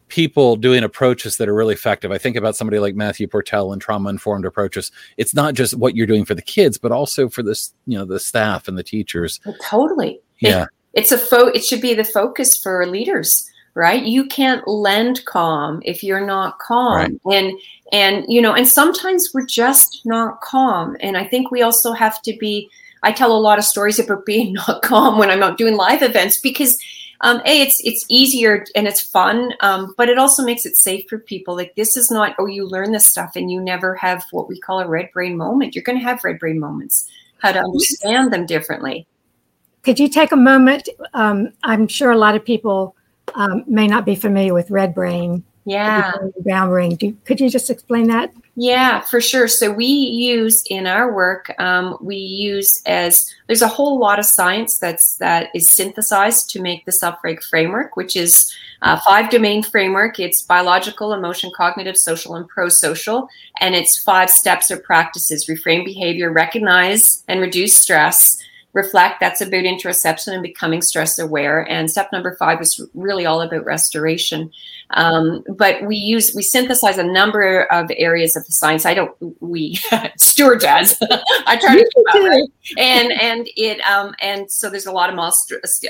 people 0.08 0.56
doing 0.56 0.84
approaches 0.84 1.38
that 1.38 1.48
are 1.48 1.54
really 1.54 1.72
effective. 1.72 2.12
I 2.12 2.18
think 2.18 2.36
about 2.36 2.54
somebody 2.54 2.78
like 2.78 2.94
matthew 2.94 3.26
portell 3.26 3.72
and 3.72 3.80
trauma 3.80 4.10
informed 4.10 4.44
approaches. 4.44 4.92
It's 5.16 5.34
not 5.34 5.54
just 5.54 5.74
what 5.74 5.96
you're 5.96 6.06
doing 6.06 6.24
for 6.24 6.34
the 6.34 6.42
kids 6.42 6.76
but 6.78 6.92
also 6.92 7.28
for 7.28 7.42
this 7.42 7.72
you 7.86 7.98
know 7.98 8.04
the 8.04 8.20
staff 8.20 8.68
and 8.68 8.76
the 8.76 8.82
teachers. 8.82 9.40
Totally. 9.62 10.20
Yeah 10.38 10.66
it's 10.94 11.12
a 11.12 11.18
fo 11.18 11.48
it 11.48 11.64
should 11.64 11.80
be 11.80 11.94
the 11.94 12.04
focus 12.04 12.56
for 12.56 12.86
leaders 12.86 13.48
right? 13.74 14.02
You 14.02 14.26
can't 14.26 14.66
lend 14.68 15.24
calm 15.24 15.80
if 15.84 16.02
you're 16.02 16.24
not 16.24 16.58
calm. 16.58 17.18
Right. 17.24 17.36
and 17.36 17.58
and 17.92 18.24
you 18.28 18.40
know 18.42 18.54
and 18.54 18.66
sometimes 18.66 19.30
we're 19.32 19.46
just 19.46 20.02
not 20.04 20.40
calm. 20.40 20.96
And 21.00 21.16
i 21.16 21.24
think 21.24 21.50
we 21.50 21.62
also 21.62 21.92
have 21.92 22.20
to 22.22 22.36
be 22.38 22.68
i 23.02 23.12
tell 23.12 23.36
a 23.36 23.38
lot 23.38 23.58
of 23.58 23.64
stories 23.64 23.98
about 23.98 24.26
being 24.32 24.54
not 24.54 24.82
calm 24.82 25.18
when 25.18 25.30
i'm 25.30 25.42
out 25.42 25.58
doing 25.58 25.76
live 25.76 26.02
events 26.02 26.40
because 26.40 26.78
um, 27.24 27.40
a 27.46 27.62
it's 27.62 27.80
it's 27.84 28.04
easier 28.08 28.64
and 28.74 28.88
it's 28.88 29.00
fun 29.00 29.52
um, 29.60 29.94
but 29.96 30.08
it 30.08 30.18
also 30.18 30.42
makes 30.42 30.66
it 30.66 30.76
safe 30.76 31.04
for 31.08 31.18
people. 31.18 31.54
Like 31.54 31.74
this 31.76 31.96
is 31.96 32.10
not 32.10 32.34
oh 32.38 32.46
you 32.46 32.66
learn 32.66 32.90
this 32.90 33.06
stuff 33.06 33.36
and 33.36 33.50
you 33.50 33.60
never 33.60 33.94
have 33.94 34.24
what 34.32 34.48
we 34.48 34.58
call 34.58 34.80
a 34.80 34.88
red 34.88 35.08
brain 35.12 35.36
moment. 35.36 35.74
You're 35.74 35.84
going 35.84 35.98
to 35.98 36.04
have 36.04 36.24
red 36.24 36.40
brain 36.40 36.58
moments 36.58 37.08
how 37.38 37.52
to 37.52 37.60
understand 37.60 38.32
them 38.32 38.46
differently 38.46 39.06
could 39.82 39.98
you 39.98 40.08
take 40.08 40.32
a 40.32 40.36
moment 40.36 40.88
um, 41.14 41.52
i'm 41.62 41.86
sure 41.88 42.10
a 42.10 42.18
lot 42.18 42.34
of 42.34 42.44
people 42.44 42.94
um, 43.34 43.64
may 43.66 43.86
not 43.86 44.04
be 44.04 44.14
familiar 44.14 44.54
with 44.54 44.70
red 44.70 44.94
brain 44.94 45.44
yeah. 45.64 46.12
Brown 46.40 46.70
ring. 46.70 46.96
Do, 46.96 47.16
could 47.24 47.40
you 47.40 47.48
just 47.48 47.70
explain 47.70 48.08
that? 48.08 48.32
Yeah, 48.56 49.00
for 49.00 49.20
sure. 49.20 49.46
So 49.48 49.70
we 49.70 49.86
use 49.86 50.62
in 50.68 50.86
our 50.86 51.14
work, 51.14 51.54
um, 51.58 51.96
we 52.00 52.16
use 52.16 52.82
as 52.84 53.32
there's 53.46 53.62
a 53.62 53.68
whole 53.68 53.98
lot 53.98 54.18
of 54.18 54.26
science 54.26 54.78
that's 54.78 55.16
that 55.18 55.48
is 55.54 55.68
synthesized 55.68 56.50
to 56.50 56.60
make 56.60 56.84
the 56.84 56.92
Self-Reg 56.92 57.42
framework, 57.44 57.96
which 57.96 58.16
is 58.16 58.52
a 58.82 59.00
five 59.00 59.30
domain 59.30 59.62
framework. 59.62 60.18
It's 60.18 60.42
biological, 60.42 61.14
emotion, 61.14 61.50
cognitive, 61.56 61.96
social, 61.96 62.34
and 62.34 62.46
pro-social, 62.48 63.28
and 63.60 63.74
it's 63.74 64.02
five 64.02 64.28
steps 64.28 64.70
or 64.70 64.78
practices: 64.78 65.46
reframe 65.48 65.84
behavior, 65.84 66.30
recognize 66.30 67.24
and 67.28 67.40
reduce 67.40 67.74
stress, 67.74 68.36
reflect. 68.72 69.20
That's 69.20 69.40
about 69.40 69.64
interoception 69.64 70.28
and 70.34 70.42
becoming 70.42 70.82
stress 70.82 71.18
aware. 71.18 71.60
And 71.68 71.90
step 71.90 72.10
number 72.12 72.36
five 72.36 72.60
is 72.60 72.80
really 72.94 73.26
all 73.26 73.40
about 73.42 73.64
restoration. 73.64 74.50
Um, 74.90 75.44
but 75.56 75.84
we 75.84 75.96
use 75.96 76.32
we 76.34 76.42
synthesize 76.42 76.98
a 76.98 77.04
number 77.04 77.64
of 77.72 77.90
areas 77.96 78.36
of 78.36 78.44
the 78.46 78.52
science. 78.52 78.84
I 78.84 78.94
don't 78.94 79.14
we 79.40 79.78
Stuart 80.18 80.60
does. 80.60 80.96
I 81.46 81.56
try 81.56 81.76
to 81.76 81.90
keep 81.94 82.06
up, 82.08 82.14
right? 82.14 82.48
and 82.76 83.12
and 83.12 83.48
it 83.56 83.80
um, 83.80 84.14
and 84.20 84.50
so 84.50 84.68
there's 84.70 84.86
a 84.86 84.92
lot 84.92 85.12
of 85.12 85.18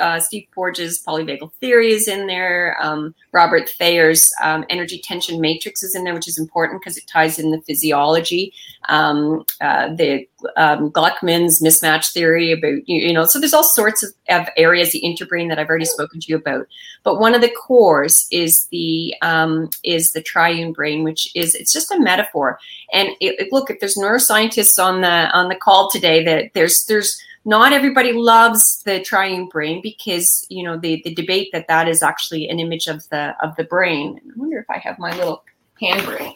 uh, 0.00 0.20
Steve 0.20 0.46
Porges 0.54 1.02
polyvagal 1.06 1.52
theory 1.60 1.92
is 1.92 2.08
in 2.08 2.26
there. 2.26 2.76
Um, 2.80 3.14
Robert 3.32 3.68
Thayer's 3.68 4.32
um, 4.42 4.64
energy 4.68 5.00
tension 5.02 5.40
matrix 5.40 5.82
is 5.82 5.94
in 5.94 6.04
there, 6.04 6.14
which 6.14 6.28
is 6.28 6.38
important 6.38 6.80
because 6.80 6.96
it 6.96 7.04
ties 7.06 7.38
in 7.38 7.50
the 7.50 7.60
physiology. 7.62 8.52
Um, 8.88 9.44
uh, 9.60 9.94
the 9.94 10.26
um, 10.56 10.90
Gluckman's 10.90 11.62
mismatch 11.62 12.12
theory 12.12 12.52
about 12.52 12.88
you, 12.88 13.00
you 13.06 13.12
know. 13.12 13.24
So 13.24 13.38
there's 13.38 13.54
all 13.54 13.64
sorts 13.64 14.02
of, 14.02 14.10
of 14.32 14.48
areas 14.56 14.92
the 14.92 15.02
interbrain 15.02 15.48
that 15.48 15.58
I've 15.58 15.68
already 15.68 15.84
spoken 15.84 16.20
to 16.20 16.26
you 16.28 16.36
about. 16.36 16.66
But 17.02 17.20
one 17.20 17.34
of 17.34 17.40
the 17.40 17.50
cores 17.50 18.26
is 18.30 18.66
the 18.70 19.14
um, 19.22 19.70
is 19.84 20.12
the 20.12 20.22
triune 20.22 20.72
brain, 20.72 21.04
which 21.04 21.30
is 21.34 21.54
it's 21.54 21.72
just 21.72 21.90
a 21.90 22.00
metaphor. 22.00 22.58
And 22.92 23.10
it, 23.20 23.40
it, 23.40 23.52
look, 23.52 23.70
if 23.70 23.80
there's 23.80 23.96
neuroscientists 23.96 24.82
on 24.82 25.00
the 25.00 25.30
on 25.32 25.48
the 25.48 25.56
call 25.56 25.90
today, 25.90 26.24
that 26.24 26.52
there's 26.54 26.84
there's 26.86 27.20
not 27.44 27.72
everybody 27.72 28.12
loves 28.12 28.82
the 28.84 29.00
triune 29.02 29.48
brain 29.48 29.80
because 29.82 30.46
you 30.48 30.62
know 30.62 30.78
the 30.78 31.02
the 31.04 31.14
debate 31.14 31.50
that 31.52 31.66
that 31.68 31.88
is 31.88 32.02
actually 32.02 32.48
an 32.48 32.60
image 32.60 32.86
of 32.86 33.08
the 33.08 33.34
of 33.42 33.54
the 33.56 33.64
brain. 33.64 34.20
I 34.24 34.32
wonder 34.36 34.58
if 34.58 34.70
I 34.70 34.78
have 34.78 34.98
my 34.98 35.14
little 35.16 35.44
hand 35.80 36.04
brain. 36.06 36.34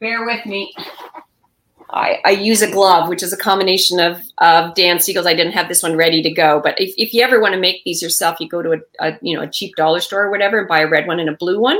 Bear 0.00 0.24
with 0.24 0.46
me. 0.46 0.72
I, 1.90 2.20
I, 2.24 2.30
use 2.30 2.60
a 2.60 2.70
glove, 2.70 3.08
which 3.08 3.22
is 3.22 3.32
a 3.32 3.36
combination 3.36 3.98
of, 3.98 4.20
of 4.38 4.74
Dan 4.74 5.00
Siegel's. 5.00 5.26
I 5.26 5.34
didn't 5.34 5.52
have 5.52 5.68
this 5.68 5.82
one 5.82 5.96
ready 5.96 6.22
to 6.22 6.30
go, 6.30 6.60
but 6.62 6.78
if, 6.78 6.92
if 6.98 7.14
you 7.14 7.22
ever 7.22 7.40
want 7.40 7.54
to 7.54 7.60
make 7.60 7.82
these 7.84 8.02
yourself, 8.02 8.38
you 8.40 8.48
go 8.48 8.62
to 8.62 8.72
a, 8.72 8.78
a, 9.00 9.18
you 9.22 9.34
know 9.34 9.42
a 9.42 9.48
cheap 9.48 9.74
dollar 9.76 10.00
store 10.00 10.24
or 10.24 10.30
whatever 10.30 10.58
and 10.58 10.68
buy 10.68 10.80
a 10.80 10.88
red 10.88 11.06
one 11.06 11.18
and 11.18 11.30
a 11.30 11.36
blue 11.36 11.58
one. 11.58 11.78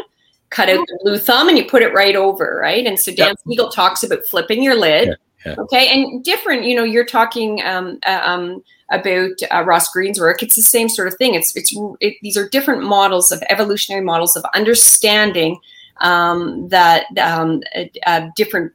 Cut 0.51 0.71
out 0.71 0.87
the 0.87 0.99
blue 1.03 1.19
thumb 1.19 1.49
and 1.49 1.59
you 1.59 1.67
put 1.67 1.83
it 1.83 1.93
right 1.93 2.17
over, 2.17 2.59
right? 2.63 2.87
And 2.87 2.99
so 2.99 3.13
Dan 3.13 3.29
yep. 3.29 3.37
Siegel 3.47 3.69
talks 3.69 4.03
about 4.03 4.25
flipping 4.25 4.63
your 4.63 4.77
lid. 4.77 5.09
Yeah, 5.09 5.15
yeah. 5.45 5.55
Okay, 5.59 5.89
and 5.89 6.25
different. 6.25 6.65
You 6.65 6.77
know, 6.77 6.85
you're 6.85 7.05
talking 7.05 7.61
um, 7.65 7.99
uh, 8.07 8.21
um, 8.25 8.65
about 8.91 9.33
uh, 9.51 9.63
Ross 9.65 9.91
Greene's 9.93 10.19
work. 10.19 10.43
It's 10.43 10.57
the 10.57 10.63
same 10.63 10.89
sort 10.89 11.09
of 11.09 11.15
thing. 11.17 11.35
It's 11.35 11.55
it's 11.55 11.75
it, 12.01 12.15
these 12.23 12.39
are 12.39 12.49
different 12.49 12.83
models 12.83 13.31
of 13.31 13.43
evolutionary 13.51 14.05
models 14.05 14.37
of 14.37 14.45
understanding 14.55 15.61
um, 16.01 16.69
that 16.69 17.07
um, 17.19 17.63
uh, 17.77 17.85
uh, 18.07 18.29
different 18.37 18.73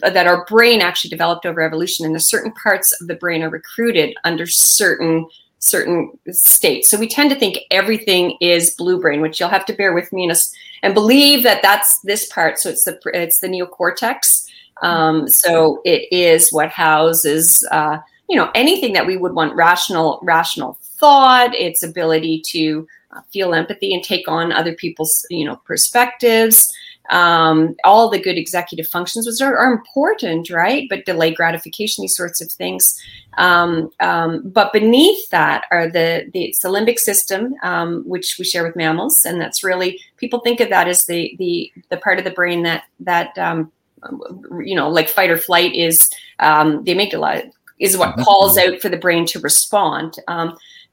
that 0.00 0.26
our 0.26 0.44
brain 0.46 0.80
actually 0.80 1.10
developed 1.10 1.46
over 1.46 1.60
evolution 1.60 2.04
and 2.04 2.14
the 2.14 2.20
certain 2.20 2.52
parts 2.52 2.98
of 3.00 3.06
the 3.06 3.14
brain 3.14 3.42
are 3.42 3.50
recruited 3.50 4.14
under 4.24 4.46
certain 4.46 5.26
certain 5.60 6.12
states. 6.30 6.88
So 6.88 6.98
we 6.98 7.08
tend 7.08 7.30
to 7.30 7.38
think 7.38 7.58
everything 7.72 8.36
is 8.40 8.74
blue 8.76 9.00
brain 9.00 9.20
which 9.20 9.40
you'll 9.40 9.48
have 9.48 9.66
to 9.66 9.72
bear 9.72 9.92
with 9.92 10.12
me 10.12 10.28
and, 10.28 10.38
and 10.82 10.94
believe 10.94 11.42
that 11.42 11.62
that's 11.62 12.00
this 12.02 12.26
part. 12.28 12.58
So 12.58 12.70
it's 12.70 12.84
the 12.84 12.98
it's 13.12 13.40
the 13.40 13.48
neocortex. 13.48 14.46
Um, 14.82 15.28
so 15.28 15.80
it 15.84 16.06
is 16.12 16.52
what 16.52 16.70
houses 16.70 17.66
uh, 17.72 17.98
you 18.28 18.36
know 18.36 18.50
anything 18.54 18.92
that 18.92 19.06
we 19.06 19.16
would 19.16 19.32
want 19.32 19.54
rational 19.54 20.20
rational 20.22 20.78
thought 20.82 21.54
its 21.54 21.82
ability 21.82 22.42
to 22.46 22.86
uh, 23.12 23.20
feel 23.32 23.54
empathy 23.54 23.94
and 23.94 24.02
take 24.02 24.28
on 24.28 24.52
other 24.52 24.74
people's 24.74 25.26
you 25.30 25.44
know 25.44 25.56
perspectives 25.64 26.72
um, 27.10 27.74
all 27.84 28.10
the 28.10 28.20
good 28.20 28.36
executive 28.36 28.86
functions 28.86 29.26
which 29.26 29.40
are, 29.40 29.56
are, 29.56 29.72
important, 29.72 30.50
right? 30.50 30.86
But 30.90 31.06
delay 31.06 31.32
gratification, 31.32 32.02
these 32.02 32.16
sorts 32.16 32.40
of 32.40 32.50
things. 32.50 33.00
Um, 33.38 33.90
um, 34.00 34.48
but 34.48 34.72
beneath 34.72 35.30
that 35.30 35.64
are 35.70 35.88
the, 35.88 36.28
the 36.32 36.44
it's 36.44 36.58
the 36.58 36.68
limbic 36.68 36.98
system, 36.98 37.54
um, 37.62 38.02
which 38.06 38.36
we 38.38 38.44
share 38.44 38.64
with 38.64 38.76
mammals, 38.76 39.24
and 39.24 39.40
that's 39.40 39.64
really 39.64 40.00
people 40.16 40.40
think 40.40 40.60
of 40.60 40.68
that 40.70 40.88
as 40.88 41.06
the 41.06 41.34
the 41.38 41.72
the 41.88 41.96
part 41.96 42.18
of 42.18 42.24
the 42.24 42.30
brain 42.30 42.62
that 42.64 42.84
that 43.00 43.36
um, 43.38 43.72
you 44.62 44.74
know, 44.74 44.88
like 44.88 45.08
fight 45.08 45.30
or 45.30 45.38
flight 45.38 45.74
is 45.74 46.10
um, 46.40 46.84
the 46.84 46.94
amygdala 46.94 47.50
is 47.78 47.96
what 47.96 48.10
mm-hmm. 48.10 48.22
calls 48.22 48.58
out 48.58 48.80
for 48.80 48.88
the 48.88 48.96
brain 48.96 49.24
to 49.26 49.40
respond. 49.40 50.16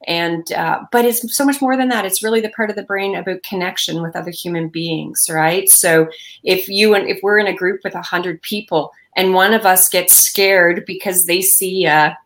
And 0.08 0.52
uh, 0.52 0.82
but 0.92 1.06
it's 1.06 1.36
so 1.36 1.46
much 1.46 1.62
more 1.62 1.76
than 1.76 1.90
that. 1.90 2.06
It's 2.06 2.22
really 2.22 2.42
the 2.42 2.50
part 2.50 2.70
of 2.70 2.76
the 2.76 2.84
brain 2.84 3.16
about 3.16 3.44
connection 3.44 4.02
with 4.02 4.16
other 4.16 4.32
human 4.32 4.68
beings 4.68 5.30
right? 5.32 5.70
So 5.70 6.08
if 6.44 6.70
you 6.70 6.94
and 6.94 7.08
if 7.08 7.20
we're 7.24 7.40
in 7.40 7.48
a 7.48 7.56
group 7.56 7.82
with 7.84 7.96
a 7.96 8.02
hundred 8.02 8.42
people 8.42 8.92
and 9.16 9.34
one 9.34 9.54
of 9.54 9.66
us 9.66 9.90
gets 9.90 10.16
scared 10.16 10.86
because 10.86 11.26
they 11.26 11.42
see 11.42 11.86
a, 11.86 12.18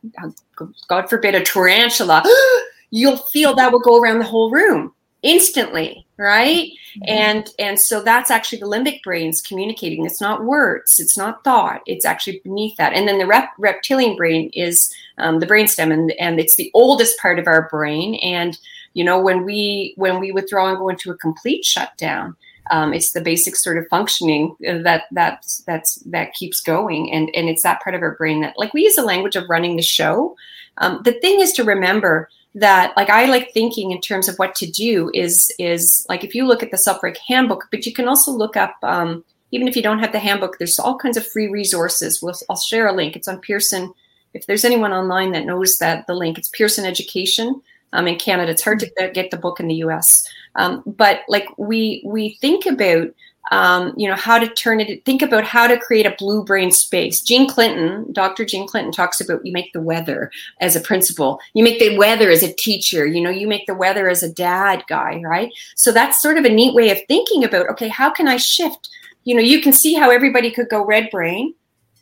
god 0.87 1.09
forbid 1.09 1.35
a 1.35 1.43
tarantula 1.43 2.23
you'll 2.91 3.17
feel 3.17 3.55
that 3.55 3.71
will 3.71 3.79
go 3.79 4.01
around 4.01 4.19
the 4.19 4.25
whole 4.25 4.51
room 4.51 4.93
instantly 5.21 6.05
right? 6.19 6.67
Mm-hmm. 6.67 7.03
and 7.07 7.49
and 7.57 7.79
so 7.79 8.01
that's 8.01 8.29
actually 8.29 8.59
the 8.59 8.67
limbic 8.67 9.01
brain's 9.03 9.41
communicating. 9.41 10.05
It's 10.05 10.21
not 10.21 10.43
words. 10.43 10.99
It's 10.99 11.17
not 11.17 11.43
thought. 11.43 11.81
It's 11.87 12.05
actually 12.05 12.41
beneath 12.43 12.75
that. 12.77 12.93
And 12.93 13.07
then 13.07 13.19
the 13.19 13.25
rep- 13.25 13.53
reptilian 13.57 14.17
brain 14.17 14.51
is 14.53 14.93
um, 15.17 15.39
the 15.39 15.47
brainstem 15.47 15.93
and 15.93 16.11
and 16.19 16.39
it's 16.39 16.55
the 16.55 16.69
oldest 16.73 17.17
part 17.19 17.39
of 17.39 17.47
our 17.47 17.69
brain. 17.69 18.15
And 18.15 18.57
you 18.93 19.03
know 19.03 19.19
when 19.19 19.45
we 19.45 19.93
when 19.95 20.19
we 20.19 20.31
withdraw 20.31 20.69
and 20.69 20.77
go 20.77 20.89
into 20.89 21.09
a 21.09 21.17
complete 21.17 21.63
shutdown 21.63 22.35
um, 22.71 22.93
it's 22.93 23.13
the 23.13 23.21
basic 23.21 23.55
sort 23.55 23.77
of 23.77 23.87
functioning 23.87 24.55
that 24.59 25.05
that's 25.11 25.63
that's 25.63 25.95
that 26.05 26.33
keeps 26.33 26.61
going. 26.61 27.11
And 27.11 27.29
and 27.33 27.49
it's 27.49 27.63
that 27.63 27.81
part 27.81 27.95
of 27.95 28.01
our 28.01 28.15
brain 28.15 28.41
that 28.41 28.55
like 28.57 28.73
we 28.73 28.83
use 28.83 28.95
the 28.95 29.03
language 29.03 29.35
of 29.35 29.49
running 29.49 29.75
the 29.75 29.81
show. 29.81 30.35
Um, 30.77 31.01
the 31.03 31.13
thing 31.13 31.39
is 31.39 31.51
to 31.53 31.63
remember 31.63 32.29
that 32.55 32.95
like 32.97 33.09
i 33.09 33.25
like 33.25 33.51
thinking 33.53 33.91
in 33.91 34.01
terms 34.01 34.27
of 34.27 34.35
what 34.37 34.55
to 34.55 34.65
do 34.71 35.11
is 35.13 35.53
is 35.59 36.05
like 36.09 36.23
if 36.23 36.33
you 36.33 36.45
look 36.45 36.63
at 36.63 36.71
the 36.71 36.77
self-reg 36.77 37.17
handbook 37.27 37.67
but 37.71 37.85
you 37.85 37.93
can 37.93 38.07
also 38.07 38.31
look 38.31 38.57
up 38.57 38.75
um, 38.83 39.23
even 39.51 39.67
if 39.67 39.75
you 39.75 39.83
don't 39.83 39.99
have 39.99 40.11
the 40.11 40.19
handbook 40.19 40.57
there's 40.57 40.79
all 40.79 40.97
kinds 40.97 41.17
of 41.17 41.27
free 41.27 41.47
resources. 41.47 42.21
We'll, 42.21 42.35
i'll 42.49 42.57
share 42.57 42.87
a 42.87 42.93
link. 42.93 43.15
It's 43.15 43.27
on 43.27 43.39
pearson. 43.39 43.93
If 44.33 44.45
there's 44.45 44.65
anyone 44.65 44.93
online 44.93 45.31
that 45.33 45.45
knows 45.45 45.77
that 45.77 46.07
the 46.07 46.13
link 46.15 46.37
it's 46.37 46.49
pearson 46.49 46.85
education 46.85 47.61
um, 47.93 48.07
in 48.07 48.17
canada. 48.17 48.51
It's 48.51 48.63
hard 48.63 48.79
to 48.79 49.11
get 49.13 49.31
the 49.31 49.37
book 49.37 49.59
in 49.59 49.67
the 49.67 49.75
us 49.75 50.27
um, 50.55 50.83
but 50.85 51.21
like 51.27 51.47
we 51.57 52.01
we 52.05 52.37
think 52.41 52.65
about 52.65 53.09
um, 53.51 53.93
you 53.97 54.07
know, 54.07 54.15
how 54.15 54.37
to 54.37 54.47
turn 54.47 54.79
it, 54.79 55.03
think 55.05 55.21
about 55.21 55.43
how 55.43 55.67
to 55.67 55.79
create 55.79 56.05
a 56.05 56.15
blue 56.17 56.43
brain 56.43 56.71
space. 56.71 57.21
Jean 57.21 57.47
Clinton, 57.47 58.11
Dr. 58.13 58.45
Jean 58.45 58.67
Clinton 58.67 58.91
talks 58.91 59.19
about 59.19 59.45
you 59.45 59.51
make 59.51 59.73
the 59.73 59.81
weather 59.81 60.31
as 60.61 60.75
a 60.75 60.81
principal, 60.81 61.39
you 61.53 61.63
make 61.63 61.79
the 61.79 61.97
weather 61.97 62.29
as 62.29 62.43
a 62.43 62.53
teacher, 62.53 63.05
you 63.05 63.21
know, 63.21 63.29
you 63.29 63.47
make 63.47 63.65
the 63.65 63.73
weather 63.73 64.09
as 64.09 64.23
a 64.23 64.31
dad 64.31 64.83
guy, 64.87 65.21
right? 65.23 65.51
So 65.75 65.91
that's 65.91 66.21
sort 66.21 66.37
of 66.37 66.45
a 66.45 66.49
neat 66.49 66.75
way 66.75 66.91
of 66.91 66.99
thinking 67.07 67.43
about, 67.43 67.69
okay, 67.69 67.87
how 67.87 68.09
can 68.09 68.27
I 68.27 68.37
shift? 68.37 68.89
You 69.23 69.35
know, 69.35 69.41
you 69.41 69.61
can 69.61 69.73
see 69.73 69.93
how 69.93 70.11
everybody 70.11 70.51
could 70.51 70.69
go 70.69 70.85
red 70.85 71.09
brain 71.11 71.53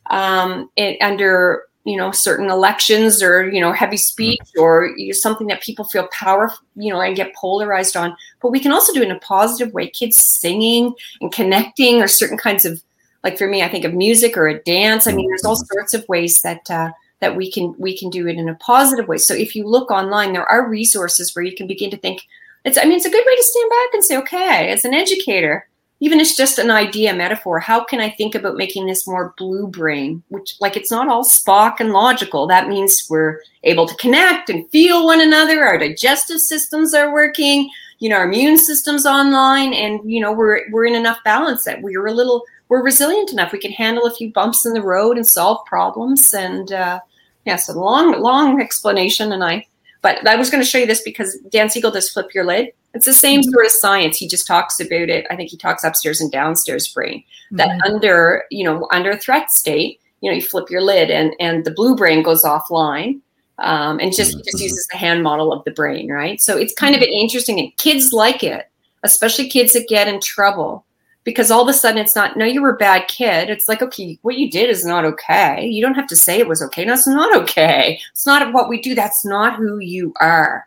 um, 0.09 0.69
it, 0.75 1.01
under 1.01 1.63
you 1.88 1.95
know 1.95 2.11
certain 2.11 2.49
elections 2.49 3.23
or 3.23 3.49
you 3.49 3.61
know 3.61 3.71
heavy 3.71 3.95
speech 3.95 4.39
mm-hmm. 4.39 4.61
or 4.61 4.91
something 5.13 5.47
that 5.47 5.61
people 5.61 5.85
feel 5.85 6.07
powerful 6.11 6.59
you 6.75 6.91
know 6.91 6.99
and 6.99 7.15
get 7.15 7.33
polarized 7.33 7.95
on 7.95 8.15
but 8.41 8.51
we 8.51 8.59
can 8.59 8.73
also 8.73 8.93
do 8.93 9.01
it 9.01 9.05
in 9.05 9.15
a 9.15 9.19
positive 9.19 9.73
way 9.73 9.89
kids 9.89 10.17
singing 10.17 10.93
and 11.21 11.31
connecting 11.31 12.01
or 12.01 12.07
certain 12.07 12.38
kinds 12.38 12.65
of 12.65 12.83
like 13.23 13.38
for 13.38 13.47
me 13.47 13.63
i 13.63 13.69
think 13.69 13.85
of 13.85 13.93
music 13.93 14.35
or 14.35 14.47
a 14.47 14.61
dance 14.63 15.07
i 15.07 15.13
mean 15.13 15.27
there's 15.29 15.45
all 15.45 15.55
mm-hmm. 15.55 15.73
sorts 15.73 15.93
of 15.93 16.07
ways 16.09 16.41
that 16.41 16.69
uh, 16.69 16.91
that 17.21 17.38
we 17.38 17.49
can 17.49 17.73
we 17.77 17.97
can 17.97 18.09
do 18.09 18.27
it 18.27 18.38
in 18.38 18.49
a 18.49 18.55
positive 18.55 19.07
way 19.07 19.17
so 19.17 19.33
if 19.33 19.55
you 19.55 19.65
look 19.65 19.89
online 19.89 20.33
there 20.33 20.49
are 20.51 20.69
resources 20.69 21.33
where 21.33 21.45
you 21.45 21.55
can 21.55 21.67
begin 21.67 21.89
to 21.89 21.97
think 21.97 22.21
it's 22.65 22.77
i 22.77 22.83
mean 22.83 22.97
it's 22.97 23.05
a 23.05 23.09
good 23.09 23.25
way 23.25 23.35
to 23.35 23.43
stand 23.43 23.69
back 23.69 23.93
and 23.93 24.03
say 24.03 24.17
okay 24.17 24.69
as 24.69 24.83
an 24.83 24.93
educator 24.93 25.66
even 25.99 26.19
it's 26.19 26.35
just 26.35 26.59
an 26.59 26.69
idea 26.69 27.13
metaphor 27.13 27.59
how 27.59 27.83
can 27.83 27.99
i 27.99 28.09
think 28.09 28.35
about 28.35 28.55
making 28.55 28.85
this 28.85 29.07
more 29.07 29.33
blue 29.37 29.67
brain 29.67 30.21
which 30.29 30.55
like 30.59 30.77
it's 30.77 30.91
not 30.91 31.07
all 31.07 31.23
spock 31.23 31.79
and 31.79 31.91
logical. 31.91 32.47
That 32.47 32.67
means 32.67 33.05
we're 33.09 33.41
able 33.63 33.87
to 33.87 33.95
connect 33.95 34.49
and 34.49 34.69
feel 34.69 35.05
one 35.05 35.21
another. 35.21 35.63
Our 35.65 35.77
digestive 35.77 36.39
systems 36.39 36.93
are 36.93 37.13
working. 37.13 37.69
You 37.99 38.09
know 38.09 38.17
our 38.17 38.25
immune 38.25 38.57
system's 38.57 39.05
online 39.05 39.73
and 39.73 39.99
you 40.09 40.21
know 40.21 40.31
we're 40.31 40.69
we're 40.71 40.85
in 40.85 40.95
enough 40.95 41.17
balance 41.23 41.63
that 41.63 41.81
we're 41.81 42.05
a 42.05 42.13
little 42.13 42.43
we're 42.69 42.83
resilient 42.83 43.31
enough. 43.31 43.51
We 43.51 43.59
can 43.59 43.71
handle 43.71 44.05
a 44.05 44.13
few 44.13 44.31
bumps 44.31 44.65
in 44.65 44.73
the 44.73 44.81
road 44.81 45.17
and 45.17 45.25
solve 45.25 45.65
problems 45.65 46.33
and 46.33 46.71
uh 46.71 46.99
yeah 47.45 47.55
so 47.55 47.73
long 47.73 48.19
long 48.21 48.61
explanation 48.61 49.31
and 49.31 49.43
i 49.43 49.65
but 50.03 50.25
I 50.27 50.35
was 50.35 50.51
going 50.51 50.63
to 50.63 50.69
show 50.69 50.77
you 50.77 50.85
this 50.85 51.01
because 51.01 51.37
Dan 51.49 51.71
Siegel 51.71 51.89
does 51.89 52.09
flip 52.11 52.33
your 52.33 52.45
lid. 52.45 52.71
It's 52.97 53.05
the 53.05 53.13
same 53.13 53.41
mm-hmm. 53.41 53.51
sort 53.51 53.65
of 53.65 53.71
science. 53.71 54.17
He 54.17 54.27
just 54.27 54.47
talks 54.47 54.79
about 54.79 55.09
it. 55.09 55.27
I 55.29 55.35
think 55.35 55.51
he 55.51 55.57
talks 55.57 55.83
upstairs 55.83 56.19
and 56.19 56.31
downstairs 56.31 56.87
brain. 56.87 57.23
That 57.51 57.69
mm-hmm. 57.69 57.93
under, 57.93 58.43
you 58.49 58.63
know, 58.63 58.87
under 58.91 59.15
threat 59.15 59.51
state, 59.51 60.01
you 60.21 60.31
know, 60.31 60.35
you 60.35 60.41
flip 60.41 60.71
your 60.71 60.81
lid 60.81 61.11
and 61.11 61.33
and 61.39 61.63
the 61.63 61.71
blue 61.71 61.95
brain 61.95 62.23
goes 62.23 62.43
offline. 62.43 63.21
Um, 63.59 63.99
and 63.99 64.15
just 64.15 64.33
mm-hmm. 64.33 64.41
just 64.45 64.61
uses 64.61 64.87
the 64.91 64.97
hand 64.97 65.23
model 65.23 65.53
of 65.53 65.63
the 65.63 65.71
brain, 65.71 66.11
right? 66.11 66.39
So 66.41 66.57
it's 66.57 66.73
kind 66.73 66.95
of 66.95 67.01
interesting 67.01 67.59
and 67.59 67.75
kids 67.77 68.13
like 68.13 68.43
it, 68.43 68.69
especially 69.03 69.47
kids 69.47 69.73
that 69.73 69.87
get 69.87 70.07
in 70.07 70.19
trouble 70.19 70.85
because 71.23 71.51
all 71.51 71.61
of 71.61 71.67
a 71.67 71.73
sudden 71.73 71.99
it's 71.99 72.15
not 72.15 72.37
no 72.37 72.45
you 72.45 72.61
were 72.61 72.75
a 72.75 72.77
bad 72.77 73.05
kid 73.09 73.49
it's 73.49 73.67
like 73.67 73.81
okay 73.81 74.17
what 74.21 74.37
you 74.37 74.49
did 74.49 74.69
is 74.69 74.85
not 74.85 75.03
okay 75.03 75.67
you 75.67 75.81
don't 75.81 75.95
have 75.95 76.07
to 76.07 76.15
say 76.15 76.39
it 76.39 76.47
was 76.47 76.61
okay 76.61 76.85
no 76.85 76.93
it's 76.93 77.05
not 77.05 77.35
okay 77.35 77.99
it's 78.11 78.25
not 78.25 78.53
what 78.53 78.69
we 78.69 78.79
do 78.79 78.95
that's 78.95 79.25
not 79.25 79.57
who 79.57 79.77
you 79.79 80.13
are 80.21 80.65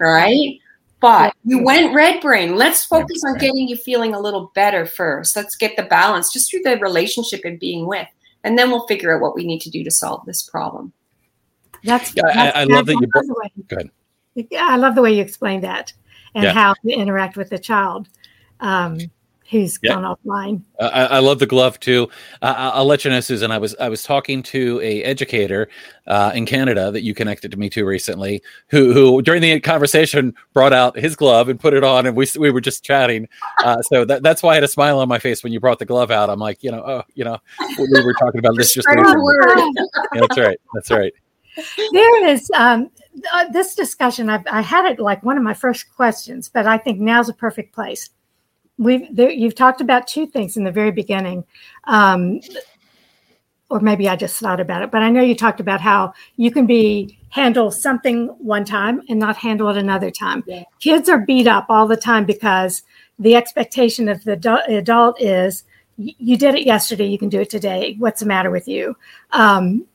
right 0.00 0.58
but 1.00 1.34
you 1.44 1.62
went 1.62 1.94
red 1.94 2.20
brain. 2.20 2.56
Let's 2.56 2.84
focus 2.84 3.22
on 3.26 3.38
getting 3.38 3.68
you 3.68 3.76
feeling 3.76 4.14
a 4.14 4.20
little 4.20 4.52
better 4.54 4.86
first. 4.86 5.34
Let's 5.36 5.56
get 5.56 5.76
the 5.76 5.84
balance 5.84 6.32
just 6.32 6.50
through 6.50 6.62
the 6.62 6.78
relationship 6.78 7.40
and 7.44 7.58
being 7.58 7.86
with 7.86 8.06
and 8.44 8.58
then 8.58 8.70
we'll 8.70 8.86
figure 8.86 9.14
out 9.14 9.20
what 9.20 9.34
we 9.34 9.44
need 9.44 9.60
to 9.60 9.70
do 9.70 9.84
to 9.84 9.90
solve 9.90 10.24
this 10.26 10.42
problem. 10.42 10.92
That's, 11.84 12.14
yeah, 12.14 12.22
that's 12.26 12.56
I, 12.56 12.60
I 12.60 12.64
love 12.64 12.86
that 12.86 12.94
you 12.94 13.08
love 13.14 13.26
the 13.26 13.34
way, 13.42 13.52
go 13.68 13.76
ahead. 13.76 13.90
Yeah, 14.50 14.68
I 14.70 14.76
love 14.76 14.94
the 14.94 15.02
way 15.02 15.12
you 15.14 15.22
explained 15.22 15.64
that 15.64 15.92
and 16.34 16.44
Yeah. 16.44 16.52
how 16.52 16.74
to 16.74 16.90
interact 16.90 17.36
with 17.36 17.50
the 17.50 17.58
child. 17.58 18.08
Um, 18.60 18.98
who's 19.50 19.78
Yeah. 19.82 19.94
gone 19.94 20.16
offline. 20.16 20.62
I, 20.80 21.06
I 21.06 21.18
love 21.18 21.38
the 21.40 21.46
glove 21.46 21.78
too. 21.80 22.08
Uh, 22.40 22.54
I- 22.56 22.68
I'll 22.70 22.84
let 22.86 23.04
you 23.04 23.10
know, 23.10 23.20
Susan. 23.20 23.50
I 23.50 23.58
was 23.58 23.74
I 23.80 23.88
was 23.88 24.02
talking 24.04 24.42
to 24.44 24.80
a 24.80 25.02
educator 25.02 25.68
uh, 26.06 26.30
in 26.34 26.46
Canada 26.46 26.90
that 26.92 27.02
you 27.02 27.14
connected 27.14 27.50
to 27.50 27.56
me 27.56 27.68
to 27.70 27.84
recently, 27.84 28.42
who 28.68 28.92
who 28.92 29.20
during 29.22 29.42
the 29.42 29.58
conversation 29.60 30.34
brought 30.52 30.72
out 30.72 30.96
his 30.98 31.16
glove 31.16 31.48
and 31.48 31.58
put 31.58 31.74
it 31.74 31.82
on, 31.84 32.06
and 32.06 32.16
we 32.16 32.26
we 32.38 32.50
were 32.50 32.60
just 32.60 32.84
chatting. 32.84 33.28
Uh, 33.64 33.82
so 33.82 34.04
that, 34.04 34.22
that's 34.22 34.42
why 34.42 34.52
I 34.52 34.54
had 34.54 34.64
a 34.64 34.68
smile 34.68 34.98
on 35.00 35.08
my 35.08 35.18
face 35.18 35.42
when 35.42 35.52
you 35.52 35.60
brought 35.60 35.78
the 35.78 35.86
glove 35.86 36.10
out. 36.10 36.30
I'm 36.30 36.38
like, 36.38 36.62
you 36.62 36.70
know, 36.70 36.82
oh, 36.86 37.02
you 37.14 37.24
know, 37.24 37.38
we 37.78 37.88
we 37.92 38.04
were 38.04 38.14
talking 38.14 38.38
about 38.38 38.56
this 38.56 38.72
just. 38.74 38.88
Spread 38.88 38.98
recently. 39.04 39.20
the 39.20 39.74
word. 39.74 39.86
Yeah, 40.14 40.20
that's 40.20 40.38
right. 40.38 40.60
That's 40.74 40.90
right. 40.90 41.12
there 41.92 42.26
is 42.28 42.50
um, 42.54 42.90
uh, 43.32 43.46
this 43.52 43.74
discussion. 43.74 44.30
I've, 44.30 44.46
I 44.50 44.60
had 44.60 44.86
it 44.86 44.98
like 45.00 45.22
one 45.24 45.36
of 45.36 45.42
my 45.42 45.54
first 45.54 45.92
questions, 45.94 46.48
but 46.48 46.66
I 46.66 46.78
think 46.78 47.00
now's 47.00 47.28
a 47.28 47.34
perfect 47.34 47.74
place. 47.74 48.10
We've 48.80 49.14
there, 49.14 49.30
you've 49.30 49.54
talked 49.54 49.82
about 49.82 50.08
two 50.08 50.26
things 50.26 50.56
in 50.56 50.64
the 50.64 50.72
very 50.72 50.90
beginning, 50.90 51.44
um, 51.84 52.40
or 53.68 53.78
maybe 53.78 54.08
I 54.08 54.16
just 54.16 54.40
thought 54.40 54.58
about 54.58 54.80
it. 54.80 54.90
But 54.90 55.02
I 55.02 55.10
know 55.10 55.20
you 55.20 55.34
talked 55.34 55.60
about 55.60 55.82
how 55.82 56.14
you 56.36 56.50
can 56.50 56.64
be 56.64 57.18
handle 57.28 57.70
something 57.70 58.28
one 58.38 58.64
time 58.64 59.02
and 59.10 59.18
not 59.18 59.36
handle 59.36 59.68
it 59.68 59.76
another 59.76 60.10
time. 60.10 60.42
Yeah. 60.46 60.64
Kids 60.80 61.10
are 61.10 61.18
beat 61.18 61.46
up 61.46 61.66
all 61.68 61.86
the 61.86 61.96
time 61.96 62.24
because 62.24 62.82
the 63.18 63.36
expectation 63.36 64.08
of 64.08 64.24
the 64.24 64.32
adult 64.68 65.20
is 65.20 65.64
you 65.98 66.38
did 66.38 66.54
it 66.54 66.64
yesterday, 66.64 67.06
you 67.06 67.18
can 67.18 67.28
do 67.28 67.40
it 67.40 67.50
today. 67.50 67.96
What's 67.98 68.20
the 68.20 68.26
matter 68.26 68.50
with 68.50 68.66
you? 68.66 68.96
Um, 69.32 69.86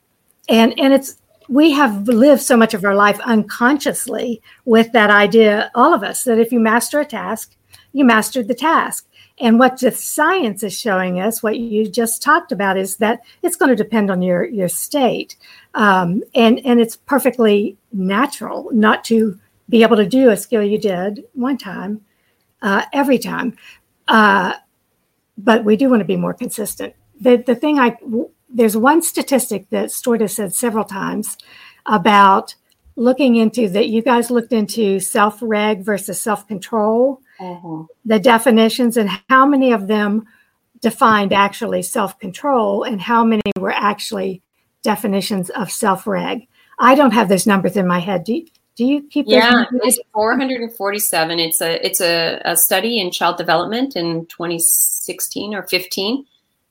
and 0.48 0.78
and 0.78 0.92
it's 0.92 1.20
we 1.48 1.72
have 1.72 2.06
lived 2.06 2.42
so 2.42 2.56
much 2.56 2.72
of 2.72 2.84
our 2.84 2.94
life 2.94 3.18
unconsciously 3.24 4.40
with 4.64 4.92
that 4.92 5.10
idea 5.10 5.70
all 5.74 5.92
of 5.92 6.02
us 6.02 6.24
that 6.24 6.38
if 6.38 6.52
you 6.52 6.60
master 6.60 7.00
a 7.00 7.04
task 7.04 7.56
you 7.96 8.04
mastered 8.04 8.46
the 8.46 8.54
task. 8.54 9.08
And 9.38 9.58
what 9.58 9.80
the 9.80 9.90
science 9.90 10.62
is 10.62 10.78
showing 10.78 11.18
us 11.18 11.42
what 11.42 11.58
you 11.58 11.88
just 11.88 12.22
talked 12.22 12.52
about 12.52 12.76
is 12.76 12.96
that 12.98 13.20
it's 13.42 13.56
going 13.56 13.70
to 13.70 13.82
depend 13.82 14.10
on 14.10 14.20
your 14.20 14.44
your 14.44 14.68
state. 14.68 15.36
Um, 15.74 16.22
and 16.34 16.60
and 16.64 16.78
it's 16.78 16.96
perfectly 16.96 17.78
natural 17.92 18.68
not 18.72 19.02
to 19.04 19.38
be 19.68 19.82
able 19.82 19.96
to 19.96 20.06
do 20.06 20.30
a 20.30 20.36
skill 20.36 20.62
you 20.62 20.78
did 20.78 21.24
one 21.32 21.56
time 21.56 22.02
uh, 22.60 22.82
every 22.92 23.18
time. 23.18 23.56
Uh, 24.08 24.54
but 25.38 25.64
we 25.64 25.76
do 25.76 25.88
want 25.88 26.00
to 26.00 26.06
be 26.06 26.16
more 26.16 26.34
consistent. 26.34 26.94
The, 27.20 27.36
the 27.36 27.54
thing 27.54 27.78
i 27.78 27.96
there's 28.48 28.76
one 28.76 29.02
statistic 29.02 29.68
that 29.70 29.90
Stuart 29.90 30.26
said 30.30 30.54
several 30.54 30.84
times 30.84 31.36
about 31.86 32.54
looking 32.94 33.36
into 33.36 33.68
that 33.70 33.88
you 33.88 34.02
guys 34.02 34.30
looked 34.30 34.52
into 34.52 35.00
self-reg 35.00 35.82
versus 35.82 36.20
self-control 36.20 37.20
Mhm. 37.40 37.86
the 38.04 38.18
definitions 38.18 38.96
and 38.96 39.10
how 39.28 39.46
many 39.46 39.72
of 39.72 39.86
them 39.86 40.26
defined 40.80 41.32
actually 41.32 41.82
self-control 41.82 42.82
and 42.82 43.00
how 43.00 43.24
many 43.24 43.42
were 43.58 43.72
actually 43.72 44.42
definitions 44.82 45.50
of 45.50 45.70
self-reg 45.70 46.46
i 46.78 46.94
don't 46.94 47.12
have 47.12 47.28
those 47.28 47.46
numbers 47.46 47.76
in 47.76 47.86
my 47.86 47.98
head 47.98 48.24
do 48.24 48.34
you, 48.34 48.46
do 48.76 48.84
you 48.84 49.02
keep 49.08 49.26
Yeah, 49.26 49.64
it's 49.82 49.98
447. 50.12 51.38
It's 51.40 51.62
a 51.62 51.84
it's 51.84 52.00
a, 52.02 52.42
a 52.44 52.56
study 52.56 53.00
in 53.00 53.10
child 53.10 53.38
development 53.38 53.96
in 53.96 54.26
2016 54.26 55.54
or 55.54 55.62
15. 55.62 56.26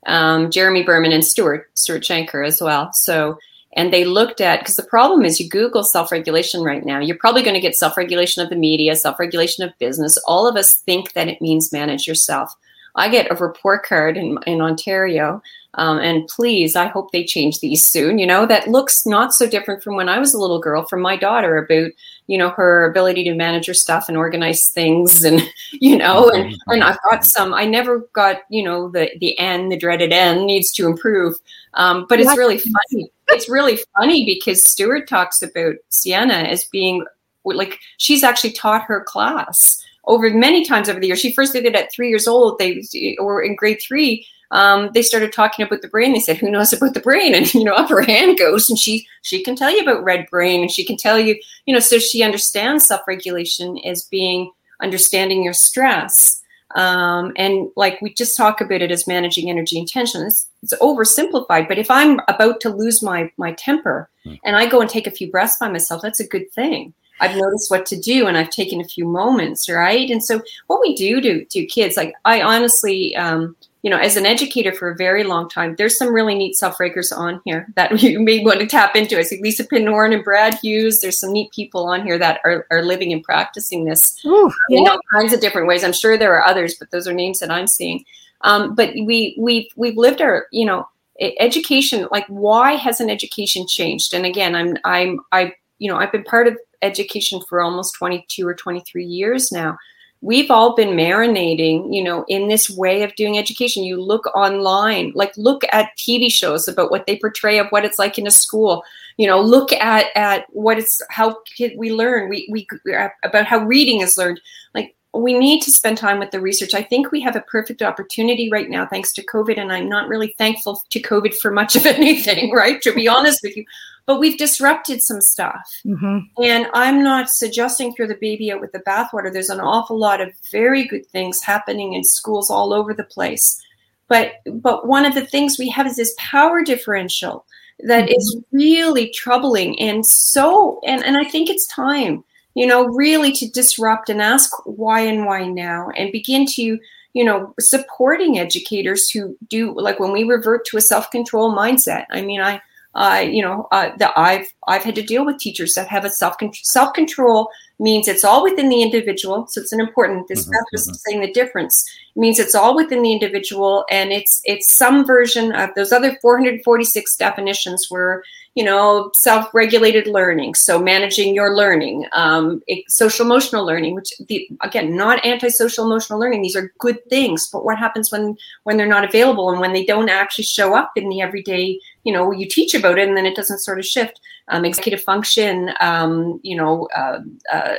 Um, 0.05 0.51
Jeremy 0.51 0.83
Burman 0.83 1.11
and 1.11 1.25
Stuart 1.25 1.71
Stuart 1.73 2.03
Shanker 2.03 2.45
as 2.45 2.61
well. 2.61 2.93
So 2.93 3.39
and 3.75 3.91
they 3.91 4.05
looked 4.05 4.41
at 4.41 4.59
because 4.59 4.75
the 4.75 4.83
problem 4.83 5.25
is 5.25 5.39
you 5.39 5.49
Google 5.49 5.83
self 5.83 6.11
regulation 6.11 6.61
right 6.61 6.85
now. 6.85 6.99
You're 6.99 7.17
probably 7.17 7.43
going 7.43 7.55
to 7.55 7.61
get 7.61 7.75
self 7.75 7.97
regulation 7.97 8.43
of 8.43 8.49
the 8.49 8.55
media, 8.55 8.95
self 8.95 9.19
regulation 9.19 9.67
of 9.67 9.77
business. 9.79 10.17
All 10.25 10.47
of 10.47 10.55
us 10.55 10.75
think 10.75 11.13
that 11.13 11.27
it 11.27 11.41
means 11.41 11.73
manage 11.73 12.07
yourself. 12.07 12.53
I 12.95 13.09
get 13.09 13.31
a 13.31 13.35
report 13.35 13.85
card 13.85 14.17
in 14.17 14.39
in 14.45 14.61
Ontario 14.61 15.41
um, 15.77 15.99
and 15.99 16.27
please, 16.27 16.75
I 16.75 16.87
hope 16.87 17.11
they 17.11 17.23
change 17.23 17.59
these 17.59 17.85
soon. 17.85 18.17
You 18.17 18.25
know, 18.25 18.45
that 18.45 18.67
looks 18.67 19.05
not 19.05 19.33
so 19.33 19.47
different 19.47 19.83
from 19.83 19.95
when 19.95 20.09
I 20.09 20.19
was 20.19 20.33
a 20.33 20.39
little 20.39 20.59
girl, 20.59 20.85
from 20.85 21.01
my 21.01 21.17
daughter 21.17 21.57
about, 21.57 21.91
you 22.27 22.37
know, 22.37 22.49
her 22.49 22.85
ability 22.89 23.23
to 23.23 23.35
manage 23.35 23.67
her 23.67 23.73
stuff 23.73 24.07
and 24.07 24.17
organize 24.17 24.67
things 24.67 25.23
and, 25.23 25.41
you 25.73 25.97
know, 25.97 26.29
and, 26.29 26.55
and 26.67 26.83
I've 26.83 26.97
got 27.09 27.23
some, 27.25 27.53
I 27.53 27.65
never 27.65 27.99
got, 28.13 28.41
you 28.49 28.63
know, 28.63 28.89
the, 28.89 29.11
the 29.19 29.37
N, 29.37 29.69
the 29.69 29.77
dreaded 29.77 30.11
N 30.11 30.45
needs 30.45 30.71
to 30.73 30.87
improve. 30.87 31.35
Um, 31.75 32.05
but 32.09 32.19
it's 32.19 32.37
really 32.37 32.57
funny. 32.57 33.11
It's 33.29 33.49
really 33.49 33.79
funny 33.97 34.25
because 34.25 34.63
Stuart 34.63 35.07
talks 35.07 35.41
about 35.41 35.75
Sienna 35.89 36.33
as 36.33 36.65
being 36.65 37.05
like, 37.43 37.79
she's 37.97 38.23
actually 38.23 38.53
taught 38.53 38.83
her 38.83 39.03
class 39.03 39.83
over 40.05 40.29
many 40.29 40.65
times 40.65 40.89
over 40.89 40.99
the 40.99 41.07
years. 41.07 41.19
She 41.19 41.33
first 41.33 41.53
did 41.53 41.65
it 41.65 41.75
at 41.75 41.91
three 41.91 42.09
years 42.09 42.27
old. 42.27 42.59
They 42.59 42.83
or 43.19 43.41
in 43.41 43.55
grade 43.55 43.79
three 43.85 44.25
um, 44.51 44.89
they 44.93 45.01
started 45.01 45.33
talking 45.33 45.65
about 45.65 45.81
the 45.81 45.87
brain. 45.87 46.13
They 46.13 46.19
said, 46.19 46.37
"Who 46.37 46.51
knows 46.51 46.73
about 46.73 46.93
the 46.93 46.99
brain?" 46.99 47.33
And 47.35 47.53
you 47.53 47.63
know, 47.63 47.73
up 47.73 47.89
her 47.89 48.01
hand 48.01 48.37
goes, 48.37 48.69
and 48.69 48.77
she 48.79 49.07
she 49.21 49.43
can 49.43 49.55
tell 49.55 49.69
you 49.71 49.81
about 49.81 50.03
red 50.03 50.27
brain, 50.29 50.61
and 50.61 50.71
she 50.71 50.85
can 50.85 50.97
tell 50.97 51.19
you, 51.19 51.39
you 51.65 51.73
know, 51.73 51.79
so 51.79 51.99
she 51.99 52.23
understands 52.23 52.85
self 52.85 53.01
regulation 53.07 53.77
as 53.85 54.03
being 54.03 54.51
understanding 54.81 55.43
your 55.43 55.53
stress. 55.53 56.41
Um, 56.75 57.31
and 57.37 57.69
like 57.77 58.01
we 58.01 58.13
just 58.13 58.35
talk 58.35 58.59
about 58.59 58.81
it 58.81 58.91
as 58.91 59.07
managing 59.07 59.49
energy 59.49 59.79
and 59.79 59.87
tension. 59.87 60.25
It's, 60.25 60.45
it's 60.61 60.73
oversimplified, 60.79 61.69
but 61.69 61.77
if 61.77 61.89
I'm 61.89 62.19
about 62.27 62.59
to 62.61 62.69
lose 62.69 63.01
my 63.01 63.31
my 63.37 63.53
temper 63.53 64.09
Mm. 64.25 64.39
and 64.43 64.55
I 64.55 64.65
go 64.65 64.81
and 64.81 64.89
take 64.89 65.07
a 65.07 65.11
few 65.11 65.29
breaths 65.29 65.57
by 65.59 65.69
myself, 65.69 66.01
that's 66.01 66.19
a 66.19 66.27
good 66.27 66.51
thing. 66.51 66.93
I've 67.21 67.35
noticed 67.35 67.71
what 67.71 67.85
to 67.87 67.99
do 67.99 68.27
and 68.27 68.37
I've 68.37 68.49
taken 68.49 68.81
a 68.81 68.85
few 68.85 69.05
moments, 69.05 69.69
right? 69.69 70.09
And 70.09 70.21
so 70.21 70.41
what 70.67 70.81
we 70.81 70.95
do 70.95 71.21
to 71.21 71.45
to 71.45 71.65
kids, 71.65 71.95
like 71.95 72.13
I 72.25 72.41
honestly, 72.41 73.15
um, 73.15 73.55
you 73.85 73.91
know, 73.91 73.99
as 73.99 74.17
an 74.17 74.25
educator 74.25 74.71
for 74.71 74.89
a 74.89 74.95
very 74.95 75.23
long 75.23 75.47
time, 75.47 75.75
there's 75.75 75.95
some 75.95 76.11
really 76.11 76.33
neat 76.33 76.55
self-rakers 76.55 77.11
on 77.11 77.39
here 77.45 77.67
that 77.75 77.91
you 78.01 78.19
may 78.19 78.43
want 78.43 78.59
to 78.59 78.65
tap 78.65 78.95
into. 78.95 79.15
I 79.15 79.21
see 79.21 79.39
Lisa 79.39 79.63
Pinorn 79.63 80.11
and 80.11 80.23
Brad 80.23 80.55
Hughes. 80.55 81.01
There's 81.01 81.19
some 81.19 81.31
neat 81.31 81.51
people 81.51 81.85
on 81.85 82.03
here 82.03 82.17
that 82.17 82.39
are, 82.43 82.65
are 82.71 82.81
living 82.81 83.13
and 83.13 83.23
practicing 83.23 83.85
this 83.85 84.19
Ooh, 84.25 84.51
in 84.71 84.85
yeah. 84.85 84.89
all 84.89 84.99
kinds 85.13 85.33
of 85.33 85.39
different 85.39 85.67
ways. 85.67 85.83
I'm 85.83 85.93
sure 85.93 86.17
there 86.17 86.33
are 86.33 86.43
others, 86.43 86.73
but 86.79 86.89
those 86.89 87.07
are 87.07 87.13
names 87.13 87.37
that 87.41 87.51
I'm 87.51 87.67
seeing. 87.67 88.03
Um, 88.41 88.73
but 88.73 88.89
we 88.95 89.35
we've 89.37 89.67
we've 89.75 89.97
lived 89.97 90.19
our 90.19 90.47
you 90.51 90.65
know 90.65 90.87
education. 91.19 92.07
Like, 92.09 92.25
why 92.25 92.73
hasn't 92.73 93.11
education 93.11 93.67
changed? 93.67 94.15
And 94.15 94.25
again, 94.25 94.55
I'm 94.55 94.77
I'm 94.83 95.19
I 95.31 95.53
you 95.77 95.91
know 95.91 95.99
I've 95.99 96.11
been 96.11 96.23
part 96.23 96.47
of 96.47 96.57
education 96.81 97.39
for 97.47 97.61
almost 97.61 97.93
22 97.93 98.47
or 98.47 98.55
23 98.55 99.05
years 99.05 99.51
now. 99.51 99.77
We've 100.25 100.49
all 100.49 100.75
been 100.75 100.97
marinating, 100.97 101.93
you 101.93 102.03
know, 102.03 102.25
in 102.27 102.47
this 102.47 102.67
way 102.67 103.03
of 103.03 103.13
doing 103.13 103.37
education. 103.37 103.83
You 103.83 104.01
look 104.01 104.25
online, 104.35 105.11
like 105.13 105.31
look 105.37 105.61
at 105.71 105.95
TV 105.99 106.31
shows 106.31 106.67
about 106.67 106.89
what 106.89 107.05
they 107.05 107.19
portray 107.19 107.59
of 107.59 107.67
what 107.69 107.85
it's 107.85 107.99
like 107.99 108.17
in 108.17 108.25
a 108.25 108.31
school. 108.31 108.83
You 109.17 109.27
know 109.27 109.39
look 109.39 109.71
at 109.71 110.07
at 110.15 110.47
what 110.49 110.79
it's 110.79 110.99
how 111.11 111.37
we 111.77 111.93
learn. 111.93 112.27
We 112.27 112.49
we 112.51 112.67
uh, 112.91 113.09
about 113.23 113.45
how 113.45 113.59
reading 113.59 114.01
is 114.01 114.17
learned. 114.17 114.41
Like 114.73 114.95
we 115.13 115.37
need 115.37 115.61
to 115.61 115.71
spend 115.71 115.99
time 115.99 116.17
with 116.17 116.31
the 116.31 116.41
research. 116.41 116.73
I 116.73 116.81
think 116.81 117.11
we 117.11 117.21
have 117.21 117.35
a 117.35 117.41
perfect 117.41 117.83
opportunity 117.83 118.49
right 118.49 118.69
now 118.69 118.87
thanks 118.87 119.13
to 119.13 119.25
covid 119.27 119.57
and 119.57 119.71
i'm 119.71 119.87
not 119.87 120.09
really 120.09 120.35
thankful 120.37 120.81
to 120.89 120.99
covid 121.01 121.33
for 121.35 121.51
much 121.51 121.75
of 121.75 121.85
anything 121.85 122.51
right? 122.51 122.81
To 122.81 122.93
be 122.93 123.07
honest 123.07 123.41
with 123.43 123.55
you 123.55 123.63
but 124.05 124.19
we've 124.19 124.37
disrupted 124.37 125.01
some 125.01 125.21
stuff 125.21 125.81
hmm 125.83 126.19
and 126.43 126.67
I'm 126.73 127.03
not 127.03 127.29
suggesting 127.29 127.93
throw 127.93 128.07
the 128.07 128.17
baby 128.19 128.51
out 128.51 128.61
with 128.61 128.71
the 128.71 128.79
bathwater. 128.79 129.31
There's 129.31 129.49
an 129.49 129.59
awful 129.59 129.97
lot 129.97 130.21
of 130.21 130.31
very 130.51 130.85
good 130.85 131.05
things 131.07 131.41
happening 131.41 131.93
in 131.93 132.03
schools 132.03 132.49
all 132.49 132.73
over 132.73 132.93
the 132.93 133.03
place. 133.03 133.61
But 134.07 134.33
but 134.61 134.87
one 134.87 135.05
of 135.05 135.15
the 135.15 135.25
things 135.25 135.57
we 135.57 135.69
have 135.69 135.87
is 135.87 135.95
this 135.95 136.15
power 136.17 136.63
differential 136.63 137.45
that 137.79 138.09
is 138.09 138.37
really 138.51 139.09
troubling 139.09 139.79
and 139.79 140.05
so 140.05 140.79
and, 140.85 141.03
and 141.03 141.17
I 141.17 141.25
think 141.25 141.49
it's 141.49 141.67
time, 141.67 142.23
you 142.53 142.67
know, 142.67 142.85
really 142.85 143.31
to 143.33 143.49
disrupt 143.49 144.09
and 144.09 144.21
ask 144.21 144.51
why 144.65 145.01
and 145.01 145.25
why 145.25 145.45
now 145.45 145.89
and 145.97 146.11
begin 146.11 146.45
to 146.47 146.79
you 147.13 147.23
know 147.23 147.53
supporting 147.59 148.37
educators 148.37 149.09
who 149.09 149.37
do 149.47 149.73
like 149.79 149.99
when 149.99 150.11
we 150.11 150.23
revert 150.23 150.65
to 150.65 150.75
a 150.75 150.81
self-control 150.81 151.55
mindset 151.55 152.05
i 152.11 152.21
mean 152.21 152.41
i 152.41 152.61
uh, 152.95 153.23
you 153.25 153.41
know, 153.41 153.67
uh, 153.71 153.91
that 153.97 154.13
I've 154.15 154.47
I've 154.67 154.83
had 154.83 154.95
to 154.95 155.01
deal 155.01 155.25
with 155.25 155.37
teachers 155.37 155.73
that 155.73 155.87
have 155.87 156.05
a 156.05 156.09
self 156.09 156.35
self 156.53 156.93
control 156.93 157.49
means 157.79 158.07
it's 158.07 158.23
all 158.23 158.41
within 158.41 158.69
the 158.69 158.81
individual. 158.81 159.47
So 159.47 159.59
it's 159.61 159.73
an 159.73 159.81
important. 159.81 160.27
This 160.27 160.43
mm-hmm, 160.43 160.51
mm-hmm. 160.53 160.93
saying 160.93 161.21
the 161.21 161.31
difference 161.31 161.85
it 162.15 162.19
means 162.19 162.39
it's 162.39 162.55
all 162.55 162.75
within 162.75 163.01
the 163.01 163.11
individual, 163.11 163.85
and 163.91 164.11
it's 164.11 164.39
it's 164.45 164.73
some 164.73 165.05
version 165.05 165.53
of 165.53 165.71
those 165.75 165.91
other 165.91 166.17
446 166.21 167.15
definitions 167.17 167.87
were 167.91 168.23
you 168.55 168.63
know 168.63 169.11
self-regulated 169.15 170.07
learning. 170.07 170.55
So 170.55 170.79
managing 170.79 171.35
your 171.35 171.55
learning 171.55 172.05
um, 172.13 172.61
social 172.87 173.25
emotional 173.25 173.65
learning 173.65 173.95
which 173.95 174.13
the, 174.27 174.47
again 174.61 174.95
not 174.95 175.23
anti-social 175.25 175.85
emotional 175.85 176.19
learning. 176.19 176.41
These 176.41 176.55
are 176.55 176.73
good 176.79 176.97
things 177.09 177.49
but 177.51 177.65
what 177.65 177.77
happens 177.77 178.11
when 178.11 178.37
when 178.63 178.77
they're 178.77 178.87
not 178.87 179.03
available 179.03 179.49
and 179.51 179.59
when 179.59 179.73
they 179.73 179.85
don't 179.85 180.09
actually 180.09 180.45
show 180.45 180.73
up 180.73 180.93
in 180.95 181.09
the 181.09 181.21
everyday 181.21 181.79
you 182.03 182.13
know 182.13 182.31
you 182.31 182.47
teach 182.47 182.73
about 182.73 182.97
it 182.97 183.07
and 183.07 183.17
then 183.17 183.25
it 183.25 183.35
doesn't 183.35 183.59
sort 183.59 183.77
of 183.77 183.85
shift. 183.85 184.19
Um, 184.47 184.63
executive 184.63 185.01
function 185.01 185.71
um, 185.81 186.39
you 186.43 186.55
know 186.55 186.87
uh, 186.95 187.19
uh, 187.51 187.75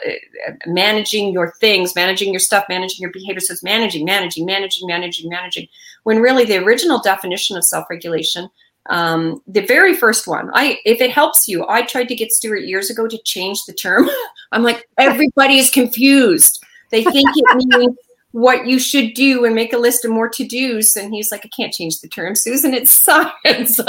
managing 0.66 1.32
your 1.32 1.52
things 1.60 1.94
managing 1.94 2.32
your 2.32 2.40
stuff 2.40 2.64
managing 2.68 3.00
your 3.00 3.12
behavior. 3.12 3.40
So 3.40 3.52
it's 3.52 3.62
managing 3.62 4.04
managing 4.04 4.44
managing 4.44 4.86
managing 4.88 5.30
managing. 5.30 5.68
When 6.02 6.18
really 6.18 6.44
the 6.44 6.62
original 6.62 7.00
definition 7.00 7.56
of 7.56 7.64
self-regulation 7.64 8.50
um, 8.88 9.42
the 9.46 9.64
very 9.66 9.94
first 9.94 10.26
one, 10.26 10.50
I 10.54 10.78
if 10.84 11.00
it 11.00 11.10
helps 11.10 11.48
you, 11.48 11.66
I 11.68 11.82
tried 11.82 12.08
to 12.08 12.14
get 12.14 12.32
Stuart 12.32 12.64
years 12.64 12.90
ago 12.90 13.06
to 13.06 13.18
change 13.24 13.64
the 13.66 13.72
term. 13.72 14.08
I'm 14.52 14.62
like, 14.62 14.88
everybody 14.98 15.58
is 15.58 15.70
confused. 15.70 16.62
They 16.90 17.02
think 17.04 17.28
it 17.34 17.66
means 17.78 17.96
what 18.32 18.66
you 18.66 18.78
should 18.78 19.14
do 19.14 19.44
and 19.46 19.54
make 19.54 19.72
a 19.72 19.78
list 19.78 20.04
of 20.04 20.10
more 20.10 20.28
to-dos. 20.28 20.94
And 20.94 21.12
he's 21.14 21.32
like, 21.32 21.46
I 21.46 21.48
can't 21.48 21.72
change 21.72 22.00
the 22.00 22.08
term, 22.08 22.34
Susan. 22.34 22.74
It's 22.74 22.90
science. 22.90 23.76
so, 23.76 23.88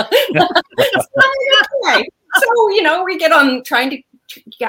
you 2.69 2.81
know, 2.81 3.03
we 3.03 3.17
get 3.17 3.33
on 3.33 3.61
trying 3.63 3.89
to 3.89 4.01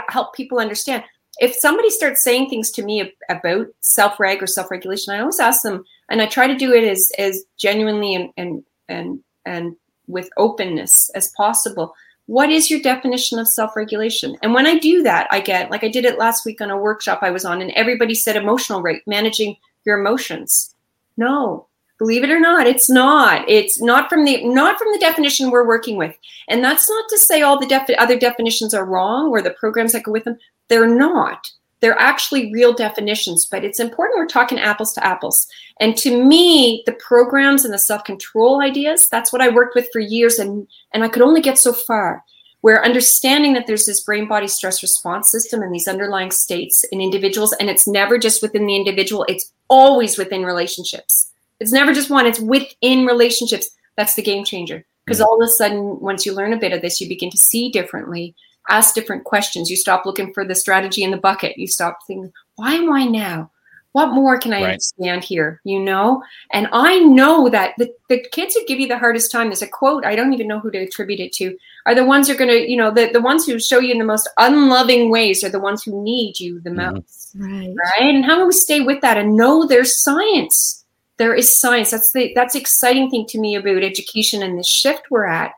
help 0.09 0.35
people 0.35 0.59
understand. 0.59 1.05
If 1.39 1.55
somebody 1.55 1.91
starts 1.91 2.24
saying 2.24 2.51
things 2.51 2.72
to 2.72 2.83
me 2.83 3.12
about 3.29 3.68
self-reg 3.81 4.43
or 4.43 4.49
self-regulation, 4.49 5.14
I 5.14 5.20
always 5.20 5.39
ask 5.39 5.62
them, 5.62 5.85
and 6.11 6.20
I 6.20 6.26
try 6.26 6.49
to 6.49 6.57
do 6.57 6.72
it 6.72 6.83
as 6.83 7.12
as 7.16 7.45
genuinely 7.57 8.16
and 8.16 8.31
and 8.37 8.64
and 8.89 9.20
and 9.47 9.76
with 10.09 10.29
openness 10.37 11.11
as 11.11 11.29
possible. 11.37 11.95
What 12.27 12.51
is 12.51 12.71
your 12.71 12.81
definition 12.81 13.39
of 13.39 13.49
self-regulation? 13.49 14.37
And 14.43 14.53
when 14.53 14.67
i 14.67 14.79
do 14.79 15.03
that 15.03 15.29
i 15.31 15.41
get 15.41 15.71
like 15.71 15.85
i 15.85 15.89
did 15.89 16.05
it 16.05 16.19
last 16.19 16.45
week 16.45 16.61
on 16.61 16.71
a 16.71 16.77
workshop 16.77 17.21
i 17.23 17.31
was 17.31 17.45
on 17.45 17.63
and 17.63 17.71
everybody 17.73 18.15
said 18.15 18.37
emotional 18.37 18.83
rate 18.83 19.03
managing 19.07 19.57
your 19.85 19.99
emotions. 19.99 20.75
No. 21.17 21.67
Believe 21.99 22.23
it 22.23 22.31
or 22.31 22.39
not 22.39 22.67
it's 22.67 22.89
not. 22.89 23.49
It's 23.49 23.81
not 23.81 24.09
from 24.09 24.25
the 24.25 24.45
not 24.45 24.79
from 24.79 24.93
the 24.93 24.99
definition 24.99 25.51
we're 25.51 25.67
working 25.67 25.97
with. 25.97 26.15
And 26.49 26.63
that's 26.63 26.89
not 26.89 27.09
to 27.09 27.19
say 27.19 27.43
all 27.43 27.59
the 27.59 27.67
def- 27.67 27.91
other 27.99 28.19
definitions 28.19 28.73
are 28.75 28.85
wrong 28.85 29.31
or 29.31 29.43
the 29.43 29.51
programs 29.51 29.93
that 29.93 30.05
go 30.05 30.13
with 30.13 30.25
them. 30.25 30.39
They're 30.69 30.87
not 30.87 31.51
they're 31.81 31.99
actually 31.99 32.53
real 32.53 32.72
definitions, 32.72 33.47
but 33.47 33.64
it's 33.64 33.81
important 33.81 34.18
we're 34.18 34.26
talking 34.26 34.59
apples 34.59 34.93
to 34.95 35.07
apples. 35.07 35.47
And 35.81 35.97
to 35.99 36.24
me, 36.24 36.83
the 36.87 36.93
programs 36.95 37.64
and 37.64 37.72
the 37.72 37.79
self 37.79 38.05
control 38.05 38.61
ideas, 38.61 39.09
that's 39.09 39.33
what 39.33 39.43
I 39.43 39.49
worked 39.49 39.74
with 39.74 39.89
for 39.93 40.01
years. 40.01 40.39
And, 40.39 40.66
and 40.93 41.05
I 41.05 41.09
could 41.09 41.22
only 41.22 41.41
get 41.41 41.59
so 41.59 41.72
far 41.72 42.24
where 42.61 42.85
understanding 42.85 43.53
that 43.53 43.66
there's 43.66 43.87
this 43.87 44.01
brain 44.01 44.26
body 44.26 44.49
stress 44.49 44.83
response 44.83 45.31
system 45.31 45.62
and 45.62 45.72
these 45.72 45.87
underlying 45.87 46.33
states 46.33 46.85
in 46.91 47.01
individuals, 47.01 47.53
and 47.55 47.70
it's 47.70 47.87
never 47.87 48.18
just 48.18 48.43
within 48.43 48.66
the 48.66 48.74
individual, 48.74 49.24
it's 49.29 49.53
always 49.68 50.18
within 50.18 50.45
relationships. 50.45 51.31
It's 51.61 51.72
never 51.72 51.93
just 51.93 52.11
one, 52.11 52.26
it's 52.26 52.41
within 52.41 53.07
relationships. 53.07 53.70
That's 53.97 54.14
the 54.14 54.22
game 54.22 54.45
changer. 54.45 54.85
Because 55.05 55.20
mm. 55.20 55.24
all 55.24 55.41
of 55.41 55.47
a 55.47 55.51
sudden, 55.51 56.01
once 56.01 56.26
you 56.26 56.35
learn 56.35 56.53
a 56.53 56.59
bit 56.59 56.72
of 56.72 56.83
this, 56.83 57.01
you 57.01 57.09
begin 57.09 57.31
to 57.31 57.39
see 57.39 57.70
differently 57.70 58.35
ask 58.69 58.95
different 58.95 59.25
questions. 59.25 59.71
You 59.71 59.77
stop 59.77 60.07
looking 60.07 60.33
for 60.33 60.45
the 60.45 60.55
strategy 60.55 61.03
in 61.03 61.11
the 61.11 61.16
bucket. 61.16 61.59
You 61.59 61.66
stop 61.66 61.99
thinking, 62.07 62.33
why 62.57 62.75
am 62.75 62.93
I 62.93 63.05
now? 63.05 63.51
What 63.93 64.12
more 64.12 64.39
can 64.39 64.53
I 64.53 64.57
right. 64.57 64.64
understand 64.73 65.25
here? 65.25 65.61
You 65.64 65.81
know? 65.81 66.23
And 66.53 66.69
I 66.73 66.99
know 67.01 67.49
that 67.49 67.75
the, 67.79 67.91
the 68.09 68.25
kids 68.33 68.55
who 68.55 68.64
give 68.66 68.79
you 68.79 68.87
the 68.87 68.99
hardest 68.99 69.33
time, 69.33 69.49
there's 69.49 69.62
a 69.62 69.66
quote, 69.66 70.05
I 70.05 70.14
don't 70.14 70.35
even 70.35 70.47
know 70.47 70.61
who 70.61 70.71
to 70.71 70.79
attribute 70.79 71.21
it 71.21 71.33
to, 71.35 71.57
are 71.87 71.95
the 71.95 72.05
ones 72.05 72.29
who 72.29 72.35
are 72.35 72.37
going 72.37 72.51
to, 72.51 72.71
you 72.71 72.77
know, 72.77 72.91
the, 72.91 73.11
the 73.12 73.21
ones 73.21 73.47
who 73.47 73.59
show 73.59 73.81
you 73.81 73.91
in 73.91 73.99
the 73.99 74.05
most 74.05 74.29
unloving 74.37 75.11
ways 75.11 75.43
are 75.43 75.49
the 75.49 75.59
ones 75.59 75.83
who 75.83 76.03
need 76.03 76.39
you 76.39 76.61
the 76.61 76.71
mm-hmm. 76.71 76.97
most. 76.97 77.33
Right. 77.35 77.75
Right. 77.99 78.14
And 78.14 78.25
how 78.25 78.39
do 78.39 78.47
we 78.47 78.53
stay 78.53 78.83
with 78.83 79.01
that 79.01 79.16
and 79.16 79.37
know 79.37 79.66
there's 79.66 80.01
science? 80.01 80.85
There 81.16 81.35
is 81.35 81.59
science. 81.59 81.91
That's 81.91 82.12
the 82.12 82.33
that's 82.35 82.53
the 82.53 82.61
exciting 82.61 83.11
thing 83.11 83.27
to 83.31 83.41
me 83.41 83.57
about 83.57 83.83
education 83.83 84.41
and 84.43 84.57
the 84.57 84.62
shift 84.62 85.11
we're 85.11 85.27
at 85.27 85.53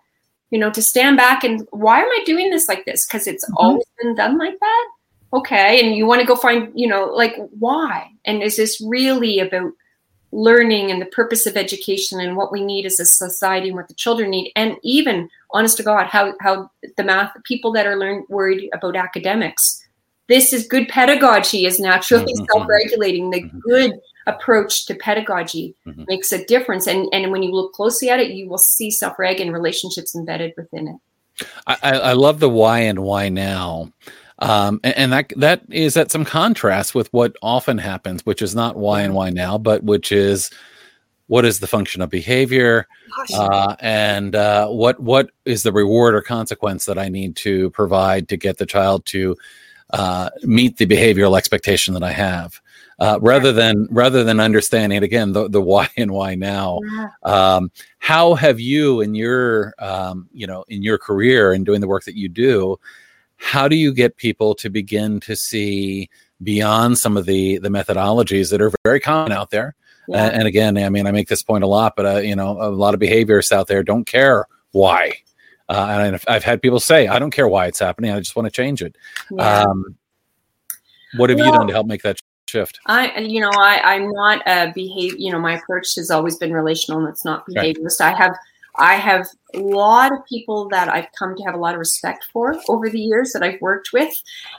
you 0.51 0.59
know 0.59 0.71
to 0.71 0.83
stand 0.83 1.17
back 1.17 1.45
and 1.45 1.67
why 1.71 2.01
am 2.01 2.09
i 2.09 2.23
doing 2.25 2.51
this 2.51 2.69
like 2.69 2.85
this 2.85 3.07
because 3.07 3.27
it's 3.27 3.45
mm-hmm. 3.45 3.57
always 3.57 3.85
been 4.01 4.15
done 4.15 4.39
like 4.39 4.59
that 4.61 4.89
okay 5.33 5.81
and 5.85 5.97
you 5.97 6.07
want 6.07 6.21
to 6.21 6.27
go 6.27 6.37
find 6.37 6.71
you 6.75 6.89
know 6.89 7.07
like 7.07 7.37
why 7.59 8.11
and 8.25 8.43
is 8.43 8.57
this 8.57 8.81
really 8.87 9.39
about 9.39 9.73
learning 10.33 10.93
and 10.93 11.03
the 11.03 11.07
purpose 11.07 11.45
of 11.47 11.57
education 11.57 12.21
and 12.21 12.37
what 12.37 12.53
we 12.53 12.65
need 12.65 12.87
as 12.87 13.01
a 13.01 13.05
society 13.05 13.69
and 13.69 13.77
what 13.77 13.89
the 13.89 13.95
children 13.95 14.31
need 14.31 14.53
and 14.55 14.77
even 14.83 15.29
honest 15.53 15.77
to 15.77 15.83
god 15.83 16.07
how 16.07 16.35
how 16.41 16.71
the 16.97 17.05
math 17.05 17.33
people 17.45 17.73
that 17.73 17.87
are 17.87 17.97
learn 17.97 18.25
worried 18.29 18.69
about 18.73 18.97
academics 18.97 19.85
this 20.29 20.53
is 20.53 20.69
good 20.69 20.89
pedagogy 20.89 21.67
is 21.67 21.81
naturally 21.81 22.33
mm-hmm. 22.33 22.45
self-regulating 22.53 23.31
the 23.31 23.43
mm-hmm. 23.43 23.59
good 23.59 23.93
approach 24.27 24.87
to 24.87 24.95
pedagogy 24.95 25.75
mm-hmm. 25.87 26.05
makes 26.09 26.33
a 26.33 26.45
difference. 26.45 26.87
And, 26.87 27.09
and 27.13 27.31
when 27.31 27.43
you 27.43 27.53
look 27.53 27.73
closely 27.73 28.11
at 28.11 28.21
it, 28.21 28.33
you 28.33 28.49
will 28.49 28.59
see 28.59 28.91
self 28.91 29.19
reg 29.19 29.41
and 29.41 29.53
relationships 29.53 30.15
embedded 30.15 30.55
within 30.57 30.89
it. 30.89 30.97
I, 31.67 31.77
I 31.83 32.13
love 32.13 32.41
the 32.41 32.51
why 32.51 32.81
and 32.81 33.01
why 33.01 33.29
now. 33.29 33.93
Um, 34.41 34.81
and, 34.83 34.97
and, 34.97 35.13
that 35.13 35.33
that 35.37 35.63
is 35.69 35.97
at 35.99 36.11
some 36.11 36.25
contrast 36.25 36.95
with 36.95 37.13
what 37.13 37.37
often 37.43 37.77
happens, 37.77 38.25
which 38.25 38.41
is 38.41 38.55
not 38.55 38.77
why 38.77 39.03
and 39.03 39.15
why 39.15 39.29
now, 39.31 39.59
but 39.59 39.83
which 39.83 40.13
is 40.13 40.51
what 41.27 41.45
is 41.45 41.61
the 41.61 41.67
function 41.67 42.01
of 42.01 42.09
behavior, 42.09 42.89
uh, 43.35 43.77
and 43.81 44.35
uh, 44.35 44.67
what 44.69 44.99
what 44.99 45.31
is 45.45 45.63
the 45.63 45.73
reward 45.73 46.15
or 46.15 46.23
consequence 46.23 46.87
that 46.87 46.99
I 46.99 47.11
need 47.11 47.37
to 47.37 47.69
provide 47.71 48.29
to 48.31 48.37
get 48.39 48.57
the 48.57 48.67
child 48.67 49.05
to 49.07 49.37
uh, 49.93 50.31
meet 50.43 50.79
the 50.79 50.87
behavioral 50.87 51.37
expectation 51.37 51.93
that 51.95 52.03
I 52.03 52.13
have 52.13 52.61
uh, 53.01 53.19
rather 53.23 53.51
than 53.51 53.89
rather 53.91 54.23
than 54.23 54.39
understanding 54.39 55.03
again 55.03 55.33
the, 55.33 55.49
the 55.49 55.61
why 55.61 55.89
and 55.97 56.11
why 56.11 56.35
now 56.35 56.79
um, 57.23 57.71
how 57.99 58.35
have 58.35 58.61
you 58.61 59.01
in 59.01 59.15
your 59.15 59.75
um, 59.79 60.29
you 60.33 60.47
know 60.47 60.65
in 60.69 60.83
your 60.83 60.99
career 60.99 61.53
and 61.53 61.67
doing 61.67 61.81
the 61.81 61.89
work 61.89 62.05
that 62.05 62.17
you 62.17 62.29
do 62.29 62.79
how 63.37 63.67
do 63.67 63.75
you 63.75 63.93
get 63.93 64.17
people 64.17 64.55
to 64.55 64.69
begin 64.69 65.19
to 65.19 65.35
see 65.35 66.09
beyond 66.43 66.99
some 66.99 67.17
of 67.17 67.27
the 67.27 67.59
the 67.59 67.71
methodologies 67.71 68.51
that 68.51 68.61
are 68.61 68.71
very 68.85 69.01
common 69.01 69.33
out 69.33 69.51
there? 69.51 69.75
Yeah. 70.09 70.25
and, 70.25 70.37
and, 70.37 70.49
again 70.49 70.79
i 70.79 70.89
mean 70.89 71.07
i 71.07 71.13
make 71.13 71.29
this 71.29 71.43
point 71.43 71.63
a 71.63 71.69
lot 71.69 71.95
but 71.95 72.07
uh, 72.07 72.17
you 72.17 72.35
know 72.35 72.61
a 72.61 72.69
lot 72.71 72.95
of 72.95 73.01
behaviorists 73.01 73.53
out 73.53 73.67
there 73.67 73.83
don't 73.83 74.05
care 74.05 74.47
why. 74.73 75.15
Uh, 75.69 75.87
and 76.01 76.15
I've, 76.17 76.25
I've, 76.27 76.43
had 76.43 76.61
people 76.63 76.81
say 76.81 77.07
i 77.07 77.21
don't 77.21 77.31
care 77.31 77.47
why 77.47 77.67
it's 77.67 77.79
happening 77.79 78.11
i 78.11 78.19
just 78.19 78.35
want 78.35 78.47
to 78.47 78.51
change 78.51 78.83
it. 78.83 78.97
Yeah. 79.31 79.63
um, 79.63 79.97
what 81.17 81.31
have 81.31 81.39
well, 81.39 81.47
you 81.47 81.53
done 81.53 81.67
to 81.69 81.73
help 81.73 81.87
make 81.87 82.03
that 82.03 82.19
shift? 82.51 82.81
I, 82.87 83.19
you 83.19 83.41
know, 83.41 83.51
I, 83.53 83.81
I'm 83.95 84.11
not 84.11 84.43
a 84.47 84.73
behave. 84.75 85.15
You 85.19 85.33
know, 85.33 85.39
my 85.39 85.55
approach 85.55 85.95
has 85.97 86.11
always 86.11 86.37
been 86.37 86.53
relational, 86.53 87.01
and 87.01 87.09
it's 87.09 87.25
not 87.25 87.47
behaviorist. 87.49 88.01
I 88.01 88.13
have, 88.13 88.35
I 88.77 88.95
have 88.97 89.27
a 89.55 89.61
lot 89.61 90.13
of 90.13 90.19
people 90.29 90.69
that 90.69 90.89
I've 90.89 91.11
come 91.19 91.37
to 91.37 91.43
have 91.45 91.55
a 91.55 91.59
lot 91.59 91.75
of 91.75 91.79
respect 91.79 92.27
for 92.33 92.57
over 92.69 92.89
the 92.89 93.01
years 93.01 93.33
that 93.33 93.43
I've 93.43 93.61
worked 93.61 93.91
with, 93.93 94.15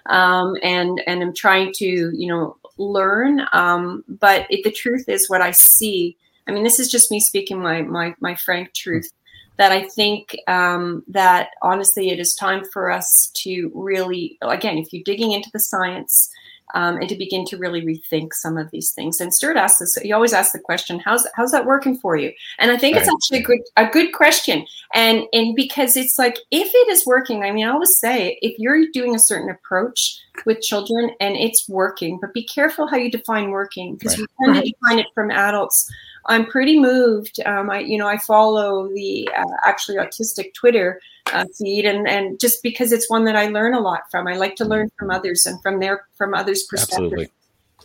um, 0.08 0.56
and 0.64 1.02
and 1.08 1.22
I'm 1.22 1.34
trying 1.34 1.72
to, 1.76 1.86
you 1.86 2.28
know, 2.28 2.58
learn. 2.78 3.46
Um, 3.54 4.04
but 4.08 4.48
it, 4.50 4.64
the 4.64 4.72
truth 4.72 5.08
is, 5.08 5.30
what 5.30 5.42
I 5.42 5.52
see. 5.52 6.18
I 6.48 6.52
mean, 6.52 6.64
this 6.64 6.80
is 6.80 6.90
just 6.90 7.12
me 7.12 7.20
speaking 7.20 7.60
my 7.62 7.82
my 7.84 8.16
my 8.20 8.36
frank 8.36 8.74
truth. 8.74 9.12
That 9.58 9.72
I 9.72 9.84
think 9.90 10.36
um, 10.48 11.04
that 11.08 11.50
honestly, 11.62 12.10
it 12.10 12.20
is 12.20 12.34
time 12.34 12.64
for 12.74 12.90
us 12.90 13.30
to 13.44 13.72
really, 13.76 14.40
again, 14.42 14.80
if 14.80 14.92
you're 14.92 15.04
digging 15.06 15.34
into 15.34 15.52
the 15.54 15.60
science, 15.60 16.32
um, 16.74 16.98
and 16.98 17.10
to 17.10 17.16
begin 17.16 17.46
to 17.46 17.58
really 17.58 17.82
rethink 17.82 18.34
some 18.34 18.58
of 18.58 18.72
these 18.72 18.92
things. 18.92 19.20
And 19.20 19.34
Stuart 19.34 19.58
asks 19.58 19.80
this, 19.80 19.96
he 19.96 20.12
always 20.12 20.34
asks 20.34 20.54
the 20.54 20.60
question, 20.60 21.00
how's, 21.00 21.28
how's 21.36 21.52
that 21.52 21.66
working 21.66 21.98
for 21.98 22.16
you? 22.16 22.32
And 22.60 22.72
I 22.72 22.78
think 22.78 22.96
right. 22.96 23.04
it's 23.04 23.12
actually 23.12 23.40
a 23.40 23.44
good, 23.44 23.60
a 23.78 23.86
good 23.88 24.14
question. 24.14 24.66
And, 24.94 25.24
and 25.34 25.56
because 25.56 25.96
it's 25.98 26.18
like, 26.18 26.40
if 26.52 26.72
it 26.74 26.90
is 26.90 27.06
working, 27.06 27.44
I 27.44 27.52
mean, 27.52 27.66
I 27.66 27.72
always 27.72 27.98
say, 27.98 28.38
if 28.42 28.58
you're 28.60 28.86
doing 28.94 29.16
a 29.16 29.20
certain 29.20 29.50
approach 29.50 30.20
with 30.46 30.62
children 30.62 31.12
and 31.20 31.36
it's 31.36 31.68
working, 31.68 32.20
but 32.20 32.34
be 32.34 32.44
careful 32.44 32.88
how 32.88 32.98
you 32.98 33.12
define 33.12 33.52
working 33.52 33.96
because 33.96 34.18
right. 34.18 34.28
we 34.40 34.46
tend 34.46 34.58
right. 34.58 34.66
to 34.66 34.72
define 34.72 35.00
it 35.00 35.08
from 35.14 35.32
adults. 35.32 35.92
I'm 36.28 36.46
pretty 36.46 36.80
moved. 36.80 37.40
Um, 37.46 37.70
I, 37.70 37.80
you 37.80 37.98
know, 37.98 38.08
I 38.08 38.18
follow 38.18 38.88
the 38.90 39.30
uh, 39.36 39.44
actually 39.66 39.98
autistic 39.98 40.54
Twitter 40.54 41.02
uh, 41.32 41.46
feed, 41.58 41.86
and 41.86 42.08
and 42.08 42.40
just 42.40 42.64
because 42.64 42.92
it's 42.92 43.10
one 43.10 43.26
that 43.26 43.36
I 43.36 43.48
learn 43.48 43.74
a 43.74 43.80
lot 43.80 44.04
from. 44.12 44.28
I 44.28 44.36
like 44.36 44.56
to 44.58 44.66
learn 44.66 44.92
from 44.98 45.12
others 45.12 45.46
and 45.46 45.62
from 45.62 45.80
their 45.80 46.06
from 46.18 46.34
others' 46.34 46.64
perspectives. 46.64 46.98
Absolutely. 46.98 47.32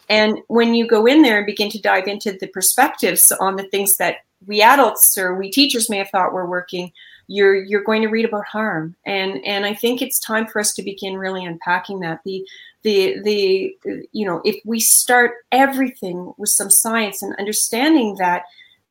And 0.08 0.38
when 0.48 0.74
you 0.74 0.86
go 0.86 1.06
in 1.06 1.22
there 1.22 1.38
and 1.38 1.46
begin 1.46 1.70
to 1.70 1.80
dive 1.80 2.06
into 2.06 2.32
the 2.32 2.46
perspectives 2.46 3.32
on 3.32 3.56
the 3.56 3.68
things 3.68 3.96
that 3.96 4.18
we 4.46 4.62
adults 4.62 5.18
or 5.18 5.34
we 5.34 5.50
teachers 5.50 5.90
may 5.90 5.98
have 5.98 6.10
thought 6.10 6.32
were 6.32 6.48
working, 6.48 6.92
you're 7.28 7.56
you're 7.56 7.82
going 7.82 8.02
to 8.02 8.08
read 8.08 8.24
about 8.24 8.46
harm 8.46 8.94
and 9.04 9.44
and 9.44 9.66
i 9.66 9.74
think 9.74 10.00
it's 10.00 10.18
time 10.18 10.46
for 10.46 10.60
us 10.60 10.72
to 10.72 10.82
begin 10.82 11.16
really 11.16 11.44
unpacking 11.44 12.00
that 12.00 12.20
the 12.24 12.46
the 12.82 13.16
the 13.24 13.76
you 14.12 14.24
know 14.24 14.40
if 14.44 14.56
we 14.64 14.78
start 14.78 15.32
everything 15.50 16.32
with 16.38 16.50
some 16.50 16.70
science 16.70 17.22
and 17.22 17.34
understanding 17.36 18.14
that 18.16 18.44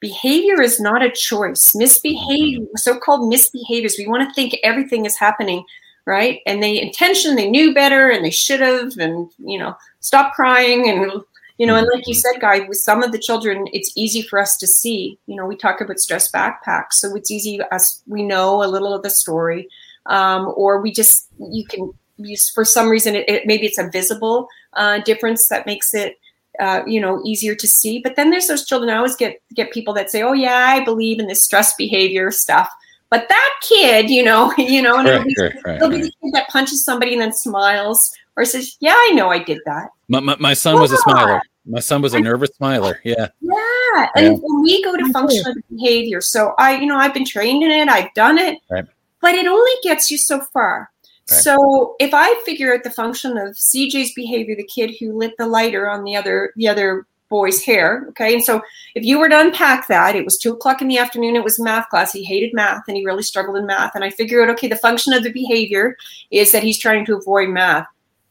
behavior 0.10 0.62
is 0.62 0.80
not 0.80 1.02
a 1.02 1.12
choice. 1.12 1.74
Misbehavior 1.76 2.66
so-called 2.76 3.32
misbehaviors 3.32 3.98
we 3.98 4.08
want 4.08 4.28
to 4.28 4.34
think 4.34 4.56
everything 4.64 5.06
is 5.06 5.18
happening 5.18 5.64
right? 6.06 6.42
And 6.46 6.62
they 6.62 6.80
intention 6.80 7.36
they 7.36 7.50
knew 7.50 7.74
better 7.74 8.10
and 8.10 8.24
they 8.24 8.32
should 8.32 8.62
have 8.62 8.98
and 8.98 9.30
you 9.40 9.58
know 9.58 9.76
stop 10.00 10.34
crying 10.34 10.90
and 10.90 11.24
you 11.58 11.66
know 11.66 11.76
and 11.76 11.88
like 11.94 12.08
you 12.08 12.14
mm-hmm. 12.14 12.34
said 12.34 12.42
guy 12.42 12.60
with 12.68 12.78
some 12.78 13.02
of 13.02 13.12
the 13.12 13.20
children 13.20 13.68
it's 13.74 13.92
easy 13.96 14.22
for 14.22 14.40
us 14.40 14.58
to 14.58 14.68
see 14.68 15.18
you 15.26 15.36
know 15.36 15.46
we 15.46 15.56
talk 15.56 15.82
about 15.82 16.00
stress 16.00 16.32
backpacks 16.32 16.94
so 16.94 17.16
it's 17.16 17.32
easy 17.32 17.60
us 17.72 18.02
we 18.08 18.24
know 18.24 18.64
a 18.64 18.68
little 18.68 18.94
of 18.94 19.04
the 19.04 19.10
story 19.10 19.68
um, 20.06 20.54
or 20.56 20.82
we 20.82 20.92
just 20.92 21.28
you 21.40 21.66
can 21.66 21.92
use 22.18 22.50
for 22.50 22.64
some 22.64 22.90
reason 22.90 23.16
it, 23.16 23.28
it 23.28 23.48
maybe 23.48 23.66
it's 23.66 23.80
a 23.80 23.90
visible 23.90 24.48
uh, 24.74 25.00
difference 25.00 25.48
that 25.48 25.66
makes 25.66 25.94
it 25.94 26.18
uh, 26.60 26.82
you 26.86 27.00
know 27.00 27.22
easier 27.26 27.56
to 27.56 27.68
see 27.68 28.00
but 28.00 28.16
then 28.16 28.30
there's 28.30 28.48
those 28.48 28.66
children 28.66 28.90
i 28.92 28.96
always 28.96 29.16
get 29.16 29.42
get 29.54 29.72
people 29.72 29.94
that 29.94 30.10
say 30.10 30.22
oh 30.22 30.34
yeah 30.34 30.68
i 30.70 30.84
believe 30.84 31.20
in 31.20 31.28
this 31.28 31.42
stress 31.42 31.76
behavior 31.76 32.32
stuff 32.32 32.70
but 33.10 33.28
that 33.30 33.54
kid 33.62 34.10
you 34.10 34.24
know 34.24 34.54
you 34.58 34.82
know 34.82 34.98
and 34.98 35.08
right, 35.08 35.16
it'll, 35.16 35.26
be, 35.26 35.36
right, 35.40 35.56
right, 35.66 35.76
it'll 35.78 35.90
be 35.90 36.02
the 36.02 36.12
kid 36.22 36.34
that 36.34 36.48
punches 36.50 36.84
somebody 36.84 37.14
and 37.14 37.22
then 37.22 37.34
smiles 37.34 38.12
or 38.36 38.46
says, 38.46 38.78
"Yeah, 38.80 38.96
I 38.96 39.12
know 39.12 39.30
I 39.30 39.40
did 39.40 39.60
that." 39.66 39.90
My, 40.08 40.20
my, 40.20 40.36
my 40.40 40.54
son 40.54 40.80
was 40.80 40.92
a 40.92 40.98
smiler. 40.98 41.42
My 41.66 41.80
son 41.80 42.02
was 42.02 42.14
a 42.14 42.20
nervous 42.20 42.52
smiler. 42.56 43.00
Yeah. 43.04 43.30
Yeah, 43.42 44.08
and 44.16 44.26
yeah. 44.26 44.40
when 44.40 44.62
we 44.62 44.84
go 44.84 44.96
to 44.96 45.12
functional 45.12 45.56
behavior, 45.72 46.22
so 46.22 46.54
I, 46.60 46.76
you 46.78 46.86
know, 46.86 46.98
I've 46.98 47.14
been 47.14 47.26
trained 47.26 47.64
in 47.64 47.72
it. 47.72 47.88
I've 47.88 48.14
done 48.14 48.38
it, 48.38 48.60
right. 48.70 48.86
but 49.22 49.34
it 49.34 49.48
only 49.48 49.72
gets 49.82 50.12
you 50.12 50.18
so 50.18 50.42
far. 50.54 50.92
Right. 51.30 51.42
So 51.42 51.96
if 52.00 52.14
I 52.14 52.42
figure 52.46 52.74
out 52.74 52.84
the 52.84 52.92
function 52.92 53.38
of 53.38 53.56
CJ's 53.56 54.14
behavior, 54.14 54.56
the 54.56 54.64
kid 54.64 54.96
who 55.00 55.18
lit 55.18 55.36
the 55.38 55.48
lighter 55.48 55.90
on 55.90 56.04
the 56.04 56.16
other 56.16 56.54
the 56.56 56.68
other 56.68 57.08
boy's 57.30 57.64
hair, 57.64 58.06
okay, 58.10 58.34
and 58.34 58.44
so 58.44 58.62
if 58.94 59.04
you 59.04 59.18
were 59.18 59.30
to 59.30 59.40
unpack 59.40 59.88
that, 59.88 60.16
it 60.16 60.24
was 60.24 60.38
two 60.38 60.54
o'clock 60.54 60.82
in 60.82 60.88
the 60.88 61.00
afternoon. 61.00 61.36
It 61.36 61.44
was 61.44 61.60
math 61.60 61.90
class. 61.90 62.14
He 62.14 62.24
hated 62.24 62.54
math 62.54 62.84
and 62.88 62.96
he 62.96 63.06
really 63.06 63.24
struggled 63.24 63.58
in 63.58 63.66
math. 63.66 63.96
And 63.96 64.04
I 64.04 64.12
figure 64.12 64.44
out, 64.44 64.50
okay, 64.52 64.68
the 64.68 64.76
function 64.76 65.14
of 65.14 65.24
the 65.24 65.32
behavior 65.32 65.98
is 66.30 66.52
that 66.52 66.64
he's 66.64 66.78
trying 66.78 67.06
to 67.06 67.16
avoid 67.18 67.50
math 67.50 67.88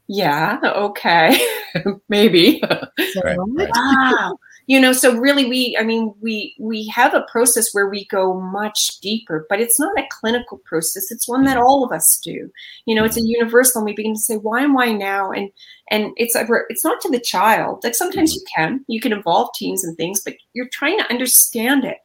yeah 0.06 0.58
okay 0.64 1.38
maybe 2.08 2.60
right, 2.62 3.38
right. 3.38 3.70
wow 3.74 4.38
you 4.66 4.80
know 4.80 4.92
so 4.92 5.16
really 5.16 5.44
we 5.44 5.76
i 5.78 5.84
mean 5.84 6.14
we 6.20 6.54
we 6.58 6.86
have 6.88 7.14
a 7.14 7.26
process 7.30 7.72
where 7.72 7.88
we 7.88 8.06
go 8.06 8.40
much 8.40 8.98
deeper 9.00 9.46
but 9.48 9.60
it's 9.60 9.78
not 9.78 9.98
a 9.98 10.06
clinical 10.10 10.58
process. 10.64 11.10
It's 11.10 11.28
one 11.28 11.44
that 11.44 11.56
mm-hmm. 11.56 11.66
all 11.66 11.84
of 11.84 11.92
us 11.92 12.18
do. 12.22 12.50
You 12.86 12.94
know 12.94 13.04
it's 13.04 13.16
a 13.16 13.20
mm-hmm. 13.20 13.40
universal 13.40 13.80
and 13.80 13.86
we 13.86 13.94
begin 13.94 14.14
to 14.14 14.20
say 14.20 14.36
why 14.36 14.62
and 14.62 14.74
why 14.74 14.92
now? 14.92 15.30
And 15.30 15.50
and 15.90 16.12
it's 16.16 16.36
it's 16.36 16.84
not 16.84 17.00
to 17.02 17.10
the 17.10 17.20
child. 17.20 17.84
Like 17.84 17.94
sometimes 17.94 18.32
mm-hmm. 18.32 18.38
you 18.38 18.46
can 18.56 18.84
you 18.88 19.00
can 19.00 19.12
involve 19.12 19.54
teams 19.54 19.84
and 19.84 19.96
things 19.96 20.20
but 20.20 20.34
you're 20.52 20.68
trying 20.68 20.98
to 20.98 21.10
understand 21.10 21.84
it. 21.84 21.98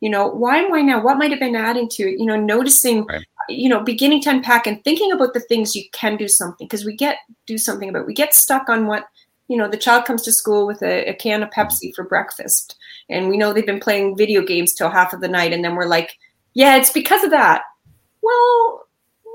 You 0.00 0.10
know 0.10 0.28
why 0.28 0.58
and 0.58 0.70
why 0.70 0.82
now? 0.82 1.02
What 1.02 1.18
might 1.18 1.30
have 1.30 1.40
been 1.40 1.56
adding 1.56 1.88
to 1.90 2.02
it? 2.04 2.18
You 2.18 2.26
know 2.26 2.36
noticing 2.36 3.04
right. 3.06 3.24
you 3.48 3.68
know 3.68 3.80
beginning 3.80 4.22
to 4.22 4.30
unpack 4.30 4.66
and 4.66 4.82
thinking 4.84 5.12
about 5.12 5.34
the 5.34 5.40
things 5.40 5.74
you 5.74 5.84
can 5.92 6.16
do 6.16 6.28
something 6.28 6.66
because 6.66 6.84
we 6.84 6.94
get 6.94 7.18
do 7.46 7.58
something 7.58 7.88
about 7.88 8.06
we 8.06 8.14
get 8.14 8.34
stuck 8.34 8.68
on 8.68 8.86
what 8.86 9.06
you 9.48 9.56
know 9.56 9.68
the 9.68 9.76
child 9.76 10.04
comes 10.04 10.22
to 10.22 10.32
school 10.32 10.66
with 10.66 10.82
a, 10.82 11.10
a, 11.10 11.14
can 11.14 11.42
of 11.42 11.50
pepsi 11.50 11.94
for 11.94 12.04
breakfast. 12.04 12.76
And 13.08 13.28
we 13.28 13.36
know 13.36 13.52
they've 13.52 13.64
been 13.64 13.80
playing 13.80 14.16
video 14.16 14.42
games 14.42 14.72
till 14.72 14.90
half 14.90 15.12
of 15.12 15.20
the 15.20 15.28
night. 15.28 15.52
And 15.52 15.64
then 15.64 15.74
we're 15.74 15.86
like 15.86 16.16
yeah 16.54 16.76
it's 16.76 16.90
because 16.90 17.24
of 17.24 17.30
that. 17.30 17.62
Well 18.22 18.86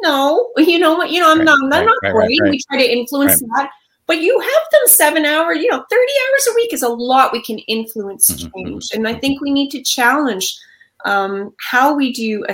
no. 0.01 0.51
You 0.57 0.79
know 0.79 0.95
what? 0.95 1.11
You 1.11 1.21
know 1.21 1.31
i'm 1.31 1.39
right, 1.39 1.45
not 1.45 1.57
i'm 1.63 1.69
right, 1.69 1.85
not 1.85 1.97
right, 2.03 2.13
great 2.13 2.39
we 2.43 2.59
try 2.69 2.77
to 2.77 2.91
influence 2.91 3.39
that. 3.39 3.69
But 4.07 4.21
you 4.21 4.37
have 4.39 4.63
them 4.71 4.81
seven 4.87 5.25
hours 5.25 5.57
you 5.59 5.69
know 5.69 5.83
30 5.89 5.95
hours 5.95 6.47
a 6.51 6.55
week 6.55 6.73
is 6.73 6.83
a 6.83 6.89
lot 6.89 7.31
we 7.31 7.41
can 7.41 7.59
influence 7.59 8.29
mm-hmm, 8.29 8.47
mm-hmm 8.47 8.69
change. 8.69 8.89
Mm-hmm. 8.89 9.05
and 9.05 9.15
i 9.15 9.17
think 9.17 9.39
we 9.39 9.51
need 9.51 9.69
to 9.69 9.81
challenge 9.81 10.57
um, 11.05 11.53
how 11.59 11.95
we 11.95 12.11
do 12.11 12.45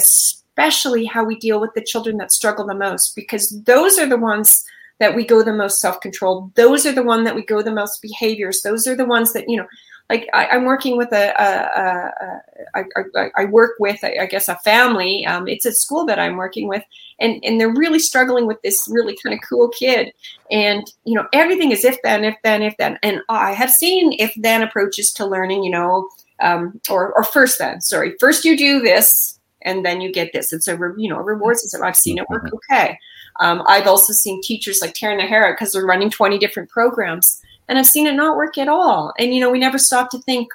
especially 0.58 1.06
how 1.06 1.24
we 1.24 1.36
deal 1.38 1.62
with 1.62 1.74
the 1.76 1.84
children 1.84 2.18
that 2.18 2.32
struggle 2.32 2.66
the 2.66 2.74
most, 2.74 3.16
because 3.16 3.62
those 3.64 4.00
are 4.00 4.08
the 4.08 4.18
ones 4.18 4.66
that 5.00 5.16
we 5.16 5.26
go 5.26 5.44
the 5.44 5.54
most 5.54 5.80
self-controlled. 5.80 6.56
Those 6.56 6.86
are 6.86 6.92
the 6.92 7.04
one 7.04 7.24
that 7.24 7.36
we 7.36 7.44
go 7.44 7.62
the 7.62 7.72
most 7.72 8.02
behaviors. 8.02 8.62
Those 8.62 8.88
are 8.88 8.96
the 8.96 9.06
ones 9.06 9.34
that, 9.34 9.48
you 9.48 9.58
know, 9.58 9.68
like 10.10 10.30
I, 10.34 10.56
am 10.56 10.66
working 10.66 10.98
with 10.98 11.12
a, 11.12 11.34
a, 11.38 12.80
a, 12.80 12.80
a 12.80 13.20
I, 13.20 13.30
I 13.36 13.46
work 13.46 13.72
with, 13.80 14.04
I 14.04 14.26
guess, 14.26 14.48
a 14.48 14.56
family. 14.58 15.26
Um, 15.26 15.48
it's 15.48 15.66
a 15.66 15.74
school 15.74 16.06
that 16.06 16.20
I'm 16.20 16.38
working 16.38 16.68
with, 16.70 16.84
and 17.20 17.44
and 17.44 17.60
they're 17.60 17.74
really 17.74 18.00
struggling 18.00 18.48
with 18.48 18.62
this 18.62 18.88
really 18.90 19.18
kind 19.22 19.34
of 19.34 19.42
cool 19.48 19.68
kid. 19.68 20.14
And 20.50 20.90
you 21.04 21.14
know, 21.16 21.28
everything 21.34 21.72
is 21.72 21.84
if 21.84 21.98
then, 22.04 22.24
if 22.24 22.36
then, 22.44 22.62
if 22.62 22.78
then. 22.78 22.98
And 23.04 23.22
I 23.28 23.52
have 23.52 23.72
seen 23.72 24.14
if 24.18 24.34
then 24.38 24.64
approaches 24.64 25.12
to 25.14 25.26
learning. 25.26 25.64
You 25.64 25.72
know, 25.72 26.10
um, 26.42 26.80
or 26.90 27.14
or 27.14 27.24
first 27.24 27.60
then. 27.60 27.82
Sorry, 27.82 28.16
first 28.18 28.46
you 28.46 28.56
do 28.58 28.80
this, 28.80 29.40
and 29.64 29.86
then 29.86 30.00
you 30.00 30.14
get 30.14 30.32
this. 30.32 30.54
It's 30.54 30.70
a 30.70 30.78
you 30.98 31.10
know 31.10 31.18
a 31.18 31.24
reward 31.24 31.58
system. 31.58 31.84
I've 31.84 31.98
seen 31.98 32.18
it 32.18 32.30
work 32.30 32.46
mm-hmm. 32.46 32.56
okay. 32.72 32.98
Um, 33.40 33.64
I've 33.68 33.88
also 33.88 34.14
seen 34.14 34.42
teachers 34.42 34.80
like 34.82 34.94
Taryn 34.94 35.22
Nahara 35.22 35.54
because 35.54 35.74
they're 35.74 35.86
running 35.86 36.10
20 36.10 36.38
different 36.38 36.70
programs, 36.70 37.42
and 37.68 37.78
I've 37.78 37.88
seen 37.88 38.08
it 38.08 38.14
not 38.14 38.38
work 38.38 38.58
at 38.58 38.68
all. 38.68 39.14
And 39.20 39.34
you 39.34 39.42
know, 39.42 39.50
we 39.50 39.60
never 39.60 39.78
stop 39.78 40.10
to 40.12 40.20
think, 40.20 40.50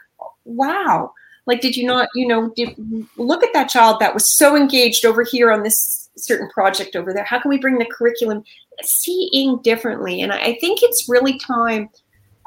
wow, 0.45 1.13
like 1.47 1.61
did 1.61 1.77
you 1.77 1.87
not, 1.87 2.09
you 2.15 2.27
know, 2.27 2.53
did, 2.57 2.75
look 3.17 3.43
at 3.43 3.53
that 3.53 3.69
child 3.69 4.01
that 4.01 4.15
was 4.15 4.37
so 4.37 4.57
engaged 4.57 5.05
over 5.05 5.23
here 5.23 5.53
on 5.53 5.63
this 5.63 6.11
certain 6.17 6.49
project 6.51 6.95
over 6.95 7.13
there. 7.13 7.25
How 7.25 7.41
can 7.41 7.49
we 7.49 7.59
bring 7.59 7.79
the 7.79 7.87
curriculum 7.87 8.45
seeing 8.83 9.61
differently? 9.63 10.21
And 10.21 10.33
I 10.33 10.55
think 10.61 10.81
it's 10.83 11.09
really 11.09 11.39
time 11.39 11.89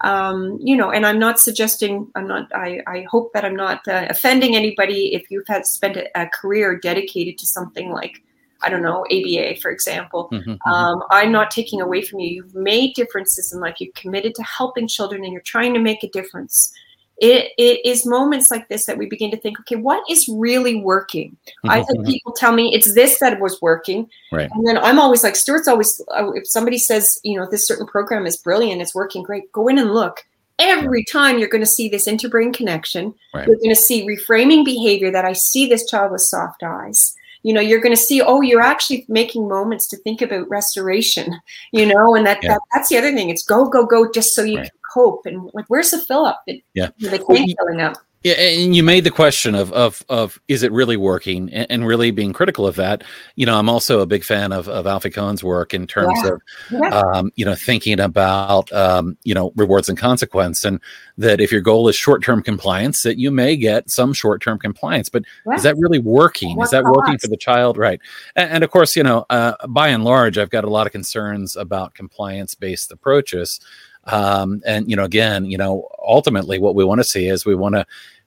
um, 0.04 0.60
you 0.62 0.76
know, 0.76 0.92
and 0.92 1.06
I'm 1.06 1.20
not 1.20 1.40
suggesting, 1.40 2.12
I'm 2.16 2.28
not, 2.28 2.54
I, 2.54 2.82
I 2.86 3.06
hope 3.10 3.32
that 3.34 3.46
I'm 3.46 3.56
not 3.56 3.88
uh, 3.88 4.08
offending 4.10 4.56
anybody 4.56 5.14
if 5.14 5.32
you've 5.32 5.48
had 5.48 5.66
spent 5.66 5.96
a, 5.96 6.22
a, 6.22 6.28
career 6.28 6.78
dedicated 6.78 7.38
to 7.38 7.46
something 7.46 7.92
like, 7.92 8.22
I 8.66 8.70
don't 8.70 8.82
know, 8.82 9.06
ABA, 9.06 9.62
for 9.62 9.72
example. 9.72 10.30
Mm-hmm, 10.32 10.52
mm-hmm. 10.52 10.72
um, 10.72 11.04
I'm 11.12 11.32
not 11.32 11.52
taking 11.52 11.82
away 11.82 12.02
from 12.02 12.20
you. 12.20 12.30
You've 12.30 12.56
made 12.56 12.96
differences 12.96 13.54
in 13.54 13.60
life. 13.60 13.76
You've 13.80 13.94
committed 13.94 14.36
to 14.36 14.44
helping 14.44 14.88
children 14.88 15.24
and 15.24 15.32
you're 15.32 15.42
trying 15.42 15.74
to 15.74 15.80
make 15.80 16.04
a 16.04 16.10
difference 16.10 16.74
it, 17.18 17.52
it 17.58 17.86
is 17.86 18.06
moments 18.06 18.52
like 18.52 18.68
this 18.68 18.86
that 18.86 18.98
we 18.98 19.06
begin 19.06 19.32
to 19.32 19.38
think, 19.38 19.60
okay, 19.62 19.78
what 19.78 20.04
is 20.10 20.28
really 20.28 20.76
working? 20.76 21.38
I've 21.64 21.88
had 21.88 22.04
people 22.06 22.34
tell 22.34 22.52
me 22.52 22.74
it's 22.74 22.94
this 22.94 23.20
that 23.20 23.40
was 23.40 23.62
working. 23.62 24.10
Right. 24.32 24.50
And 24.52 24.68
then 24.68 24.78
I'm 24.78 25.00
always 25.00 25.24
like, 25.24 25.36
Stuart's 25.36 25.68
always, 25.68 26.02
uh, 26.14 26.32
if 26.34 26.48
somebody 26.48 26.78
says, 26.78 27.20
you 27.24 27.40
know, 27.40 27.48
this 27.50 27.68
certain 27.68 27.88
program 27.88 28.26
is 28.26 28.38
brilliant, 28.38 28.82
it's 28.82 28.94
working 28.94 29.24
great, 29.24 29.50
go 29.54 29.68
in 29.68 29.78
and 29.78 29.94
look. 29.94 30.26
Every 30.60 31.04
time 31.06 31.38
you're 31.38 31.50
going 31.50 31.64
to 31.64 31.70
see 31.70 31.90
this 31.90 32.08
interbrain 32.08 32.54
connection, 32.54 33.14
right. 33.34 33.48
you're 33.48 33.58
going 33.58 33.70
to 33.70 33.76
see 33.76 34.08
reframing 34.08 34.64
behavior 34.64 35.12
that 35.12 35.26
I 35.26 35.34
see 35.34 35.68
this 35.68 35.86
child 35.86 36.12
with 36.12 36.22
soft 36.22 36.64
eyes 36.64 37.16
you 37.46 37.54
know 37.54 37.62
you're 37.62 37.80
going 37.80 37.96
to 37.96 38.02
see 38.02 38.22
oh 38.24 38.42
you're 38.42 38.60
actually 38.60 39.06
making 39.08 39.48
moments 39.48 39.86
to 39.86 39.98
think 39.98 40.24
about 40.24 40.50
restoration 40.50 41.40
you 41.72 41.86
know 41.86 42.16
and 42.16 42.26
that, 42.26 42.40
yeah. 42.42 42.54
that 42.54 42.62
that's 42.74 42.90
the 42.90 42.98
other 42.98 43.14
thing. 43.14 43.30
It's 43.30 43.44
go 43.44 43.70
go 43.70 43.86
go 43.86 44.12
just 44.12 44.34
so 44.34 44.42
you 44.42 44.58
right. 44.58 44.64
can 44.64 44.80
cope. 44.94 45.26
And 45.26 45.52
like 45.54 45.66
where's 45.68 45.92
the 45.92 46.00
fill 46.00 46.26
up 46.26 46.44
yeah. 46.74 46.90
the 46.98 47.24
tank 47.30 47.56
filling 47.60 47.82
up 47.82 47.98
yeah, 48.26 48.34
and 48.34 48.76
you 48.76 48.82
made 48.82 49.04
the 49.04 49.12
question 49.12 49.54
of 49.54 49.72
of 49.72 50.04
of 50.10 50.42
is 50.48 50.64
it 50.64 50.72
really 50.72 50.98
working, 50.98 51.48
and, 51.54 51.68
and, 51.70 51.86
really 51.86 52.10
being 52.10 52.34
critical 52.34 52.66
of 52.66 52.76
that. 52.76 53.04
You 53.36 53.46
know, 53.46 53.56
I'm 53.56 53.70
also 53.70 54.00
a 54.00 54.08
big 54.08 54.24
fan 54.24 54.52
of 54.52 54.68
of 54.68 54.88
Alfie 54.88 55.12
Kohn's 55.12 55.44
work 55.44 55.76
in 55.76 55.86
terms 55.86 56.18
yeah. 56.24 56.32
of, 56.32 56.42
yeah. 56.72 56.90
Um, 56.90 57.32
you 57.36 57.46
know, 57.46 57.54
thinking 57.54 58.00
about 58.00 58.74
um, 58.74 59.16
you 59.26 59.36
know 59.36 59.54
rewards 59.56 59.90
and 59.90 59.98
consequence, 59.98 60.66
and 60.66 60.80
that 61.20 61.40
if 61.40 61.52
your 61.52 61.62
goal 61.62 61.88
is 61.88 61.96
short 61.96 62.24
term 62.24 62.42
compliance, 62.42 63.04
that 63.04 63.20
you 63.20 63.30
may 63.30 63.56
get 63.56 63.92
some 63.92 64.12
short 64.12 64.42
term 64.42 64.58
compliance, 64.58 65.08
but 65.08 65.24
yeah. 65.46 65.54
is 65.54 65.62
that 65.62 65.78
really 65.78 66.00
working? 66.00 66.60
Is 66.64 66.72
that 66.72 66.84
working 66.84 67.20
for 67.20 67.28
the 67.28 67.38
child? 67.38 67.78
Right, 67.78 68.02
and, 68.36 68.50
and 68.50 68.64
of 68.64 68.72
course, 68.72 68.96
you 68.96 69.04
know, 69.04 69.28
uh, 69.30 69.54
by 69.68 69.90
and 69.90 70.04
large, 70.04 70.40
I've 70.40 70.50
got 70.50 70.64
a 70.64 70.70
lot 70.72 70.88
of 70.88 70.92
concerns 70.92 71.56
about 71.56 71.94
compliance 71.94 72.56
based 72.56 72.92
approaches. 72.92 73.60
Um, 74.08 74.62
and 74.66 74.90
you 74.90 74.96
know, 74.96 75.04
again, 75.04 75.46
you 75.46 75.58
know, 75.58 75.88
ultimately, 76.00 76.60
what 76.60 76.76
we 76.76 76.86
want 76.86 77.00
to 77.00 77.04
see 77.04 77.28
is 77.28 77.46
we 77.46 77.56
want 77.56 77.76
to 77.76 77.86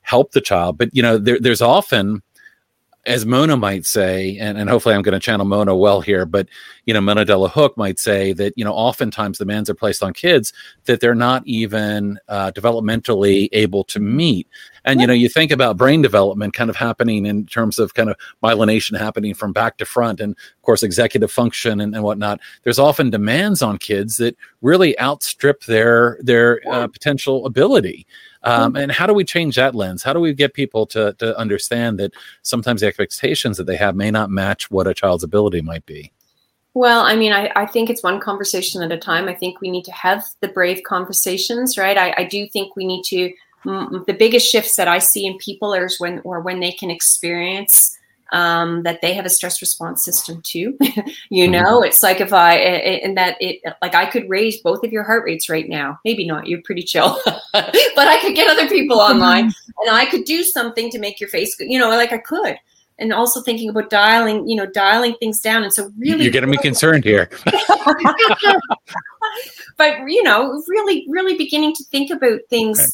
help 0.09 0.33
the 0.33 0.41
child. 0.41 0.79
But 0.79 0.89
you 0.93 1.03
know, 1.03 1.19
there, 1.19 1.39
there's 1.39 1.63
often, 1.63 2.23
as 3.07 3.25
Mona 3.25 3.57
might 3.57 3.87
say, 3.87 4.37
and, 4.39 4.59
and 4.59 4.69
hopefully 4.69 4.95
I'm 4.95 5.03
going 5.03 5.19
to 5.21 5.27
channel 5.29 5.47
Mona 5.47 5.75
well 5.75 6.01
here, 6.01 6.27
but 6.27 6.47
you 6.87 6.95
know, 6.95 7.01
Mona 7.01 7.25
Hook 7.49 7.77
might 7.77 7.99
say 7.99 8.35
that 8.35 8.53
you 8.57 8.65
know, 8.65 8.73
oftentimes 8.73 9.39
the 9.39 9.45
demands 9.45 9.71
are 9.71 9.75
placed 9.75 10.03
on 10.03 10.13
kids 10.13 10.53
that 10.85 11.01
they're 11.01 11.15
not 11.15 11.43
even 11.47 12.19
uh, 12.29 12.51
developmentally 12.55 13.49
able 13.53 13.85
to 13.85 14.01
meet, 14.01 14.47
And, 14.89 15.03
you 15.03 15.07
know, 15.07 15.13
you 15.13 15.29
think 15.29 15.51
about 15.51 15.77
brain 15.77 16.01
development 16.01 16.55
kind 16.55 16.71
of 16.71 16.77
happening 16.77 17.27
in 17.27 17.45
terms 17.45 17.79
of 17.79 17.93
kind 17.93 18.09
of 18.09 18.17
myelination 18.43 18.99
happening 18.99 19.35
from 19.35 19.53
back 19.53 19.77
to 19.77 19.85
front 19.85 20.19
and, 20.19 20.33
of 20.33 20.63
course, 20.63 20.83
executive 20.83 21.31
function 21.31 21.83
and, 21.83 21.95
and 21.95 22.03
whatnot. 22.03 22.41
There's 22.63 22.79
often 22.79 23.11
demands 23.11 23.61
on 23.61 23.77
kids 23.77 24.17
that 24.17 24.35
really 24.63 24.99
outstrip 24.99 25.65
their, 25.65 26.19
their 26.23 26.63
uh, 26.71 26.89
potential 26.89 27.45
ability. 27.45 28.07
Um, 28.43 28.77
and 28.77 28.93
how 28.93 29.07
do 29.07 29.13
we 29.13 29.25
change 29.25 29.57
that 29.57 29.75
lens? 29.75 30.03
How 30.03 30.13
do 30.13 30.21
we 30.21 30.33
get 30.33 30.55
people 30.55 30.87
to, 30.87 31.15
to 31.15 31.37
understand 31.39 31.99
that 31.99 32.13
sometimes 32.43 32.81
the 32.81 32.87
expectations 32.87 33.57
that 33.57 33.65
they 33.65 33.77
have 33.77 33.97
may 33.97 34.11
not 34.11 34.31
match 34.31 34.71
what 34.71 34.87
a 34.87 34.95
child's 34.95 35.25
ability 35.25 35.61
might 35.61 35.85
be? 35.87 36.13
Well, 36.75 37.01
I 37.01 37.17
mean, 37.17 37.33
I, 37.33 37.51
I 37.57 37.67
think 37.67 37.91
it's 37.91 38.03
one 38.03 38.21
conversation 38.21 38.83
at 38.83 38.93
a 38.93 38.99
time. 38.99 39.29
I 39.29 39.35
think 39.35 39.61
we 39.61 39.71
need 39.71 39.85
to 39.85 39.93
have 39.93 40.25
the 40.41 40.49
brave 40.49 40.83
conversations, 40.87 41.77
right? 41.77 41.99
I, 41.99 42.15
I 42.19 42.25
do 42.25 42.47
think 42.47 42.77
we 42.77 42.87
need 42.87 43.03
to. 43.07 43.33
Mm, 43.67 44.07
the 44.07 44.15
biggest 44.15 44.47
shifts 44.47 44.77
that 44.77 44.87
I 44.87 44.99
see 45.01 45.27
in 45.27 45.37
people 45.39 45.75
is 45.75 45.99
when 45.99 46.21
or 46.23 46.41
when 46.41 46.61
they 46.61 46.71
can 46.71 46.91
experience 46.91 47.98
um, 48.33 48.83
that 48.83 49.01
they 49.01 49.15
have 49.15 49.25
a 49.25 49.31
stress 49.31 49.61
response 49.61 50.05
system 50.05 50.43
too. 50.45 50.77
you 51.31 51.49
mm-hmm. 51.49 51.53
know, 51.53 51.83
it's 51.83 52.03
like 52.03 52.21
if 52.21 52.33
I 52.33 52.55
and 52.55 53.17
that 53.17 53.37
it 53.41 53.61
like 53.83 53.95
I 53.95 54.07
could 54.07 54.29
raise 54.29 54.61
both 54.61 54.85
of 54.85 54.93
your 54.93 55.05
heart 55.05 55.25
rates 55.25 55.49
right 55.49 55.69
now. 55.69 55.99
Maybe 56.05 56.27
not. 56.27 56.47
You're 56.47 56.63
pretty 56.65 56.83
chill, 56.83 57.21
but 57.53 57.75
I 57.97 58.19
could 58.21 58.35
get 58.35 58.51
other 58.51 58.69
people 58.69 58.99
online 58.99 59.45
and 59.45 59.91
I 59.91 60.07
could 60.07 60.25
do 60.25 60.43
something 60.43 60.91
to 60.91 60.99
make 60.99 61.21
your 61.21 61.31
face. 61.31 61.57
You 61.59 61.79
know, 61.79 61.89
like 61.89 62.13
I 62.13 62.19
could 62.19 62.59
and 62.99 63.13
also 63.13 63.41
thinking 63.41 63.69
about 63.71 63.91
dialing, 63.91 64.49
you 64.49 64.57
know, 64.57 64.67
dialing 64.67 65.15
things 65.21 65.41
down. 65.41 65.63
And 65.63 65.73
so 65.73 65.93
really 65.99 66.25
You're 66.25 66.33
getting 66.33 66.51
me 66.51 66.57
concerned 66.59 67.05
here. 67.05 67.31
but 69.77 69.99
you 70.07 70.23
know, 70.23 70.63
really, 70.67 71.07
really 71.09 71.37
beginning 71.37 71.75
to 71.75 71.85
think 71.85 72.11
about 72.11 72.41
things. 72.51 72.79
Okay. 72.81 72.91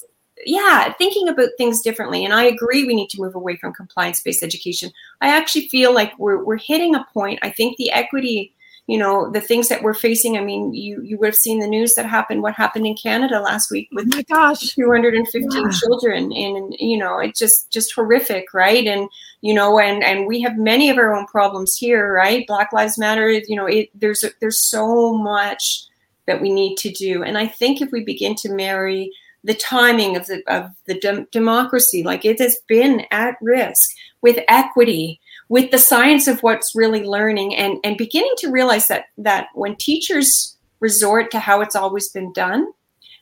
Yeah, 0.46 0.92
thinking 0.94 1.28
about 1.28 1.50
things 1.58 1.82
differently. 1.82 2.24
And 2.24 2.34
I 2.34 2.44
agree 2.44 2.84
we 2.84 2.94
need 2.94 3.10
to 3.10 3.20
move 3.20 3.34
away 3.34 3.56
from 3.56 3.72
compliance 3.72 4.20
based 4.20 4.42
education. 4.42 4.90
I 5.20 5.28
actually 5.28 5.68
feel 5.68 5.94
like 5.94 6.18
we're 6.18 6.44
we're 6.44 6.56
hitting 6.56 6.94
a 6.94 7.06
point. 7.12 7.38
I 7.42 7.50
think 7.50 7.76
the 7.76 7.90
equity 7.90 8.54
you 8.86 8.98
know 8.98 9.30
the 9.30 9.40
things 9.40 9.68
that 9.68 9.82
we're 9.82 9.94
facing 9.94 10.36
i 10.36 10.40
mean 10.40 10.74
you 10.74 11.00
you 11.02 11.16
would 11.18 11.28
have 11.28 11.34
seen 11.34 11.58
the 11.58 11.66
news 11.66 11.94
that 11.94 12.06
happened 12.06 12.42
what 12.42 12.54
happened 12.54 12.86
in 12.86 12.94
canada 12.94 13.40
last 13.40 13.70
week 13.70 13.88
oh 13.92 13.96
with 13.96 14.12
oh 14.12 14.16
my 14.16 14.22
gosh 14.22 14.74
215 14.74 15.50
yeah. 15.50 15.70
children 15.70 16.32
and 16.32 16.76
you 16.78 16.98
know 16.98 17.18
it's 17.18 17.38
just 17.38 17.70
just 17.70 17.94
horrific 17.94 18.52
right 18.52 18.86
and 18.86 19.08
you 19.40 19.54
know 19.54 19.78
and 19.78 20.04
and 20.04 20.26
we 20.26 20.40
have 20.40 20.56
many 20.58 20.90
of 20.90 20.98
our 20.98 21.14
own 21.14 21.26
problems 21.26 21.76
here 21.76 22.12
right 22.12 22.46
black 22.46 22.72
lives 22.72 22.98
matter 22.98 23.30
you 23.30 23.56
know 23.56 23.66
it 23.66 23.88
there's 23.94 24.24
there's 24.40 24.68
so 24.68 25.14
much 25.14 25.86
that 26.26 26.40
we 26.40 26.50
need 26.50 26.76
to 26.76 26.90
do 26.90 27.22
and 27.22 27.38
i 27.38 27.46
think 27.46 27.80
if 27.80 27.90
we 27.90 28.04
begin 28.04 28.34
to 28.34 28.52
marry 28.52 29.10
the 29.44 29.54
timing 29.54 30.16
of 30.16 30.26
the 30.26 30.42
of 30.46 30.70
the 30.86 30.98
de- 30.98 31.26
democracy 31.30 32.02
like 32.02 32.24
it 32.24 32.40
has 32.40 32.58
been 32.66 33.04
at 33.10 33.36
risk 33.40 33.88
with 34.22 34.38
equity 34.48 35.20
with 35.48 35.70
the 35.70 35.78
science 35.78 36.26
of 36.26 36.42
what's 36.42 36.74
really 36.74 37.04
learning 37.04 37.54
and, 37.54 37.78
and 37.84 37.96
beginning 37.96 38.32
to 38.38 38.50
realize 38.50 38.88
that 38.88 39.06
that 39.18 39.48
when 39.54 39.76
teachers 39.76 40.56
resort 40.80 41.30
to 41.30 41.38
how 41.38 41.60
it's 41.60 41.76
always 41.76 42.08
been 42.10 42.32
done, 42.32 42.66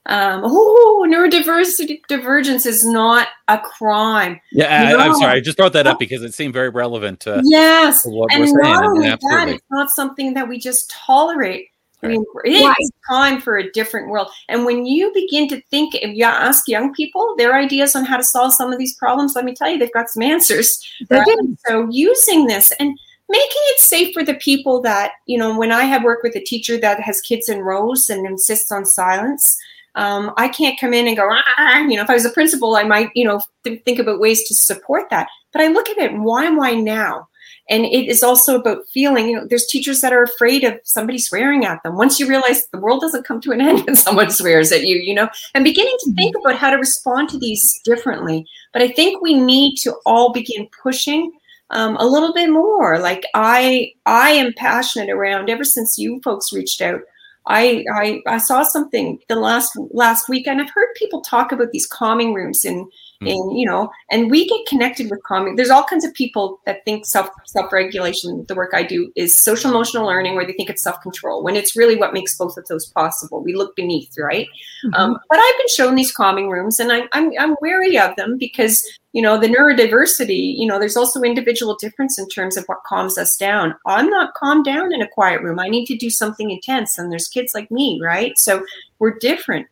um, 0.07 0.43
oh, 0.45 1.07
neurodiversity 1.09 2.01
divergence 2.09 2.67
is 2.67 2.85
not 2.85 3.29
a 3.49 3.59
crime. 3.59 4.41
Yeah, 4.51 4.91
no. 4.91 4.99
I, 4.99 5.07
am 5.07 5.15
sorry. 5.15 5.33
I 5.35 5.41
just 5.41 5.57
brought 5.57 5.73
that 5.75 5.87
up 5.87 5.99
because 5.99 6.23
it 6.23 6.35
seemed 6.35 6.55
very 6.55 6.71
relevant 6.71 7.21
to 7.21 7.41
yes, 7.45 8.03
to 8.03 8.11
what 8.11 8.33
and 8.33 8.41
we're 8.41 8.63
saying. 8.63 8.77
Only 8.83 9.09
that, 9.09 9.49
it's 9.49 9.65
not 9.71 9.91
something 9.91 10.35
that 10.35 10.49
we 10.49 10.59
just 10.59 10.91
tolerate. 10.91 11.69
I 12.03 12.09
mean, 12.09 12.25
it's 12.45 12.67
right. 12.67 12.77
time 13.09 13.41
for 13.41 13.59
a 13.59 13.71
different 13.71 14.09
world. 14.09 14.29
And 14.49 14.65
when 14.65 14.87
you 14.87 15.13
begin 15.15 15.49
to 15.49 15.61
think, 15.71 15.95
if 15.95 16.17
you 16.17 16.25
ask 16.25 16.67
young 16.67 16.93
people 16.93 17.35
their 17.39 17.55
ideas 17.55 17.95
on 17.95 18.05
how 18.05 18.17
to 18.17 18.25
solve 18.25 18.53
some 18.55 18.73
of 18.73 18.79
these 18.79 18.97
problems, 18.97 19.37
let 19.37 19.45
me 19.45 19.55
tell 19.55 19.71
you, 19.71 19.79
they've 19.79 19.93
got 19.93 20.11
some 20.11 20.23
answers. 20.23 20.71
Right? 21.11 21.27
So 21.67 21.89
using 21.91 22.47
this 22.47 22.73
and 22.81 22.99
making 23.29 23.63
it 23.71 23.81
safe 23.81 24.13
for 24.15 24.25
the 24.25 24.35
people 24.35 24.81
that, 24.83 25.13
you 25.27 25.39
know, 25.39 25.57
when 25.57 25.73
I 25.73 25.85
have 25.85 26.03
worked 26.03 26.25
with 26.25 26.37
a 26.37 26.45
teacher 26.45 26.79
that 26.79 27.01
has 27.01 27.21
kids 27.21 27.49
in 27.49 27.61
rows 27.61 28.09
and 28.09 28.27
insists 28.27 28.73
on 28.73 28.85
silence, 28.85 29.57
um, 29.95 30.33
I 30.37 30.49
can't 30.49 30.79
come 30.81 30.95
in 30.95 31.07
and 31.07 31.17
go, 31.17 31.29
ah, 31.31 31.81
you 31.81 31.97
know, 31.97 32.03
if 32.03 32.11
I 32.11 32.15
was 32.15 32.25
a 32.25 32.31
principal, 32.31 32.77
I 32.77 32.83
might, 32.83 33.11
you 33.15 33.25
know, 33.25 33.41
th- 33.65 33.83
think 33.85 33.99
about 33.99 34.21
ways 34.21 34.47
to 34.49 34.55
support 34.55 35.11
that. 35.11 35.29
But 35.53 35.63
I 35.63 35.69
look 35.69 35.89
at 35.89 35.99
it, 35.99 36.15
why 36.15 36.45
am 36.45 36.61
I 36.61 36.73
now? 36.73 37.29
And 37.71 37.85
it 37.85 38.09
is 38.09 38.23
also 38.23 38.59
about 38.59 38.87
feeling 38.93 39.29
you 39.29 39.37
know 39.37 39.47
there's 39.49 39.67
teachers 39.67 40.01
that 40.01 40.13
are 40.13 40.23
afraid 40.23 40.65
of 40.65 40.79
somebody 40.85 41.19
swearing 41.19 41.65
at 41.65 41.83
them. 41.83 41.97
Once 41.97 42.19
you 42.19 42.29
realize 42.29 42.67
the 42.69 42.79
world 42.79 43.01
doesn't 43.01 43.27
come 43.27 43.41
to 43.41 43.53
an 43.53 43.61
end 43.69 43.85
when 43.87 43.97
someone 43.97 44.31
swears 44.31 44.73
at 44.73 44.83
you 44.83 44.97
you 44.97 45.15
know 45.15 45.29
and 45.55 45.65
beginning 45.65 45.97
to 46.01 46.13
think 46.15 46.35
about 46.37 46.57
how 46.57 46.71
to 46.71 46.77
respond 46.77 47.29
to 47.29 47.39
these 47.39 47.81
differently. 47.85 48.47
But 48.73 48.83
i 48.83 48.89
think 48.89 49.23
we 49.23 49.35
need 49.35 49.77
to 49.83 49.95
all 50.07 50.33
begin 50.33 50.69
pushing 50.83 51.33
um, 51.71 51.97
a 51.97 52.07
little 52.07 52.35
bit 52.35 52.51
more. 52.51 52.99
Like 52.99 53.25
i 53.35 53.93
i 54.07 54.31
am 54.31 54.53
passionate 54.55 55.11
around 55.11 55.49
ever 55.51 55.65
since 55.65 55.99
you 55.99 56.21
folks 56.23 56.53
reached 56.53 56.81
out 56.81 57.01
I, 57.47 57.85
I 57.93 58.23
I 58.27 58.39
saw 58.39 58.63
something 58.63 59.19
the 59.29 59.37
last 59.37 59.77
last 59.91 60.29
week, 60.29 60.47
and 60.47 60.61
I've 60.61 60.71
heard 60.71 60.95
people 60.95 61.23
talk 61.23 61.51
about 61.51 61.73
these 61.73 61.87
calming 61.87 62.35
rooms 62.35 62.65
in 62.65 62.89
mm. 63.23 63.31
and 63.31 63.59
you 63.59 63.67
know 63.67 63.91
and 64.11 64.31
we 64.31 64.47
get 64.49 64.67
connected 64.67 65.11
with 65.11 65.23
calming 65.23 65.57
there's 65.57 65.71
all 65.71 65.85
kinds 65.85 66.05
of 66.05 66.13
people 66.15 66.61
that 66.67 66.85
think 66.85 67.07
self 67.07 67.29
self-regulation 67.45 68.45
the 68.49 68.55
work 68.55 68.71
i 68.75 68.83
do 68.83 69.13
is 69.17 69.35
social 69.37 69.71
emotional 69.71 70.07
learning 70.07 70.35
where 70.35 70.47
they 70.47 70.53
think 70.53 70.71
it's 70.71 70.83
self-control 70.83 71.43
when 71.43 71.57
it's 71.57 71.77
really 71.77 71.97
what 71.97 72.13
makes 72.13 72.37
both 72.37 72.57
of 72.57 72.67
those 72.67 72.87
possible. 72.87 73.43
We 73.43 73.55
look 73.55 73.75
beneath 73.77 74.15
right? 74.19 74.49
Mm-hmm. 74.85 74.95
um, 74.95 75.19
but 75.29 75.39
i've 75.39 75.59
been 75.59 75.69
shown 75.69 75.95
these 75.95 76.13
calming 76.13 76.49
rooms 76.51 76.79
and 76.79 76.93
I'm, 76.93 77.09
I'm 77.13 77.33
i'm 77.39 77.57
wary 77.61 77.99
of 77.99 78.15
them 78.17 78.37
because 78.39 78.83
you 79.13 79.23
know 79.23 79.39
the 79.39 79.49
neurodiversity 79.49 80.57
you 80.57 80.67
know 80.67 80.79
there's 80.79 80.97
also 80.97 81.23
individual 81.23 81.77
difference 81.77 82.19
in 82.19 82.29
terms 82.29 82.57
of 82.57 82.65
what 82.67 82.83
calms 82.85 83.19
us 83.19 83.37
down. 83.37 83.75
I'm 83.87 84.09
not 84.09 84.35
calmed 84.35 84.65
down 84.65 84.93
in 84.93 85.03
a 85.03 85.09
quiet 85.09 85.43
room. 85.43 85.59
I 85.59 85.69
need 85.69 85.87
to 85.87 85.97
do 85.97 86.11
something 86.11 86.51
intense 86.51 86.99
and 86.99 87.11
there's 87.11 87.29
kids 87.29 87.53
like 87.55 87.71
me 87.71 88.01
right? 88.03 88.37
So 88.39 88.65
we're 88.99 89.19
different. 89.19 89.67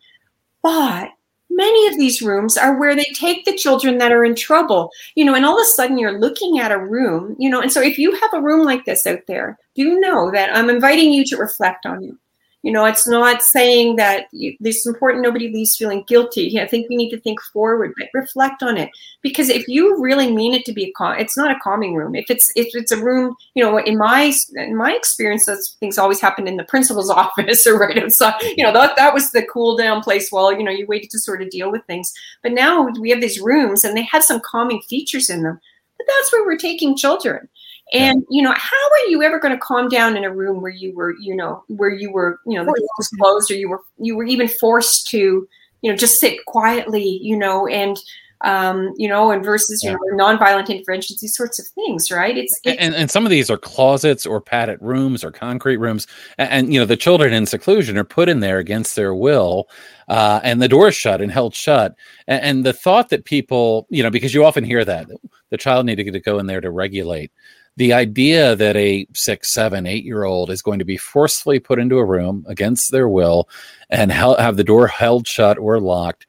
But 0.62 1.10
many 1.50 1.86
of 1.88 1.96
these 1.96 2.22
rooms 2.22 2.56
are 2.56 2.78
where 2.78 2.94
they 2.94 3.04
take 3.14 3.44
the 3.44 3.56
children 3.56 3.98
that 3.98 4.12
are 4.12 4.24
in 4.24 4.34
trouble 4.34 4.90
you 5.14 5.24
know 5.24 5.34
and 5.34 5.44
all 5.44 5.58
of 5.58 5.62
a 5.62 5.70
sudden 5.70 5.98
you're 5.98 6.18
looking 6.18 6.58
at 6.58 6.72
a 6.72 6.78
room 6.78 7.36
you 7.38 7.50
know 7.50 7.60
and 7.60 7.72
so 7.72 7.80
if 7.80 7.98
you 7.98 8.14
have 8.14 8.32
a 8.32 8.40
room 8.40 8.64
like 8.64 8.84
this 8.84 9.06
out 9.06 9.20
there 9.26 9.58
do 9.74 9.82
you 9.82 10.00
know 10.00 10.30
that 10.30 10.54
i'm 10.54 10.70
inviting 10.70 11.12
you 11.12 11.24
to 11.24 11.36
reflect 11.36 11.86
on 11.86 12.02
it 12.04 12.14
you 12.62 12.70
know, 12.70 12.84
it's 12.84 13.08
not 13.08 13.40
saying 13.42 13.96
that 13.96 14.26
you, 14.32 14.54
it's 14.60 14.86
important 14.86 15.22
nobody 15.22 15.50
leaves 15.50 15.76
feeling 15.76 16.04
guilty. 16.06 16.60
I 16.60 16.66
think 16.66 16.90
we 16.90 16.96
need 16.96 17.08
to 17.10 17.20
think 17.20 17.40
forward, 17.40 17.94
but 17.96 18.08
reflect 18.12 18.62
on 18.62 18.76
it. 18.76 18.90
Because 19.22 19.48
if 19.48 19.66
you 19.66 19.98
really 19.98 20.30
mean 20.30 20.52
it 20.52 20.66
to 20.66 20.72
be 20.72 20.84
a 20.84 20.92
calm, 20.92 21.18
it's 21.18 21.38
not 21.38 21.50
a 21.50 21.58
calming 21.60 21.94
room. 21.94 22.14
If 22.14 22.30
it's 22.30 22.52
if 22.56 22.68
it's 22.74 22.92
a 22.92 23.02
room, 23.02 23.34
you 23.54 23.64
know, 23.64 23.78
in 23.78 23.96
my 23.96 24.32
in 24.56 24.76
my 24.76 24.92
experience, 24.92 25.46
those 25.46 25.76
things 25.80 25.96
always 25.96 26.20
happen 26.20 26.46
in 26.46 26.58
the 26.58 26.64
principal's 26.64 27.10
office 27.22 27.66
or 27.66 27.78
right 27.78 27.96
outside. 27.96 28.34
You 28.42 28.64
know, 28.64 28.72
that 28.74 28.94
that 28.96 29.14
was 29.14 29.30
the 29.30 29.46
cool 29.46 29.76
down 29.76 30.02
place 30.02 30.30
while 30.30 30.52
you 30.52 30.62
know 30.62 30.70
you 30.70 30.86
waited 30.86 31.10
to 31.10 31.18
sort 31.18 31.40
of 31.40 31.48
deal 31.48 31.70
with 31.70 31.84
things. 31.86 32.12
But 32.42 32.52
now 32.52 32.88
we 33.00 33.08
have 33.08 33.22
these 33.22 33.40
rooms, 33.40 33.84
and 33.84 33.96
they 33.96 34.04
have 34.04 34.22
some 34.22 34.40
calming 34.44 34.82
features 34.82 35.30
in 35.30 35.42
them. 35.42 35.58
But 35.96 36.06
that's 36.14 36.32
where 36.32 36.44
we're 36.44 36.58
taking 36.58 36.96
children. 36.96 37.48
And 37.92 38.24
you 38.30 38.42
know, 38.42 38.54
how 38.56 38.90
are 38.92 39.08
you 39.08 39.22
ever 39.22 39.38
going 39.38 39.54
to 39.54 39.60
calm 39.60 39.88
down 39.88 40.16
in 40.16 40.24
a 40.24 40.32
room 40.32 40.60
where 40.60 40.70
you 40.70 40.94
were, 40.94 41.14
you 41.20 41.34
know, 41.34 41.64
where 41.68 41.90
you 41.90 42.12
were, 42.12 42.40
you 42.46 42.56
know, 42.56 42.64
the 42.64 42.72
door 42.72 42.88
was 42.98 43.08
closed, 43.20 43.50
or 43.50 43.54
you 43.54 43.68
were 43.68 43.80
you 43.98 44.16
were 44.16 44.24
even 44.24 44.48
forced 44.48 45.08
to, 45.08 45.46
you 45.82 45.90
know, 45.90 45.96
just 45.96 46.20
sit 46.20 46.44
quietly, 46.46 47.18
you 47.22 47.36
know, 47.36 47.66
and 47.66 47.98
um, 48.42 48.94
you 48.96 49.06
know, 49.06 49.30
and 49.30 49.44
versus 49.44 49.82
yeah. 49.84 49.90
you 49.90 50.16
know, 50.16 50.24
nonviolent 50.24 50.68
interventions, 50.68 51.20
these 51.20 51.36
sorts 51.36 51.58
of 51.58 51.66
things, 51.74 52.10
right? 52.10 52.38
It's, 52.38 52.58
it's, 52.64 52.80
and 52.80 52.94
and 52.94 53.10
some 53.10 53.26
of 53.26 53.30
these 53.30 53.50
are 53.50 53.58
closets 53.58 54.24
or 54.24 54.40
padded 54.40 54.78
rooms 54.80 55.22
or 55.22 55.30
concrete 55.30 55.76
rooms, 55.76 56.06
and, 56.38 56.50
and, 56.50 56.72
you 56.72 56.80
know, 56.80 56.86
the 56.86 56.96
children 56.96 57.34
in 57.34 57.44
seclusion 57.44 57.98
are 57.98 58.04
put 58.04 58.28
in 58.28 58.40
there 58.40 58.58
against 58.58 58.96
their 58.96 59.14
will, 59.14 59.68
uh, 60.08 60.40
and 60.42 60.62
the 60.62 60.68
door 60.68 60.88
is 60.88 60.94
shut 60.94 61.20
and 61.20 61.30
held 61.30 61.54
shut, 61.54 61.94
and, 62.26 62.42
and 62.42 62.66
the 62.66 62.72
thought 62.72 63.10
that 63.10 63.26
people, 63.26 63.86
you 63.90 64.02
know, 64.02 64.10
because 64.10 64.32
you 64.32 64.44
often 64.44 64.64
hear 64.64 64.84
that 64.84 65.08
the 65.50 65.58
child 65.58 65.84
needed 65.84 66.10
to 66.10 66.20
go 66.20 66.38
in 66.38 66.46
there 66.46 66.62
to 66.62 66.70
regulate 66.70 67.32
the 67.76 67.92
idea 67.92 68.56
that 68.56 68.76
a 68.76 69.06
six, 69.14 69.52
seven, 69.52 69.86
eight 69.86 70.04
year 70.04 70.24
old 70.24 70.50
is 70.50 70.62
going 70.62 70.78
to 70.80 70.84
be 70.84 70.96
forcefully 70.96 71.58
put 71.58 71.78
into 71.78 71.98
a 71.98 72.04
room 72.04 72.44
against 72.48 72.92
their 72.92 73.08
will 73.08 73.48
and 73.88 74.12
have 74.12 74.56
the 74.56 74.64
door 74.64 74.86
held 74.86 75.26
shut 75.26 75.58
or 75.58 75.80
locked. 75.80 76.26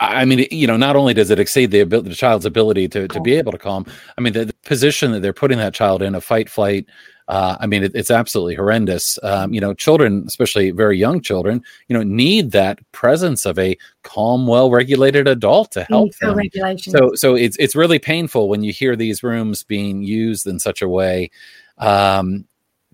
I 0.00 0.24
mean, 0.24 0.46
you 0.50 0.66
know, 0.66 0.76
not 0.76 0.96
only 0.96 1.14
does 1.14 1.30
it 1.30 1.38
exceed 1.38 1.70
the, 1.70 1.80
ability, 1.80 2.08
the 2.08 2.16
child's 2.16 2.44
ability 2.44 2.88
to, 2.88 3.06
to 3.06 3.20
be 3.20 3.36
able 3.36 3.52
to 3.52 3.58
calm, 3.58 3.86
I 4.18 4.20
mean, 4.20 4.32
the, 4.32 4.46
the 4.46 4.54
position 4.64 5.12
that 5.12 5.20
they're 5.20 5.32
putting 5.32 5.58
that 5.58 5.74
child 5.74 6.02
in 6.02 6.16
a 6.16 6.20
fight, 6.20 6.50
flight, 6.50 6.86
uh, 7.28 7.56
I 7.60 7.66
mean, 7.66 7.84
it, 7.84 7.92
it's 7.94 8.10
absolutely 8.10 8.54
horrendous. 8.54 9.18
Um, 9.22 9.54
you 9.54 9.60
know, 9.60 9.74
children, 9.74 10.24
especially 10.26 10.70
very 10.70 10.98
young 10.98 11.20
children, 11.20 11.62
you 11.88 11.96
know, 11.96 12.02
need 12.02 12.52
that 12.52 12.78
presence 12.92 13.46
of 13.46 13.58
a 13.58 13.76
calm, 14.02 14.46
well-regulated 14.46 15.28
adult 15.28 15.72
to 15.72 15.84
help 15.84 16.14
them. 16.16 16.38
So, 16.78 17.14
so 17.14 17.34
it's 17.34 17.56
it's 17.58 17.76
really 17.76 17.98
painful 17.98 18.48
when 18.48 18.62
you 18.62 18.72
hear 18.72 18.96
these 18.96 19.22
rooms 19.22 19.62
being 19.62 20.02
used 20.02 20.46
in 20.46 20.58
such 20.58 20.82
a 20.82 20.88
way. 20.88 21.30
Um, 21.78 22.44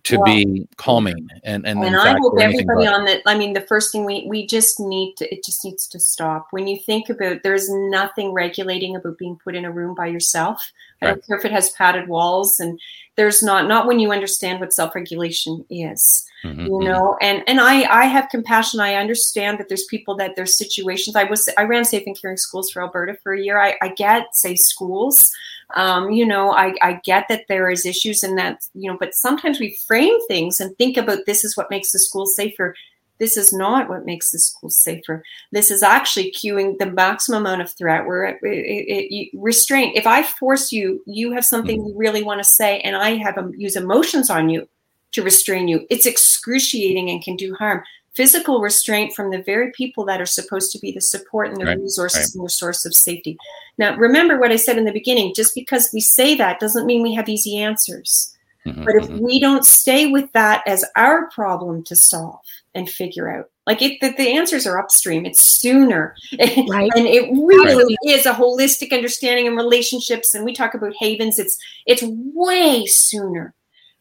to 0.05 0.23
be 0.23 0.67
calming 0.77 1.29
and 1.45 1.67
and, 1.67 1.83
and 1.85 1.97
I 1.97 2.17
hope 2.19 2.41
everybody 2.41 2.87
but. 2.87 2.95
on 2.95 3.05
that 3.05 3.21
I 3.27 3.37
mean 3.37 3.53
the 3.53 3.61
first 3.63 3.93
thing 3.93 4.05
we 4.05 4.25
we 4.27 4.47
just 4.47 4.81
need 4.81 5.17
to 5.17 5.33
it 5.33 5.45
just 5.45 5.65
needs 5.65 5.87
to 5.89 6.01
stop 6.01 6.47
when 6.51 6.67
you 6.67 6.79
think 6.79 7.11
about 7.11 7.43
there's 7.43 7.69
nothing 7.69 8.33
regulating 8.33 8.97
about 8.97 9.19
being 9.19 9.37
put 9.43 9.55
in 9.55 9.65
a 9.65 9.71
room 9.71 9.95
by 9.95 10.07
yourself 10.07 10.73
I 11.03 11.07
don't 11.07 11.27
care 11.27 11.37
if 11.37 11.45
it 11.45 11.53
has 11.53 11.71
padded 11.71 12.09
walls 12.09 12.59
and 12.59 12.81
there's 13.19 13.43
not 13.43 13.69
not 13.69 13.87
when 13.87 13.99
you 13.99 14.13
understand 14.13 14.61
what 14.61 14.73
self-regulation 14.73 15.67
is 15.69 16.25
mm-hmm. 16.45 16.61
you 16.61 16.71
mm-hmm. 16.71 16.85
know? 16.85 17.17
And 17.21 17.43
and 17.47 17.61
I 17.61 17.83
I 17.91 18.05
have 18.05 18.29
compassion. 18.31 18.81
I 18.81 18.95
understand 18.95 19.59
that 19.59 19.69
there's 19.69 19.85
people 19.85 20.17
that 20.17 20.37
there's 20.37 20.57
situations. 20.57 21.17
I 21.17 21.25
was 21.25 21.49
I 21.59 21.65
ran 21.65 21.85
safe 21.85 22.05
and 22.07 22.19
caring 22.21 22.37
schools 22.37 22.71
for 22.71 22.83
Alberta 22.83 23.17
for 23.23 23.35
a 23.35 23.41
year. 23.41 23.61
I, 23.61 23.77
I 23.83 23.89
get 23.89 24.35
safe 24.35 24.59
schools. 24.59 25.31
Um, 25.75 26.11
you 26.11 26.25
know 26.25 26.53
I, 26.53 26.75
I 26.81 26.99
get 27.05 27.27
that 27.29 27.45
there 27.47 27.71
is 27.71 27.85
issues 27.85 28.23
and 28.23 28.39
that 28.39 28.67
you 28.73 28.91
know 28.91 28.97
but 28.99 29.15
sometimes 29.15 29.61
we 29.61 29.79
frame 29.87 30.17
things 30.27 30.61
and 30.61 30.75
think 30.79 30.97
about 30.97 31.27
this 31.27 31.45
is 31.45 31.59
what 31.59 31.69
makes 31.69 31.93
the 31.93 31.99
school 31.99 32.25
safer 32.25 32.75
this 33.19 33.37
is 33.37 33.53
not 33.53 33.89
what 33.89 34.07
makes 34.07 34.31
the 34.31 34.39
school 34.39 34.71
safer. 34.71 35.23
This 35.53 35.71
is 35.71 35.83
actually 35.83 36.33
cueing 36.33 36.79
the 36.79 36.91
maximum 36.91 37.47
amount 37.47 37.63
of 37.63 37.71
threat 37.71 38.07
where 38.07 38.25
it, 38.25 38.39
it, 38.43 39.15
it, 39.15 39.31
restraint. 39.35 39.97
If 39.97 40.07
I 40.07 40.23
force 40.23 40.73
you, 40.73 41.03
you 41.07 41.33
have 41.33 41.45
something 41.45 41.85
you 41.85 41.95
really 41.97 42.23
want 42.23 42.41
to 42.41 42.45
say, 42.45 42.81
and 42.81 42.97
I 42.97 43.17
have 43.17 43.37
um, 43.37 43.53
use 43.57 43.77
emotions 43.77 44.31
on 44.31 44.49
you 44.49 44.69
to 45.13 45.23
restrain 45.23 45.69
you. 45.69 45.87
It's 45.91 46.07
excruciating 46.07 47.11
and 47.11 47.23
can 47.23 47.37
do 47.37 47.55
harm. 47.55 47.83
Physical 48.15 48.61
restraint 48.61 49.15
from 49.15 49.31
the 49.31 49.43
very 49.43 49.71
people 49.73 50.05
that 50.07 50.21
are 50.21 50.27
supposed 50.27 50.73
to 50.73 50.79
be 50.81 50.91
the 50.91 51.01
support 51.01 51.51
and 51.51 51.61
the 51.61 51.67
right. 51.67 51.79
resources 51.79 52.19
right. 52.19 52.35
and 52.35 52.45
the 52.45 52.51
source 52.51 52.85
of 52.85 52.95
safety. 52.95 53.37
Now, 53.79 53.97
remember 53.97 54.41
what 54.41 54.51
I 54.51 54.57
said 54.57 54.77
in 54.77 54.85
the 54.85 54.93
beginning. 54.93 55.35
Just 55.35 55.55
because 55.55 55.91
we 55.93 56.01
say 56.01 56.35
that 56.35 56.59
doesn't 56.59 56.87
mean 56.87 57.03
we 57.03 57.15
have 57.15 57.29
easy 57.29 57.59
answers. 57.59 58.37
Mm-hmm. 58.67 58.85
But 58.85 58.97
if 58.97 59.05
mm-hmm. 59.05 59.25
we 59.25 59.41
don't 59.41 59.65
stay 59.65 60.11
with 60.11 60.31
that 60.33 60.63
as 60.67 60.85
our 60.97 61.31
problem 61.31 61.85
to 61.85 61.97
solve, 61.97 62.41
and 62.75 62.89
figure 62.89 63.31
out. 63.31 63.47
Like 63.67 63.83
it, 63.83 64.01
the, 64.01 64.11
the 64.11 64.31
answers 64.35 64.67
are 64.67 64.79
upstream. 64.79 65.27
It's 65.27 65.45
sooner, 65.45 66.15
right. 66.69 66.91
and 66.97 67.07
it 67.07 67.31
really 67.33 67.97
right. 68.05 68.19
is 68.19 68.25
a 68.25 68.33
holistic 68.33 68.93
understanding 68.93 69.47
in 69.47 69.57
relationships. 69.57 70.35
And 70.35 70.45
we 70.45 70.55
talk 70.55 70.75
about 70.75 70.95
havens. 70.99 71.39
It's 71.39 71.59
it's 71.87 72.03
way 72.03 72.87
sooner. 72.87 73.55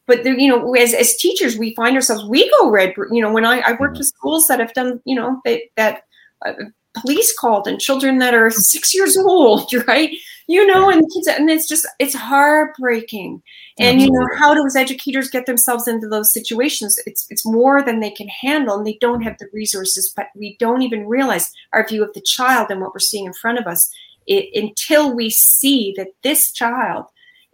But 0.05 0.23
there, 0.23 0.37
you 0.39 0.47
know, 0.47 0.73
as 0.75 0.93
as 0.93 1.17
teachers, 1.17 1.57
we 1.57 1.75
find 1.75 1.95
ourselves 1.95 2.23
we 2.25 2.49
go 2.59 2.69
red. 2.69 2.93
You 3.11 3.21
know, 3.21 3.31
when 3.31 3.45
I 3.45 3.59
I 3.59 3.71
worked 3.71 3.93
mm-hmm. 3.93 3.97
with 3.97 4.07
schools 4.07 4.47
that 4.47 4.59
have 4.59 4.73
done, 4.73 5.01
you 5.03 5.15
know, 5.15 5.41
that 5.43 5.61
that 5.75 6.03
uh, 6.45 6.53
police 7.01 7.37
called 7.37 7.67
and 7.67 7.79
children 7.79 8.19
that 8.19 8.33
are 8.33 8.49
six 8.49 8.95
years 8.95 9.17
old, 9.17 9.71
right? 9.87 10.11
You 10.49 10.65
know, 10.65 10.89
and 10.89 11.01
kids, 11.13 11.27
and 11.27 11.49
it's 11.49 11.67
just 11.67 11.85
it's 11.99 12.15
heartbreaking. 12.15 13.43
And 13.79 14.01
you 14.01 14.09
know, 14.09 14.25
how 14.39 14.53
do 14.53 14.65
as 14.65 14.77
educators 14.77 15.29
get 15.29 15.45
themselves 15.45 15.89
into 15.89 16.07
those 16.07 16.31
situations? 16.31 16.97
It's 17.05 17.27
it's 17.29 17.45
more 17.45 17.83
than 17.83 17.99
they 17.99 18.11
can 18.11 18.29
handle, 18.29 18.77
and 18.77 18.87
they 18.87 18.97
don't 19.01 19.21
have 19.23 19.37
the 19.39 19.47
resources. 19.51 20.13
But 20.15 20.27
we 20.35 20.55
don't 20.57 20.83
even 20.83 21.05
realize 21.05 21.51
our 21.73 21.85
view 21.85 22.01
of 22.01 22.13
the 22.13 22.21
child 22.21 22.67
and 22.69 22.79
what 22.79 22.93
we're 22.93 22.99
seeing 22.99 23.25
in 23.25 23.33
front 23.33 23.59
of 23.59 23.67
us 23.67 23.91
it, 24.25 24.49
until 24.55 25.13
we 25.13 25.29
see 25.29 25.93
that 25.97 26.09
this 26.23 26.51
child 26.51 27.05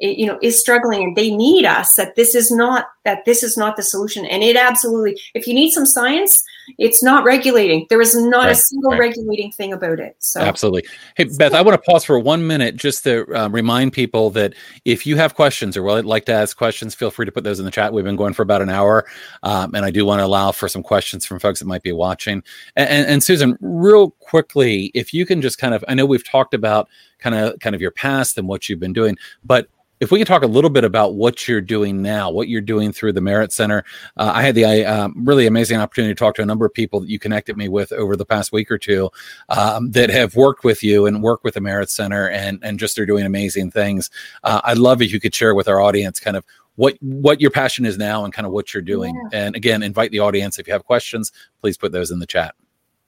you 0.03 0.25
know 0.25 0.37
is 0.41 0.59
struggling 0.59 1.03
and 1.03 1.15
they 1.15 1.31
need 1.31 1.65
us 1.65 1.95
that 1.95 2.15
this 2.15 2.35
is 2.35 2.51
not 2.51 2.87
that 3.05 3.25
this 3.25 3.43
is 3.43 3.57
not 3.57 3.75
the 3.75 3.83
solution. 3.83 4.25
And 4.25 4.43
it 4.43 4.55
absolutely 4.55 5.19
if 5.33 5.47
you 5.47 5.53
need 5.53 5.71
some 5.71 5.85
science 5.85 6.43
it's 6.77 7.03
not 7.03 7.25
regulating. 7.25 7.85
There 7.89 8.01
is 8.01 8.15
not 8.15 8.45
right, 8.45 8.51
a 8.51 8.55
single 8.55 8.91
right. 8.91 8.99
regulating 8.99 9.51
thing 9.51 9.73
about 9.73 9.99
it. 9.99 10.15
So 10.19 10.39
absolutely. 10.39 10.83
Hey 11.15 11.25
beth 11.25 11.53
i 11.53 11.61
want 11.61 11.81
to 11.81 11.91
pause 11.91 12.03
for 12.03 12.19
one 12.19 12.45
minute 12.45 12.75
just 12.75 13.03
to 13.03 13.25
uh, 13.35 13.49
remind 13.49 13.93
people 13.93 14.29
that 14.31 14.53
if 14.85 15.05
you 15.05 15.15
have 15.17 15.35
questions 15.35 15.75
or 15.77 15.83
would 15.83 16.05
like 16.05 16.25
to 16.25 16.33
ask 16.33 16.57
questions 16.57 16.95
feel 16.95 17.11
free 17.11 17.25
to 17.25 17.31
put 17.31 17.43
those 17.43 17.59
in 17.59 17.65
the 17.65 17.71
chat. 17.71 17.93
We've 17.93 18.03
been 18.03 18.15
going 18.15 18.33
for 18.33 18.43
about 18.43 18.61
an 18.61 18.69
hour 18.69 19.05
um, 19.43 19.73
and 19.75 19.85
i 19.85 19.91
do 19.91 20.05
want 20.05 20.19
to 20.19 20.25
allow 20.25 20.51
for 20.51 20.67
some 20.67 20.83
questions 20.83 21.25
from 21.25 21.39
folks 21.39 21.59
that 21.59 21.65
might 21.65 21.83
be 21.83 21.91
watching. 21.91 22.43
And, 22.75 22.89
and, 22.89 23.07
and 23.07 23.23
susan 23.23 23.57
real 23.61 24.11
quickly 24.11 24.91
if 24.93 25.13
you 25.13 25.25
can 25.25 25.41
just 25.41 25.57
kind 25.57 25.73
of 25.73 25.83
i 25.87 25.93
know 25.93 26.05
we've 26.05 26.27
talked 26.27 26.53
about 26.53 26.89
kind 27.23 27.35
of 27.35 27.57
kind 27.59 27.73
of 27.73 27.81
your 27.81 27.91
past 27.91 28.37
and 28.37 28.47
what 28.47 28.67
you've 28.69 28.79
been 28.79 28.93
doing 28.93 29.17
but 29.43 29.67
if 30.03 30.11
we 30.11 30.19
can 30.19 30.27
talk 30.27 30.43
a 30.43 30.47
little 30.47 30.69
bit 30.69 30.83
about 30.83 31.15
what 31.15 31.47
you're 31.47 31.61
doing 31.61 32.01
now, 32.01 32.29
what 32.29 32.49
you're 32.49 32.59
doing 32.59 32.91
through 32.91 33.13
the 33.13 33.21
MEHRIT 33.21 33.53
Center. 33.53 33.85
Uh, 34.17 34.33
I 34.35 34.41
had 34.41 34.53
the 34.53 34.85
uh, 34.85 35.07
really 35.15 35.47
amazing 35.47 35.79
opportunity 35.79 36.13
to 36.13 36.19
talk 36.19 36.35
to 36.35 36.41
a 36.41 36.45
number 36.45 36.65
of 36.65 36.73
people 36.73 36.99
that 36.99 37.09
you 37.09 37.17
connected 37.17 37.55
me 37.55 37.69
with 37.69 37.93
over 37.93 38.17
the 38.17 38.25
past 38.25 38.51
week 38.51 38.69
or 38.69 38.77
two 38.77 39.09
um, 39.47 39.91
that 39.91 40.09
have 40.09 40.35
worked 40.35 40.65
with 40.65 40.83
you 40.83 41.05
and 41.05 41.23
work 41.23 41.45
with 41.45 41.53
the 41.53 41.61
MEHRIT 41.61 41.89
Center 41.89 42.29
and 42.29 42.59
and 42.63 42.79
just 42.79 42.99
are 42.99 43.05
doing 43.05 43.25
amazing 43.25 43.71
things. 43.71 44.09
Uh, 44.43 44.59
I'd 44.65 44.77
love 44.77 45.01
if 45.01 45.13
you 45.13 45.21
could 45.21 45.33
share 45.33 45.55
with 45.55 45.69
our 45.69 45.79
audience 45.79 46.19
kind 46.19 46.35
of 46.35 46.43
what 46.75 46.97
what 46.99 47.39
your 47.39 47.51
passion 47.51 47.85
is 47.85 47.97
now 47.97 48.25
and 48.25 48.33
kind 48.33 48.45
of 48.45 48.51
what 48.51 48.73
you're 48.73 48.83
doing. 48.83 49.15
Yeah. 49.31 49.45
And 49.45 49.55
again, 49.55 49.83
invite 49.83 50.11
the 50.11 50.19
audience 50.19 50.59
if 50.59 50.67
you 50.67 50.73
have 50.73 50.83
questions, 50.83 51.31
please 51.61 51.77
put 51.77 51.93
those 51.93 52.11
in 52.11 52.19
the 52.19 52.27
chat. 52.27 52.55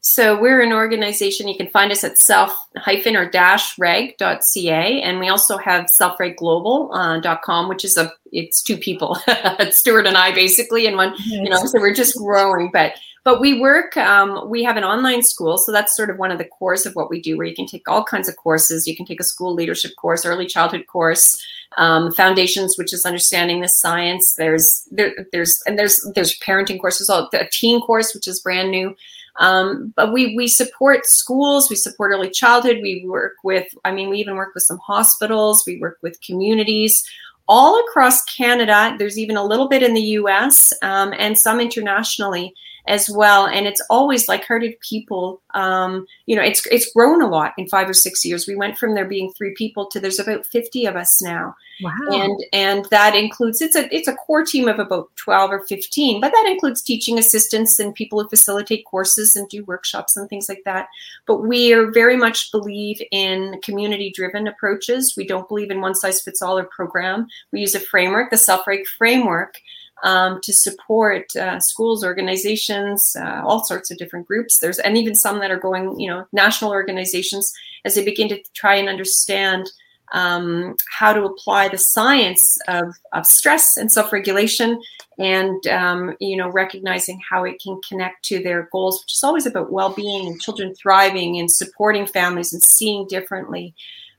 So 0.07 0.39
we're 0.39 0.61
an 0.61 0.71
organization. 0.71 1.47
You 1.47 1.57
can 1.57 1.65
find 1.65 1.91
us 1.91 2.03
at 2.03 2.19
self 2.19 2.55
hyphen 2.77 3.15
or 3.15 3.27
dash 3.27 3.75
reg.ca. 3.79 5.01
And 5.01 5.19
we 5.19 5.29
also 5.29 5.57
have 5.57 5.87
selfregglobal.com, 5.87 7.65
uh, 7.65 7.67
which 7.67 7.83
is 7.83 7.97
a, 7.97 8.13
it's 8.31 8.61
two 8.61 8.77
people, 8.77 9.15
Stuart 9.71 10.05
and 10.05 10.15
I 10.15 10.31
basically, 10.31 10.85
and 10.85 10.95
one, 10.95 11.15
you 11.25 11.49
know, 11.49 11.65
so 11.65 11.79
we're 11.79 11.95
just 11.95 12.15
growing, 12.17 12.69
but, 12.71 12.93
but 13.23 13.41
we 13.41 13.59
work, 13.59 13.97
um, 13.97 14.47
we 14.47 14.63
have 14.63 14.77
an 14.77 14.83
online 14.83 15.23
school. 15.23 15.57
So 15.57 15.71
that's 15.71 15.97
sort 15.97 16.11
of 16.11 16.19
one 16.19 16.29
of 16.29 16.37
the 16.37 16.45
cores 16.45 16.85
of 16.85 16.93
what 16.93 17.09
we 17.09 17.19
do, 17.19 17.35
where 17.35 17.47
you 17.47 17.55
can 17.55 17.65
take 17.65 17.89
all 17.89 18.03
kinds 18.03 18.29
of 18.29 18.35
courses. 18.35 18.85
You 18.85 18.95
can 18.95 19.07
take 19.07 19.19
a 19.19 19.23
school 19.23 19.55
leadership 19.55 19.95
course, 19.95 20.23
early 20.23 20.45
childhood 20.45 20.85
course, 20.85 21.43
um, 21.77 22.11
foundations, 22.11 22.77
which 22.77 22.93
is 22.93 23.07
understanding 23.07 23.61
the 23.61 23.69
science. 23.69 24.33
There's, 24.33 24.87
there, 24.91 25.25
there's, 25.31 25.59
and 25.65 25.79
there's, 25.79 26.07
there's 26.13 26.37
parenting 26.37 26.79
courses, 26.79 27.09
all 27.09 27.27
a 27.33 27.47
teen 27.51 27.81
course, 27.81 28.13
which 28.13 28.27
is 28.27 28.39
brand 28.39 28.69
new. 28.69 28.95
Um, 29.39 29.93
but 29.95 30.13
we 30.13 30.35
we 30.35 30.47
support 30.47 31.05
schools, 31.05 31.69
we 31.69 31.75
support 31.75 32.11
early 32.11 32.29
childhood. 32.29 32.79
We 32.81 33.05
work 33.07 33.33
with, 33.43 33.67
I 33.83 33.91
mean, 33.91 34.09
we 34.09 34.19
even 34.19 34.35
work 34.35 34.53
with 34.53 34.63
some 34.63 34.79
hospitals. 34.79 35.63
We 35.65 35.79
work 35.79 35.97
with 36.01 36.21
communities 36.21 37.03
all 37.47 37.79
across 37.87 38.23
Canada. 38.23 38.95
There's 38.97 39.19
even 39.19 39.37
a 39.37 39.43
little 39.43 39.67
bit 39.67 39.83
in 39.83 39.93
the 39.93 40.01
U.S. 40.01 40.73
Um, 40.81 41.13
and 41.17 41.37
some 41.37 41.59
internationally 41.59 42.53
as 42.87 43.09
well. 43.09 43.47
And 43.47 43.67
it's 43.67 43.81
always 43.89 44.27
like-hearted 44.27 44.79
people. 44.79 45.41
Um, 45.53 46.05
you 46.25 46.35
know, 46.35 46.43
it's 46.43 46.65
it's 46.67 46.91
grown 46.93 47.21
a 47.21 47.27
lot 47.27 47.53
in 47.57 47.67
five 47.67 47.89
or 47.89 47.93
six 47.93 48.23
years. 48.23 48.47
We 48.47 48.55
went 48.55 48.77
from 48.77 48.93
there 48.93 49.05
being 49.05 49.31
three 49.33 49.53
people 49.55 49.87
to 49.87 49.99
there's 49.99 50.19
about 50.19 50.45
50 50.45 50.85
of 50.85 50.95
us 50.95 51.21
now. 51.21 51.55
Wow. 51.81 51.91
And 52.11 52.45
and 52.53 52.85
that 52.85 53.15
includes 53.15 53.61
it's 53.61 53.75
a 53.75 53.93
it's 53.93 54.07
a 54.07 54.15
core 54.15 54.45
team 54.45 54.67
of 54.67 54.79
about 54.79 55.09
12 55.17 55.51
or 55.51 55.65
15, 55.65 56.21
but 56.21 56.31
that 56.31 56.47
includes 56.49 56.81
teaching 56.81 57.19
assistants 57.19 57.79
and 57.79 57.93
people 57.93 58.21
who 58.21 58.29
facilitate 58.29 58.85
courses 58.85 59.35
and 59.35 59.49
do 59.49 59.63
workshops 59.65 60.15
and 60.15 60.29
things 60.29 60.47
like 60.47 60.61
that. 60.65 60.87
But 61.27 61.41
we 61.43 61.73
are 61.73 61.91
very 61.91 62.15
much 62.15 62.51
believe 62.51 63.01
in 63.11 63.59
community 63.61 64.11
driven 64.15 64.47
approaches. 64.47 65.15
We 65.17 65.27
don't 65.27 65.47
believe 65.47 65.71
in 65.71 65.81
one 65.81 65.95
size 65.95 66.21
fits 66.21 66.41
all 66.41 66.57
or 66.57 66.63
program. 66.63 67.27
We 67.51 67.59
use 67.59 67.75
a 67.75 67.79
framework, 67.79 68.29
the 68.29 68.37
self-reg 68.37 68.87
framework, 68.87 69.55
um, 70.03 70.39
to 70.41 70.53
support 70.53 71.35
uh, 71.35 71.59
schools, 71.59 72.03
organizations, 72.03 73.15
uh, 73.19 73.41
all 73.43 73.63
sorts 73.63 73.91
of 73.91 73.97
different 73.97 74.27
groups. 74.27 74.57
There's 74.57 74.79
and 74.79 74.97
even 74.97 75.15
some 75.15 75.39
that 75.39 75.51
are 75.51 75.59
going, 75.59 75.99
you 75.99 76.09
know, 76.09 76.27
national 76.31 76.71
organizations 76.71 77.51
as 77.85 77.95
they 77.95 78.03
begin 78.03 78.29
to 78.29 78.41
try 78.53 78.75
and 78.75 78.89
understand 78.89 79.69
um, 80.11 80.75
how 80.91 81.13
to 81.13 81.23
apply 81.23 81.67
the 81.69 81.77
science 81.77 82.57
of, 82.67 82.95
of 83.13 83.25
stress 83.25 83.77
and 83.77 83.91
self-regulation 83.91 84.79
and 85.17 85.65
um, 85.67 86.15
you 86.19 86.35
know 86.35 86.49
recognizing 86.49 87.19
how 87.27 87.43
it 87.43 87.59
can 87.61 87.79
connect 87.87 88.23
to 88.25 88.43
their 88.43 88.69
goals 88.71 89.01
which 89.01 89.13
is 89.13 89.23
always 89.23 89.45
about 89.45 89.71
well-being 89.71 90.27
and 90.27 90.41
children 90.41 90.75
thriving 90.75 91.39
and 91.39 91.49
supporting 91.49 92.05
families 92.05 92.53
and 92.53 92.61
seeing 92.61 93.07
differently 93.07 93.73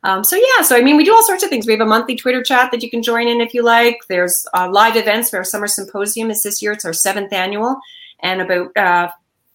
um, 0.06 0.22
so 0.22 0.36
yeah, 0.36 0.62
so 0.62 0.76
I 0.76 0.82
mean, 0.82 0.96
we 0.96 1.04
do 1.04 1.12
all 1.12 1.24
sorts 1.24 1.42
of 1.42 1.50
things. 1.50 1.66
We 1.66 1.72
have 1.72 1.80
a 1.80 1.86
monthly 1.86 2.14
Twitter 2.14 2.40
chat 2.40 2.70
that 2.70 2.80
you 2.80 2.88
can 2.88 3.02
join 3.02 3.26
in 3.26 3.40
if 3.40 3.52
you 3.52 3.64
like. 3.64 3.98
There's 4.08 4.46
uh, 4.54 4.70
live 4.70 4.94
events. 4.94 5.34
Our 5.34 5.42
summer 5.42 5.66
symposium 5.66 6.30
is 6.30 6.44
this 6.44 6.62
year. 6.62 6.70
It's 6.70 6.84
our 6.84 6.92
seventh 6.92 7.32
annual, 7.32 7.76
and 8.20 8.40
about 8.40 8.76
uh, 8.76 9.08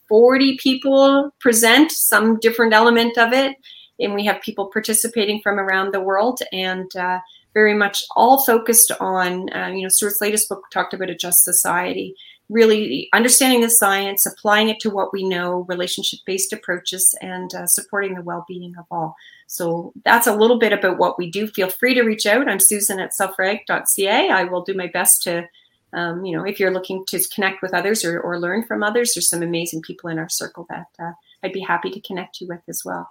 40 0.10 0.58
people 0.58 1.34
present 1.40 1.90
some 1.94 2.38
different 2.38 2.74
element 2.74 3.18
of 3.18 3.32
it, 3.32 3.56
and 3.98 4.14
we 4.14 4.26
have 4.26 4.42
people 4.42 4.70
participating 4.74 5.40
from 5.42 5.58
around 5.58 5.94
the 5.94 6.02
world 6.02 6.42
and. 6.52 6.94
Uh, 6.96 7.20
very 7.54 7.74
much 7.74 8.06
all 8.16 8.42
focused 8.46 8.94
on, 9.02 9.54
uh, 9.54 9.68
you 9.68 9.82
know, 9.82 9.90
Stuart's 9.90 10.22
latest 10.22 10.48
book 10.48 10.64
talked 10.72 10.94
about 10.94 11.10
a 11.10 11.16
just 11.16 11.44
society, 11.44 12.16
really 12.48 13.10
understanding 13.14 13.60
the 13.60 13.70
science, 13.70 14.26
applying 14.26 14.70
it 14.70 14.80
to 14.82 14.90
what 14.90 15.12
we 15.12 15.28
know, 15.28 15.66
relationship 15.68 16.20
based 16.26 16.54
approaches, 16.54 17.14
and 17.22 17.54
uh, 17.54 17.66
supporting 17.68 18.16
the 18.16 18.22
well 18.22 18.46
being 18.48 18.74
of 18.78 18.86
all. 18.90 19.16
So 19.52 19.92
that's 20.06 20.28
a 20.28 20.34
little 20.34 20.58
bit 20.58 20.72
about 20.72 20.98
what 20.98 21.18
we 21.18 21.30
do. 21.30 21.46
Feel 21.46 21.70
free 21.70 21.94
to 21.96 22.04
reach 22.04 22.26
out. 22.26 22.48
I'm 22.48 22.62
Susan 22.62 23.02
at 23.02 23.12
selfreg.ca. 23.12 24.30
I 24.30 24.46
will 24.46 24.64
do 24.64 24.74
my 24.74 24.88
best 24.88 25.24
to, 25.24 25.46
um, 25.92 26.24
you 26.24 26.38
know, 26.38 26.46
if 26.46 26.58
you're 26.58 26.72
looking 26.72 27.04
to 27.10 27.22
connect 27.34 27.62
with 27.62 27.74
others 27.74 28.06
or, 28.06 28.18
or 28.22 28.40
learn 28.40 28.64
from 28.64 28.82
others, 28.82 29.14
there's 29.14 29.28
some 29.28 29.44
amazing 29.44 29.82
people 29.82 30.10
in 30.10 30.18
our 30.20 30.30
circle 30.30 30.66
that 30.70 30.88
uh, 30.98 31.12
I'd 31.44 31.52
be 31.52 31.60
happy 31.60 31.90
to 31.92 32.00
connect 32.00 32.40
you 32.40 32.48
with 32.48 32.62
as 32.70 32.84
well. 32.86 33.10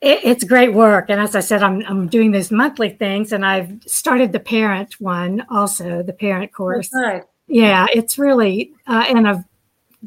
it's 0.00 0.42
great 0.42 0.72
work. 0.72 1.10
And 1.10 1.20
as 1.20 1.36
I 1.36 1.40
said, 1.40 1.62
I'm, 1.62 1.82
I'm 1.86 2.08
doing 2.08 2.30
these 2.30 2.50
monthly 2.50 2.88
things 2.88 3.30
and 3.30 3.44
I've 3.44 3.82
started 3.86 4.32
the 4.32 4.40
parent 4.40 4.98
one 5.02 5.44
also, 5.50 6.02
the 6.02 6.14
parent 6.14 6.54
course. 6.54 6.88
Yeah, 7.46 7.86
it's 7.92 8.16
really, 8.18 8.72
uh, 8.86 9.04
and 9.06 9.28
I've, 9.28 9.44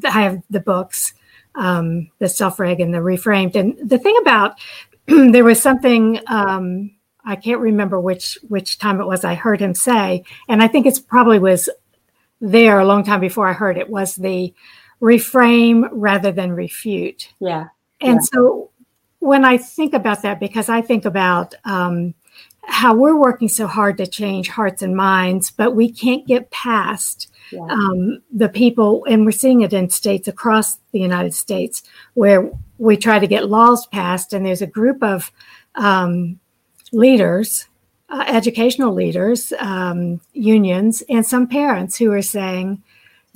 I 0.04 0.22
have 0.22 0.42
the 0.50 0.58
books, 0.58 1.14
um, 1.56 2.10
the 2.18 2.28
self 2.28 2.60
reg 2.60 2.80
and 2.80 2.92
the 2.92 2.98
reframed. 2.98 3.54
And 3.54 3.76
the 3.82 3.98
thing 3.98 4.16
about, 4.20 4.58
there 5.06 5.44
was 5.44 5.60
something, 5.60 6.20
um, 6.28 6.92
I 7.24 7.36
can't 7.36 7.60
remember 7.60 8.00
which 8.00 8.38
which 8.48 8.78
time 8.78 9.00
it 9.00 9.06
was 9.06 9.24
I 9.24 9.34
heard 9.34 9.60
him 9.60 9.74
say, 9.74 10.24
and 10.48 10.62
I 10.62 10.68
think 10.68 10.86
it's 10.86 11.00
probably 11.00 11.38
was 11.38 11.68
there 12.40 12.78
a 12.78 12.84
long 12.84 13.02
time 13.02 13.20
before 13.20 13.48
I 13.48 13.52
heard 13.52 13.78
it 13.78 13.90
was 13.90 14.14
the 14.14 14.54
reframe 15.00 15.88
rather 15.90 16.30
than 16.30 16.52
refute. 16.52 17.32
Yeah. 17.40 17.68
And 18.00 18.16
yeah. 18.16 18.28
so 18.32 18.70
when 19.18 19.44
I 19.44 19.56
think 19.56 19.94
about 19.94 20.22
that, 20.22 20.38
because 20.38 20.68
I 20.68 20.82
think 20.82 21.04
about 21.04 21.54
um, 21.64 22.14
how 22.64 22.94
we're 22.94 23.16
working 23.16 23.48
so 23.48 23.66
hard 23.66 23.98
to 23.98 24.06
change 24.06 24.48
hearts 24.48 24.82
and 24.82 24.96
minds, 24.96 25.50
but 25.50 25.74
we 25.74 25.90
can't 25.90 26.26
get 26.26 26.50
past 26.50 27.28
yeah. 27.50 27.62
um, 27.62 28.22
the 28.32 28.48
people, 28.48 29.04
and 29.08 29.24
we're 29.24 29.32
seeing 29.32 29.62
it 29.62 29.72
in 29.72 29.90
states 29.90 30.28
across 30.28 30.78
the 30.92 31.00
United 31.00 31.34
States 31.34 31.82
where 32.14 32.50
we 32.78 32.96
try 32.96 33.18
to 33.18 33.26
get 33.26 33.48
laws 33.48 33.86
passed, 33.86 34.32
and 34.32 34.44
there's 34.44 34.62
a 34.62 34.66
group 34.66 35.02
of 35.02 35.32
um, 35.74 36.38
leaders, 36.92 37.66
uh, 38.08 38.24
educational 38.28 38.92
leaders, 38.92 39.52
um, 39.58 40.20
unions, 40.32 41.02
and 41.08 41.26
some 41.26 41.46
parents 41.46 41.96
who 41.96 42.12
are 42.12 42.22
saying, 42.22 42.82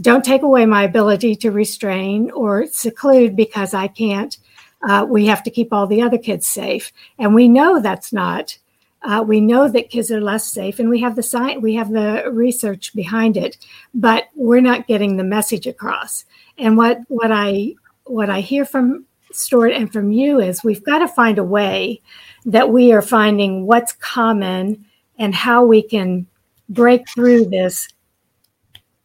don't 0.00 0.24
take 0.24 0.42
away 0.42 0.64
my 0.64 0.84
ability 0.84 1.36
to 1.36 1.50
restrain 1.50 2.30
or 2.30 2.66
seclude 2.66 3.36
because 3.36 3.74
I 3.74 3.88
can't. 3.88 4.36
Uh, 4.82 5.06
we 5.08 5.26
have 5.26 5.42
to 5.42 5.50
keep 5.50 5.72
all 5.72 5.86
the 5.86 6.00
other 6.00 6.16
kids 6.16 6.46
safe. 6.46 6.90
And 7.18 7.34
we 7.34 7.48
know 7.48 7.80
that's 7.80 8.12
not. 8.12 8.56
Uh, 9.02 9.24
we 9.26 9.40
know 9.40 9.68
that 9.68 9.90
kids 9.90 10.10
are 10.10 10.20
less 10.20 10.46
safe, 10.46 10.78
and 10.78 10.90
we 10.90 11.00
have 11.00 11.16
the 11.16 11.22
science, 11.22 11.62
we 11.62 11.74
have 11.74 11.90
the 11.90 12.24
research 12.30 12.94
behind 12.94 13.36
it, 13.36 13.56
but 13.94 14.28
we're 14.34 14.60
not 14.60 14.86
getting 14.86 15.16
the 15.16 15.24
message 15.24 15.66
across. 15.66 16.24
And 16.58 16.76
what 16.76 16.98
what 17.08 17.32
I 17.32 17.74
what 18.04 18.28
I 18.28 18.40
hear 18.40 18.64
from 18.64 19.06
Stuart 19.32 19.72
and 19.72 19.92
from 19.92 20.10
you 20.12 20.40
is 20.40 20.64
we've 20.64 20.84
got 20.84 20.98
to 20.98 21.08
find 21.08 21.38
a 21.38 21.44
way 21.44 22.02
that 22.44 22.70
we 22.70 22.92
are 22.92 23.02
finding 23.02 23.66
what's 23.66 23.92
common 23.92 24.84
and 25.18 25.34
how 25.34 25.64
we 25.64 25.82
can 25.82 26.26
break 26.68 27.08
through 27.08 27.46
this 27.46 27.88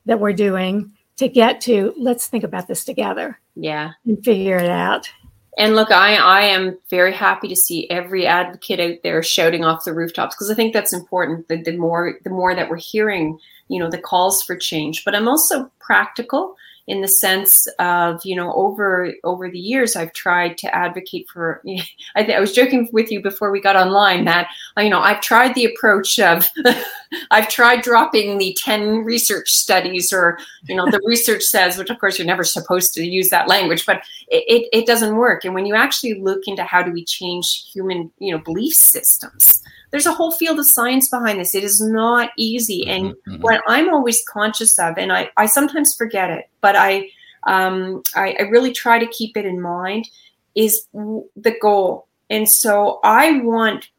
that 0.05 0.19
we're 0.19 0.33
doing 0.33 0.91
to 1.17 1.27
get 1.27 1.61
to 1.61 1.93
let's 1.97 2.27
think 2.27 2.43
about 2.43 2.67
this 2.67 2.85
together 2.85 3.39
yeah 3.55 3.91
and 4.05 4.23
figure 4.23 4.57
it 4.57 4.69
out 4.69 5.09
and 5.58 5.76
look 5.76 5.91
i 5.91 6.16
i 6.16 6.41
am 6.41 6.78
very 6.89 7.14
happy 7.14 7.47
to 7.47 7.56
see 7.56 7.89
every 7.89 8.26
advocate 8.26 8.80
out 8.80 8.97
there 9.03 9.22
shouting 9.24 9.64
off 9.64 9.86
the 9.86 9.93
rooftops 9.93 10.36
because 10.36 10.51
i 10.51 10.56
think 10.56 10.74
that's 10.74 10.93
important 10.93 11.47
the, 11.47 11.62
the 11.62 11.78
more 11.78 12.20
the 12.24 12.30
more 12.30 12.53
that 12.56 12.70
we're 12.70 12.76
hearing 12.76 13.39
you 13.68 13.80
know 13.80 13.89
the 13.89 13.97
calls 13.97 14.43
for 14.43 14.56
change. 14.56 15.03
But 15.03 15.16
i'm 15.16 15.28
also 15.28 15.70
practical 15.80 16.56
in 16.88 17.01
the 17.01 17.07
sense 17.07 17.67
of 17.79 18.21
you 18.23 18.36
know 18.36 18.53
over 18.53 19.13
over 19.23 19.49
the 19.49 19.59
years 19.59 19.95
I've 19.95 20.13
tried 20.13 20.57
to 20.59 20.75
advocate 20.75 21.27
for. 21.29 21.61
I, 22.15 22.23
th- 22.23 22.38
I 22.38 22.39
was 22.39 22.53
joking 22.53 22.88
with 22.91 23.11
you 23.11 23.21
before 23.21 23.51
we 23.51 23.59
got 23.59 23.75
online 23.75 24.25
that 24.25 24.47
you 24.77 24.89
know 24.89 24.99
I've 24.99 25.21
tried 25.21 25.55
the 25.55 25.65
approach 25.65 26.19
of 26.19 26.47
I've 27.31 27.49
tried 27.49 27.81
dropping 27.81 28.38
the 28.38 28.55
ten 28.61 29.03
research 29.03 29.49
studies 29.49 30.13
or 30.13 30.38
you 30.67 30.75
know 30.75 30.89
the 30.89 31.01
research 31.05 31.43
says, 31.43 31.77
which 31.77 31.89
of 31.89 31.99
course 31.99 32.17
you're 32.17 32.27
never 32.27 32.43
supposed 32.43 32.93
to 32.95 33.03
use 33.03 33.29
that 33.29 33.47
language, 33.47 33.86
but 33.86 34.03
it, 34.27 34.43
it, 34.47 34.79
it 34.81 34.86
doesn't 34.86 35.15
work. 35.15 35.45
And 35.45 35.53
when 35.53 35.65
you 35.65 35.75
actually 35.75 36.21
look 36.21 36.41
into 36.47 36.63
how 36.63 36.83
do 36.83 36.91
we 36.91 37.03
change 37.03 37.65
human 37.73 38.11
you 38.19 38.31
know 38.31 38.39
belief 38.39 38.75
systems 38.75 39.61
there's 39.91 40.05
a 40.05 40.13
whole 40.13 40.31
field 40.31 40.59
of 40.59 40.65
science 40.65 41.09
behind 41.09 41.39
this. 41.39 41.55
It 41.55 41.63
is 41.63 41.81
not 41.81 42.31
easy. 42.38 42.88
And 42.88 43.11
mm-hmm. 43.11 43.31
mm-hmm. 43.33 43.41
what 43.41 43.61
I'm 43.67 43.93
always 43.93 44.23
conscious 44.27 44.77
of, 44.79 44.97
and 44.97 45.11
I, 45.11 45.29
I 45.38 45.45
sometimes 45.45 45.95
forget 45.95 46.29
it, 46.29 46.49
but 46.61 46.75
I, 46.75 47.09
um, 47.43 48.01
I, 48.15 48.36
I 48.39 48.43
really 48.43 48.73
try 48.73 48.99
to 48.99 49.07
keep 49.07 49.38
it 49.38 49.45
in 49.45 49.61
mind, 49.61 50.07
is 50.55 50.88
the 50.93 51.55
goal. 51.61 52.07
And 52.29 52.49
so 52.49 52.99
I 53.03 53.39
want 53.41 53.89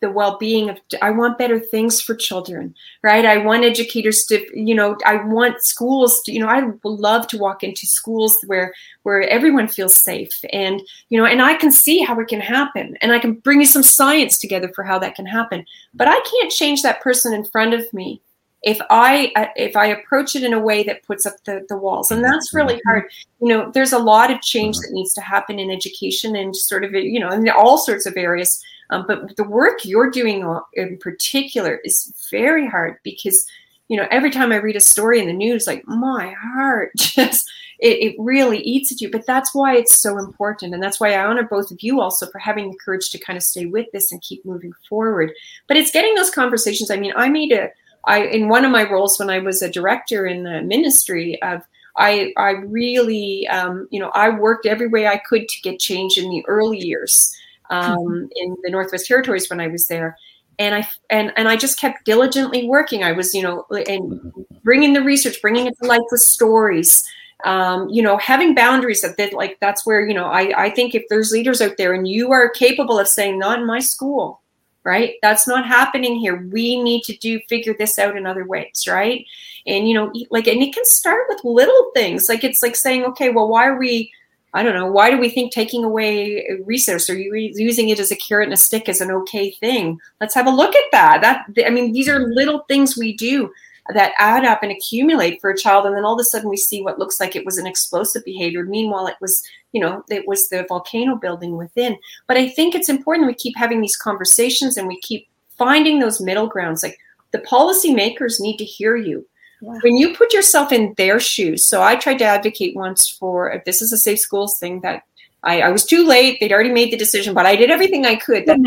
the 0.00 0.10
well-being 0.10 0.68
of 0.70 0.78
i 1.02 1.10
want 1.10 1.38
better 1.38 1.58
things 1.58 2.00
for 2.00 2.14
children 2.14 2.74
right? 3.02 3.24
I 3.24 3.38
want 3.38 3.64
educators 3.64 4.24
to 4.28 4.44
you 4.54 4.74
know 4.74 4.96
i 5.04 5.16
want 5.24 5.62
schools 5.62 6.20
to 6.22 6.32
you 6.32 6.40
know 6.40 6.48
i 6.48 6.62
would 6.62 6.78
love 6.84 7.26
to 7.28 7.38
walk 7.38 7.62
into 7.62 7.86
schools 7.86 8.36
where 8.46 8.74
where 9.02 9.22
everyone 9.22 9.68
feels 9.68 9.94
safe 9.94 10.44
and 10.52 10.82
you 11.08 11.18
know 11.18 11.26
and 11.26 11.42
i 11.42 11.54
can 11.54 11.70
see 11.70 12.00
how 12.00 12.18
it 12.20 12.28
can 12.28 12.40
happen 12.40 12.96
and 13.00 13.12
i 13.12 13.18
can 13.18 13.34
bring 13.34 13.60
you 13.60 13.66
some 13.66 13.82
science 13.82 14.38
together 14.38 14.70
for 14.74 14.84
how 14.84 14.98
that 14.98 15.14
can 15.14 15.26
happen. 15.26 15.64
But 15.94 16.08
i 16.08 16.20
can't 16.20 16.52
change 16.52 16.82
that 16.82 17.00
person 17.00 17.32
in 17.32 17.44
front 17.44 17.74
of 17.74 17.92
me 17.92 18.20
if 18.62 18.78
i 18.90 19.32
if 19.56 19.76
i 19.76 19.86
approach 19.86 20.34
it 20.34 20.42
in 20.42 20.52
a 20.52 20.60
way 20.60 20.82
that 20.82 21.04
puts 21.04 21.26
up 21.26 21.34
the, 21.44 21.64
the 21.68 21.76
walls. 21.76 22.10
And 22.10 22.24
that's 22.24 22.52
really 22.52 22.74
mm-hmm. 22.74 22.88
hard. 22.88 23.04
You 23.40 23.48
know 23.48 23.70
there's 23.72 23.92
a 23.92 23.98
lot 23.98 24.30
of 24.30 24.40
change 24.42 24.76
that 24.78 24.90
needs 24.92 25.14
to 25.14 25.20
happen 25.20 25.58
in 25.58 25.70
education 25.70 26.36
and 26.36 26.54
sort 26.54 26.84
of 26.84 26.92
you 26.92 27.20
know 27.20 27.30
in 27.30 27.48
all 27.50 27.78
sorts 27.78 28.06
of 28.06 28.14
areas 28.16 28.62
um, 28.90 29.04
but 29.06 29.36
the 29.36 29.44
work 29.44 29.84
you're 29.84 30.10
doing 30.10 30.44
in 30.74 30.98
particular 30.98 31.80
is 31.84 32.12
very 32.30 32.66
hard 32.66 32.96
because, 33.02 33.46
you 33.88 33.96
know, 33.96 34.08
every 34.10 34.30
time 34.30 34.52
I 34.52 34.56
read 34.56 34.76
a 34.76 34.80
story 34.80 35.20
in 35.20 35.26
the 35.26 35.32
news, 35.32 35.66
like 35.66 35.86
my 35.86 36.34
heart 36.54 36.92
just, 36.96 37.50
it, 37.80 37.98
it 38.02 38.16
really 38.18 38.58
eats 38.60 38.90
at 38.90 39.00
you. 39.00 39.10
But 39.10 39.26
that's 39.26 39.54
why 39.54 39.76
it's 39.76 40.00
so 40.00 40.18
important. 40.18 40.72
And 40.72 40.82
that's 40.82 41.00
why 41.00 41.12
I 41.12 41.24
honor 41.24 41.44
both 41.44 41.70
of 41.70 41.82
you 41.82 42.00
also 42.00 42.26
for 42.26 42.38
having 42.38 42.70
the 42.70 42.78
courage 42.78 43.10
to 43.10 43.18
kind 43.18 43.36
of 43.36 43.42
stay 43.42 43.66
with 43.66 43.86
this 43.92 44.10
and 44.10 44.22
keep 44.22 44.44
moving 44.44 44.72
forward. 44.88 45.32
But 45.66 45.76
it's 45.76 45.92
getting 45.92 46.14
those 46.14 46.30
conversations. 46.30 46.90
I 46.90 46.96
mean, 46.96 47.12
I 47.14 47.28
made 47.28 47.52
a, 47.52 47.70
I, 48.04 48.24
in 48.24 48.48
one 48.48 48.64
of 48.64 48.70
my 48.70 48.88
roles 48.88 49.18
when 49.18 49.28
I 49.28 49.38
was 49.38 49.60
a 49.60 49.70
director 49.70 50.26
in 50.26 50.44
the 50.44 50.62
ministry 50.62 51.40
of, 51.42 51.62
I, 51.96 52.32
I 52.36 52.50
really, 52.50 53.46
um, 53.48 53.88
you 53.90 53.98
know, 53.98 54.10
I 54.10 54.30
worked 54.30 54.66
every 54.66 54.86
way 54.86 55.08
I 55.08 55.18
could 55.18 55.48
to 55.48 55.60
get 55.62 55.80
change 55.80 56.16
in 56.16 56.30
the 56.30 56.44
early 56.46 56.78
years 56.78 57.36
um, 57.70 58.28
in 58.36 58.56
the 58.62 58.70
Northwest 58.70 59.06
Territories 59.06 59.48
when 59.50 59.60
I 59.60 59.68
was 59.68 59.86
there. 59.86 60.16
And 60.58 60.74
I 60.74 60.88
and 61.08 61.32
and 61.36 61.48
I 61.48 61.56
just 61.56 61.78
kept 61.78 62.04
diligently 62.04 62.66
working. 62.66 63.04
I 63.04 63.12
was, 63.12 63.32
you 63.32 63.42
know, 63.42 63.64
and 63.70 64.32
bringing 64.64 64.92
the 64.92 65.02
research, 65.02 65.40
bringing 65.40 65.66
it 65.66 65.76
to 65.80 65.88
life 65.88 66.00
with 66.10 66.20
stories. 66.20 67.06
Um, 67.44 67.88
you 67.88 68.02
know, 68.02 68.16
having 68.16 68.56
boundaries 68.56 69.00
that 69.02 69.16
they 69.16 69.30
like. 69.30 69.58
That's 69.60 69.86
where 69.86 70.04
you 70.04 70.14
know 70.14 70.24
I 70.24 70.64
I 70.64 70.70
think 70.70 70.96
if 70.96 71.04
there's 71.08 71.30
leaders 71.30 71.60
out 71.60 71.76
there 71.78 71.94
and 71.94 72.08
you 72.08 72.32
are 72.32 72.50
capable 72.50 72.98
of 72.98 73.06
saying, 73.06 73.38
"Not 73.38 73.60
in 73.60 73.66
my 73.66 73.78
school," 73.78 74.40
right? 74.82 75.14
That's 75.22 75.46
not 75.46 75.66
happening 75.66 76.16
here. 76.16 76.44
We 76.50 76.82
need 76.82 77.02
to 77.04 77.16
do 77.18 77.38
figure 77.48 77.76
this 77.78 77.96
out 77.96 78.16
in 78.16 78.26
other 78.26 78.44
ways, 78.44 78.86
right? 78.88 79.24
And 79.66 79.88
you 79.88 79.94
know, 79.94 80.12
like, 80.30 80.48
and 80.48 80.60
it 80.62 80.74
can 80.74 80.84
start 80.86 81.26
with 81.28 81.44
little 81.44 81.90
things. 81.94 82.28
Like 82.28 82.42
it's 82.42 82.62
like 82.62 82.74
saying, 82.74 83.04
okay, 83.04 83.28
well, 83.28 83.48
why 83.48 83.66
are 83.66 83.78
we 83.78 84.10
I 84.54 84.62
don't 84.62 84.74
know. 84.74 84.90
Why 84.90 85.10
do 85.10 85.18
we 85.18 85.28
think 85.28 85.52
taking 85.52 85.84
away 85.84 86.46
resource 86.64 87.10
or 87.10 87.16
using 87.16 87.90
it 87.90 88.00
as 88.00 88.10
a 88.10 88.16
carrot 88.16 88.46
and 88.46 88.54
a 88.54 88.56
stick 88.56 88.88
is 88.88 89.00
an 89.00 89.10
okay 89.10 89.50
thing? 89.50 89.98
Let's 90.20 90.34
have 90.34 90.46
a 90.46 90.50
look 90.50 90.74
at 90.74 90.90
that. 90.92 91.20
That 91.20 91.66
I 91.66 91.70
mean, 91.70 91.92
these 91.92 92.08
are 92.08 92.20
little 92.20 92.60
things 92.60 92.96
we 92.96 93.14
do 93.14 93.52
that 93.94 94.12
add 94.18 94.44
up 94.44 94.62
and 94.62 94.72
accumulate 94.72 95.40
for 95.40 95.50
a 95.50 95.56
child, 95.56 95.86
and 95.86 95.96
then 95.96 96.04
all 96.04 96.14
of 96.14 96.20
a 96.20 96.24
sudden 96.24 96.50
we 96.50 96.56
see 96.56 96.82
what 96.82 96.98
looks 96.98 97.20
like 97.20 97.36
it 97.36 97.44
was 97.44 97.58
an 97.58 97.66
explosive 97.66 98.24
behavior. 98.24 98.64
Meanwhile, 98.64 99.06
it 99.06 99.16
was, 99.20 99.42
you 99.72 99.80
know, 99.80 100.02
it 100.08 100.26
was 100.26 100.48
the 100.48 100.64
volcano 100.68 101.16
building 101.16 101.56
within. 101.56 101.98
But 102.26 102.36
I 102.36 102.48
think 102.48 102.74
it's 102.74 102.88
important 102.88 103.26
we 103.26 103.34
keep 103.34 103.56
having 103.56 103.80
these 103.80 103.96
conversations 103.96 104.76
and 104.76 104.88
we 104.88 105.00
keep 105.00 105.28
finding 105.56 105.98
those 105.98 106.20
middle 106.20 106.46
grounds. 106.46 106.82
Like 106.82 106.98
the 107.32 107.38
policymakers 107.38 108.40
need 108.40 108.56
to 108.58 108.64
hear 108.64 108.96
you 108.96 109.26
when 109.60 109.96
you 109.96 110.14
put 110.14 110.32
yourself 110.32 110.72
in 110.72 110.94
their 110.96 111.18
shoes, 111.18 111.64
so 111.64 111.82
I 111.82 111.96
tried 111.96 112.18
to 112.18 112.24
advocate 112.24 112.76
once 112.76 113.08
for 113.08 113.50
if 113.50 113.64
this 113.64 113.82
is 113.82 113.92
a 113.92 113.98
safe 113.98 114.20
schools 114.20 114.58
thing 114.58 114.80
that 114.82 115.02
I, 115.42 115.62
I 115.62 115.68
was 115.70 115.84
too 115.84 116.06
late. 116.06 116.38
They'd 116.40 116.52
already 116.52 116.72
made 116.72 116.92
the 116.92 116.96
decision, 116.96 117.34
but 117.34 117.46
I 117.46 117.56
did 117.56 117.70
everything 117.70 118.06
I 118.06 118.16
could. 118.16 118.46
That 118.46 118.60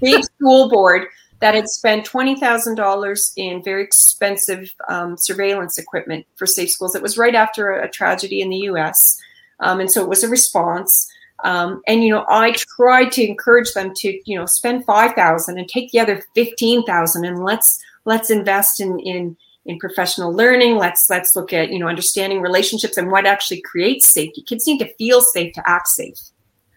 big 0.00 0.24
school 0.24 0.68
board 0.68 1.06
that 1.40 1.54
had 1.54 1.68
spent 1.68 2.04
twenty 2.04 2.38
thousand 2.38 2.76
dollars 2.76 3.32
in 3.36 3.62
very 3.62 3.82
expensive 3.82 4.72
um, 4.88 5.16
surveillance 5.16 5.78
equipment 5.78 6.26
for 6.36 6.46
safe 6.46 6.70
schools. 6.70 6.94
It 6.94 7.02
was 7.02 7.18
right 7.18 7.34
after 7.34 7.72
a, 7.72 7.86
a 7.86 7.88
tragedy 7.88 8.40
in 8.40 8.50
the 8.50 8.58
U.S., 8.58 9.20
um, 9.60 9.80
and 9.80 9.90
so 9.90 10.02
it 10.02 10.08
was 10.08 10.24
a 10.24 10.28
response. 10.28 11.10
Um, 11.44 11.82
and 11.88 12.04
you 12.04 12.10
know, 12.10 12.24
I 12.28 12.52
tried 12.52 13.10
to 13.12 13.26
encourage 13.26 13.72
them 13.72 13.92
to 13.96 14.20
you 14.24 14.38
know 14.38 14.46
spend 14.46 14.84
five 14.84 15.14
thousand 15.14 15.58
and 15.58 15.68
take 15.68 15.90
the 15.90 16.00
other 16.00 16.22
fifteen 16.34 16.84
thousand, 16.84 17.24
and 17.24 17.44
let's 17.44 17.80
let's 18.04 18.30
invest 18.30 18.80
in 18.80 18.98
in 19.00 19.36
in 19.64 19.78
professional 19.78 20.32
learning. 20.32 20.76
Let's 20.76 21.08
let's 21.08 21.36
look 21.36 21.52
at 21.52 21.70
you 21.70 21.78
know 21.78 21.88
understanding 21.88 22.40
relationships 22.40 22.96
and 22.96 23.10
what 23.10 23.26
actually 23.26 23.60
creates 23.62 24.06
safety. 24.06 24.42
Kids 24.42 24.66
need 24.66 24.78
to 24.78 24.92
feel 24.94 25.20
safe 25.20 25.52
to 25.54 25.68
act 25.68 25.88
safe. 25.88 26.18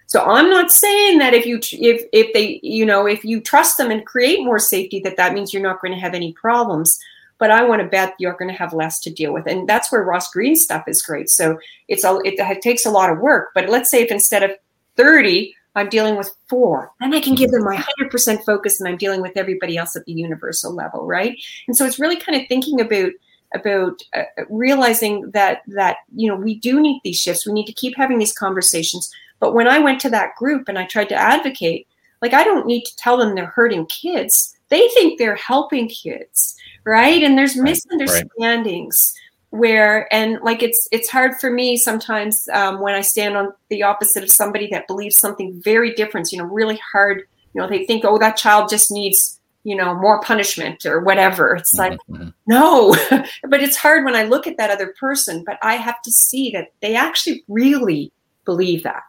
So 0.07 0.23
i'm 0.23 0.49
not 0.49 0.71
saying 0.71 1.17
that 1.17 1.33
if 1.33 1.45
you 1.45 1.59
if 1.73 2.05
if 2.13 2.31
they 2.33 2.59
you 2.63 2.85
know 2.85 3.07
if 3.07 3.25
you 3.25 3.41
trust 3.41 3.77
them 3.77 3.91
and 3.91 4.05
create 4.05 4.43
more 4.43 4.59
safety 4.59 4.99
that 5.01 5.17
that 5.17 5.33
means 5.33 5.51
you're 5.51 5.63
not 5.63 5.81
going 5.81 5.93
to 5.93 5.99
have 5.99 6.13
any 6.13 6.33
problems. 6.33 6.99
But 7.37 7.51
i 7.51 7.63
want 7.63 7.81
to 7.81 7.87
bet 7.87 8.13
you're 8.17 8.37
going 8.37 8.51
to 8.51 8.57
have 8.57 8.73
less 8.73 8.99
to 9.01 9.09
deal 9.09 9.33
with. 9.33 9.45
And 9.45 9.67
that's 9.67 9.91
where 9.91 10.03
Ross 10.03 10.31
Greene 10.31 10.55
stuff 10.55 10.85
is 10.87 11.01
great. 11.01 11.29
So 11.29 11.59
it's 11.87 12.05
a 12.05 12.19
it, 12.23 12.35
it 12.39 12.61
takes 12.61 12.85
a 12.85 12.91
lot 12.91 13.09
of 13.09 13.19
work. 13.19 13.49
But 13.53 13.67
let's 13.67 13.89
say 13.89 14.03
if 14.03 14.11
instead 14.11 14.43
of 14.43 14.51
30 14.95 15.53
I'm 15.75 15.89
dealing 15.89 16.15
with 16.15 16.35
four. 16.47 16.91
Then 16.99 17.13
I 17.13 17.19
can 17.19 17.35
give 17.35 17.51
them 17.51 17.63
my 17.63 17.77
100% 17.99 18.45
focus 18.45 18.79
and 18.79 18.87
I'm 18.87 18.97
dealing 18.97 19.21
with 19.21 19.35
everybody 19.35 19.77
else 19.77 19.95
at 19.95 20.05
the 20.05 20.13
universal 20.13 20.73
level, 20.73 21.05
right? 21.05 21.37
And 21.67 21.75
so 21.75 21.85
it's 21.85 21.99
really 21.99 22.17
kind 22.17 22.39
of 22.39 22.47
thinking 22.47 22.81
about 22.81 23.11
about 23.53 24.01
uh, 24.13 24.23
realizing 24.49 25.29
that 25.31 25.61
that 25.67 25.97
you 26.13 26.27
know 26.27 26.35
we 26.35 26.55
do 26.59 26.81
need 26.81 26.99
these 27.03 27.19
shifts. 27.19 27.45
We 27.45 27.53
need 27.53 27.67
to 27.67 27.73
keep 27.73 27.95
having 27.95 28.17
these 28.17 28.33
conversations. 28.33 29.09
But 29.39 29.53
when 29.53 29.67
I 29.67 29.79
went 29.79 30.01
to 30.01 30.09
that 30.09 30.35
group 30.35 30.67
and 30.67 30.77
I 30.77 30.85
tried 30.85 31.09
to 31.09 31.15
advocate, 31.15 31.87
like 32.21 32.33
I 32.33 32.43
don't 32.43 32.65
need 32.65 32.83
to 32.85 32.95
tell 32.97 33.17
them 33.17 33.35
they're 33.35 33.45
hurting 33.45 33.85
kids. 33.85 34.57
They 34.69 34.87
think 34.89 35.19
they're 35.19 35.35
helping 35.35 35.87
kids, 35.87 36.55
right? 36.85 37.21
And 37.21 37.37
there's 37.37 37.55
misunderstandings. 37.55 39.13
Right 39.15 39.24
where 39.57 40.13
and 40.13 40.39
like 40.41 40.61
it's 40.61 40.87
it's 40.91 41.09
hard 41.09 41.33
for 41.39 41.51
me 41.51 41.77
sometimes 41.77 42.47
um, 42.53 42.79
when 42.79 42.93
i 42.93 43.01
stand 43.01 43.35
on 43.35 43.53
the 43.69 43.83
opposite 43.83 44.23
of 44.23 44.29
somebody 44.29 44.67
that 44.67 44.87
believes 44.87 45.17
something 45.17 45.59
very 45.63 45.93
different 45.93 46.31
you 46.31 46.37
know 46.37 46.45
really 46.45 46.79
hard 46.91 47.23
you 47.53 47.61
know 47.61 47.67
they 47.67 47.85
think 47.85 48.03
oh 48.05 48.17
that 48.17 48.37
child 48.37 48.69
just 48.69 48.91
needs 48.91 49.39
you 49.65 49.75
know 49.75 49.93
more 49.95 50.21
punishment 50.21 50.85
or 50.85 51.01
whatever. 51.01 51.55
It's 51.55 51.73
like 51.73 51.97
mm-hmm. 52.09 52.29
no 52.47 52.95
but 53.49 53.61
it's 53.61 53.75
hard 53.75 54.05
when 54.05 54.15
i 54.15 54.23
look 54.23 54.47
at 54.47 54.57
that 54.57 54.69
other 54.69 54.93
person 54.97 55.43
but 55.43 55.57
i 55.61 55.75
have 55.75 56.01
to 56.03 56.11
see 56.11 56.51
that 56.51 56.71
they 56.81 56.95
actually 56.95 57.43
really 57.49 58.13
believe 58.45 58.83
that. 58.83 59.01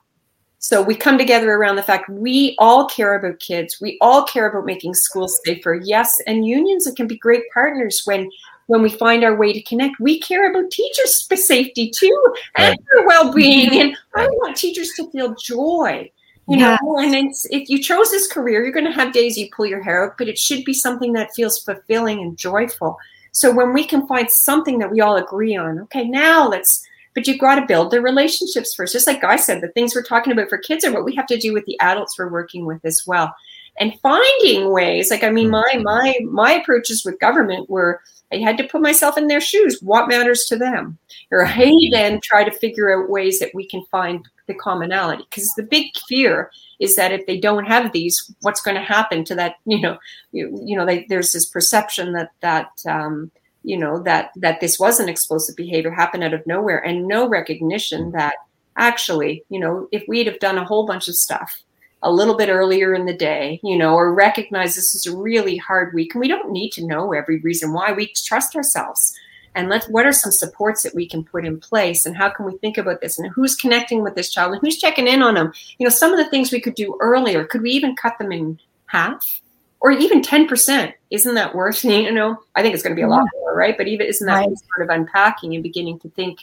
So 0.58 0.82
we 0.82 0.96
come 0.96 1.18
together 1.18 1.52
around 1.52 1.76
the 1.76 1.82
fact 1.82 2.08
we 2.08 2.56
all 2.58 2.88
care 2.88 3.14
about 3.14 3.38
kids. 3.38 3.78
We 3.80 3.98
all 4.00 4.24
care 4.24 4.48
about 4.48 4.64
making 4.64 4.94
schools 4.94 5.38
safer. 5.44 5.80
Yes 5.84 6.10
and 6.26 6.46
unions 6.46 6.90
can 6.96 7.06
be 7.06 7.18
great 7.18 7.42
partners 7.52 8.02
when 8.06 8.30
when 8.66 8.82
we 8.82 8.90
find 8.90 9.24
our 9.24 9.36
way 9.36 9.52
to 9.52 9.62
connect, 9.62 10.00
we 10.00 10.20
care 10.20 10.50
about 10.50 10.70
teachers' 10.70 11.26
safety 11.46 11.90
too 11.90 12.34
and 12.56 12.70
right. 12.70 12.78
their 12.92 13.06
well-being. 13.06 13.80
And 13.80 13.96
I 14.14 14.26
want 14.26 14.56
teachers 14.56 14.90
to 14.96 15.10
feel 15.10 15.34
joy. 15.34 16.10
You 16.48 16.58
know, 16.58 16.78
and 17.00 17.12
it's, 17.12 17.44
if 17.50 17.68
you 17.68 17.82
chose 17.82 18.12
this 18.12 18.30
career, 18.30 18.62
you're 18.62 18.72
going 18.72 18.86
to 18.86 18.92
have 18.92 19.12
days 19.12 19.36
you 19.36 19.48
pull 19.50 19.66
your 19.66 19.82
hair 19.82 20.06
out, 20.06 20.16
but 20.16 20.28
it 20.28 20.38
should 20.38 20.64
be 20.64 20.72
something 20.72 21.12
that 21.14 21.34
feels 21.34 21.58
fulfilling 21.58 22.20
and 22.20 22.38
joyful. 22.38 22.96
So 23.32 23.52
when 23.52 23.72
we 23.72 23.84
can 23.84 24.06
find 24.06 24.30
something 24.30 24.78
that 24.78 24.92
we 24.92 25.00
all 25.00 25.16
agree 25.16 25.56
on, 25.56 25.80
okay, 25.80 26.04
now 26.04 26.48
let's 26.48 26.86
but 27.16 27.26
you've 27.26 27.38
got 27.38 27.54
to 27.54 27.66
build 27.66 27.90
the 27.90 28.02
relationships 28.02 28.74
first. 28.74 28.92
Just 28.92 29.06
like 29.06 29.22
Guy 29.22 29.36
said, 29.36 29.62
the 29.62 29.68
things 29.68 29.94
we're 29.94 30.02
talking 30.02 30.34
about 30.34 30.50
for 30.50 30.58
kids 30.58 30.84
are 30.84 30.92
what 30.92 31.04
we 31.06 31.14
have 31.16 31.26
to 31.28 31.38
do 31.38 31.54
with 31.54 31.64
the 31.64 31.80
adults 31.80 32.18
we're 32.18 32.28
working 32.28 32.66
with 32.66 32.84
as 32.84 33.02
well. 33.06 33.34
And 33.80 33.98
finding 34.00 34.70
ways, 34.70 35.10
like 35.10 35.24
I 35.24 35.30
mean, 35.30 35.50
my 35.50 35.64
mm-hmm. 35.74 35.82
my 35.82 36.18
my 36.30 36.52
approaches 36.52 37.04
with 37.04 37.18
government 37.18 37.68
were 37.68 38.02
I 38.32 38.36
had 38.38 38.58
to 38.58 38.64
put 38.64 38.82
myself 38.82 39.16
in 39.16 39.28
their 39.28 39.40
shoes. 39.40 39.80
What 39.80 40.08
matters 40.08 40.46
to 40.46 40.56
them, 40.56 40.98
right? 41.30 41.92
And 41.94 42.22
try 42.22 42.44
to 42.44 42.50
figure 42.50 42.90
out 42.90 43.10
ways 43.10 43.38
that 43.38 43.54
we 43.54 43.66
can 43.66 43.84
find 43.90 44.26
the 44.46 44.54
commonality. 44.54 45.24
Because 45.30 45.50
the 45.56 45.62
big 45.62 45.86
fear 46.08 46.50
is 46.80 46.96
that 46.96 47.12
if 47.12 47.26
they 47.26 47.38
don't 47.38 47.66
have 47.66 47.92
these, 47.92 48.34
what's 48.40 48.60
going 48.60 48.76
to 48.76 48.82
happen 48.82 49.24
to 49.24 49.34
that? 49.36 49.56
You 49.64 49.80
know, 49.80 49.98
you, 50.32 50.60
you 50.64 50.76
know, 50.76 50.84
they, 50.84 51.06
there's 51.08 51.32
this 51.32 51.46
perception 51.46 52.12
that 52.12 52.30
that 52.40 52.70
um, 52.88 53.30
you 53.62 53.76
know 53.76 54.02
that 54.02 54.30
that 54.36 54.60
this 54.60 54.78
was 54.78 55.00
an 55.00 55.08
explosive 55.08 55.56
behavior 55.56 55.90
happened 55.90 56.24
out 56.24 56.34
of 56.34 56.46
nowhere, 56.46 56.78
and 56.78 57.06
no 57.06 57.28
recognition 57.28 58.12
that 58.12 58.34
actually, 58.76 59.44
you 59.48 59.58
know, 59.58 59.88
if 59.92 60.04
we'd 60.08 60.26
have 60.26 60.38
done 60.38 60.58
a 60.58 60.64
whole 60.64 60.86
bunch 60.86 61.08
of 61.08 61.14
stuff 61.14 61.62
a 62.02 62.12
little 62.12 62.36
bit 62.36 62.48
earlier 62.48 62.94
in 62.94 63.06
the 63.06 63.16
day, 63.16 63.60
you 63.62 63.76
know, 63.76 63.94
or 63.94 64.14
recognize 64.14 64.74
this 64.74 64.94
is 64.94 65.06
a 65.06 65.16
really 65.16 65.56
hard 65.56 65.94
week. 65.94 66.14
And 66.14 66.20
we 66.20 66.28
don't 66.28 66.52
need 66.52 66.70
to 66.72 66.86
know 66.86 67.12
every 67.12 67.40
reason 67.40 67.72
why. 67.72 67.92
We 67.92 68.12
trust 68.14 68.54
ourselves. 68.54 69.14
And 69.54 69.70
let's 69.70 69.88
what 69.88 70.06
are 70.06 70.12
some 70.12 70.32
supports 70.32 70.82
that 70.82 70.94
we 70.94 71.08
can 71.08 71.24
put 71.24 71.46
in 71.46 71.58
place 71.58 72.04
and 72.04 72.14
how 72.14 72.28
can 72.28 72.44
we 72.44 72.58
think 72.58 72.76
about 72.76 73.00
this 73.00 73.18
and 73.18 73.32
who's 73.32 73.54
connecting 73.54 74.02
with 74.02 74.14
this 74.14 74.30
child 74.30 74.52
and 74.52 74.60
who's 74.60 74.78
checking 74.78 75.08
in 75.08 75.22
on 75.22 75.34
them? 75.34 75.52
You 75.78 75.84
know, 75.84 75.90
some 75.90 76.12
of 76.12 76.18
the 76.18 76.28
things 76.28 76.52
we 76.52 76.60
could 76.60 76.74
do 76.74 76.98
earlier, 77.00 77.44
could 77.46 77.62
we 77.62 77.70
even 77.70 77.96
cut 77.96 78.18
them 78.18 78.32
in 78.32 78.60
half? 78.86 79.40
Or 79.80 79.90
even 79.90 80.20
10%. 80.20 80.92
Isn't 81.10 81.34
that 81.34 81.54
worth, 81.54 81.84
you 81.84 82.12
know? 82.12 82.36
I 82.54 82.62
think 82.62 82.74
it's 82.74 82.82
going 82.82 82.94
to 82.94 83.00
be 83.00 83.04
a 83.04 83.08
lot 83.08 83.26
more, 83.40 83.56
right? 83.56 83.76
But 83.76 83.88
even 83.88 84.06
isn't 84.06 84.26
that 84.26 84.46
right. 84.46 84.58
sort 84.74 84.88
of 84.88 84.94
unpacking 84.94 85.54
and 85.54 85.62
beginning 85.62 86.00
to 86.00 86.10
think, 86.10 86.40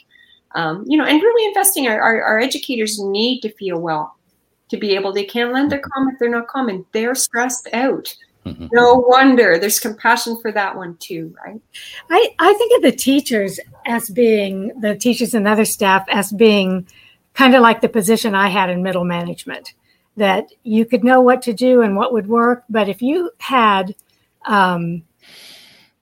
um, 0.56 0.84
you 0.88 0.96
know, 0.96 1.04
and 1.04 1.20
really 1.22 1.46
investing 1.46 1.86
our, 1.86 2.00
our, 2.00 2.22
our 2.22 2.40
educators 2.40 2.98
need 2.98 3.40
to 3.42 3.52
feel 3.52 3.78
well 3.78 4.16
to 4.74 4.80
be 4.80 4.94
able 4.94 5.12
they 5.12 5.24
can't 5.24 5.52
lend 5.52 5.70
their 5.70 5.78
mm-hmm. 5.78 5.90
comment 5.94 6.16
they're 6.18 6.30
not 6.30 6.48
common 6.48 6.84
they're 6.92 7.14
stressed 7.14 7.68
out 7.72 8.14
mm-hmm. 8.44 8.66
no 8.72 8.94
wonder 9.08 9.58
there's 9.58 9.80
compassion 9.80 10.36
for 10.40 10.52
that 10.52 10.76
one 10.76 10.96
too 10.98 11.34
right 11.44 11.60
i 12.10 12.28
i 12.38 12.52
think 12.54 12.76
of 12.76 12.82
the 12.82 12.96
teachers 12.96 13.60
as 13.86 14.10
being 14.10 14.68
the 14.80 14.94
teachers 14.96 15.34
and 15.34 15.46
other 15.46 15.64
staff 15.64 16.04
as 16.08 16.32
being 16.32 16.86
kind 17.34 17.54
of 17.54 17.62
like 17.62 17.80
the 17.80 17.88
position 17.88 18.34
i 18.34 18.48
had 18.48 18.70
in 18.70 18.82
middle 18.82 19.04
management 19.04 19.74
that 20.16 20.46
you 20.62 20.84
could 20.84 21.02
know 21.02 21.20
what 21.20 21.42
to 21.42 21.52
do 21.52 21.82
and 21.82 21.96
what 21.96 22.12
would 22.12 22.28
work 22.28 22.64
but 22.68 22.88
if 22.88 23.02
you 23.02 23.30
had 23.38 23.94
um, 24.46 25.02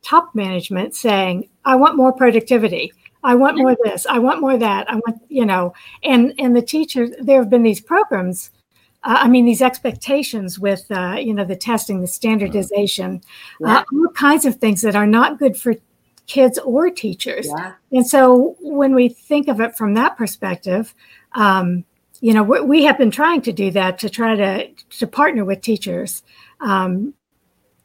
top 0.03 0.35
management 0.35 0.95
saying 0.95 1.49
i 1.65 1.75
want 1.75 1.97
more 1.97 2.13
productivity 2.13 2.93
I 3.25 3.35
want 3.35 3.57
more 3.57 3.73
of 3.73 3.79
this. 3.85 4.07
I 4.07 4.19
want 4.19 4.41
more 4.41 4.53
of 4.53 4.61
that. 4.61 4.91
I 4.91 4.97
want, 4.97 5.23
you 5.29 5.47
know, 5.47 5.75
and 6.03 6.35
and 6.39 6.57
the 6.57 6.63
teachers. 6.63 7.11
There 7.21 7.39
have 7.39 7.51
been 7.51 7.63
these 7.63 7.81
programs. 7.81 8.51
Uh, 9.05 9.19
I 9.21 9.29
mean, 9.29 9.45
these 9.45 9.63
expectations 9.63 10.59
with, 10.59 10.87
uh, 10.91 11.17
you 11.19 11.35
know, 11.35 11.45
the 11.45 11.57
testing, 11.57 12.01
the 12.01 12.07
standardization, 12.07 13.23
yeah. 13.61 13.79
uh, 13.79 13.85
all 13.93 14.09
kinds 14.11 14.45
of 14.45 14.57
things 14.57 14.83
that 14.83 14.95
are 14.95 15.07
not 15.07 15.39
good 15.39 15.57
for 15.57 15.75
kids 16.27 16.59
or 16.59 16.89
teachers. 16.91 17.47
Yeah. 17.47 17.73
And 17.91 18.07
so, 18.07 18.57
when 18.61 18.95
we 18.95 19.09
think 19.09 19.49
of 19.49 19.61
it 19.61 19.77
from 19.77 19.95
that 19.95 20.17
perspective, 20.17 20.95
um, 21.33 21.85
you 22.21 22.33
know, 22.33 22.45
we 22.45 22.85
have 22.85 22.97
been 22.97 23.11
trying 23.11 23.43
to 23.43 23.53
do 23.53 23.73
that 23.73 23.99
to 23.99 24.09
try 24.09 24.37
to 24.37 24.69
to 24.99 25.07
partner 25.09 25.45
with 25.45 25.61
teachers 25.61 26.23
um, 26.61 27.15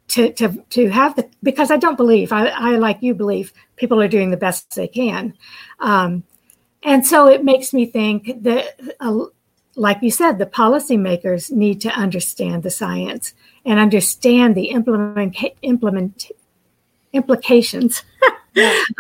to 0.09 0.31
to 0.33 0.63
to 0.69 0.89
have 0.89 1.15
the 1.15 1.27
because 1.41 1.71
I 1.71 1.77
don't 1.77 1.97
believe 1.97 2.31
I, 2.31 2.49
I 2.49 2.75
like 2.75 3.01
you 3.01 3.15
believe 3.15 3.51
people 3.77 3.99
are 3.99 4.07
doing 4.07 4.29
the 4.29 4.37
best 4.37 4.75
they 4.75 4.87
can, 4.87 5.33
um, 5.79 6.23
and 6.83 7.05
so 7.05 7.27
it 7.27 7.43
makes 7.43 7.73
me 7.73 7.87
think 7.87 8.43
that, 8.43 8.79
uh, 8.99 9.25
like 9.77 9.99
you 10.01 10.11
said, 10.11 10.39
the 10.39 10.45
policymakers 10.45 11.51
need 11.51 11.79
to 11.81 11.89
understand 11.89 12.63
the 12.63 12.69
science 12.69 13.33
and 13.65 13.79
understand 13.79 14.55
the 14.55 14.65
implement 14.65 15.37
implement 15.61 16.31
implications 17.13 18.03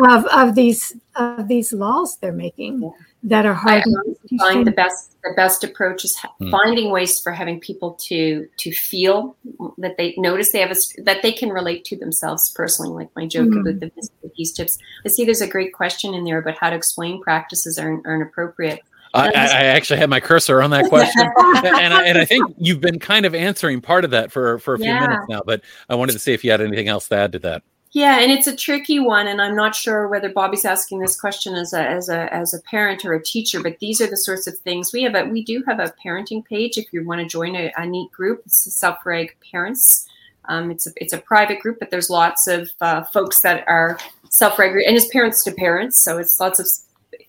of 0.07 0.25
of 0.25 0.55
these 0.55 0.95
of 1.15 1.47
these 1.47 1.73
laws 1.73 2.17
they're 2.17 2.31
making. 2.31 2.81
Yeah 2.81 2.89
that 3.23 3.45
are 3.45 3.53
hard 3.53 3.83
I 3.83 4.37
find 4.37 4.65
the 4.65 4.71
best 4.71 5.15
the 5.23 5.33
best 5.35 5.63
approach 5.63 6.05
is 6.05 6.17
mm. 6.41 6.51
finding 6.51 6.91
ways 6.91 7.19
for 7.19 7.31
having 7.31 7.59
people 7.59 7.93
to 8.07 8.47
to 8.57 8.71
feel 8.71 9.35
that 9.79 9.97
they 9.97 10.13
notice 10.17 10.51
they 10.51 10.61
have 10.61 10.71
a 10.71 11.01
that 11.03 11.23
they 11.23 11.31
can 11.31 11.49
relate 11.49 11.83
to 11.85 11.97
themselves 11.97 12.51
personally 12.55 12.91
like 12.91 13.09
my 13.15 13.25
joke 13.25 13.49
mm. 13.49 13.59
about 13.61 13.79
the 13.79 13.91
these 14.37 14.53
tips 14.53 14.77
i 15.05 15.09
see 15.09 15.25
there's 15.25 15.41
a 15.41 15.47
great 15.47 15.73
question 15.73 16.13
in 16.13 16.23
there 16.23 16.37
about 16.37 16.57
how 16.59 16.69
to 16.69 16.75
explain 16.75 17.21
practices 17.21 17.77
are, 17.77 18.01
are 18.05 18.15
inappropriate 18.15 18.81
I, 19.17 19.29
I, 19.29 19.63
actually 19.65 19.99
had 19.99 20.09
my 20.09 20.19
cursor 20.19 20.61
on 20.61 20.69
that 20.71 20.85
question, 20.89 21.27
and, 21.63 21.93
I, 21.93 22.05
and 22.05 22.17
I 22.17 22.25
think 22.25 22.55
you've 22.57 22.81
been 22.81 22.99
kind 22.99 23.25
of 23.25 23.35
answering 23.35 23.81
part 23.81 24.05
of 24.05 24.11
that 24.11 24.31
for 24.31 24.59
for 24.59 24.75
a 24.75 24.77
few 24.77 24.87
yeah. 24.87 25.01
minutes 25.01 25.25
now. 25.29 25.41
But 25.45 25.61
I 25.89 25.95
wanted 25.95 26.13
to 26.13 26.19
see 26.19 26.33
if 26.33 26.43
you 26.43 26.51
had 26.51 26.61
anything 26.61 26.87
else 26.87 27.07
to 27.09 27.15
add 27.15 27.31
to 27.33 27.39
that. 27.39 27.63
Yeah, 27.91 28.19
and 28.19 28.31
it's 28.31 28.47
a 28.47 28.55
tricky 28.55 28.99
one, 28.99 29.27
and 29.27 29.41
I'm 29.41 29.55
not 29.55 29.73
sure 29.73 30.07
whether 30.07 30.29
Bobby's 30.29 30.65
asking 30.65 30.99
this 30.99 31.19
question 31.19 31.55
as 31.55 31.73
a 31.73 31.81
as 31.81 32.09
a 32.09 32.33
as 32.33 32.53
a 32.53 32.61
parent 32.61 33.05
or 33.05 33.13
a 33.13 33.23
teacher. 33.23 33.61
But 33.61 33.79
these 33.79 34.01
are 34.01 34.07
the 34.07 34.17
sorts 34.17 34.45
of 34.45 34.57
things 34.59 34.91
we 34.93 35.03
have. 35.03 35.15
A 35.15 35.25
we 35.25 35.43
do 35.43 35.63
have 35.67 35.79
a 35.79 35.93
parenting 36.03 36.45
page 36.45 36.77
if 36.77 36.85
you 36.91 37.05
want 37.05 37.21
to 37.21 37.27
join 37.27 37.55
a, 37.55 37.71
a 37.77 37.85
neat 37.85 38.11
group. 38.11 38.43
It's 38.45 38.65
the 38.65 38.71
Self-Reg 38.71 39.35
Parents. 39.51 40.07
Um, 40.45 40.69
it's 40.71 40.85
a 40.85 40.91
it's 40.97 41.13
a 41.13 41.17
private 41.17 41.59
group, 41.59 41.79
but 41.79 41.89
there's 41.89 42.09
lots 42.09 42.47
of 42.47 42.69
uh, 42.81 43.03
folks 43.03 43.41
that 43.41 43.63
are 43.67 43.97
self-reg 44.29 44.71
and 44.85 44.95
it's 44.95 45.07
parents 45.07 45.43
to 45.45 45.51
parents. 45.51 46.01
So 46.03 46.17
it's 46.17 46.39
lots 46.39 46.59
of 46.59 46.67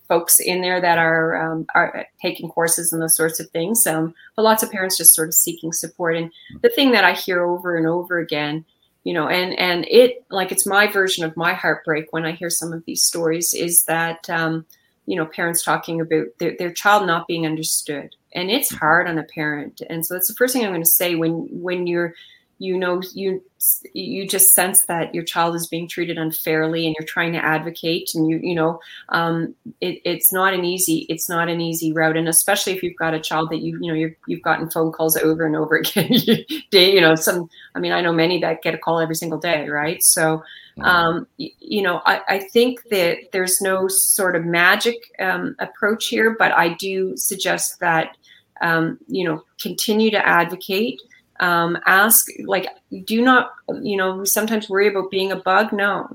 folks 0.07 0.39
in 0.39 0.61
there 0.61 0.81
that 0.81 0.97
are 0.97 1.35
um, 1.35 1.65
are 1.75 2.05
taking 2.21 2.49
courses 2.49 2.91
and 2.91 3.01
those 3.01 3.15
sorts 3.15 3.39
of 3.39 3.49
things. 3.49 3.85
Um, 3.85 4.13
but 4.35 4.43
lots 4.43 4.63
of 4.63 4.71
parents 4.71 4.97
just 4.97 5.13
sort 5.13 5.27
of 5.27 5.33
seeking 5.33 5.73
support. 5.73 6.15
And 6.15 6.31
the 6.61 6.69
thing 6.69 6.91
that 6.91 7.03
I 7.03 7.13
hear 7.13 7.43
over 7.43 7.77
and 7.77 7.87
over 7.87 8.19
again 8.19 8.65
you 9.03 9.13
know 9.13 9.27
and 9.27 9.57
and 9.57 9.85
it 9.89 10.23
like 10.29 10.51
it's 10.51 10.65
my 10.65 10.87
version 10.87 11.23
of 11.23 11.35
my 11.37 11.53
heartbreak 11.53 12.07
when 12.11 12.25
i 12.25 12.31
hear 12.31 12.49
some 12.49 12.73
of 12.73 12.83
these 12.85 13.03
stories 13.03 13.53
is 13.53 13.83
that 13.87 14.29
um, 14.29 14.65
you 15.05 15.15
know 15.15 15.25
parents 15.25 15.63
talking 15.63 16.01
about 16.01 16.27
their, 16.39 16.55
their 16.57 16.71
child 16.71 17.07
not 17.07 17.27
being 17.27 17.45
understood 17.45 18.15
and 18.33 18.51
it's 18.51 18.69
hard 18.69 19.07
on 19.07 19.17
a 19.17 19.23
parent 19.23 19.81
and 19.89 20.05
so 20.05 20.13
that's 20.13 20.27
the 20.27 20.35
first 20.35 20.53
thing 20.53 20.65
i'm 20.65 20.71
going 20.71 20.83
to 20.83 20.89
say 20.89 21.15
when 21.15 21.47
when 21.51 21.87
you're 21.87 22.13
you 22.59 22.77
know 22.77 23.01
you 23.13 23.41
you 23.93 24.27
just 24.27 24.53
sense 24.53 24.85
that 24.85 25.15
your 25.15 25.23
child 25.23 25.55
is 25.55 25.67
being 25.67 25.87
treated 25.87 26.17
unfairly 26.17 26.85
and 26.85 26.95
you're 26.99 27.07
trying 27.07 27.31
to 27.31 27.43
advocate 27.43 28.11
and 28.13 28.29
you 28.29 28.39
you 28.43 28.53
know 28.53 28.79
um, 29.09 29.55
it, 29.81 30.01
it's 30.03 30.31
not 30.31 30.53
an 30.53 30.65
easy 30.65 31.05
it's 31.09 31.29
not 31.29 31.47
an 31.47 31.61
easy 31.61 31.91
route 31.93 32.17
and 32.17 32.27
especially 32.27 32.73
if 32.73 32.83
you've 32.83 32.97
got 32.97 33.13
a 33.13 33.19
child 33.19 33.49
that 33.49 33.61
you 33.61 33.79
you 33.81 33.87
know 33.87 33.93
you 33.93 34.35
have 34.35 34.43
gotten 34.43 34.69
phone 34.69 34.91
calls 34.91 35.15
over 35.17 35.45
and 35.45 35.55
over 35.55 35.75
again 35.77 36.11
day 36.69 36.93
you 36.93 37.01
know 37.01 37.15
some 37.15 37.49
i 37.75 37.79
mean 37.79 37.93
i 37.93 38.01
know 38.01 38.13
many 38.13 38.39
that 38.39 38.61
get 38.61 38.75
a 38.75 38.77
call 38.77 38.99
every 38.99 39.15
single 39.15 39.39
day 39.39 39.67
right 39.67 40.03
so 40.03 40.43
um, 40.81 41.27
you 41.37 41.81
know 41.81 42.01
I, 42.05 42.21
I 42.29 42.39
think 42.39 42.83
that 42.89 43.17
there's 43.33 43.59
no 43.59 43.87
sort 43.89 44.37
of 44.37 44.45
magic 44.45 44.95
um, 45.19 45.55
approach 45.59 46.07
here 46.07 46.35
but 46.37 46.51
i 46.51 46.69
do 46.73 47.15
suggest 47.17 47.79
that 47.79 48.15
um, 48.61 48.99
you 49.07 49.23
know, 49.23 49.43
continue 49.61 50.11
to 50.11 50.27
advocate. 50.27 51.01
Um, 51.39 51.77
ask, 51.85 52.27
like, 52.45 52.67
do 53.05 53.21
not, 53.21 53.53
you 53.81 53.97
know, 53.97 54.23
sometimes 54.25 54.69
worry 54.69 54.87
about 54.87 55.11
being 55.11 55.31
a 55.31 55.37
bug. 55.37 55.71
No, 55.71 56.09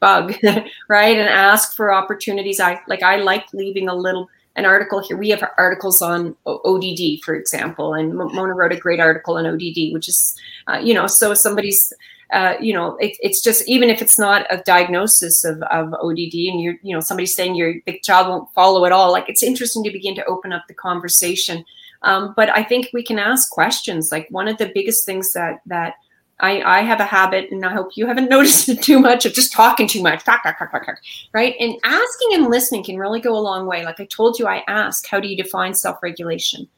bug, 0.00 0.34
right? 0.88 1.16
And 1.16 1.28
ask 1.28 1.76
for 1.76 1.92
opportunities. 1.92 2.60
I 2.60 2.80
like, 2.88 3.02
I 3.02 3.16
like 3.16 3.46
leaving 3.52 3.88
a 3.88 3.94
little 3.94 4.28
an 4.58 4.66
article 4.66 5.00
here. 5.00 5.16
We 5.16 5.30
have 5.30 5.48
articles 5.56 6.02
on 6.02 6.36
ODD, 6.44 7.22
for 7.24 7.34
example, 7.34 7.94
and 7.94 8.12
Mona 8.14 8.54
wrote 8.54 8.72
a 8.72 8.76
great 8.76 8.98
article 8.98 9.36
on 9.36 9.46
ODD, 9.46 9.92
which 9.92 10.08
is, 10.08 10.36
uh, 10.66 10.78
you 10.78 10.94
know, 10.94 11.06
so 11.06 11.32
somebody's, 11.32 11.92
uh, 12.32 12.54
you 12.60 12.74
know, 12.74 12.96
it, 12.96 13.16
it's 13.20 13.40
just 13.40 13.66
even 13.68 13.88
if 13.88 14.02
it's 14.02 14.18
not 14.18 14.46
a 14.50 14.60
diagnosis 14.66 15.44
of, 15.44 15.62
of 15.62 15.94
ODD, 15.94 16.34
and 16.34 16.60
you're, 16.60 16.74
you 16.82 16.92
know, 16.92 17.00
somebody's 17.00 17.36
saying 17.36 17.54
your 17.54 17.74
child 18.02 18.28
won't 18.28 18.52
follow 18.52 18.84
at 18.84 18.90
all. 18.90 19.12
Like 19.12 19.28
it's 19.28 19.44
interesting 19.44 19.84
to 19.84 19.92
begin 19.92 20.16
to 20.16 20.24
open 20.24 20.52
up 20.52 20.64
the 20.66 20.74
conversation. 20.74 21.64
Um, 22.02 22.34
but 22.36 22.48
I 22.50 22.62
think 22.62 22.90
we 22.92 23.02
can 23.02 23.18
ask 23.18 23.50
questions. 23.50 24.12
Like 24.12 24.28
one 24.30 24.48
of 24.48 24.58
the 24.58 24.70
biggest 24.74 25.04
things 25.04 25.32
that 25.32 25.60
that 25.66 25.94
I, 26.40 26.62
I 26.62 26.80
have 26.82 27.00
a 27.00 27.04
habit, 27.04 27.50
and 27.50 27.64
I 27.64 27.72
hope 27.72 27.90
you 27.96 28.06
haven't 28.06 28.28
noticed 28.30 28.68
it 28.68 28.82
too 28.82 28.98
much 28.98 29.26
of 29.26 29.32
just 29.32 29.52
talking 29.52 29.88
too 29.88 30.02
much, 30.02 30.24
talk, 30.24 30.42
talk, 30.42 30.58
talk, 30.58 30.70
talk, 30.70 30.86
talk, 30.86 30.98
right? 31.32 31.54
And 31.58 31.74
asking 31.84 32.34
and 32.34 32.48
listening 32.48 32.84
can 32.84 32.96
really 32.96 33.20
go 33.20 33.36
a 33.36 33.40
long 33.40 33.66
way. 33.66 33.84
Like 33.84 34.00
I 34.00 34.06
told 34.06 34.38
you, 34.38 34.46
I 34.46 34.62
ask, 34.68 35.06
how 35.06 35.20
do 35.20 35.28
you 35.28 35.36
define 35.36 35.74
self 35.74 36.02
regulation? 36.02 36.68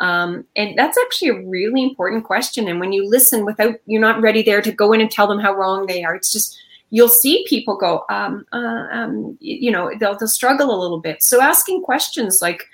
Um, 0.00 0.44
and 0.54 0.78
that's 0.78 0.96
actually 0.96 1.28
a 1.28 1.46
really 1.46 1.82
important 1.82 2.24
question. 2.24 2.68
And 2.68 2.78
when 2.78 2.92
you 2.92 3.08
listen 3.08 3.44
without, 3.44 3.74
you're 3.86 4.00
not 4.00 4.20
ready 4.20 4.42
there 4.42 4.62
to 4.62 4.70
go 4.70 4.92
in 4.92 5.00
and 5.00 5.10
tell 5.10 5.26
them 5.26 5.40
how 5.40 5.52
wrong 5.52 5.86
they 5.86 6.04
are. 6.04 6.14
It's 6.14 6.32
just, 6.32 6.56
you'll 6.90 7.08
see 7.08 7.44
people 7.48 7.76
go, 7.76 8.04
um, 8.08 8.46
uh, 8.52 8.86
um, 8.92 9.36
you 9.40 9.72
know, 9.72 9.90
they'll, 9.98 10.16
they'll 10.16 10.28
struggle 10.28 10.72
a 10.72 10.80
little 10.80 11.00
bit. 11.00 11.24
So 11.24 11.42
asking 11.42 11.82
questions 11.82 12.38
like, 12.40 12.64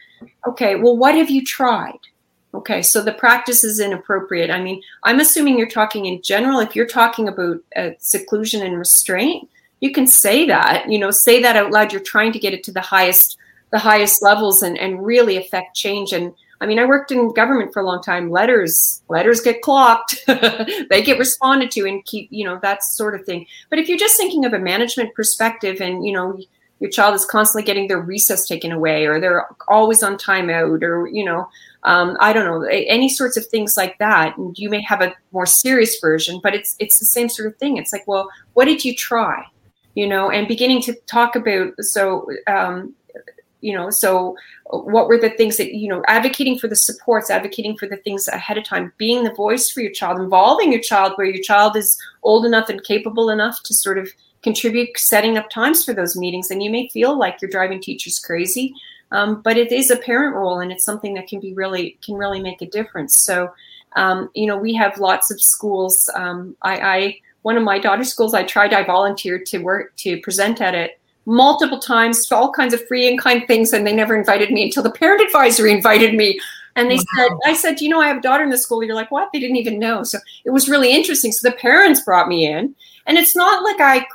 okay, 0.47 0.77
well, 0.77 0.97
what 0.97 1.15
have 1.15 1.31
you 1.31 1.45
tried? 1.45 1.99
Okay, 2.55 2.83
so 2.83 3.03
the 3.03 3.13
practice 3.13 3.65
is 3.65 3.81
inappropriate. 3.81 4.51
I 4.51 4.61
mean, 4.63 4.81
I'm 5.03 5.19
assuming 5.19 5.59
you're 5.59 5.69
talking 5.69 6.07
in 6.07 6.23
general. 6.23 6.61
If 6.61 6.77
you're 6.77 6.87
talking 6.87 7.27
about 7.27 7.57
uh, 7.75 7.91
seclusion 7.99 8.63
and 8.63 8.79
restraint, 8.79 9.49
you 9.81 9.93
can 9.93 10.07
say 10.07 10.47
that. 10.47 10.89
You 10.89 11.01
know, 11.01 11.11
say 11.11 11.43
that 11.43 11.57
out 11.57 11.73
loud. 11.73 11.93
You're 11.93 12.01
trying 12.01 12.33
to 12.33 12.39
get 12.39 12.55
it 12.55 12.63
to 12.65 12.73
the 12.73 12.81
highest, 12.81 13.39
the 13.73 13.79
highest 13.79 14.23
levels, 14.23 14.63
and 14.63 14.79
and 14.79 15.05
really 15.05 15.37
affect 15.37 15.75
change. 15.75 16.13
And 16.13 16.33
I 16.61 16.67
mean, 16.67 16.79
I 16.79 16.85
worked 16.85 17.11
in 17.11 17.35
government 17.35 17.73
for 17.73 17.83
a 17.83 17.87
long 17.87 18.01
time. 18.01 18.31
Letters, 18.31 19.03
letters 19.09 19.41
get 19.41 19.61
clocked. 19.61 20.23
they 20.27 21.03
get 21.03 21.19
responded 21.19 21.73
to, 21.73 21.87
and 21.87 22.05
keep 22.05 22.29
you 22.31 22.45
know 22.45 22.61
that 22.63 22.85
sort 22.85 23.17
of 23.17 23.27
thing. 23.27 23.47
But 23.69 23.81
if 23.81 23.89
you're 23.89 23.99
just 23.99 24.17
thinking 24.17 24.45
of 24.45 24.53
a 24.53 24.61
management 24.61 25.13
perspective, 25.15 25.81
and 25.81 26.07
you 26.07 26.13
know 26.13 26.39
your 26.85 26.91
child 26.91 27.15
is 27.15 27.25
constantly 27.25 27.65
getting 27.65 27.89
their 27.89 28.01
recess 28.01 28.47
taken 28.47 28.71
away 28.71 29.07
or 29.07 29.19
they're 29.19 29.49
always 29.69 30.03
on 30.03 30.17
timeout 30.17 30.83
or 30.83 31.09
you 31.09 31.25
know 31.25 31.49
um, 31.85 32.17
I 32.19 32.33
don't 32.33 32.47
know, 32.47 32.67
any 32.67 33.09
sorts 33.09 33.37
of 33.37 33.47
things 33.47 33.77
like 33.77 33.99
that. 33.99 34.37
And 34.39 34.59
you 34.59 34.71
may 34.71 34.81
have 34.83 35.03
a 35.03 35.15
more 35.33 35.47
serious 35.47 36.01
version, 36.01 36.41
but 36.43 36.55
it's 36.55 36.75
it's 36.79 36.99
the 36.99 37.05
same 37.05 37.29
sort 37.29 37.47
of 37.47 37.57
thing. 37.59 37.77
It's 37.77 37.93
like, 37.93 38.05
well, 38.07 38.31
what 38.55 38.65
did 38.65 38.85
you 38.85 38.95
try? 38.95 39.45
You 39.95 40.09
know, 40.09 40.31
and 40.31 40.49
beginning 40.49 40.83
to 40.83 40.95
talk 41.07 41.37
about 41.37 41.73
so 41.81 42.27
um, 42.47 42.95
you 43.61 43.75
know, 43.75 43.91
so 43.91 44.37
what 44.71 45.09
were 45.09 45.19
the 45.19 45.31
things 45.31 45.59
that 45.59 45.75
you 45.75 45.89
know, 45.89 46.03
advocating 46.09 46.59
for 46.59 46.69
the 46.69 46.77
supports, 46.77 47.31
advocating 47.31 47.77
for 47.77 47.87
the 47.87 47.99
things 47.99 48.29
ahead 48.29 48.59
of 48.59 48.65
time, 48.65 48.93
being 48.97 49.25
the 49.25 49.35
voice 49.35 49.71
for 49.71 49.81
your 49.81 49.93
child, 49.93 50.19
involving 50.19 50.73
your 50.73 50.83
child 50.83 51.13
where 51.17 51.27
your 51.27 51.43
child 51.43 51.77
is 51.77 51.99
old 52.23 52.47
enough 52.47 52.71
and 52.71 52.83
capable 52.85 53.29
enough 53.29 53.63
to 53.63 53.75
sort 53.75 53.99
of 53.99 54.11
contribute, 54.45 54.97
setting 54.97 55.37
up 55.37 55.51
times 55.51 55.85
for 55.85 55.93
those 55.93 56.17
meetings. 56.17 56.51
And 56.51 56.63
you 56.63 56.71
may 56.71 56.89
feel 56.89 57.19
like 57.19 57.43
you're 57.43 57.51
driving 57.51 57.81
teachers 57.81 58.21
crazy 58.21 58.73
um, 59.15 59.43
but 59.43 59.57
it 59.57 59.71
is 59.71 59.91
a 59.91 59.97
parent 59.97 60.35
role, 60.35 60.59
and 60.59 60.73
it's 60.73 60.85
something 60.85 61.15
that 61.15 61.29
can 61.29 61.39
be 61.41 61.55
really 61.55 61.97
can 62.05 62.17
really 62.17 62.41
make 62.41 62.61
a 62.63 62.67
difference. 62.67 63.23
So, 63.23 63.53
um, 63.95 64.29
you 64.35 64.47
know, 64.47 64.57
we 64.57 64.75
have 64.75 64.99
lots 64.99 65.31
of 65.31 65.41
schools. 65.41 66.11
Um, 66.17 66.57
I, 66.63 66.79
I 66.79 67.21
one 67.43 67.57
of 67.57 67.63
my 67.63 67.79
daughter's 67.79 68.11
schools, 68.11 68.35
I 68.35 68.43
tried. 68.43 68.73
I 68.73 68.83
volunteered 68.83 69.47
to 69.47 69.59
work 69.59 69.95
to 69.99 70.21
present 70.21 70.61
at 70.61 70.75
it 70.75 70.99
multiple 71.27 71.79
times, 71.79 72.27
for 72.27 72.35
all 72.35 72.51
kinds 72.51 72.75
of 72.75 72.87
free 72.89 73.09
and 73.09 73.19
kind 73.19 73.47
things, 73.47 73.73
and 73.73 73.87
they 73.87 73.95
never 73.95 74.17
invited 74.17 74.51
me 74.51 74.65
until 74.65 74.83
the 74.83 74.91
parent 74.91 75.23
advisory 75.23 75.73
invited 75.73 76.15
me. 76.15 76.39
And 76.77 76.91
they 76.91 76.97
wow. 76.97 77.05
said, 77.17 77.31
I 77.47 77.55
said, 77.55 77.81
you 77.81 77.89
know, 77.89 78.01
I 78.01 78.09
have 78.09 78.17
a 78.17 78.21
daughter 78.21 78.43
in 78.43 78.51
the 78.51 78.59
school. 78.59 78.83
You're 78.83 78.97
like, 78.97 79.13
what? 79.13 79.31
They 79.33 79.39
didn't 79.39 79.57
even 79.57 79.79
know. 79.79 80.03
So 80.03 80.19
it 80.45 80.51
was 80.51 80.69
really 80.69 80.93
interesting. 80.93 81.31
So 81.31 81.49
the 81.49 81.57
parents 81.57 82.01
brought 82.01 82.27
me 82.27 82.47
in 82.51 82.75
and 83.07 83.19
it's 83.19 83.37
not 83.37 83.63
like 83.63 83.81
I, 83.81 84.07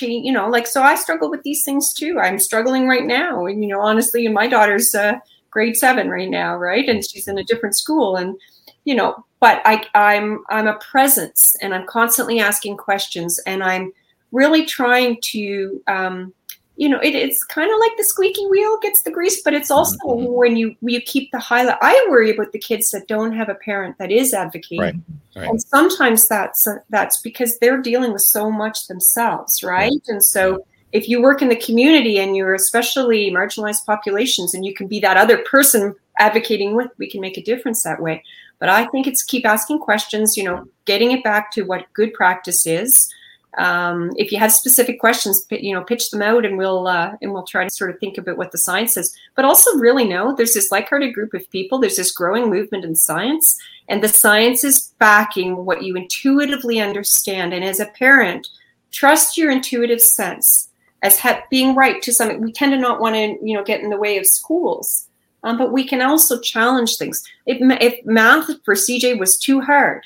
you 0.00 0.32
know, 0.32 0.48
like 0.48 0.66
so 0.66 0.82
I 0.82 0.94
struggle 0.94 1.30
with 1.30 1.42
these 1.42 1.64
things 1.64 1.94
too. 1.94 2.18
I'm 2.18 2.38
struggling 2.38 2.86
right 2.86 3.06
now, 3.06 3.46
and 3.46 3.62
you 3.62 3.70
know, 3.70 3.80
honestly, 3.80 4.26
my 4.28 4.46
daughter's 4.46 4.94
uh, 4.94 5.14
grade 5.50 5.76
seven 5.76 6.10
right 6.10 6.28
now, 6.28 6.56
right, 6.56 6.88
and 6.88 7.04
she's 7.04 7.28
in 7.28 7.38
a 7.38 7.44
different 7.44 7.76
school, 7.76 8.16
and 8.16 8.36
you 8.84 8.94
know, 8.94 9.24
but 9.40 9.62
I, 9.64 9.86
I'm 9.94 10.44
I'm 10.50 10.66
a 10.66 10.78
presence, 10.78 11.56
and 11.62 11.74
I'm 11.74 11.86
constantly 11.86 12.40
asking 12.40 12.76
questions, 12.76 13.40
and 13.46 13.62
I'm 13.62 13.92
really 14.32 14.66
trying 14.66 15.18
to 15.22 15.82
um, 15.88 16.34
you 16.80 16.88
know, 16.88 16.98
it, 17.00 17.14
it's 17.14 17.44
kind 17.44 17.70
of 17.70 17.78
like 17.78 17.94
the 17.98 18.04
squeaky 18.04 18.46
wheel 18.46 18.78
gets 18.80 19.02
the 19.02 19.10
grease, 19.10 19.42
but 19.42 19.52
it's 19.52 19.70
also 19.70 19.98
mm-hmm. 19.98 20.32
when 20.32 20.56
you 20.56 20.74
you 20.80 20.98
keep 21.02 21.30
the 21.30 21.38
highlight. 21.38 21.76
I 21.82 22.06
worry 22.08 22.30
about 22.30 22.52
the 22.52 22.58
kids 22.58 22.90
that 22.92 23.06
don't 23.06 23.36
have 23.36 23.50
a 23.50 23.54
parent 23.54 23.98
that 23.98 24.10
is 24.10 24.32
advocating, 24.32 24.80
right. 24.80 24.94
Right. 25.36 25.50
and 25.50 25.60
sometimes 25.60 26.26
that's 26.26 26.66
uh, 26.66 26.76
that's 26.88 27.20
because 27.20 27.58
they're 27.58 27.82
dealing 27.82 28.14
with 28.14 28.22
so 28.22 28.50
much 28.50 28.86
themselves, 28.86 29.62
right? 29.62 29.90
right? 29.90 30.02
And 30.08 30.24
so 30.24 30.64
if 30.92 31.06
you 31.06 31.20
work 31.20 31.42
in 31.42 31.50
the 31.50 31.56
community 31.66 32.18
and 32.18 32.34
you're 32.34 32.54
especially 32.54 33.30
marginalized 33.30 33.84
populations, 33.84 34.54
and 34.54 34.64
you 34.64 34.72
can 34.72 34.88
be 34.88 35.00
that 35.00 35.18
other 35.18 35.44
person 35.50 35.94
advocating 36.18 36.74
with, 36.76 36.88
we 36.96 37.10
can 37.10 37.20
make 37.20 37.36
a 37.36 37.42
difference 37.42 37.82
that 37.82 38.00
way. 38.00 38.24
But 38.58 38.70
I 38.70 38.86
think 38.86 39.06
it's 39.06 39.22
keep 39.22 39.44
asking 39.44 39.80
questions, 39.80 40.34
you 40.34 40.44
know, 40.44 40.66
getting 40.86 41.10
it 41.10 41.22
back 41.22 41.52
to 41.52 41.62
what 41.62 41.92
good 41.92 42.14
practice 42.14 42.66
is 42.66 43.12
um, 43.58 44.12
if 44.16 44.30
you 44.30 44.38
have 44.38 44.52
specific 44.52 45.00
questions, 45.00 45.44
you 45.50 45.74
know, 45.74 45.82
pitch 45.82 46.10
them 46.10 46.22
out, 46.22 46.44
and 46.44 46.56
we'll 46.56 46.86
uh, 46.86 47.16
and 47.20 47.32
we'll 47.32 47.42
try 47.42 47.64
to 47.64 47.70
sort 47.70 47.90
of 47.90 47.98
think 47.98 48.16
about 48.16 48.36
what 48.36 48.52
the 48.52 48.58
science 48.58 48.96
is. 48.96 49.14
But 49.34 49.44
also, 49.44 49.78
really 49.78 50.04
know 50.04 50.34
there's 50.34 50.54
this 50.54 50.70
like-hearted 50.70 51.14
group 51.14 51.34
of 51.34 51.50
people. 51.50 51.78
There's 51.78 51.96
this 51.96 52.12
growing 52.12 52.48
movement 52.48 52.84
in 52.84 52.94
science, 52.94 53.58
and 53.88 54.02
the 54.02 54.08
science 54.08 54.62
is 54.62 54.94
backing 54.98 55.64
what 55.64 55.82
you 55.82 55.96
intuitively 55.96 56.80
understand. 56.80 57.52
And 57.52 57.64
as 57.64 57.80
a 57.80 57.86
parent, 57.86 58.48
trust 58.92 59.36
your 59.36 59.50
intuitive 59.50 60.00
sense 60.00 60.68
as 61.02 61.18
ha- 61.18 61.42
being 61.50 61.74
right 61.74 62.00
to 62.02 62.12
some. 62.12 62.40
We 62.40 62.52
tend 62.52 62.72
to 62.72 62.78
not 62.78 63.00
want 63.00 63.16
to, 63.16 63.36
you 63.42 63.56
know, 63.56 63.64
get 63.64 63.80
in 63.80 63.90
the 63.90 63.98
way 63.98 64.16
of 64.16 64.26
schools, 64.26 65.08
um, 65.42 65.58
but 65.58 65.72
we 65.72 65.86
can 65.86 66.02
also 66.02 66.38
challenge 66.38 66.96
things. 66.96 67.24
If, 67.46 67.58
if 67.80 68.06
math 68.06 68.48
for 68.64 68.74
CJ 68.74 69.18
was 69.18 69.36
too 69.36 69.60
hard, 69.60 70.04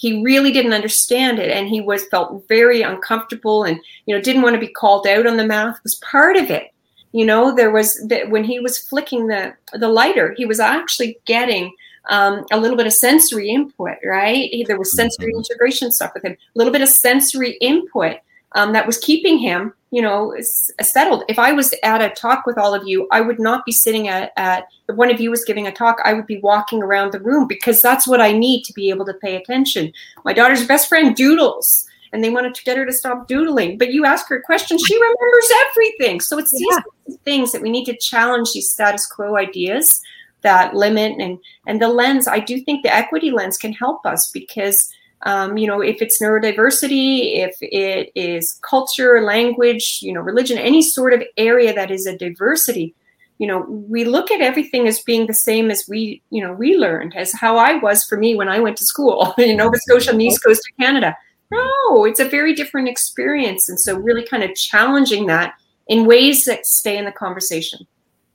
he 0.00 0.22
really 0.22 0.50
didn't 0.50 0.72
understand 0.72 1.38
it 1.38 1.50
and 1.50 1.68
he 1.68 1.82
was 1.82 2.06
felt 2.06 2.42
very 2.48 2.80
uncomfortable 2.80 3.64
and 3.64 3.78
you 4.06 4.14
know 4.14 4.22
didn't 4.22 4.40
want 4.40 4.54
to 4.54 4.66
be 4.66 4.72
called 4.72 5.06
out 5.06 5.26
on 5.26 5.36
the 5.36 5.46
math. 5.46 5.78
Was 5.82 5.96
part 5.96 6.36
of 6.36 6.50
it. 6.50 6.72
You 7.12 7.26
know 7.26 7.54
there 7.54 7.70
was 7.70 8.02
that 8.08 8.30
when 8.30 8.42
he 8.42 8.60
was 8.60 8.78
flicking 8.78 9.26
the 9.26 9.54
the 9.74 9.88
lighter 9.88 10.34
he 10.38 10.46
was 10.46 10.58
actually 10.58 11.18
getting 11.26 11.74
um, 12.08 12.46
a 12.50 12.58
little 12.58 12.78
bit 12.78 12.86
of 12.86 12.94
sensory 12.94 13.50
input 13.50 13.98
right? 14.02 14.50
There 14.66 14.78
was 14.78 14.96
sensory 14.96 15.32
mm-hmm. 15.32 15.38
integration 15.40 15.92
stuff 15.92 16.12
with 16.14 16.24
him. 16.24 16.32
A 16.32 16.58
little 16.58 16.72
bit 16.72 16.82
of 16.82 16.88
sensory 16.88 17.58
input 17.60 18.16
um, 18.52 18.72
that 18.72 18.86
was 18.86 18.98
keeping 18.98 19.38
him 19.38 19.72
you 19.90 20.00
know 20.00 20.34
settled. 20.80 21.24
If 21.28 21.38
i 21.38 21.52
was 21.52 21.74
at 21.82 22.00
a 22.00 22.10
talk 22.10 22.46
with 22.46 22.58
all 22.58 22.74
of 22.74 22.86
you 22.86 23.08
i 23.10 23.20
would 23.20 23.40
not 23.40 23.64
be 23.64 23.72
sitting 23.72 24.08
at, 24.08 24.32
at 24.36 24.66
if 24.88 24.96
one 24.96 25.10
of 25.10 25.20
you 25.20 25.30
was 25.30 25.44
giving 25.44 25.66
a 25.66 25.72
talk 25.72 25.98
i 26.04 26.12
would 26.12 26.26
be 26.26 26.40
walking 26.40 26.82
around 26.82 27.12
the 27.12 27.20
room 27.20 27.46
because 27.46 27.82
that's 27.82 28.06
what 28.06 28.20
i 28.20 28.32
need 28.32 28.62
to 28.64 28.72
be 28.72 28.90
able 28.90 29.04
to 29.06 29.14
pay 29.14 29.36
attention. 29.36 29.92
My 30.24 30.32
daughter's 30.32 30.66
best 30.66 30.88
friend 30.88 31.14
doodles 31.14 31.86
and 32.12 32.22
they 32.24 32.30
wanted 32.30 32.54
to 32.54 32.64
get 32.64 32.76
her 32.76 32.86
to 32.86 32.92
stop 32.92 33.28
doodling. 33.28 33.78
But 33.78 33.92
you 33.92 34.04
ask 34.04 34.28
her 34.28 34.36
a 34.36 34.42
question 34.42 34.78
she 34.78 34.94
remembers 34.94 35.50
everything. 35.68 36.20
So 36.20 36.38
it's 36.38 36.52
yeah. 36.52 36.80
these 37.06 37.18
things 37.24 37.52
that 37.52 37.62
we 37.62 37.70
need 37.70 37.84
to 37.86 37.96
challenge 37.96 38.52
these 38.52 38.70
status 38.70 39.06
quo 39.06 39.36
ideas 39.36 40.00
that 40.42 40.74
limit 40.74 41.20
and 41.20 41.38
and 41.66 41.80
the 41.80 41.88
lens. 41.88 42.26
I 42.26 42.40
do 42.40 42.60
think 42.62 42.82
the 42.82 42.94
equity 42.94 43.30
lens 43.30 43.58
can 43.58 43.72
help 43.72 44.04
us 44.06 44.30
because 44.30 44.92
um, 45.22 45.58
you 45.58 45.66
know, 45.66 45.80
if 45.80 46.00
it's 46.00 46.20
neurodiversity, 46.20 47.38
if 47.38 47.54
it 47.60 48.10
is 48.14 48.58
culture, 48.62 49.20
language, 49.22 50.00
you 50.02 50.12
know, 50.12 50.20
religion, 50.20 50.56
any 50.56 50.82
sort 50.82 51.12
of 51.12 51.22
area 51.36 51.74
that 51.74 51.90
is 51.90 52.06
a 52.06 52.16
diversity, 52.16 52.94
you 53.38 53.46
know, 53.46 53.60
we 53.68 54.04
look 54.04 54.30
at 54.30 54.40
everything 54.40 54.86
as 54.86 55.00
being 55.00 55.26
the 55.26 55.34
same 55.34 55.70
as 55.70 55.86
we, 55.88 56.22
you 56.30 56.42
know, 56.42 56.52
we 56.52 56.76
learned, 56.76 57.14
as 57.16 57.32
how 57.32 57.56
I 57.56 57.74
was 57.74 58.04
for 58.04 58.16
me 58.16 58.34
when 58.34 58.48
I 58.48 58.60
went 58.60 58.76
to 58.78 58.84
school 58.84 59.34
in 59.38 59.58
Nova 59.58 59.76
Scotia 59.78 60.12
on 60.12 60.18
the 60.18 60.26
East 60.26 60.42
Coast 60.42 60.62
of 60.70 60.82
Canada. 60.82 61.16
No, 61.50 62.04
it's 62.04 62.20
a 62.20 62.28
very 62.28 62.54
different 62.54 62.88
experience. 62.88 63.68
And 63.68 63.78
so, 63.80 63.98
really 63.98 64.24
kind 64.24 64.42
of 64.42 64.54
challenging 64.54 65.26
that 65.26 65.54
in 65.88 66.06
ways 66.06 66.44
that 66.44 66.64
stay 66.66 66.96
in 66.96 67.04
the 67.04 67.12
conversation 67.12 67.86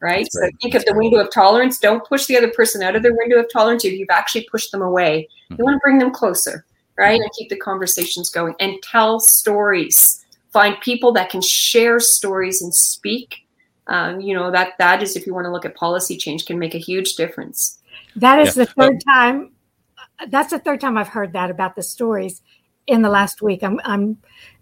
right? 0.02 0.28
so 0.30 0.48
think 0.62 0.76
of 0.76 0.86
the 0.86 0.94
window 0.94 1.18
of 1.18 1.32
tolerance. 1.32 1.80
Don't 1.80 2.06
push 2.08 2.28
the 2.28 2.38
other 2.38 2.52
person 2.52 2.84
out 2.84 2.96
of 2.96 3.02
their 3.02 3.16
window 3.16 3.40
of 3.40 3.48
tolerance 3.52 3.84
if 3.86 3.94
you've 3.94 4.10
actually 4.12 4.46
pushed 4.52 4.72
them 4.72 4.84
away. 4.84 5.28
You 5.50 5.56
mm-hmm. 5.56 5.64
want 5.64 5.76
to 5.76 5.80
bring 5.80 5.98
them 5.98 6.12
closer 6.12 6.64
right? 6.98 7.20
And 7.20 7.32
keep 7.38 7.50
the 7.50 7.58
conversations 7.58 8.30
going 8.30 8.56
and 8.60 8.82
tell 8.84 9.20
stories. 9.20 10.24
Find 10.52 10.80
people 10.82 11.12
that 11.14 11.30
can 11.30 11.42
share 11.42 12.00
stories 12.00 12.62
and 12.62 12.74
speak. 12.74 13.42
Um, 13.88 14.20
you 14.20 14.34
know 14.34 14.50
that 14.50 14.74
that 14.80 15.04
is 15.04 15.16
if 15.16 15.28
you 15.28 15.34
want 15.34 15.46
to 15.46 15.52
look 15.52 15.66
at 15.66 15.76
policy 15.76 16.18
change 16.18 16.46
can 16.46 16.58
make 16.58 16.74
a 16.74 16.80
huge 16.80 17.16
difference. 17.16 17.80
That 18.16 18.40
is 18.40 18.58
yeah. 18.58 18.66
the 18.66 18.72
third 18.72 19.02
time. 19.06 19.52
That's 20.30 20.52
the 20.52 20.60
third 20.60 20.82
time 20.82 20.98
I've 20.98 21.10
heard 21.10 21.34
that 21.34 21.52
about 21.52 21.76
the 21.76 21.84
stories 21.84 22.42
in 22.88 23.02
the 23.02 23.10
last 23.10 23.42
week. 23.42 23.64
I'm, 23.64 23.80
I'm 23.84 24.18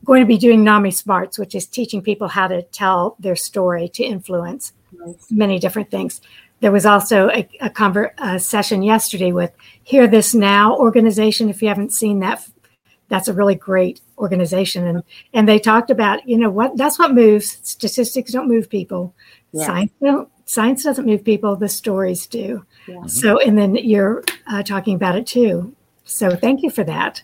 going 0.05 0.22
to 0.22 0.27
be 0.27 0.38
doing 0.38 0.64
NAMI 0.64 0.91
Smarts, 0.91 1.38
which 1.38 1.55
is 1.55 1.68
teaching 1.68 2.01
people 2.01 2.27
how 2.27 2.47
to 2.47 2.64
tell 2.64 3.15
their 3.19 3.35
story 3.35 3.89
to 3.89 4.03
influence 4.03 4.73
nice. 4.91 5.31
many 5.31 5.60
different 5.60 5.91
things. 5.91 6.22
There 6.64 6.72
was 6.72 6.85
also 6.85 7.27
a, 7.27 7.45
a, 7.60 7.69
conver- 7.69 8.14
a 8.19 8.40
session 8.40 8.84
yesterday 8.84 9.34
with 9.34 9.52
Hear 9.84 10.07
This 10.07 10.34
Now 10.34 10.77
organization. 10.77 11.49
If 11.49 11.61
you 11.61 11.68
haven't 11.68 11.91
seen 11.91 12.19
that, 12.19 12.48
that's 13.10 13.27
a 13.27 13.34
really 13.34 13.56
great 13.56 13.99
organization. 14.18 14.88
And 14.88 15.03
and 15.34 15.45
they 15.45 15.60
talked 15.60 15.90
about, 15.90 16.26
you 16.26 16.38
know, 16.38 16.49
what 16.49 16.77
that's 16.77 16.98
what 16.98 17.14
moves. 17.14 17.60
Statistics 17.64 18.31
don't 18.31 18.48
move 18.48 18.69
people. 18.69 19.14
Yeah. 19.52 19.65
Science 19.65 19.91
don't 20.02 20.30
science 20.45 20.85
doesn't 20.85 21.06
move 21.06 21.26
people, 21.26 21.57
the 21.57 21.68
stories 21.68 22.27
do. 22.27 22.65
Yeah. 22.88 23.07
So 23.07 23.40
and 23.41 23.57
then 23.57 23.76
you're 23.76 24.23
uh, 24.48 24.64
talking 24.64 24.95
about 24.95 25.18
it 25.18 25.27
too. 25.27 25.76
So 26.06 26.34
thank 26.34 26.64
you 26.64 26.69
for 26.69 26.85
that. 26.85 27.23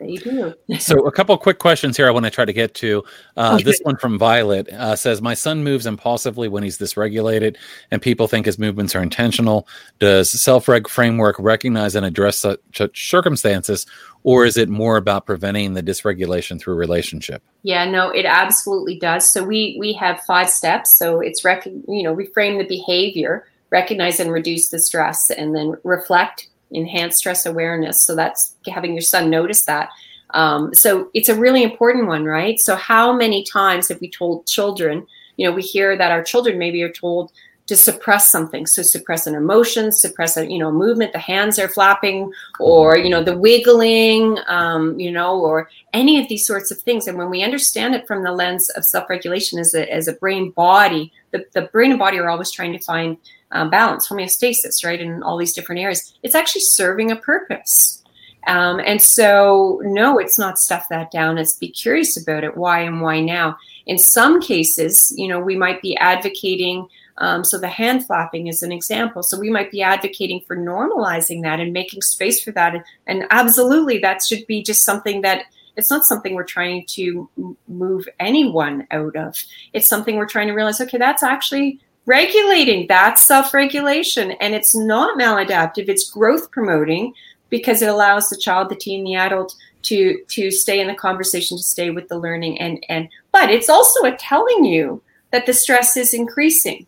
They 0.00 0.16
do. 0.16 0.54
so, 0.78 1.06
a 1.06 1.12
couple 1.12 1.36
quick 1.36 1.58
questions 1.58 1.94
here 1.94 2.08
I 2.08 2.10
want 2.10 2.24
to 2.24 2.30
try 2.30 2.46
to 2.46 2.52
get 2.54 2.74
to. 2.76 3.04
Uh, 3.36 3.52
okay. 3.54 3.64
This 3.64 3.80
one 3.82 3.98
from 3.98 4.18
Violet 4.18 4.66
uh, 4.70 4.96
says, 4.96 5.20
My 5.20 5.34
son 5.34 5.62
moves 5.62 5.84
impulsively 5.84 6.48
when 6.48 6.62
he's 6.62 6.78
dysregulated, 6.78 7.56
and 7.90 8.00
people 8.00 8.26
think 8.26 8.46
his 8.46 8.58
movements 8.58 8.96
are 8.96 9.02
intentional. 9.02 9.68
Does 9.98 10.30
self 10.30 10.68
reg 10.68 10.88
framework 10.88 11.36
recognize 11.38 11.94
and 11.94 12.06
address 12.06 12.38
such 12.38 13.10
circumstances, 13.10 13.86
or 14.22 14.46
is 14.46 14.56
it 14.56 14.70
more 14.70 14.96
about 14.96 15.26
preventing 15.26 15.74
the 15.74 15.82
dysregulation 15.82 16.58
through 16.58 16.76
relationship? 16.76 17.42
Yeah, 17.62 17.84
no, 17.84 18.08
it 18.08 18.24
absolutely 18.24 18.98
does. 18.98 19.30
So, 19.30 19.44
we, 19.44 19.76
we 19.78 19.92
have 19.94 20.20
five 20.22 20.48
steps. 20.48 20.96
So, 20.96 21.20
it's, 21.20 21.44
rec- 21.44 21.66
you 21.66 22.02
know, 22.02 22.16
reframe 22.16 22.56
the 22.56 22.66
behavior, 22.66 23.46
recognize 23.68 24.18
and 24.18 24.32
reduce 24.32 24.70
the 24.70 24.78
stress, 24.78 25.30
and 25.30 25.54
then 25.54 25.74
reflect 25.84 26.48
enhanced 26.70 27.18
stress 27.18 27.46
awareness. 27.46 27.98
So 28.04 28.14
that's 28.14 28.54
having 28.66 28.92
your 28.92 29.02
son 29.02 29.30
notice 29.30 29.64
that. 29.64 29.90
Um, 30.30 30.74
so 30.74 31.10
it's 31.14 31.28
a 31.28 31.34
really 31.34 31.62
important 31.62 32.06
one, 32.06 32.24
right? 32.24 32.58
So 32.60 32.76
how 32.76 33.12
many 33.12 33.44
times 33.44 33.88
have 33.88 34.00
we 34.00 34.10
told 34.10 34.46
children? 34.46 35.06
You 35.36 35.48
know, 35.48 35.54
we 35.54 35.62
hear 35.62 35.96
that 35.96 36.12
our 36.12 36.22
children 36.22 36.58
maybe 36.58 36.82
are 36.82 36.92
told 36.92 37.32
to 37.70 37.76
suppress 37.76 38.28
something. 38.28 38.66
So 38.66 38.82
suppress 38.82 39.28
an 39.28 39.36
emotion, 39.36 39.92
suppress 39.92 40.36
a 40.36 40.44
you 40.44 40.58
know 40.58 40.72
movement. 40.72 41.12
The 41.12 41.20
hands 41.20 41.56
are 41.56 41.68
flapping, 41.68 42.32
or 42.58 42.98
you 42.98 43.08
know 43.08 43.22
the 43.22 43.38
wiggling, 43.38 44.38
um, 44.48 44.98
you 44.98 45.12
know, 45.12 45.40
or 45.40 45.70
any 45.92 46.20
of 46.20 46.28
these 46.28 46.44
sorts 46.44 46.72
of 46.72 46.80
things. 46.80 47.06
And 47.06 47.16
when 47.16 47.30
we 47.30 47.44
understand 47.44 47.94
it 47.94 48.08
from 48.08 48.24
the 48.24 48.32
lens 48.32 48.68
of 48.70 48.84
self-regulation 48.84 49.60
as 49.60 49.72
a 49.72 49.88
as 49.88 50.08
a 50.08 50.14
brain 50.14 50.50
body, 50.50 51.12
the, 51.30 51.46
the 51.52 51.62
brain 51.62 51.92
and 51.92 51.98
body 52.00 52.18
are 52.18 52.28
always 52.28 52.50
trying 52.50 52.72
to 52.72 52.80
find 52.80 53.16
um, 53.52 53.70
balance, 53.70 54.08
homeostasis, 54.08 54.84
right, 54.84 55.00
in 55.00 55.22
all 55.22 55.36
these 55.36 55.52
different 55.52 55.80
areas. 55.80 56.14
It's 56.22 56.34
actually 56.34 56.62
serving 56.62 57.10
a 57.10 57.16
purpose. 57.16 58.02
Um, 58.46 58.80
and 58.80 59.02
so, 59.02 59.80
no, 59.84 60.18
it's 60.18 60.38
not 60.38 60.58
stuff 60.58 60.86
that 60.88 61.10
down. 61.10 61.38
It's 61.38 61.56
be 61.56 61.68
curious 61.68 62.20
about 62.20 62.44
it. 62.44 62.56
Why 62.56 62.80
and 62.80 63.02
why 63.02 63.20
now? 63.20 63.56
In 63.86 63.98
some 63.98 64.40
cases, 64.40 65.12
you 65.16 65.28
know, 65.28 65.40
we 65.40 65.56
might 65.56 65.82
be 65.82 65.96
advocating. 65.98 66.88
Um, 67.18 67.44
so 67.44 67.58
the 67.58 67.68
hand 67.68 68.06
flapping 68.06 68.46
is 68.46 68.62
an 68.62 68.72
example. 68.72 69.22
So 69.22 69.38
we 69.38 69.50
might 69.50 69.70
be 69.70 69.82
advocating 69.82 70.40
for 70.46 70.56
normalizing 70.56 71.42
that 71.42 71.60
and 71.60 71.72
making 71.72 72.00
space 72.00 72.42
for 72.42 72.50
that. 72.52 72.74
And, 72.74 72.84
and 73.06 73.26
absolutely, 73.30 73.98
that 73.98 74.22
should 74.26 74.46
be 74.46 74.62
just 74.62 74.84
something 74.84 75.20
that 75.20 75.44
it's 75.76 75.90
not 75.90 76.06
something 76.06 76.34
we're 76.34 76.44
trying 76.44 76.84
to 76.88 77.28
move 77.68 78.08
anyone 78.18 78.86
out 78.90 79.16
of. 79.16 79.36
It's 79.72 79.88
something 79.88 80.16
we're 80.16 80.26
trying 80.26 80.48
to 80.48 80.54
realize. 80.54 80.80
Okay, 80.80 80.98
that's 80.98 81.22
actually 81.22 81.80
regulating. 82.06 82.86
That's 82.86 83.22
self 83.22 83.54
regulation. 83.54 84.32
And 84.32 84.54
it's 84.54 84.74
not 84.74 85.18
maladaptive, 85.18 85.88
it's 85.88 86.10
growth 86.10 86.50
promoting 86.50 87.14
because 87.48 87.82
it 87.82 87.88
allows 87.88 88.28
the 88.28 88.36
child, 88.36 88.68
the 88.68 88.76
teen, 88.76 89.04
the 89.04 89.16
adult 89.16 89.54
to 89.82 90.22
to 90.28 90.50
stay 90.50 90.80
in 90.80 90.88
the 90.88 90.94
conversation, 90.94 91.56
to 91.56 91.62
stay 91.62 91.90
with 91.90 92.08
the 92.08 92.18
learning. 92.18 92.60
And, 92.60 92.84
and 92.88 93.08
but 93.32 93.50
it's 93.50 93.68
also 93.68 94.04
a 94.04 94.16
telling 94.16 94.64
you 94.64 95.02
that 95.30 95.46
the 95.46 95.54
stress 95.54 95.96
is 95.96 96.14
increasing. 96.14 96.86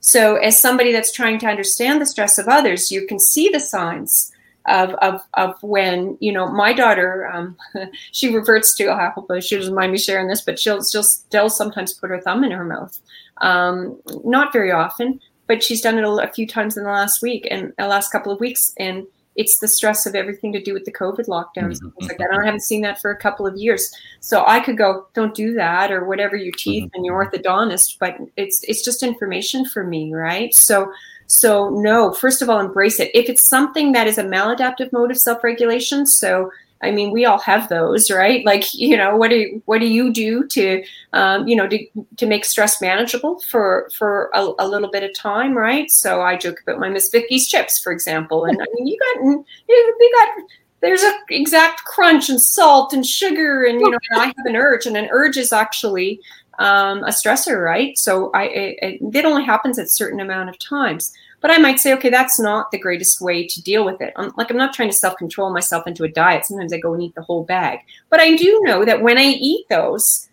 So, 0.00 0.36
as 0.36 0.60
somebody 0.60 0.92
that's 0.92 1.12
trying 1.12 1.38
to 1.40 1.46
understand 1.46 2.00
the 2.00 2.06
stress 2.06 2.38
of 2.38 2.46
others, 2.46 2.92
you 2.92 3.06
can 3.06 3.18
see 3.18 3.48
the 3.48 3.60
signs 3.60 4.32
of 4.66 4.90
of, 4.94 5.22
of 5.34 5.60
when 5.62 6.16
you 6.20 6.32
know 6.32 6.48
my 6.48 6.72
daughter 6.72 7.28
um, 7.32 7.56
she 8.12 8.34
reverts 8.34 8.74
to 8.76 8.90
I 8.90 9.10
hope 9.10 9.30
she 9.40 9.56
doesn't 9.56 9.74
mind 9.74 9.92
me 9.92 9.98
sharing 9.98 10.28
this, 10.28 10.42
but 10.42 10.58
she'll 10.58 10.84
she'll 10.84 11.02
still 11.02 11.50
sometimes 11.50 11.92
put 11.92 12.10
her 12.10 12.20
thumb 12.20 12.44
in 12.44 12.52
her 12.52 12.64
mouth. 12.64 13.00
Um, 13.38 14.00
not 14.24 14.52
very 14.52 14.72
often, 14.72 15.20
but 15.46 15.62
she's 15.62 15.80
done 15.80 15.98
it 15.98 16.04
a, 16.04 16.10
a 16.10 16.32
few 16.32 16.46
times 16.46 16.76
in 16.76 16.84
the 16.84 16.90
last 16.90 17.22
week 17.22 17.46
and 17.50 17.72
the 17.78 17.86
last 17.86 18.10
couple 18.10 18.32
of 18.32 18.40
weeks, 18.40 18.72
and 18.78 19.06
it's 19.36 19.58
the 19.58 19.68
stress 19.68 20.06
of 20.06 20.14
everything 20.14 20.52
to 20.52 20.62
do 20.62 20.72
with 20.72 20.86
the 20.86 20.92
COVID 20.92 21.26
lockdowns 21.28 21.82
and 21.82 21.94
things 21.94 22.08
like 22.08 22.16
that. 22.18 22.30
And 22.30 22.40
I 22.40 22.46
haven't 22.46 22.62
seen 22.62 22.80
that 22.82 23.00
for 23.00 23.10
a 23.10 23.16
couple 23.18 23.46
of 23.46 23.54
years. 23.56 23.94
So 24.20 24.42
I 24.46 24.60
could 24.60 24.78
go, 24.78 25.06
don't 25.12 25.34
do 25.34 25.52
that 25.54 25.92
or 25.92 26.06
whatever 26.06 26.36
your 26.36 26.54
teeth 26.56 26.90
and 26.94 27.04
your 27.04 27.22
orthodontist, 27.22 27.98
but 28.00 28.16
it's 28.38 28.62
it's 28.64 28.82
just 28.82 29.02
information 29.02 29.66
for 29.66 29.84
me, 29.84 30.14
right? 30.14 30.54
So 30.54 30.90
so, 31.26 31.70
no, 31.70 32.12
first 32.12 32.40
of 32.40 32.48
all, 32.48 32.60
embrace 32.60 33.00
it. 33.00 33.10
If 33.14 33.28
it's 33.28 33.46
something 33.46 33.92
that 33.92 34.06
is 34.06 34.18
a 34.18 34.24
maladaptive 34.24 34.92
mode 34.92 35.10
of 35.10 35.18
self 35.18 35.42
regulation, 35.42 36.06
so 36.06 36.50
I 36.82 36.90
mean, 36.90 37.10
we 37.10 37.24
all 37.24 37.38
have 37.38 37.68
those, 37.68 38.10
right? 38.10 38.44
Like, 38.44 38.74
you 38.74 38.96
know, 38.96 39.16
what 39.16 39.30
do 39.30 39.36
you, 39.36 39.62
what 39.64 39.80
do 39.80 39.86
you 39.86 40.12
do 40.12 40.46
to, 40.48 40.84
um, 41.12 41.48
you 41.48 41.56
know, 41.56 41.66
to, 41.68 41.86
to 42.18 42.26
make 42.26 42.44
stress 42.44 42.80
manageable 42.80 43.40
for 43.40 43.88
for 43.96 44.30
a, 44.34 44.52
a, 44.58 44.68
little 44.68 44.90
bit 44.90 45.02
of 45.02 45.14
time, 45.14 45.56
right? 45.56 45.90
So 45.90 46.20
I 46.20 46.36
joke 46.36 46.60
about 46.62 46.78
my 46.78 46.90
Miss 46.90 47.08
Vickie's 47.08 47.48
chips, 47.48 47.78
for 47.78 47.92
example, 47.92 48.44
and 48.44 48.60
I 48.60 48.66
mean, 48.74 48.86
you 48.86 48.98
got 48.98 49.24
you 49.68 50.12
got 50.20 50.44
there's 50.80 51.02
a 51.02 51.14
exact 51.30 51.84
crunch 51.84 52.28
and 52.28 52.40
salt 52.40 52.92
and 52.92 53.06
sugar, 53.06 53.64
and 53.64 53.80
you 53.80 53.90
know, 53.90 53.98
and 54.10 54.20
I 54.20 54.26
have 54.26 54.46
an 54.46 54.56
urge, 54.56 54.86
and 54.86 54.96
an 54.96 55.08
urge 55.10 55.36
is 55.38 55.52
actually 55.52 56.20
um, 56.58 56.98
a 57.04 57.08
stressor, 57.08 57.64
right? 57.64 57.96
So 57.98 58.30
I 58.32 58.44
it, 58.44 58.98
it 59.14 59.24
only 59.24 59.44
happens 59.44 59.78
at 59.78 59.90
certain 59.90 60.20
amount 60.20 60.50
of 60.50 60.58
times. 60.58 61.12
But 61.40 61.50
I 61.50 61.58
might 61.58 61.78
say, 61.78 61.92
okay, 61.94 62.10
that's 62.10 62.40
not 62.40 62.70
the 62.70 62.78
greatest 62.78 63.20
way 63.20 63.46
to 63.46 63.62
deal 63.62 63.84
with 63.84 64.00
it. 64.00 64.12
I'm, 64.16 64.32
like 64.36 64.50
I'm 64.50 64.56
not 64.56 64.72
trying 64.72 64.90
to 64.90 64.96
self 64.96 65.16
control 65.16 65.52
myself 65.52 65.86
into 65.86 66.04
a 66.04 66.08
diet. 66.08 66.46
Sometimes 66.46 66.72
I 66.72 66.78
go 66.78 66.94
and 66.94 67.02
eat 67.02 67.14
the 67.14 67.22
whole 67.22 67.44
bag. 67.44 67.80
But 68.10 68.20
I 68.20 68.36
do 68.36 68.60
know 68.64 68.84
that 68.84 69.02
when 69.02 69.18
I 69.18 69.24
eat 69.24 69.66
those, 69.68 70.28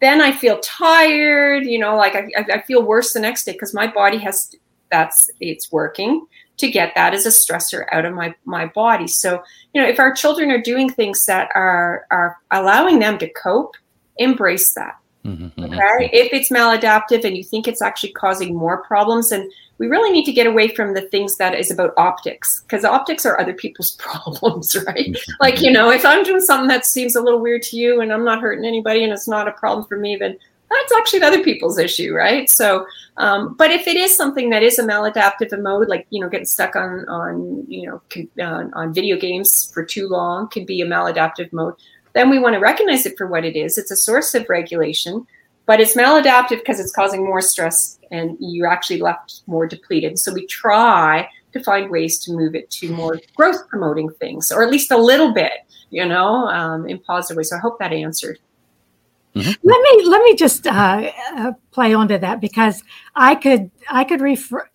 then 0.00 0.20
I 0.20 0.32
feel 0.32 0.58
tired. 0.60 1.64
You 1.64 1.78
know, 1.78 1.96
like 1.96 2.14
I, 2.14 2.28
I 2.36 2.62
feel 2.62 2.82
worse 2.82 3.12
the 3.12 3.20
next 3.20 3.44
day 3.44 3.52
because 3.52 3.74
my 3.74 3.86
body 3.86 4.18
has 4.18 4.54
that's 4.90 5.30
it's 5.40 5.72
working 5.72 6.26
to 6.58 6.70
get 6.70 6.94
that 6.94 7.14
as 7.14 7.24
a 7.24 7.30
stressor 7.30 7.86
out 7.92 8.04
of 8.04 8.14
my 8.14 8.34
my 8.44 8.66
body. 8.66 9.08
So 9.08 9.42
you 9.72 9.80
know, 9.80 9.88
if 9.88 9.98
our 9.98 10.12
children 10.12 10.50
are 10.50 10.60
doing 10.60 10.90
things 10.90 11.24
that 11.24 11.50
are 11.54 12.06
are 12.10 12.36
allowing 12.50 12.98
them 12.98 13.18
to 13.18 13.32
cope, 13.32 13.74
embrace 14.18 14.74
that 14.74 14.96
Mm-hmm. 15.24 15.64
Okay. 15.64 16.10
If 16.12 16.32
it's 16.32 16.50
maladaptive 16.50 17.24
and 17.24 17.36
you 17.36 17.44
think 17.44 17.68
it's 17.68 17.82
actually 17.82 18.12
causing 18.12 18.54
more 18.54 18.82
problems, 18.82 19.30
and 19.30 19.50
we 19.82 19.88
really 19.88 20.12
need 20.12 20.24
to 20.26 20.32
get 20.32 20.46
away 20.46 20.68
from 20.68 20.94
the 20.94 21.00
things 21.00 21.38
that 21.38 21.58
is 21.58 21.68
about 21.68 21.92
optics 21.96 22.60
because 22.60 22.84
optics 22.84 23.26
are 23.26 23.40
other 23.40 23.52
people's 23.52 23.90
problems, 23.98 24.76
right? 24.86 25.10
Mm-hmm. 25.10 25.32
like, 25.40 25.60
you 25.60 25.72
know, 25.72 25.90
if 25.90 26.06
I'm 26.06 26.22
doing 26.22 26.40
something 26.40 26.68
that 26.68 26.86
seems 26.86 27.16
a 27.16 27.20
little 27.20 27.40
weird 27.40 27.62
to 27.62 27.76
you 27.76 28.00
and 28.00 28.12
I'm 28.12 28.24
not 28.24 28.40
hurting 28.40 28.64
anybody 28.64 29.02
and 29.02 29.12
it's 29.12 29.26
not 29.26 29.48
a 29.48 29.52
problem 29.52 29.84
for 29.88 29.98
me, 29.98 30.14
then 30.14 30.38
that's 30.70 30.92
actually 30.92 31.22
other 31.22 31.42
people's 31.42 31.80
issue, 31.80 32.14
right? 32.14 32.48
So, 32.48 32.86
um, 33.16 33.54
but 33.58 33.72
if 33.72 33.88
it 33.88 33.96
is 33.96 34.16
something 34.16 34.50
that 34.50 34.62
is 34.62 34.78
a 34.78 34.84
maladaptive 34.84 35.60
mode, 35.60 35.88
like 35.88 36.06
you 36.10 36.20
know, 36.20 36.28
getting 36.28 36.46
stuck 36.46 36.76
on 36.76 37.06
on 37.08 37.66
you 37.68 37.88
know 37.88 38.00
can, 38.08 38.30
uh, 38.40 38.68
on 38.72 38.94
video 38.94 39.18
games 39.18 39.68
for 39.74 39.84
too 39.84 40.06
long, 40.08 40.48
can 40.48 40.64
be 40.64 40.80
a 40.80 40.86
maladaptive 40.86 41.52
mode 41.52 41.74
then 42.14 42.30
we 42.30 42.38
want 42.38 42.54
to 42.54 42.60
recognize 42.60 43.06
it 43.06 43.16
for 43.16 43.26
what 43.26 43.44
it 43.44 43.56
is. 43.56 43.78
It's 43.78 43.90
a 43.90 43.96
source 43.96 44.34
of 44.34 44.48
regulation, 44.48 45.26
but 45.66 45.80
it's 45.80 45.96
maladaptive 45.96 46.58
because 46.58 46.80
it's 46.80 46.92
causing 46.92 47.24
more 47.24 47.40
stress 47.40 47.98
and 48.12 48.36
you're 48.38 48.68
actually 48.68 49.00
left 49.00 49.42
more 49.46 49.66
depleted. 49.66 50.18
So 50.18 50.32
we 50.32 50.46
try 50.46 51.28
to 51.52 51.64
find 51.64 51.90
ways 51.90 52.18
to 52.20 52.32
move 52.32 52.54
it 52.54 52.70
to 52.70 52.92
more 52.92 53.18
growth 53.34 53.66
promoting 53.68 54.10
things, 54.10 54.52
or 54.52 54.62
at 54.62 54.70
least 54.70 54.92
a 54.92 54.96
little 54.96 55.32
bit, 55.32 55.52
you 55.90 56.06
know, 56.06 56.46
um, 56.48 56.86
in 56.86 56.98
positive 57.00 57.38
ways. 57.38 57.50
So 57.50 57.56
I 57.56 57.60
hope 57.60 57.78
that 57.78 57.92
answered. 57.92 58.38
Mm-hmm. 59.34 59.50
Let 59.62 59.80
me 59.80 60.04
let 60.08 60.22
me 60.22 60.36
just 60.36 60.66
uh, 60.66 61.10
uh, 61.34 61.52
play 61.70 61.94
onto 61.94 62.18
that 62.18 62.40
because 62.40 62.84
I 63.16 63.34
could 63.34 63.70
I 63.90 64.04
could 64.04 64.20
refer 64.20 64.68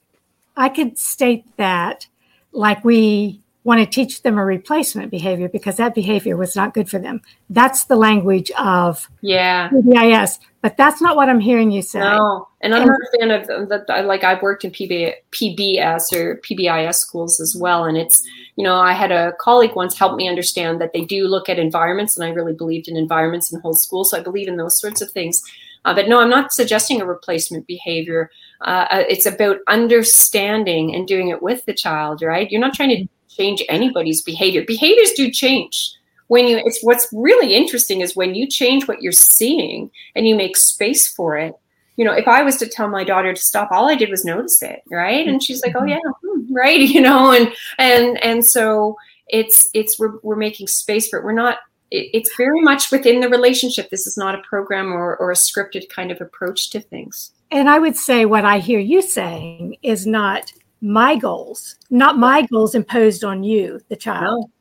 I 0.55 0.69
could 0.69 0.97
state 0.97 1.45
that 1.57 2.07
like 2.51 2.83
we 2.83 3.43
want 3.67 3.81
to 3.81 3.85
teach 3.85 4.21
them 4.21 4.37
a 4.37 4.45
replacement 4.45 5.11
behavior 5.11 5.49
because 5.49 5.75
that 5.75 5.93
behavior 5.93 6.37
was 6.37 6.55
not 6.55 6.73
good 6.73 6.89
for 6.89 6.99
them. 6.99 7.21
That's 7.49 7.83
the 7.83 7.97
language 7.97 8.49
of 8.57 9.09
yeah 9.19 9.69
PBIS, 9.69 10.39
but 10.61 10.77
that's 10.77 11.01
not 11.01 11.17
what 11.17 11.27
I'm 11.27 11.41
hearing 11.41 11.69
you 11.69 11.81
say. 11.81 11.99
No, 11.99 12.47
and 12.61 12.73
I'm 12.73 12.87
not 12.87 12.97
a 12.97 13.19
fan 13.19 13.29
of 13.29 13.47
that. 13.67 14.05
Like 14.05 14.23
I've 14.23 14.41
worked 14.41 14.63
in 14.63 14.71
PB, 14.71 15.15
PBS 15.33 16.13
or 16.13 16.37
PBIS 16.37 16.95
schools 16.95 17.41
as 17.41 17.57
well, 17.59 17.83
and 17.83 17.97
it's 17.97 18.25
you 18.55 18.63
know 18.63 18.75
I 18.75 18.93
had 18.93 19.11
a 19.11 19.33
colleague 19.37 19.75
once 19.75 19.99
help 19.99 20.15
me 20.15 20.29
understand 20.29 20.79
that 20.79 20.93
they 20.93 21.03
do 21.03 21.27
look 21.27 21.49
at 21.49 21.59
environments, 21.59 22.17
and 22.17 22.25
I 22.25 22.29
really 22.29 22.53
believed 22.53 22.87
in 22.87 22.95
environments 22.95 23.51
and 23.51 23.61
whole 23.61 23.75
schools, 23.75 24.11
so 24.11 24.17
I 24.17 24.23
believe 24.23 24.47
in 24.47 24.55
those 24.55 24.79
sorts 24.79 25.01
of 25.01 25.11
things. 25.11 25.41
Uh, 25.83 25.93
but 25.93 26.07
no, 26.07 26.21
I'm 26.21 26.29
not 26.29 26.53
suggesting 26.53 27.01
a 27.01 27.05
replacement 27.05 27.67
behavior. 27.67 28.31
Uh, 28.61 28.87
uh, 28.89 29.03
it's 29.09 29.25
about 29.25 29.57
understanding 29.67 30.95
and 30.95 31.07
doing 31.07 31.29
it 31.29 31.41
with 31.41 31.65
the 31.65 31.73
child, 31.73 32.21
right? 32.21 32.49
You're 32.49 32.61
not 32.61 32.73
trying 32.73 32.89
to 32.89 33.07
change 33.37 33.63
anybody's 33.69 34.21
behavior. 34.21 34.63
Behaviors 34.65 35.11
do 35.11 35.31
change. 35.31 35.93
When 36.27 36.47
you, 36.47 36.57
it's 36.57 36.83
what's 36.83 37.07
really 37.13 37.53
interesting 37.53 38.01
is 38.01 38.15
when 38.15 38.35
you 38.35 38.47
change 38.47 38.87
what 38.87 39.01
you're 39.01 39.13
seeing 39.13 39.89
and 40.15 40.27
you 40.27 40.35
make 40.35 40.57
space 40.57 41.07
for 41.07 41.37
it. 41.37 41.55
You 41.95 42.05
know, 42.05 42.13
if 42.13 42.27
I 42.27 42.43
was 42.43 42.57
to 42.57 42.67
tell 42.67 42.89
my 42.89 43.03
daughter 43.03 43.33
to 43.33 43.41
stop, 43.41 43.71
all 43.71 43.89
I 43.89 43.95
did 43.95 44.09
was 44.09 44.25
notice 44.25 44.61
it, 44.61 44.81
right? 44.91 45.27
And 45.27 45.41
she's 45.41 45.63
like, 45.63 45.73
"Oh 45.75 45.83
yeah, 45.83 45.97
hmm, 46.21 46.53
right," 46.53 46.79
you 46.95 47.01
know, 47.01 47.31
and 47.31 47.51
and 47.79 48.23
and 48.23 48.45
so 48.45 48.97
it's 49.29 49.67
it's 49.73 49.97
we're, 49.97 50.19
we're 50.21 50.35
making 50.35 50.67
space 50.67 51.07
for 51.07 51.17
it. 51.17 51.25
We're 51.25 51.31
not 51.31 51.57
it's 51.89 52.35
very 52.35 52.61
much 52.61 52.91
within 52.91 53.21
the 53.21 53.29
relationship. 53.29 53.89
This 53.89 54.07
is 54.07 54.17
not 54.17 54.35
a 54.35 54.41
program 54.41 54.91
or, 54.91 55.15
or 55.17 55.31
a 55.31 55.35
scripted 55.35 55.87
kind 55.89 56.11
of 56.11 56.19
approach 56.19 56.69
to 56.71 56.81
things. 56.81 57.31
And 57.49 57.69
I 57.69 57.79
would 57.79 57.95
say 57.95 58.25
what 58.25 58.43
I 58.43 58.59
hear 58.59 58.79
you 58.79 59.01
saying 59.01 59.77
is 59.83 60.05
not 60.05 60.51
my 60.81 61.15
goals, 61.15 61.75
not 61.89 62.17
my 62.17 62.45
goals 62.51 62.75
imposed 62.75 63.23
on 63.23 63.43
you, 63.43 63.79
the 63.89 63.95
child. 63.95 64.45
No. 64.45 64.51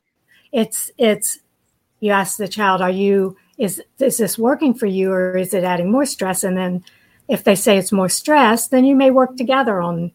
It's 0.60 0.90
it's 0.98 1.38
you 2.00 2.12
ask 2.12 2.36
the 2.36 2.48
child, 2.48 2.80
are 2.80 2.90
you 2.90 3.36
is 3.58 3.82
is 3.98 4.18
this 4.18 4.38
working 4.38 4.74
for 4.74 4.86
you 4.86 5.12
or 5.12 5.36
is 5.36 5.54
it 5.54 5.64
adding 5.64 5.90
more 5.90 6.06
stress? 6.06 6.44
And 6.44 6.56
then 6.56 6.84
if 7.28 7.44
they 7.44 7.54
say 7.54 7.76
it's 7.76 7.92
more 7.92 8.08
stress, 8.08 8.68
then 8.68 8.84
you 8.84 8.94
may 8.94 9.10
work 9.10 9.36
together 9.36 9.80
on 9.80 10.12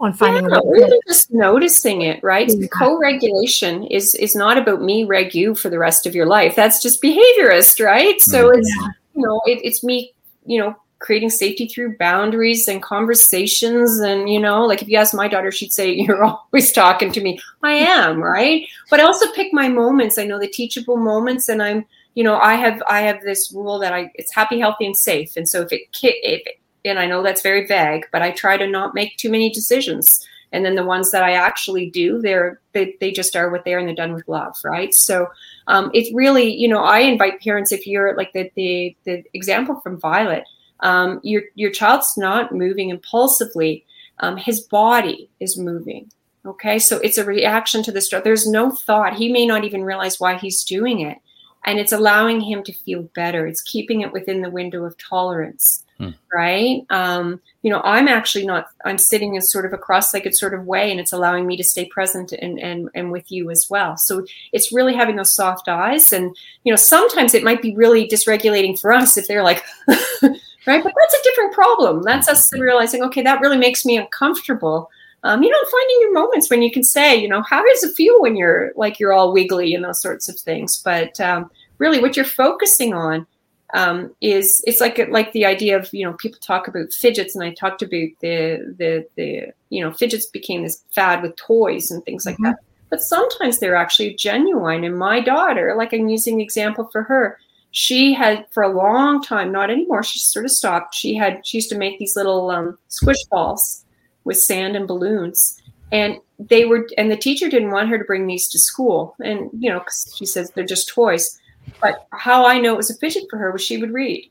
on 0.00 0.12
finding 0.12 0.48
yeah, 0.50 0.58
really 0.64 0.98
just 1.06 1.32
noticing 1.32 2.02
it 2.02 2.22
right 2.22 2.48
yeah. 2.48 2.66
co-regulation 2.66 3.84
is 3.84 4.14
is 4.16 4.34
not 4.34 4.58
about 4.58 4.82
me 4.82 5.04
reg 5.04 5.34
you 5.34 5.54
for 5.54 5.70
the 5.70 5.78
rest 5.78 6.04
of 6.04 6.16
your 6.16 6.26
life 6.26 6.56
that's 6.56 6.82
just 6.82 7.00
behaviorist 7.00 7.82
right 7.82 8.20
so 8.20 8.48
mm-hmm. 8.48 8.58
it's 8.58 8.76
you 9.14 9.22
know 9.24 9.40
it, 9.46 9.60
it's 9.62 9.84
me 9.84 10.12
you 10.46 10.58
know 10.58 10.74
creating 11.04 11.28
safety 11.28 11.68
through 11.68 11.98
boundaries 11.98 12.66
and 12.66 12.82
conversations. 12.82 14.00
And 14.00 14.28
you 14.28 14.40
know 14.40 14.64
like 14.64 14.82
if 14.82 14.88
you 14.88 14.96
ask 14.96 15.14
my 15.14 15.28
daughter 15.28 15.52
she'd 15.52 15.72
say 15.72 15.92
you're 15.92 16.24
always 16.24 16.72
talking 16.72 17.12
to 17.12 17.20
me. 17.20 17.38
I 17.62 17.72
am 17.72 18.22
right? 18.22 18.66
But 18.90 19.00
i 19.00 19.04
also 19.04 19.30
pick 19.32 19.52
my 19.52 19.68
moments. 19.68 20.18
I 20.18 20.24
know 20.24 20.40
the 20.40 20.48
teachable 20.48 20.96
moments. 20.96 21.48
And 21.48 21.62
i'm 21.62 21.84
you 22.14 22.24
know 22.24 22.38
i 22.38 22.54
have 22.54 22.82
i 22.88 23.00
have 23.00 23.20
this 23.22 23.52
rule 23.52 23.78
that 23.80 23.92
i 23.92 24.10
it's 24.14 24.34
happy 24.34 24.58
healthy 24.58 24.86
and 24.86 24.96
safe. 24.96 25.36
And 25.36 25.48
so 25.48 25.60
if 25.60 25.72
it 25.72 25.82
if 26.02 26.42
it 26.46 26.60
and 26.84 26.98
I 26.98 27.06
know 27.06 27.22
that's 27.22 27.42
very 27.42 27.66
vague, 27.66 28.06
but 28.12 28.22
I 28.22 28.30
try 28.30 28.56
to 28.56 28.66
not 28.66 28.94
make 28.94 29.16
too 29.16 29.30
many 29.30 29.50
decisions. 29.50 30.26
And 30.52 30.64
then 30.64 30.76
the 30.76 30.84
ones 30.84 31.10
that 31.10 31.24
I 31.24 31.32
actually 31.32 31.90
do, 31.90 32.20
they're 32.20 32.60
they, 32.72 32.94
they 33.00 33.10
just 33.10 33.34
are 33.34 33.50
what 33.50 33.64
they 33.64 33.74
are 33.74 33.78
and 33.78 33.88
they're 33.88 33.94
done 33.94 34.12
with 34.12 34.28
love, 34.28 34.54
right? 34.64 34.94
So 34.94 35.28
um, 35.66 35.90
it's 35.94 36.14
really, 36.14 36.54
you 36.54 36.68
know, 36.68 36.84
I 36.84 37.00
invite 37.00 37.40
parents 37.40 37.72
if 37.72 37.86
you're 37.86 38.16
like 38.16 38.32
the 38.32 38.50
the, 38.54 38.96
the 39.04 39.24
example 39.34 39.80
from 39.80 39.98
Violet, 39.98 40.44
um, 40.80 41.20
your 41.22 41.42
your 41.54 41.70
child's 41.70 42.16
not 42.16 42.52
moving 42.52 42.90
impulsively, 42.90 43.84
um, 44.20 44.36
his 44.36 44.60
body 44.60 45.28
is 45.40 45.58
moving. 45.58 46.10
Okay, 46.46 46.78
so 46.78 46.98
it's 46.98 47.18
a 47.18 47.24
reaction 47.24 47.82
to 47.84 47.92
the 47.92 48.00
stress. 48.00 48.22
There's 48.22 48.46
no 48.46 48.70
thought. 48.70 49.14
He 49.14 49.32
may 49.32 49.46
not 49.46 49.64
even 49.64 49.82
realize 49.82 50.20
why 50.20 50.36
he's 50.36 50.62
doing 50.62 51.00
it, 51.00 51.18
and 51.64 51.78
it's 51.78 51.92
allowing 51.92 52.40
him 52.40 52.62
to 52.64 52.72
feel 52.72 53.02
better. 53.14 53.46
It's 53.46 53.62
keeping 53.62 54.02
it 54.02 54.12
within 54.12 54.42
the 54.42 54.50
window 54.50 54.84
of 54.84 54.98
tolerance 54.98 55.84
hmm. 55.98 56.10
right? 56.32 56.84
Um, 56.90 57.40
you 57.62 57.70
know, 57.70 57.80
I'm 57.82 58.08
actually 58.08 58.46
not. 58.46 58.68
I'm 58.84 58.98
sitting 58.98 59.34
in 59.34 59.42
sort 59.42 59.66
of 59.66 59.72
a 59.72 59.78
cross-legged 59.78 60.34
sort 60.34 60.54
of 60.54 60.66
way, 60.66 60.90
and 60.90 61.00
it's 61.00 61.12
allowing 61.12 61.46
me 61.46 61.56
to 61.56 61.64
stay 61.64 61.86
present 61.86 62.32
and 62.32 62.58
and 62.60 62.88
and 62.94 63.10
with 63.10 63.30
you 63.30 63.50
as 63.50 63.68
well. 63.70 63.96
So 63.96 64.24
it's 64.52 64.72
really 64.72 64.94
having 64.94 65.16
those 65.16 65.34
soft 65.34 65.68
eyes, 65.68 66.12
and 66.12 66.36
you 66.64 66.72
know, 66.72 66.76
sometimes 66.76 67.34
it 67.34 67.44
might 67.44 67.62
be 67.62 67.74
really 67.74 68.08
dysregulating 68.08 68.78
for 68.78 68.92
us 68.92 69.16
if 69.16 69.28
they're 69.28 69.44
like. 69.44 69.64
right, 70.66 70.82
but 70.82 70.92
that's 70.98 71.14
a 71.14 71.22
different 71.22 71.52
problem. 71.52 72.02
That's 72.02 72.28
us 72.28 72.48
realizing, 72.58 73.02
okay, 73.04 73.22
that 73.22 73.40
really 73.40 73.58
makes 73.58 73.84
me 73.84 73.96
uncomfortable. 73.96 74.90
Um, 75.22 75.42
you 75.42 75.50
know, 75.50 75.70
finding 75.70 75.96
your 76.00 76.12
moments 76.12 76.50
when 76.50 76.62
you 76.62 76.70
can 76.70 76.84
say, 76.84 77.16
you 77.16 77.28
know, 77.28 77.42
how 77.42 77.62
does 77.62 77.82
it 77.82 77.94
feel 77.94 78.20
when 78.20 78.36
you're 78.36 78.72
like 78.76 79.00
you're 79.00 79.12
all 79.12 79.32
wiggly 79.32 79.74
and 79.74 79.82
those 79.82 80.02
sorts 80.02 80.28
of 80.28 80.38
things. 80.38 80.82
But 80.82 81.18
um, 81.20 81.50
really, 81.78 82.00
what 82.00 82.16
you're 82.16 82.26
focusing 82.26 82.92
on 82.92 83.26
um, 83.74 84.14
is 84.20 84.62
it's 84.66 84.80
like 84.80 84.98
like 85.10 85.32
the 85.32 85.44
idea 85.44 85.76
of 85.76 85.92
you 85.92 86.04
know 86.04 86.12
people 86.14 86.38
talk 86.40 86.68
about 86.68 86.92
fidgets 86.92 87.34
and 87.34 87.44
I 87.44 87.52
talked 87.52 87.82
about 87.82 88.08
the 88.20 88.74
the 88.78 89.06
the 89.16 89.52
you 89.70 89.82
know 89.82 89.92
fidgets 89.92 90.26
became 90.26 90.62
this 90.62 90.82
fad 90.94 91.22
with 91.22 91.36
toys 91.36 91.90
and 91.90 92.02
things 92.04 92.24
like 92.24 92.36
mm-hmm. 92.36 92.44
that 92.44 92.58
but 92.88 93.00
sometimes 93.00 93.58
they're 93.58 93.74
actually 93.74 94.14
genuine 94.14 94.84
and 94.84 94.96
my 94.96 95.20
daughter 95.20 95.74
like 95.76 95.92
I'm 95.92 96.08
using 96.08 96.36
the 96.36 96.44
example 96.44 96.88
for 96.92 97.02
her 97.02 97.38
she 97.76 98.14
had 98.14 98.46
for 98.50 98.62
a 98.62 98.72
long 98.72 99.20
time 99.20 99.50
not 99.50 99.70
anymore 99.70 100.02
she 100.02 100.18
sort 100.18 100.44
of 100.44 100.50
stopped 100.50 100.94
she 100.94 101.14
had 101.14 101.44
she 101.44 101.56
used 101.56 101.68
to 101.68 101.76
make 101.76 101.98
these 101.98 102.14
little 102.14 102.50
um, 102.50 102.78
squish 102.88 103.22
balls 103.30 103.84
with 104.22 104.38
sand 104.38 104.76
and 104.76 104.86
balloons 104.86 105.60
and 105.90 106.18
they 106.38 106.64
were 106.64 106.88
and 106.96 107.10
the 107.10 107.16
teacher 107.16 107.48
didn't 107.48 107.72
want 107.72 107.88
her 107.88 107.98
to 107.98 108.04
bring 108.04 108.26
these 108.26 108.48
to 108.48 108.58
school 108.58 109.16
and 109.20 109.50
you 109.58 109.68
know 109.68 109.80
because 109.80 110.14
she 110.16 110.24
says 110.24 110.50
they're 110.50 110.64
just 110.64 110.88
toys 110.88 111.40
but 111.80 112.06
how 112.12 112.46
I 112.46 112.58
know 112.58 112.74
it 112.74 112.76
was 112.76 112.96
fidget 112.98 113.24
for 113.30 113.38
her 113.38 113.50
was 113.50 113.62
she 113.62 113.78
would 113.78 113.92
read 113.92 114.30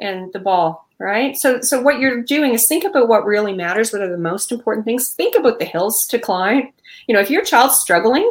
and 0.00 0.32
the 0.32 0.38
ball, 0.38 0.88
right? 0.98 1.36
So 1.36 1.60
so 1.60 1.80
what 1.80 1.98
you're 1.98 2.22
doing 2.22 2.54
is 2.54 2.66
think 2.66 2.84
about 2.84 3.08
what 3.08 3.24
really 3.24 3.52
matters, 3.52 3.92
what 3.92 4.02
are 4.02 4.10
the 4.10 4.16
most 4.16 4.52
important 4.52 4.84
things. 4.84 5.12
Think 5.12 5.36
about 5.36 5.58
the 5.58 5.64
hills 5.64 6.06
to 6.08 6.18
climb. 6.18 6.72
You 7.06 7.14
know, 7.14 7.20
if 7.20 7.30
your 7.30 7.44
child's 7.44 7.78
struggling, 7.78 8.30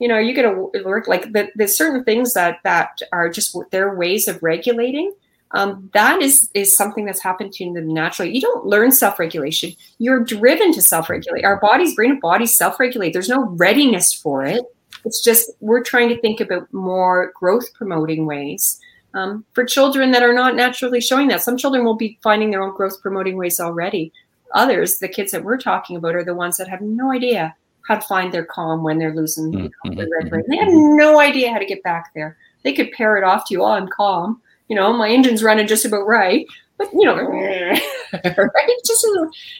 you 0.00 0.08
know, 0.08 0.18
you 0.18 0.34
get 0.34 0.42
to 0.42 0.70
work 0.82 1.06
like 1.06 1.32
the, 1.32 1.50
there's 1.54 1.76
certain 1.76 2.02
things 2.04 2.32
that 2.32 2.58
that 2.64 3.00
are 3.12 3.28
just 3.28 3.56
their 3.70 3.94
ways 3.94 4.26
of 4.26 4.42
regulating. 4.42 5.12
Um, 5.52 5.90
that 5.94 6.22
is 6.22 6.48
is 6.54 6.76
something 6.76 7.04
that's 7.04 7.22
happened 7.22 7.52
to 7.54 7.72
them 7.72 7.92
naturally. 7.92 8.34
You 8.34 8.40
don't 8.40 8.64
learn 8.64 8.92
self 8.92 9.18
regulation. 9.18 9.72
You're 9.98 10.24
driven 10.24 10.72
to 10.72 10.80
self 10.80 11.10
regulate. 11.10 11.44
Our 11.44 11.60
bodies, 11.60 11.94
brain 11.94 12.12
and 12.12 12.20
body 12.20 12.46
self 12.46 12.80
regulate. 12.80 13.12
There's 13.12 13.28
no 13.28 13.44
readiness 13.44 14.12
for 14.14 14.44
it. 14.44 14.64
It's 15.04 15.22
just 15.22 15.50
we're 15.60 15.82
trying 15.82 16.08
to 16.08 16.20
think 16.20 16.40
about 16.40 16.72
more 16.72 17.32
growth 17.34 17.72
promoting 17.74 18.26
ways 18.26 18.80
um, 19.12 19.44
for 19.52 19.64
children 19.64 20.12
that 20.12 20.22
are 20.22 20.32
not 20.32 20.56
naturally 20.56 21.00
showing 21.00 21.28
that. 21.28 21.42
Some 21.42 21.58
children 21.58 21.84
will 21.84 21.96
be 21.96 22.18
finding 22.22 22.50
their 22.50 22.62
own 22.62 22.74
growth 22.74 23.02
promoting 23.02 23.36
ways 23.36 23.60
already. 23.60 24.12
Others, 24.54 24.98
the 24.98 25.08
kids 25.08 25.30
that 25.32 25.44
we're 25.44 25.58
talking 25.58 25.96
about, 25.96 26.14
are 26.14 26.24
the 26.24 26.34
ones 26.34 26.56
that 26.56 26.68
have 26.68 26.80
no 26.80 27.12
idea 27.12 27.54
how 27.90 27.96
to 27.96 28.06
find 28.06 28.32
their 28.32 28.44
calm 28.44 28.84
when 28.84 28.98
they're 28.98 29.14
losing 29.14 29.50
mm-hmm. 29.50 29.94
their 29.94 30.06
red 30.08 30.30
brain. 30.30 30.44
They 30.48 30.58
have 30.58 30.68
no 30.70 31.18
idea 31.18 31.52
how 31.52 31.58
to 31.58 31.66
get 31.66 31.82
back 31.82 32.12
there. 32.14 32.36
They 32.62 32.72
could 32.72 32.92
pair 32.92 33.16
it 33.16 33.24
off 33.24 33.46
to 33.48 33.54
you, 33.54 33.64
oh, 33.64 33.72
I'm 33.72 33.88
calm. 33.88 34.40
You 34.68 34.76
know, 34.76 34.92
my 34.92 35.10
engine's 35.10 35.42
running 35.42 35.66
just 35.66 35.84
about 35.84 36.06
right. 36.06 36.46
But, 36.78 36.92
you 36.92 37.04
know, 37.04 37.16
right? 38.12 38.70
Just, 38.86 39.08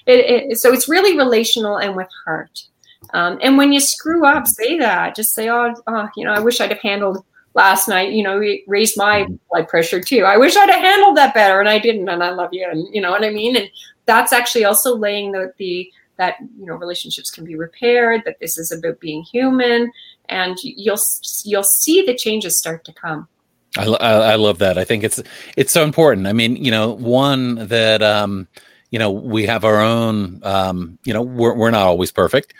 it, 0.06 0.52
it, 0.52 0.58
so 0.58 0.72
it's 0.72 0.88
really 0.88 1.18
relational 1.18 1.78
and 1.78 1.96
with 1.96 2.06
heart. 2.24 2.62
Um, 3.14 3.40
and 3.42 3.58
when 3.58 3.72
you 3.72 3.80
screw 3.80 4.24
up, 4.24 4.46
say 4.46 4.78
that. 4.78 5.16
Just 5.16 5.34
say, 5.34 5.48
oh, 5.48 5.74
oh, 5.88 6.08
you 6.16 6.24
know, 6.24 6.32
I 6.32 6.38
wish 6.38 6.60
I'd 6.60 6.70
have 6.70 6.80
handled 6.80 7.24
last 7.54 7.88
night, 7.88 8.12
you 8.12 8.22
know, 8.22 8.40
raised 8.68 8.96
my 8.96 9.26
blood 9.50 9.66
pressure 9.66 10.00
too. 10.00 10.22
I 10.22 10.36
wish 10.36 10.56
I'd 10.56 10.70
have 10.70 10.84
handled 10.84 11.16
that 11.16 11.34
better 11.34 11.58
and 11.58 11.68
I 11.68 11.80
didn't. 11.80 12.08
And 12.08 12.22
I 12.22 12.30
love 12.30 12.50
you. 12.52 12.64
And 12.70 12.86
you 12.94 13.00
know 13.00 13.10
what 13.10 13.24
I 13.24 13.30
mean? 13.30 13.56
And 13.56 13.68
that's 14.06 14.32
actually 14.32 14.64
also 14.64 14.96
laying 14.96 15.32
the, 15.32 15.52
the 15.58 15.90
that, 16.20 16.36
you 16.58 16.66
know, 16.66 16.74
relationships 16.74 17.30
can 17.30 17.44
be 17.44 17.56
repaired, 17.56 18.22
that 18.26 18.38
this 18.40 18.58
is 18.58 18.70
about 18.70 19.00
being 19.00 19.22
human 19.22 19.90
and 20.28 20.56
you'll, 20.62 20.98
you'll 21.44 21.64
see 21.64 22.02
the 22.02 22.14
changes 22.14 22.58
start 22.58 22.84
to 22.84 22.92
come. 22.92 23.26
I, 23.78 23.86
I, 23.86 24.34
love 24.34 24.58
that. 24.58 24.76
I 24.76 24.84
think 24.84 25.02
it's, 25.02 25.22
it's 25.56 25.72
so 25.72 25.82
important. 25.82 26.26
I 26.26 26.32
mean, 26.32 26.56
you 26.56 26.70
know, 26.70 26.90
one 26.90 27.68
that, 27.68 28.02
um, 28.02 28.48
you 28.90 28.98
know, 28.98 29.10
we 29.10 29.46
have 29.46 29.64
our 29.64 29.80
own, 29.80 30.40
um, 30.42 30.98
you 31.04 31.14
know, 31.14 31.22
we're, 31.22 31.54
we're 31.54 31.70
not 31.70 31.86
always 31.86 32.12
perfect 32.12 32.52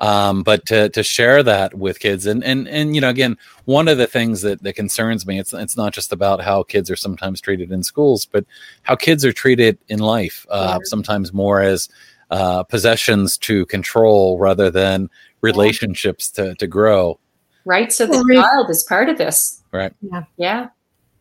um, 0.00 0.42
but 0.42 0.64
to 0.66 0.88
to 0.90 1.02
share 1.02 1.42
that 1.42 1.74
with 1.74 1.98
kids 1.98 2.26
and 2.26 2.44
and 2.44 2.68
and 2.68 2.94
you 2.94 3.00
know 3.00 3.08
again 3.08 3.36
one 3.64 3.88
of 3.88 3.98
the 3.98 4.06
things 4.06 4.42
that 4.42 4.62
that 4.62 4.74
concerns 4.74 5.26
me 5.26 5.38
it's 5.38 5.52
it's 5.52 5.76
not 5.76 5.92
just 5.92 6.12
about 6.12 6.40
how 6.40 6.62
kids 6.62 6.90
are 6.90 6.96
sometimes 6.96 7.40
treated 7.40 7.72
in 7.72 7.82
schools 7.82 8.24
but 8.24 8.44
how 8.82 8.94
kids 8.94 9.24
are 9.24 9.32
treated 9.32 9.78
in 9.88 9.98
life 9.98 10.46
uh, 10.50 10.78
yeah. 10.78 10.84
sometimes 10.84 11.32
more 11.32 11.60
as 11.60 11.88
uh, 12.30 12.62
possessions 12.64 13.36
to 13.38 13.66
control 13.66 14.38
rather 14.38 14.70
than 14.70 15.08
relationships 15.40 16.30
to 16.30 16.54
to 16.56 16.66
grow 16.66 17.18
right 17.64 17.92
so 17.92 18.06
the 18.06 18.34
child 18.34 18.68
is 18.70 18.82
part 18.84 19.08
of 19.08 19.18
this 19.18 19.62
right 19.72 19.92
yeah 20.02 20.24
yeah 20.36 20.68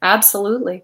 absolutely 0.02 0.84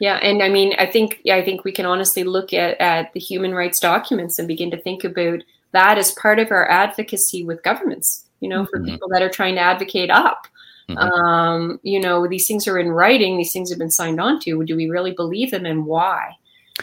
yeah, 0.00 0.16
and 0.22 0.42
I 0.42 0.48
mean, 0.48 0.74
I 0.78 0.86
think 0.86 1.20
yeah, 1.24 1.36
I 1.36 1.44
think 1.44 1.64
we 1.64 1.72
can 1.72 1.86
honestly 1.86 2.22
look 2.24 2.52
at, 2.52 2.80
at 2.80 3.12
the 3.12 3.20
human 3.20 3.54
rights 3.54 3.80
documents 3.80 4.38
and 4.38 4.46
begin 4.46 4.70
to 4.70 4.80
think 4.80 5.04
about 5.04 5.42
that 5.72 5.98
as 5.98 6.12
part 6.12 6.38
of 6.38 6.50
our 6.50 6.70
advocacy 6.70 7.44
with 7.44 7.62
governments, 7.62 8.24
you 8.40 8.48
know, 8.48 8.64
for 8.66 8.78
mm-hmm. 8.78 8.90
people 8.90 9.08
that 9.08 9.22
are 9.22 9.28
trying 9.28 9.56
to 9.56 9.60
advocate 9.60 10.10
up. 10.10 10.46
Mm-hmm. 10.88 10.98
Um, 10.98 11.80
you 11.82 12.00
know, 12.00 12.26
these 12.28 12.46
things 12.46 12.66
are 12.68 12.78
in 12.78 12.90
writing, 12.90 13.36
these 13.36 13.52
things 13.52 13.70
have 13.70 13.78
been 13.78 13.90
signed 13.90 14.20
on 14.20 14.40
to. 14.40 14.64
Do 14.64 14.76
we 14.76 14.88
really 14.88 15.12
believe 15.12 15.50
them 15.50 15.66
and 15.66 15.84
why? 15.84 16.36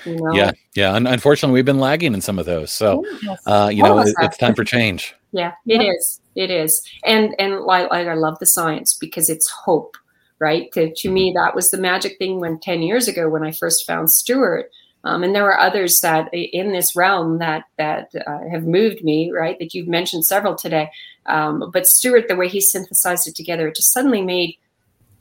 You 0.06 0.16
know? 0.16 0.34
Yeah, 0.34 0.52
yeah. 0.76 0.96
And 0.96 1.08
unfortunately, 1.08 1.54
we've 1.54 1.66
been 1.66 1.80
lagging 1.80 2.14
in 2.14 2.22
some 2.22 2.40
of 2.40 2.46
those. 2.46 2.72
So, 2.74 3.06
uh, 3.46 3.70
you 3.72 3.84
know, 3.84 4.00
it, 4.00 4.14
it's 4.20 4.38
time 4.38 4.56
for 4.56 4.64
change. 4.64 5.16
Yeah, 5.32 5.52
it 5.68 5.82
is. 5.82 6.22
It 6.36 6.50
is. 6.50 6.82
And 7.04 7.36
and 7.38 7.60
like, 7.60 7.92
like 7.92 8.08
I 8.08 8.14
love 8.14 8.40
the 8.40 8.46
science 8.46 8.94
because 8.98 9.30
it's 9.30 9.50
hope. 9.50 9.98
right? 10.40 10.72
To, 10.74 10.94
to 10.94 11.10
me, 11.10 11.34
that 11.36 11.56
was 11.56 11.72
the 11.72 11.78
magic 11.78 12.18
thing 12.18 12.40
when 12.40 12.60
10 12.60 12.82
years 12.82 13.08
ago 13.08 13.30
when 13.30 13.44
I 13.44 13.52
first 13.52 13.86
found 13.86 14.10
Stuart. 14.12 14.70
Um, 15.04 15.24
and 15.24 15.36
there 15.36 15.44
were 15.44 15.60
others 15.60 16.00
that 16.02 16.34
in 16.34 16.72
this 16.72 16.96
realm 16.96 17.38
that 17.38 17.66
that 17.78 18.10
uh, 18.26 18.50
have 18.52 18.64
moved 18.64 19.04
me, 19.04 19.30
right? 19.32 19.58
That 19.60 19.74
you've 19.74 19.88
mentioned 19.88 20.26
several 20.26 20.56
today. 20.56 20.90
Um, 21.28 21.70
but 21.72 21.86
Stuart, 21.86 22.28
the 22.28 22.36
way 22.36 22.48
he 22.48 22.60
synthesized 22.60 23.28
it 23.28 23.36
together, 23.36 23.68
it 23.68 23.76
just 23.76 23.94
suddenly 23.94 24.24
made 24.24 24.58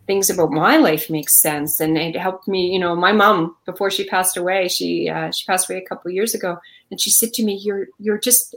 things 0.06 0.31
about 0.31 0.51
my 0.51 0.76
life 0.76 1.09
make 1.10 1.31
sense, 1.31 1.81
and 1.81 1.97
it 1.97 2.16
helped 2.16 2.48
me. 2.48 2.72
You 2.72 2.78
know, 2.78 2.94
my 2.94 3.12
mom 3.12 3.56
before 3.64 3.90
she 3.90 4.06
passed 4.06 4.36
away, 4.36 4.68
she 4.68 5.09
uh, 5.09 5.31
she 5.31 5.44
passed 5.47 5.68
away 5.68 5.78
a 5.78 5.89
couple 5.89 6.09
of 6.10 6.14
years 6.14 6.35
ago, 6.35 6.59
and 6.90 7.01
she 7.01 7.10
said 7.10 7.32
to 7.35 7.44
me, 7.44 7.55
"You're 7.62 7.86
you're 7.98 8.18
just 8.18 8.55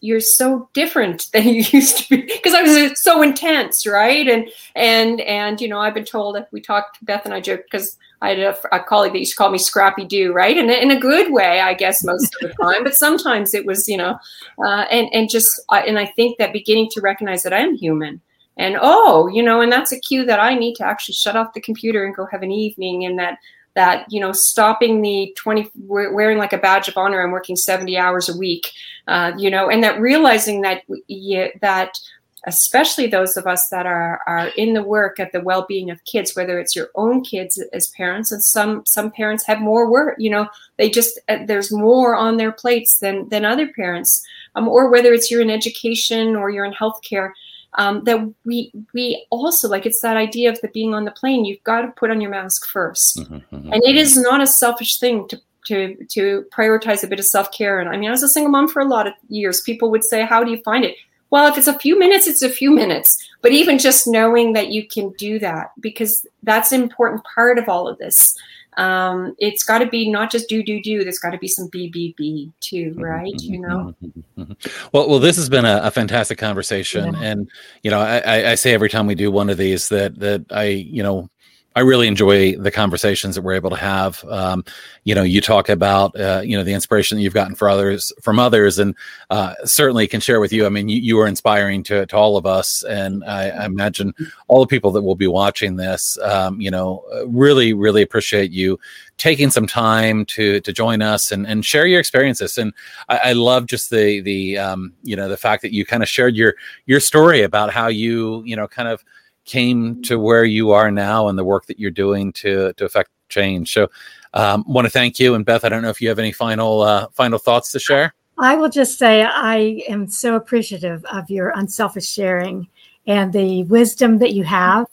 you're 0.00 0.20
so 0.20 0.68
different 0.74 1.28
than 1.32 1.48
you 1.48 1.64
used 1.70 1.98
to 1.98 2.16
be 2.16 2.22
because 2.22 2.54
I 2.54 2.62
was 2.62 3.02
so 3.02 3.22
intense, 3.22 3.86
right? 3.86 4.28
And 4.28 4.48
and 4.74 5.20
and 5.22 5.60
you 5.60 5.68
know, 5.68 5.80
I've 5.80 5.94
been 5.94 6.04
told 6.04 6.36
that 6.36 6.48
we 6.52 6.60
talked. 6.60 7.04
Beth 7.04 7.24
and 7.24 7.34
I 7.34 7.40
joked 7.40 7.70
because 7.70 7.96
I 8.20 8.30
had 8.30 8.38
a, 8.38 8.76
a, 8.76 8.80
colleague 8.82 9.12
that 9.12 9.18
used 9.18 9.32
to 9.32 9.36
call 9.36 9.50
me 9.50 9.58
Scrappy 9.58 10.06
Doo, 10.06 10.32
right? 10.32 10.56
And 10.56 10.70
in 10.70 10.90
a 10.90 10.98
good 10.98 11.30
way, 11.30 11.60
I 11.60 11.74
guess 11.74 12.02
most 12.02 12.34
of 12.40 12.48
the 12.48 12.54
time, 12.62 12.82
but 12.82 12.94
sometimes 12.94 13.52
it 13.52 13.66
was, 13.66 13.86
you 13.86 13.96
know, 13.96 14.18
uh, 14.64 14.86
and 14.90 15.08
and 15.12 15.28
just 15.28 15.60
uh, 15.70 15.82
and 15.86 15.98
I 15.98 16.06
think 16.06 16.38
that 16.38 16.52
beginning 16.52 16.88
to 16.92 17.00
recognize 17.00 17.42
that 17.42 17.52
I'm 17.52 17.74
human. 17.74 18.20
And 18.56 18.78
oh, 18.80 19.28
you 19.28 19.42
know, 19.42 19.60
and 19.60 19.72
that's 19.72 19.92
a 19.92 19.98
cue 19.98 20.24
that 20.26 20.38
I 20.40 20.54
need 20.54 20.74
to 20.76 20.86
actually 20.86 21.14
shut 21.14 21.36
off 21.36 21.54
the 21.54 21.60
computer 21.60 22.04
and 22.04 22.14
go 22.14 22.26
have 22.26 22.42
an 22.42 22.52
evening, 22.52 23.04
and 23.04 23.18
that 23.18 23.38
that 23.74 24.06
you 24.10 24.20
know 24.20 24.32
stopping 24.32 25.02
the 25.02 25.34
20 25.36 25.70
wearing 25.76 26.38
like 26.38 26.52
a 26.52 26.58
badge 26.58 26.88
of 26.88 26.96
honor 26.96 27.22
i'm 27.22 27.32
working 27.32 27.56
70 27.56 27.96
hours 27.98 28.28
a 28.28 28.36
week 28.36 28.70
uh, 29.08 29.32
you 29.36 29.50
know 29.50 29.68
and 29.68 29.82
that 29.82 30.00
realizing 30.00 30.62
that 30.62 30.82
yeah, 31.08 31.48
that 31.60 31.98
especially 32.46 33.06
those 33.06 33.36
of 33.36 33.46
us 33.46 33.68
that 33.70 33.86
are 33.86 34.20
are 34.26 34.48
in 34.56 34.74
the 34.74 34.82
work 34.82 35.18
at 35.18 35.32
the 35.32 35.40
well-being 35.40 35.90
of 35.90 36.04
kids 36.04 36.34
whether 36.34 36.58
it's 36.58 36.76
your 36.76 36.88
own 36.94 37.22
kids 37.22 37.62
as 37.72 37.88
parents 37.96 38.30
and 38.32 38.42
some 38.42 38.84
some 38.86 39.10
parents 39.10 39.44
have 39.44 39.60
more 39.60 39.90
work 39.90 40.14
you 40.18 40.30
know 40.30 40.48
they 40.76 40.88
just 40.88 41.18
uh, 41.28 41.38
there's 41.46 41.72
more 41.72 42.14
on 42.14 42.36
their 42.36 42.52
plates 42.52 42.98
than 42.98 43.28
than 43.28 43.44
other 43.44 43.68
parents 43.72 44.24
um, 44.54 44.68
or 44.68 44.90
whether 44.90 45.12
it's 45.12 45.30
you're 45.30 45.42
in 45.42 45.50
education 45.50 46.36
or 46.36 46.50
you're 46.50 46.64
in 46.64 46.72
healthcare 46.72 47.32
um, 47.76 48.04
that 48.04 48.32
we 48.44 48.72
we 48.92 49.26
also 49.30 49.68
like 49.68 49.86
it's 49.86 50.00
that 50.00 50.16
idea 50.16 50.50
of 50.50 50.60
the 50.60 50.68
being 50.68 50.94
on 50.94 51.04
the 51.04 51.10
plane 51.10 51.44
you've 51.44 51.62
got 51.64 51.82
to 51.82 51.88
put 51.88 52.10
on 52.10 52.20
your 52.20 52.30
mask 52.30 52.68
1st 52.72 53.18
mm-hmm, 53.18 53.34
mm-hmm. 53.34 53.72
and 53.72 53.82
it 53.84 53.96
is 53.96 54.16
not 54.16 54.40
a 54.40 54.46
selfish 54.46 54.98
thing 54.98 55.26
to 55.28 55.40
to 55.66 55.96
to 56.10 56.44
prioritize 56.56 57.02
a 57.02 57.06
bit 57.06 57.18
of 57.18 57.24
self-care. 57.24 57.80
And 57.80 57.88
i 57.88 57.96
mean 57.96 58.08
i 58.08 58.12
was 58.12 58.22
a 58.22 58.28
single 58.28 58.50
mom 58.50 58.68
for 58.68 58.80
a 58.80 58.88
lot 58.88 59.06
of 59.06 59.14
years 59.28 59.60
people 59.62 59.90
would 59.90 60.04
say 60.04 60.24
how 60.24 60.44
do 60.44 60.50
you 60.50 60.58
find 60.58 60.84
it? 60.84 60.96
Well 61.30 61.50
if 61.50 61.58
it's 61.58 61.66
a 61.66 61.78
few 61.78 61.98
minutes 61.98 62.26
it's 62.26 62.42
a 62.42 62.48
few 62.48 62.70
minutes. 62.70 63.16
But 63.42 63.52
even 63.52 63.78
just 63.78 64.06
knowing 64.06 64.54
that 64.54 64.68
you 64.68 64.86
can 64.86 65.10
do 65.18 65.38
that 65.40 65.72
because 65.80 66.26
that's 66.42 66.72
an 66.72 66.82
important 66.82 67.22
part 67.34 67.58
of 67.58 67.68
all 67.68 67.88
of 67.88 67.98
this 67.98 68.36
um, 68.76 69.34
it's 69.38 69.62
got 69.62 69.78
to 69.78 69.86
be 69.86 70.08
not 70.10 70.30
just 70.30 70.48
do 70.48 70.62
do 70.62 70.82
do. 70.82 71.02
There's 71.02 71.18
got 71.18 71.30
to 71.30 71.38
be 71.38 71.48
some 71.48 71.68
BBB 71.70 72.52
too, 72.60 72.90
mm-hmm, 72.90 73.00
right? 73.00 73.34
Mm-hmm, 73.34 73.52
you 73.52 73.60
know. 73.60 73.94
Mm-hmm, 74.38 74.52
well, 74.92 75.08
well, 75.08 75.18
this 75.18 75.36
has 75.36 75.48
been 75.48 75.64
a, 75.64 75.80
a 75.84 75.90
fantastic 75.90 76.38
conversation, 76.38 77.14
yeah. 77.14 77.20
and 77.20 77.48
you 77.82 77.90
know, 77.90 78.00
I, 78.00 78.52
I, 78.52 78.54
say 78.54 78.74
every 78.74 78.88
time 78.88 79.06
we 79.06 79.14
do 79.14 79.30
one 79.30 79.50
of 79.50 79.58
these 79.58 79.88
that 79.90 80.18
that 80.20 80.44
I, 80.50 80.64
you 80.64 81.02
know, 81.02 81.28
I 81.76 81.80
really 81.80 82.06
enjoy 82.06 82.56
the 82.56 82.70
conversations 82.70 83.34
that 83.34 83.42
we're 83.42 83.54
able 83.54 83.70
to 83.70 83.76
have. 83.76 84.24
Um, 84.24 84.64
you 85.02 85.14
know, 85.14 85.22
you 85.22 85.40
talk 85.40 85.68
about 85.68 86.18
uh, 86.18 86.42
you 86.44 86.56
know 86.56 86.62
the 86.62 86.72
inspiration 86.72 87.16
that 87.16 87.22
you've 87.22 87.34
gotten 87.34 87.54
for 87.54 87.68
others 87.68 88.12
from 88.22 88.38
others, 88.38 88.78
and 88.78 88.94
uh, 89.30 89.54
certainly 89.64 90.06
can 90.06 90.20
share 90.20 90.40
with 90.40 90.52
you. 90.52 90.66
I 90.66 90.68
mean, 90.68 90.88
you, 90.88 91.00
you 91.00 91.18
are 91.20 91.26
inspiring 91.26 91.82
to, 91.84 92.06
to 92.06 92.16
all 92.16 92.36
of 92.36 92.46
us, 92.46 92.84
and 92.84 93.24
I, 93.24 93.48
I, 93.50 93.64
imagine 93.64 94.14
all 94.46 94.60
the 94.60 94.68
people 94.68 94.92
that 94.92 95.02
will 95.02 95.16
be 95.16 95.26
watching 95.26 95.76
this. 95.76 96.16
Um, 96.22 96.60
you 96.60 96.70
know, 96.70 97.02
really, 97.26 97.72
really 97.72 98.02
appreciate 98.02 98.52
you 98.52 98.78
taking 99.16 99.50
some 99.50 99.66
time 99.66 100.24
to 100.26 100.60
to 100.60 100.72
join 100.72 101.02
us 101.02 101.32
and, 101.32 101.46
and 101.46 101.64
share 101.64 101.86
your 101.86 102.00
experiences. 102.00 102.58
And 102.58 102.72
I, 103.08 103.16
I 103.16 103.32
love 103.32 103.66
just 103.66 103.90
the 103.90 104.20
the 104.20 104.58
um, 104.58 104.92
you 105.02 105.16
know 105.16 105.28
the 105.28 105.36
fact 105.36 105.62
that 105.62 105.72
you 105.72 105.84
kind 105.84 106.02
of 106.02 106.08
shared 106.08 106.36
your 106.36 106.54
your 106.86 107.00
story 107.00 107.42
about 107.42 107.72
how 107.72 107.88
you 107.88 108.42
you 108.44 108.54
know 108.54 108.68
kind 108.68 108.88
of 108.88 109.04
came 109.44 110.02
to 110.02 110.18
where 110.18 110.44
you 110.44 110.72
are 110.72 110.90
now 110.90 111.28
and 111.28 111.38
the 111.38 111.44
work 111.44 111.66
that 111.66 111.78
you're 111.78 111.90
doing 111.90 112.32
to 112.34 112.72
to 112.74 112.84
affect 112.84 113.10
change. 113.28 113.72
So, 113.72 113.90
um, 114.34 114.64
want 114.66 114.86
to 114.86 114.90
thank 114.90 115.18
you. 115.18 115.34
And 115.34 115.44
Beth, 115.44 115.64
I 115.64 115.68
don't 115.68 115.82
know 115.82 115.90
if 115.90 116.00
you 116.00 116.08
have 116.08 116.18
any 116.18 116.32
final 116.32 116.82
uh, 116.82 117.08
final 117.12 117.38
thoughts 117.38 117.72
to 117.72 117.78
share. 117.78 118.14
I 118.38 118.56
will 118.56 118.68
just 118.68 118.98
say 118.98 119.22
I 119.22 119.82
am 119.88 120.08
so 120.08 120.34
appreciative 120.34 121.04
of 121.06 121.30
your 121.30 121.50
unselfish 121.50 122.08
sharing 122.08 122.68
and 123.06 123.32
the 123.32 123.62
wisdom 123.64 124.18
that 124.18 124.32
you 124.32 124.42
have 124.44 124.86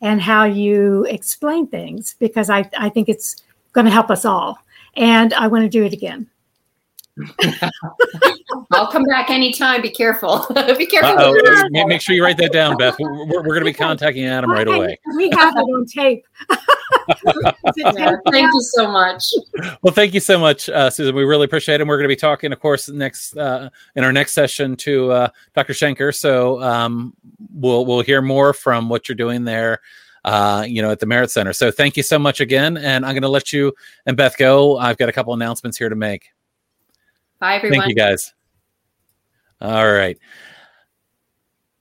and 0.00 0.20
how 0.20 0.44
you 0.44 1.04
explain 1.04 1.66
things 1.66 2.16
because 2.18 2.50
I, 2.50 2.68
I 2.76 2.88
think 2.88 3.08
it's 3.08 3.36
going 3.72 3.84
to 3.84 3.90
help 3.90 4.10
us 4.10 4.24
all. 4.24 4.58
And 4.96 5.32
I 5.34 5.46
want 5.46 5.62
to 5.62 5.68
do 5.68 5.84
it 5.84 5.92
again. 5.92 6.28
I'll 8.72 8.90
come 8.90 9.04
back 9.04 9.30
anytime. 9.30 9.82
Be 9.82 9.90
careful. 9.90 10.46
Be 10.78 10.86
careful. 10.86 11.34
Make 11.70 12.00
sure 12.00 12.14
you 12.14 12.22
write 12.22 12.38
that 12.38 12.52
down, 12.52 12.76
Beth. 12.76 12.96
We're, 12.98 13.26
we're 13.26 13.42
going 13.42 13.60
to 13.60 13.64
be 13.64 13.72
contacting 13.72 14.24
Adam 14.24 14.50
right 14.50 14.66
away. 14.66 14.98
We 15.16 15.30
have 15.30 15.54
it 15.56 15.60
on 15.60 15.84
tape. 15.86 16.24
yeah, 17.76 18.14
thank 18.30 18.46
you 18.52 18.60
so 18.60 18.90
much. 18.90 19.24
Well, 19.82 19.92
thank 19.92 20.14
you 20.14 20.20
so 20.20 20.38
much, 20.38 20.68
uh, 20.68 20.90
Susan. 20.90 21.14
We 21.14 21.24
really 21.24 21.44
appreciate 21.46 21.76
it. 21.76 21.80
And 21.80 21.88
we're 21.88 21.96
going 21.96 22.04
to 22.04 22.14
be 22.14 22.16
talking, 22.16 22.52
of 22.52 22.60
course, 22.60 22.88
next 22.88 23.36
uh, 23.36 23.70
in 23.96 24.04
our 24.04 24.12
next 24.12 24.32
session 24.32 24.76
to 24.76 25.10
uh, 25.10 25.28
Dr. 25.54 25.72
Shanker. 25.72 26.14
So 26.14 26.62
um, 26.62 27.14
we'll 27.52 27.84
we'll 27.84 28.02
hear 28.02 28.22
more 28.22 28.52
from 28.52 28.88
what 28.88 29.08
you're 29.08 29.16
doing 29.16 29.44
there. 29.44 29.80
Uh, 30.24 30.64
you 30.68 30.82
know, 30.82 30.90
at 30.90 30.98
the 30.98 31.06
MEHRIT 31.06 31.30
Center. 31.30 31.52
So 31.52 31.70
thank 31.70 31.96
you 31.96 32.02
so 32.02 32.18
much 32.18 32.40
again. 32.40 32.76
And 32.76 33.06
I'm 33.06 33.14
going 33.14 33.22
to 33.22 33.28
let 33.28 33.52
you 33.52 33.72
and 34.04 34.16
Beth 34.16 34.36
go. 34.36 34.76
I've 34.76 34.98
got 34.98 35.08
a 35.08 35.12
couple 35.12 35.32
announcements 35.32 35.78
here 35.78 35.88
to 35.88 35.96
make. 35.96 36.30
Bye, 37.40 37.56
everyone. 37.56 37.80
Thank 37.80 37.88
you, 37.90 37.94
guys. 37.94 38.34
All 39.60 39.90
right. 39.90 40.18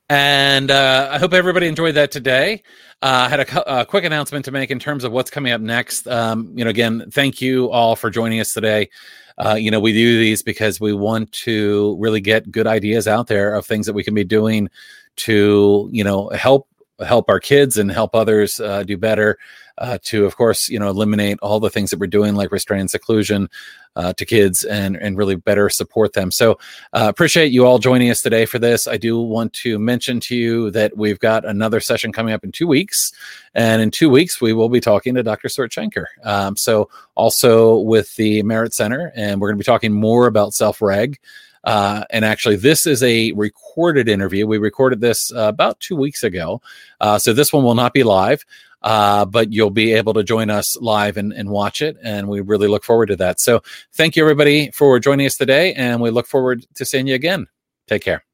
And 0.10 0.72
uh, 0.72 1.10
I 1.12 1.18
hope 1.20 1.34
everybody 1.34 1.68
enjoyed 1.68 1.96
that 1.96 2.12
today. 2.12 2.64
Uh, 3.02 3.28
I 3.28 3.30
had 3.30 3.40
a, 3.42 3.80
a, 3.82 3.86
quick 3.86 4.06
announcement 4.06 4.46
to 4.46 4.52
make 4.52 4.72
in 4.72 4.80
terms 4.80 5.04
of 5.04 5.12
what's 5.12 5.30
coming 5.30 5.52
up 5.52 5.62
next. 5.62 6.08
Um, 6.08 6.54
you 6.56 6.64
know, 6.64 6.70
again, 6.70 7.12
thank 7.12 7.42
you 7.42 7.70
all 7.70 7.96
for 7.96 8.10
joining 8.10 8.40
us 8.40 8.54
today. 8.54 8.90
Uh, 9.38 9.54
you 9.54 9.70
know, 9.70 9.80
we 9.80 9.94
do 9.94 10.18
these 10.18 10.42
because 10.42 10.80
we 10.80 10.94
want 10.94 11.32
to 11.32 11.96
really 12.00 12.22
get 12.22 12.52
good 12.52 12.66
ideas 12.66 13.08
out 13.08 13.28
there 13.28 13.54
of 13.54 13.66
things 13.66 13.86
that 13.86 13.94
we 13.94 14.04
can 14.04 14.16
be 14.16 14.24
doing 14.24 14.70
to, 15.18 15.90
you 15.92 16.04
know, 16.04 16.30
help 16.30 16.68
help 17.06 17.30
our 17.30 17.40
kids 17.40 17.78
and 17.78 17.91
help 17.91 18.15
others 18.15 18.60
uh, 18.60 18.84
do 18.84 18.98
better 18.98 19.38
uh, 19.78 19.98
to 20.03 20.26
of 20.26 20.36
course 20.36 20.69
you 20.69 20.80
know 20.80 20.90
eliminate 20.90 21.38
all 21.41 21.60
the 21.60 21.69
things 21.69 21.91
that 21.91 21.99
we're 21.99 22.07
doing 22.07 22.36
like 22.36 22.52
restraint 22.52 22.90
seclusion 22.90 23.49
uh, 23.95 24.14
to 24.14 24.26
kids 24.26 24.64
and 24.64 24.95
and 24.95 25.18
really 25.18 25.36
better 25.36 25.69
support 25.69 26.14
them. 26.14 26.32
So 26.32 26.53
uh, 26.94 27.07
appreciate 27.10 27.52
you 27.52 27.65
all 27.65 27.80
joining 27.80 28.10
us 28.10 28.22
today 28.22 28.45
for 28.45 28.60
this. 28.60 28.88
I 28.88 28.98
do 28.98 29.19
want 29.19 29.53
to 29.53 29.80
mention 29.80 30.19
to 30.22 30.36
you 30.36 30.72
that 30.72 30.95
we've 30.95 31.19
got 31.19 31.45
another 31.45 31.80
session 31.80 32.11
coming 32.11 32.34
up 32.34 32.44
in 32.44 32.52
two 32.52 32.68
weeks 32.68 33.11
and 33.53 33.82
in 33.82 33.91
two 33.91 34.10
weeks 34.10 34.40
we 34.40 34.53
will 34.53 34.69
be 34.69 34.80
talking 34.80 35.15
to 35.15 35.24
dr 35.24 35.49
Stuart 35.49 35.76
um, 36.24 36.56
so 36.56 36.90
also 37.15 37.80
with 37.80 38.15
the 38.15 38.44
MEHRIT 38.44 38.74
center 38.74 39.11
and 39.15 39.41
we're 39.41 39.49
going 39.49 39.57
to 39.57 39.64
be 39.64 39.65
talking 39.65 39.91
more 39.94 40.28
about 40.28 40.53
self-reg 40.53 41.19
uh, 41.68 42.06
and 42.11 42.23
actually, 42.23 42.56
this 42.56 42.88
is 42.88 43.03
a 43.03 43.34
recorded 43.34 44.07
interview. 44.07 44.48
We 44.48 44.57
recorded 44.57 45.02
this 45.02 45.34
uh, 45.34 45.49
about 45.49 45.77
two 45.81 45.98
weeks 45.98 46.23
ago. 46.23 46.61
Uh, 47.02 47.19
so 47.19 47.34
this 47.34 47.52
one 47.52 47.65
will 47.65 47.76
not 47.76 47.94
be 47.94 48.03
live, 48.03 48.45
uh, 48.84 49.26
but 49.26 49.52
you'll 49.52 49.69
be 49.69 49.91
able 49.91 50.14
to 50.14 50.23
join 50.23 50.49
us 50.49 50.77
live 50.80 51.18
and, 51.18 51.34
and 51.34 51.49
watch 51.49 51.81
it. 51.81 51.98
And 52.02 52.30
we 52.30 52.39
really 52.39 52.69
look 52.69 52.85
forward 52.85 53.07
to 53.07 53.18
that. 53.18 53.41
So 53.41 53.61
thank 53.91 54.15
you, 54.15 54.23
everybody, 54.23 54.72
for 54.72 54.98
joining 54.98 55.26
us 55.26 55.35
today. 55.35 55.73
And 55.73 55.99
we 55.99 56.10
look 56.10 56.27
forward 56.27 56.65
to 56.76 56.85
seeing 56.85 57.06
you 57.06 57.15
again. 57.15 57.48
Take 57.85 58.02
care. 58.02 58.27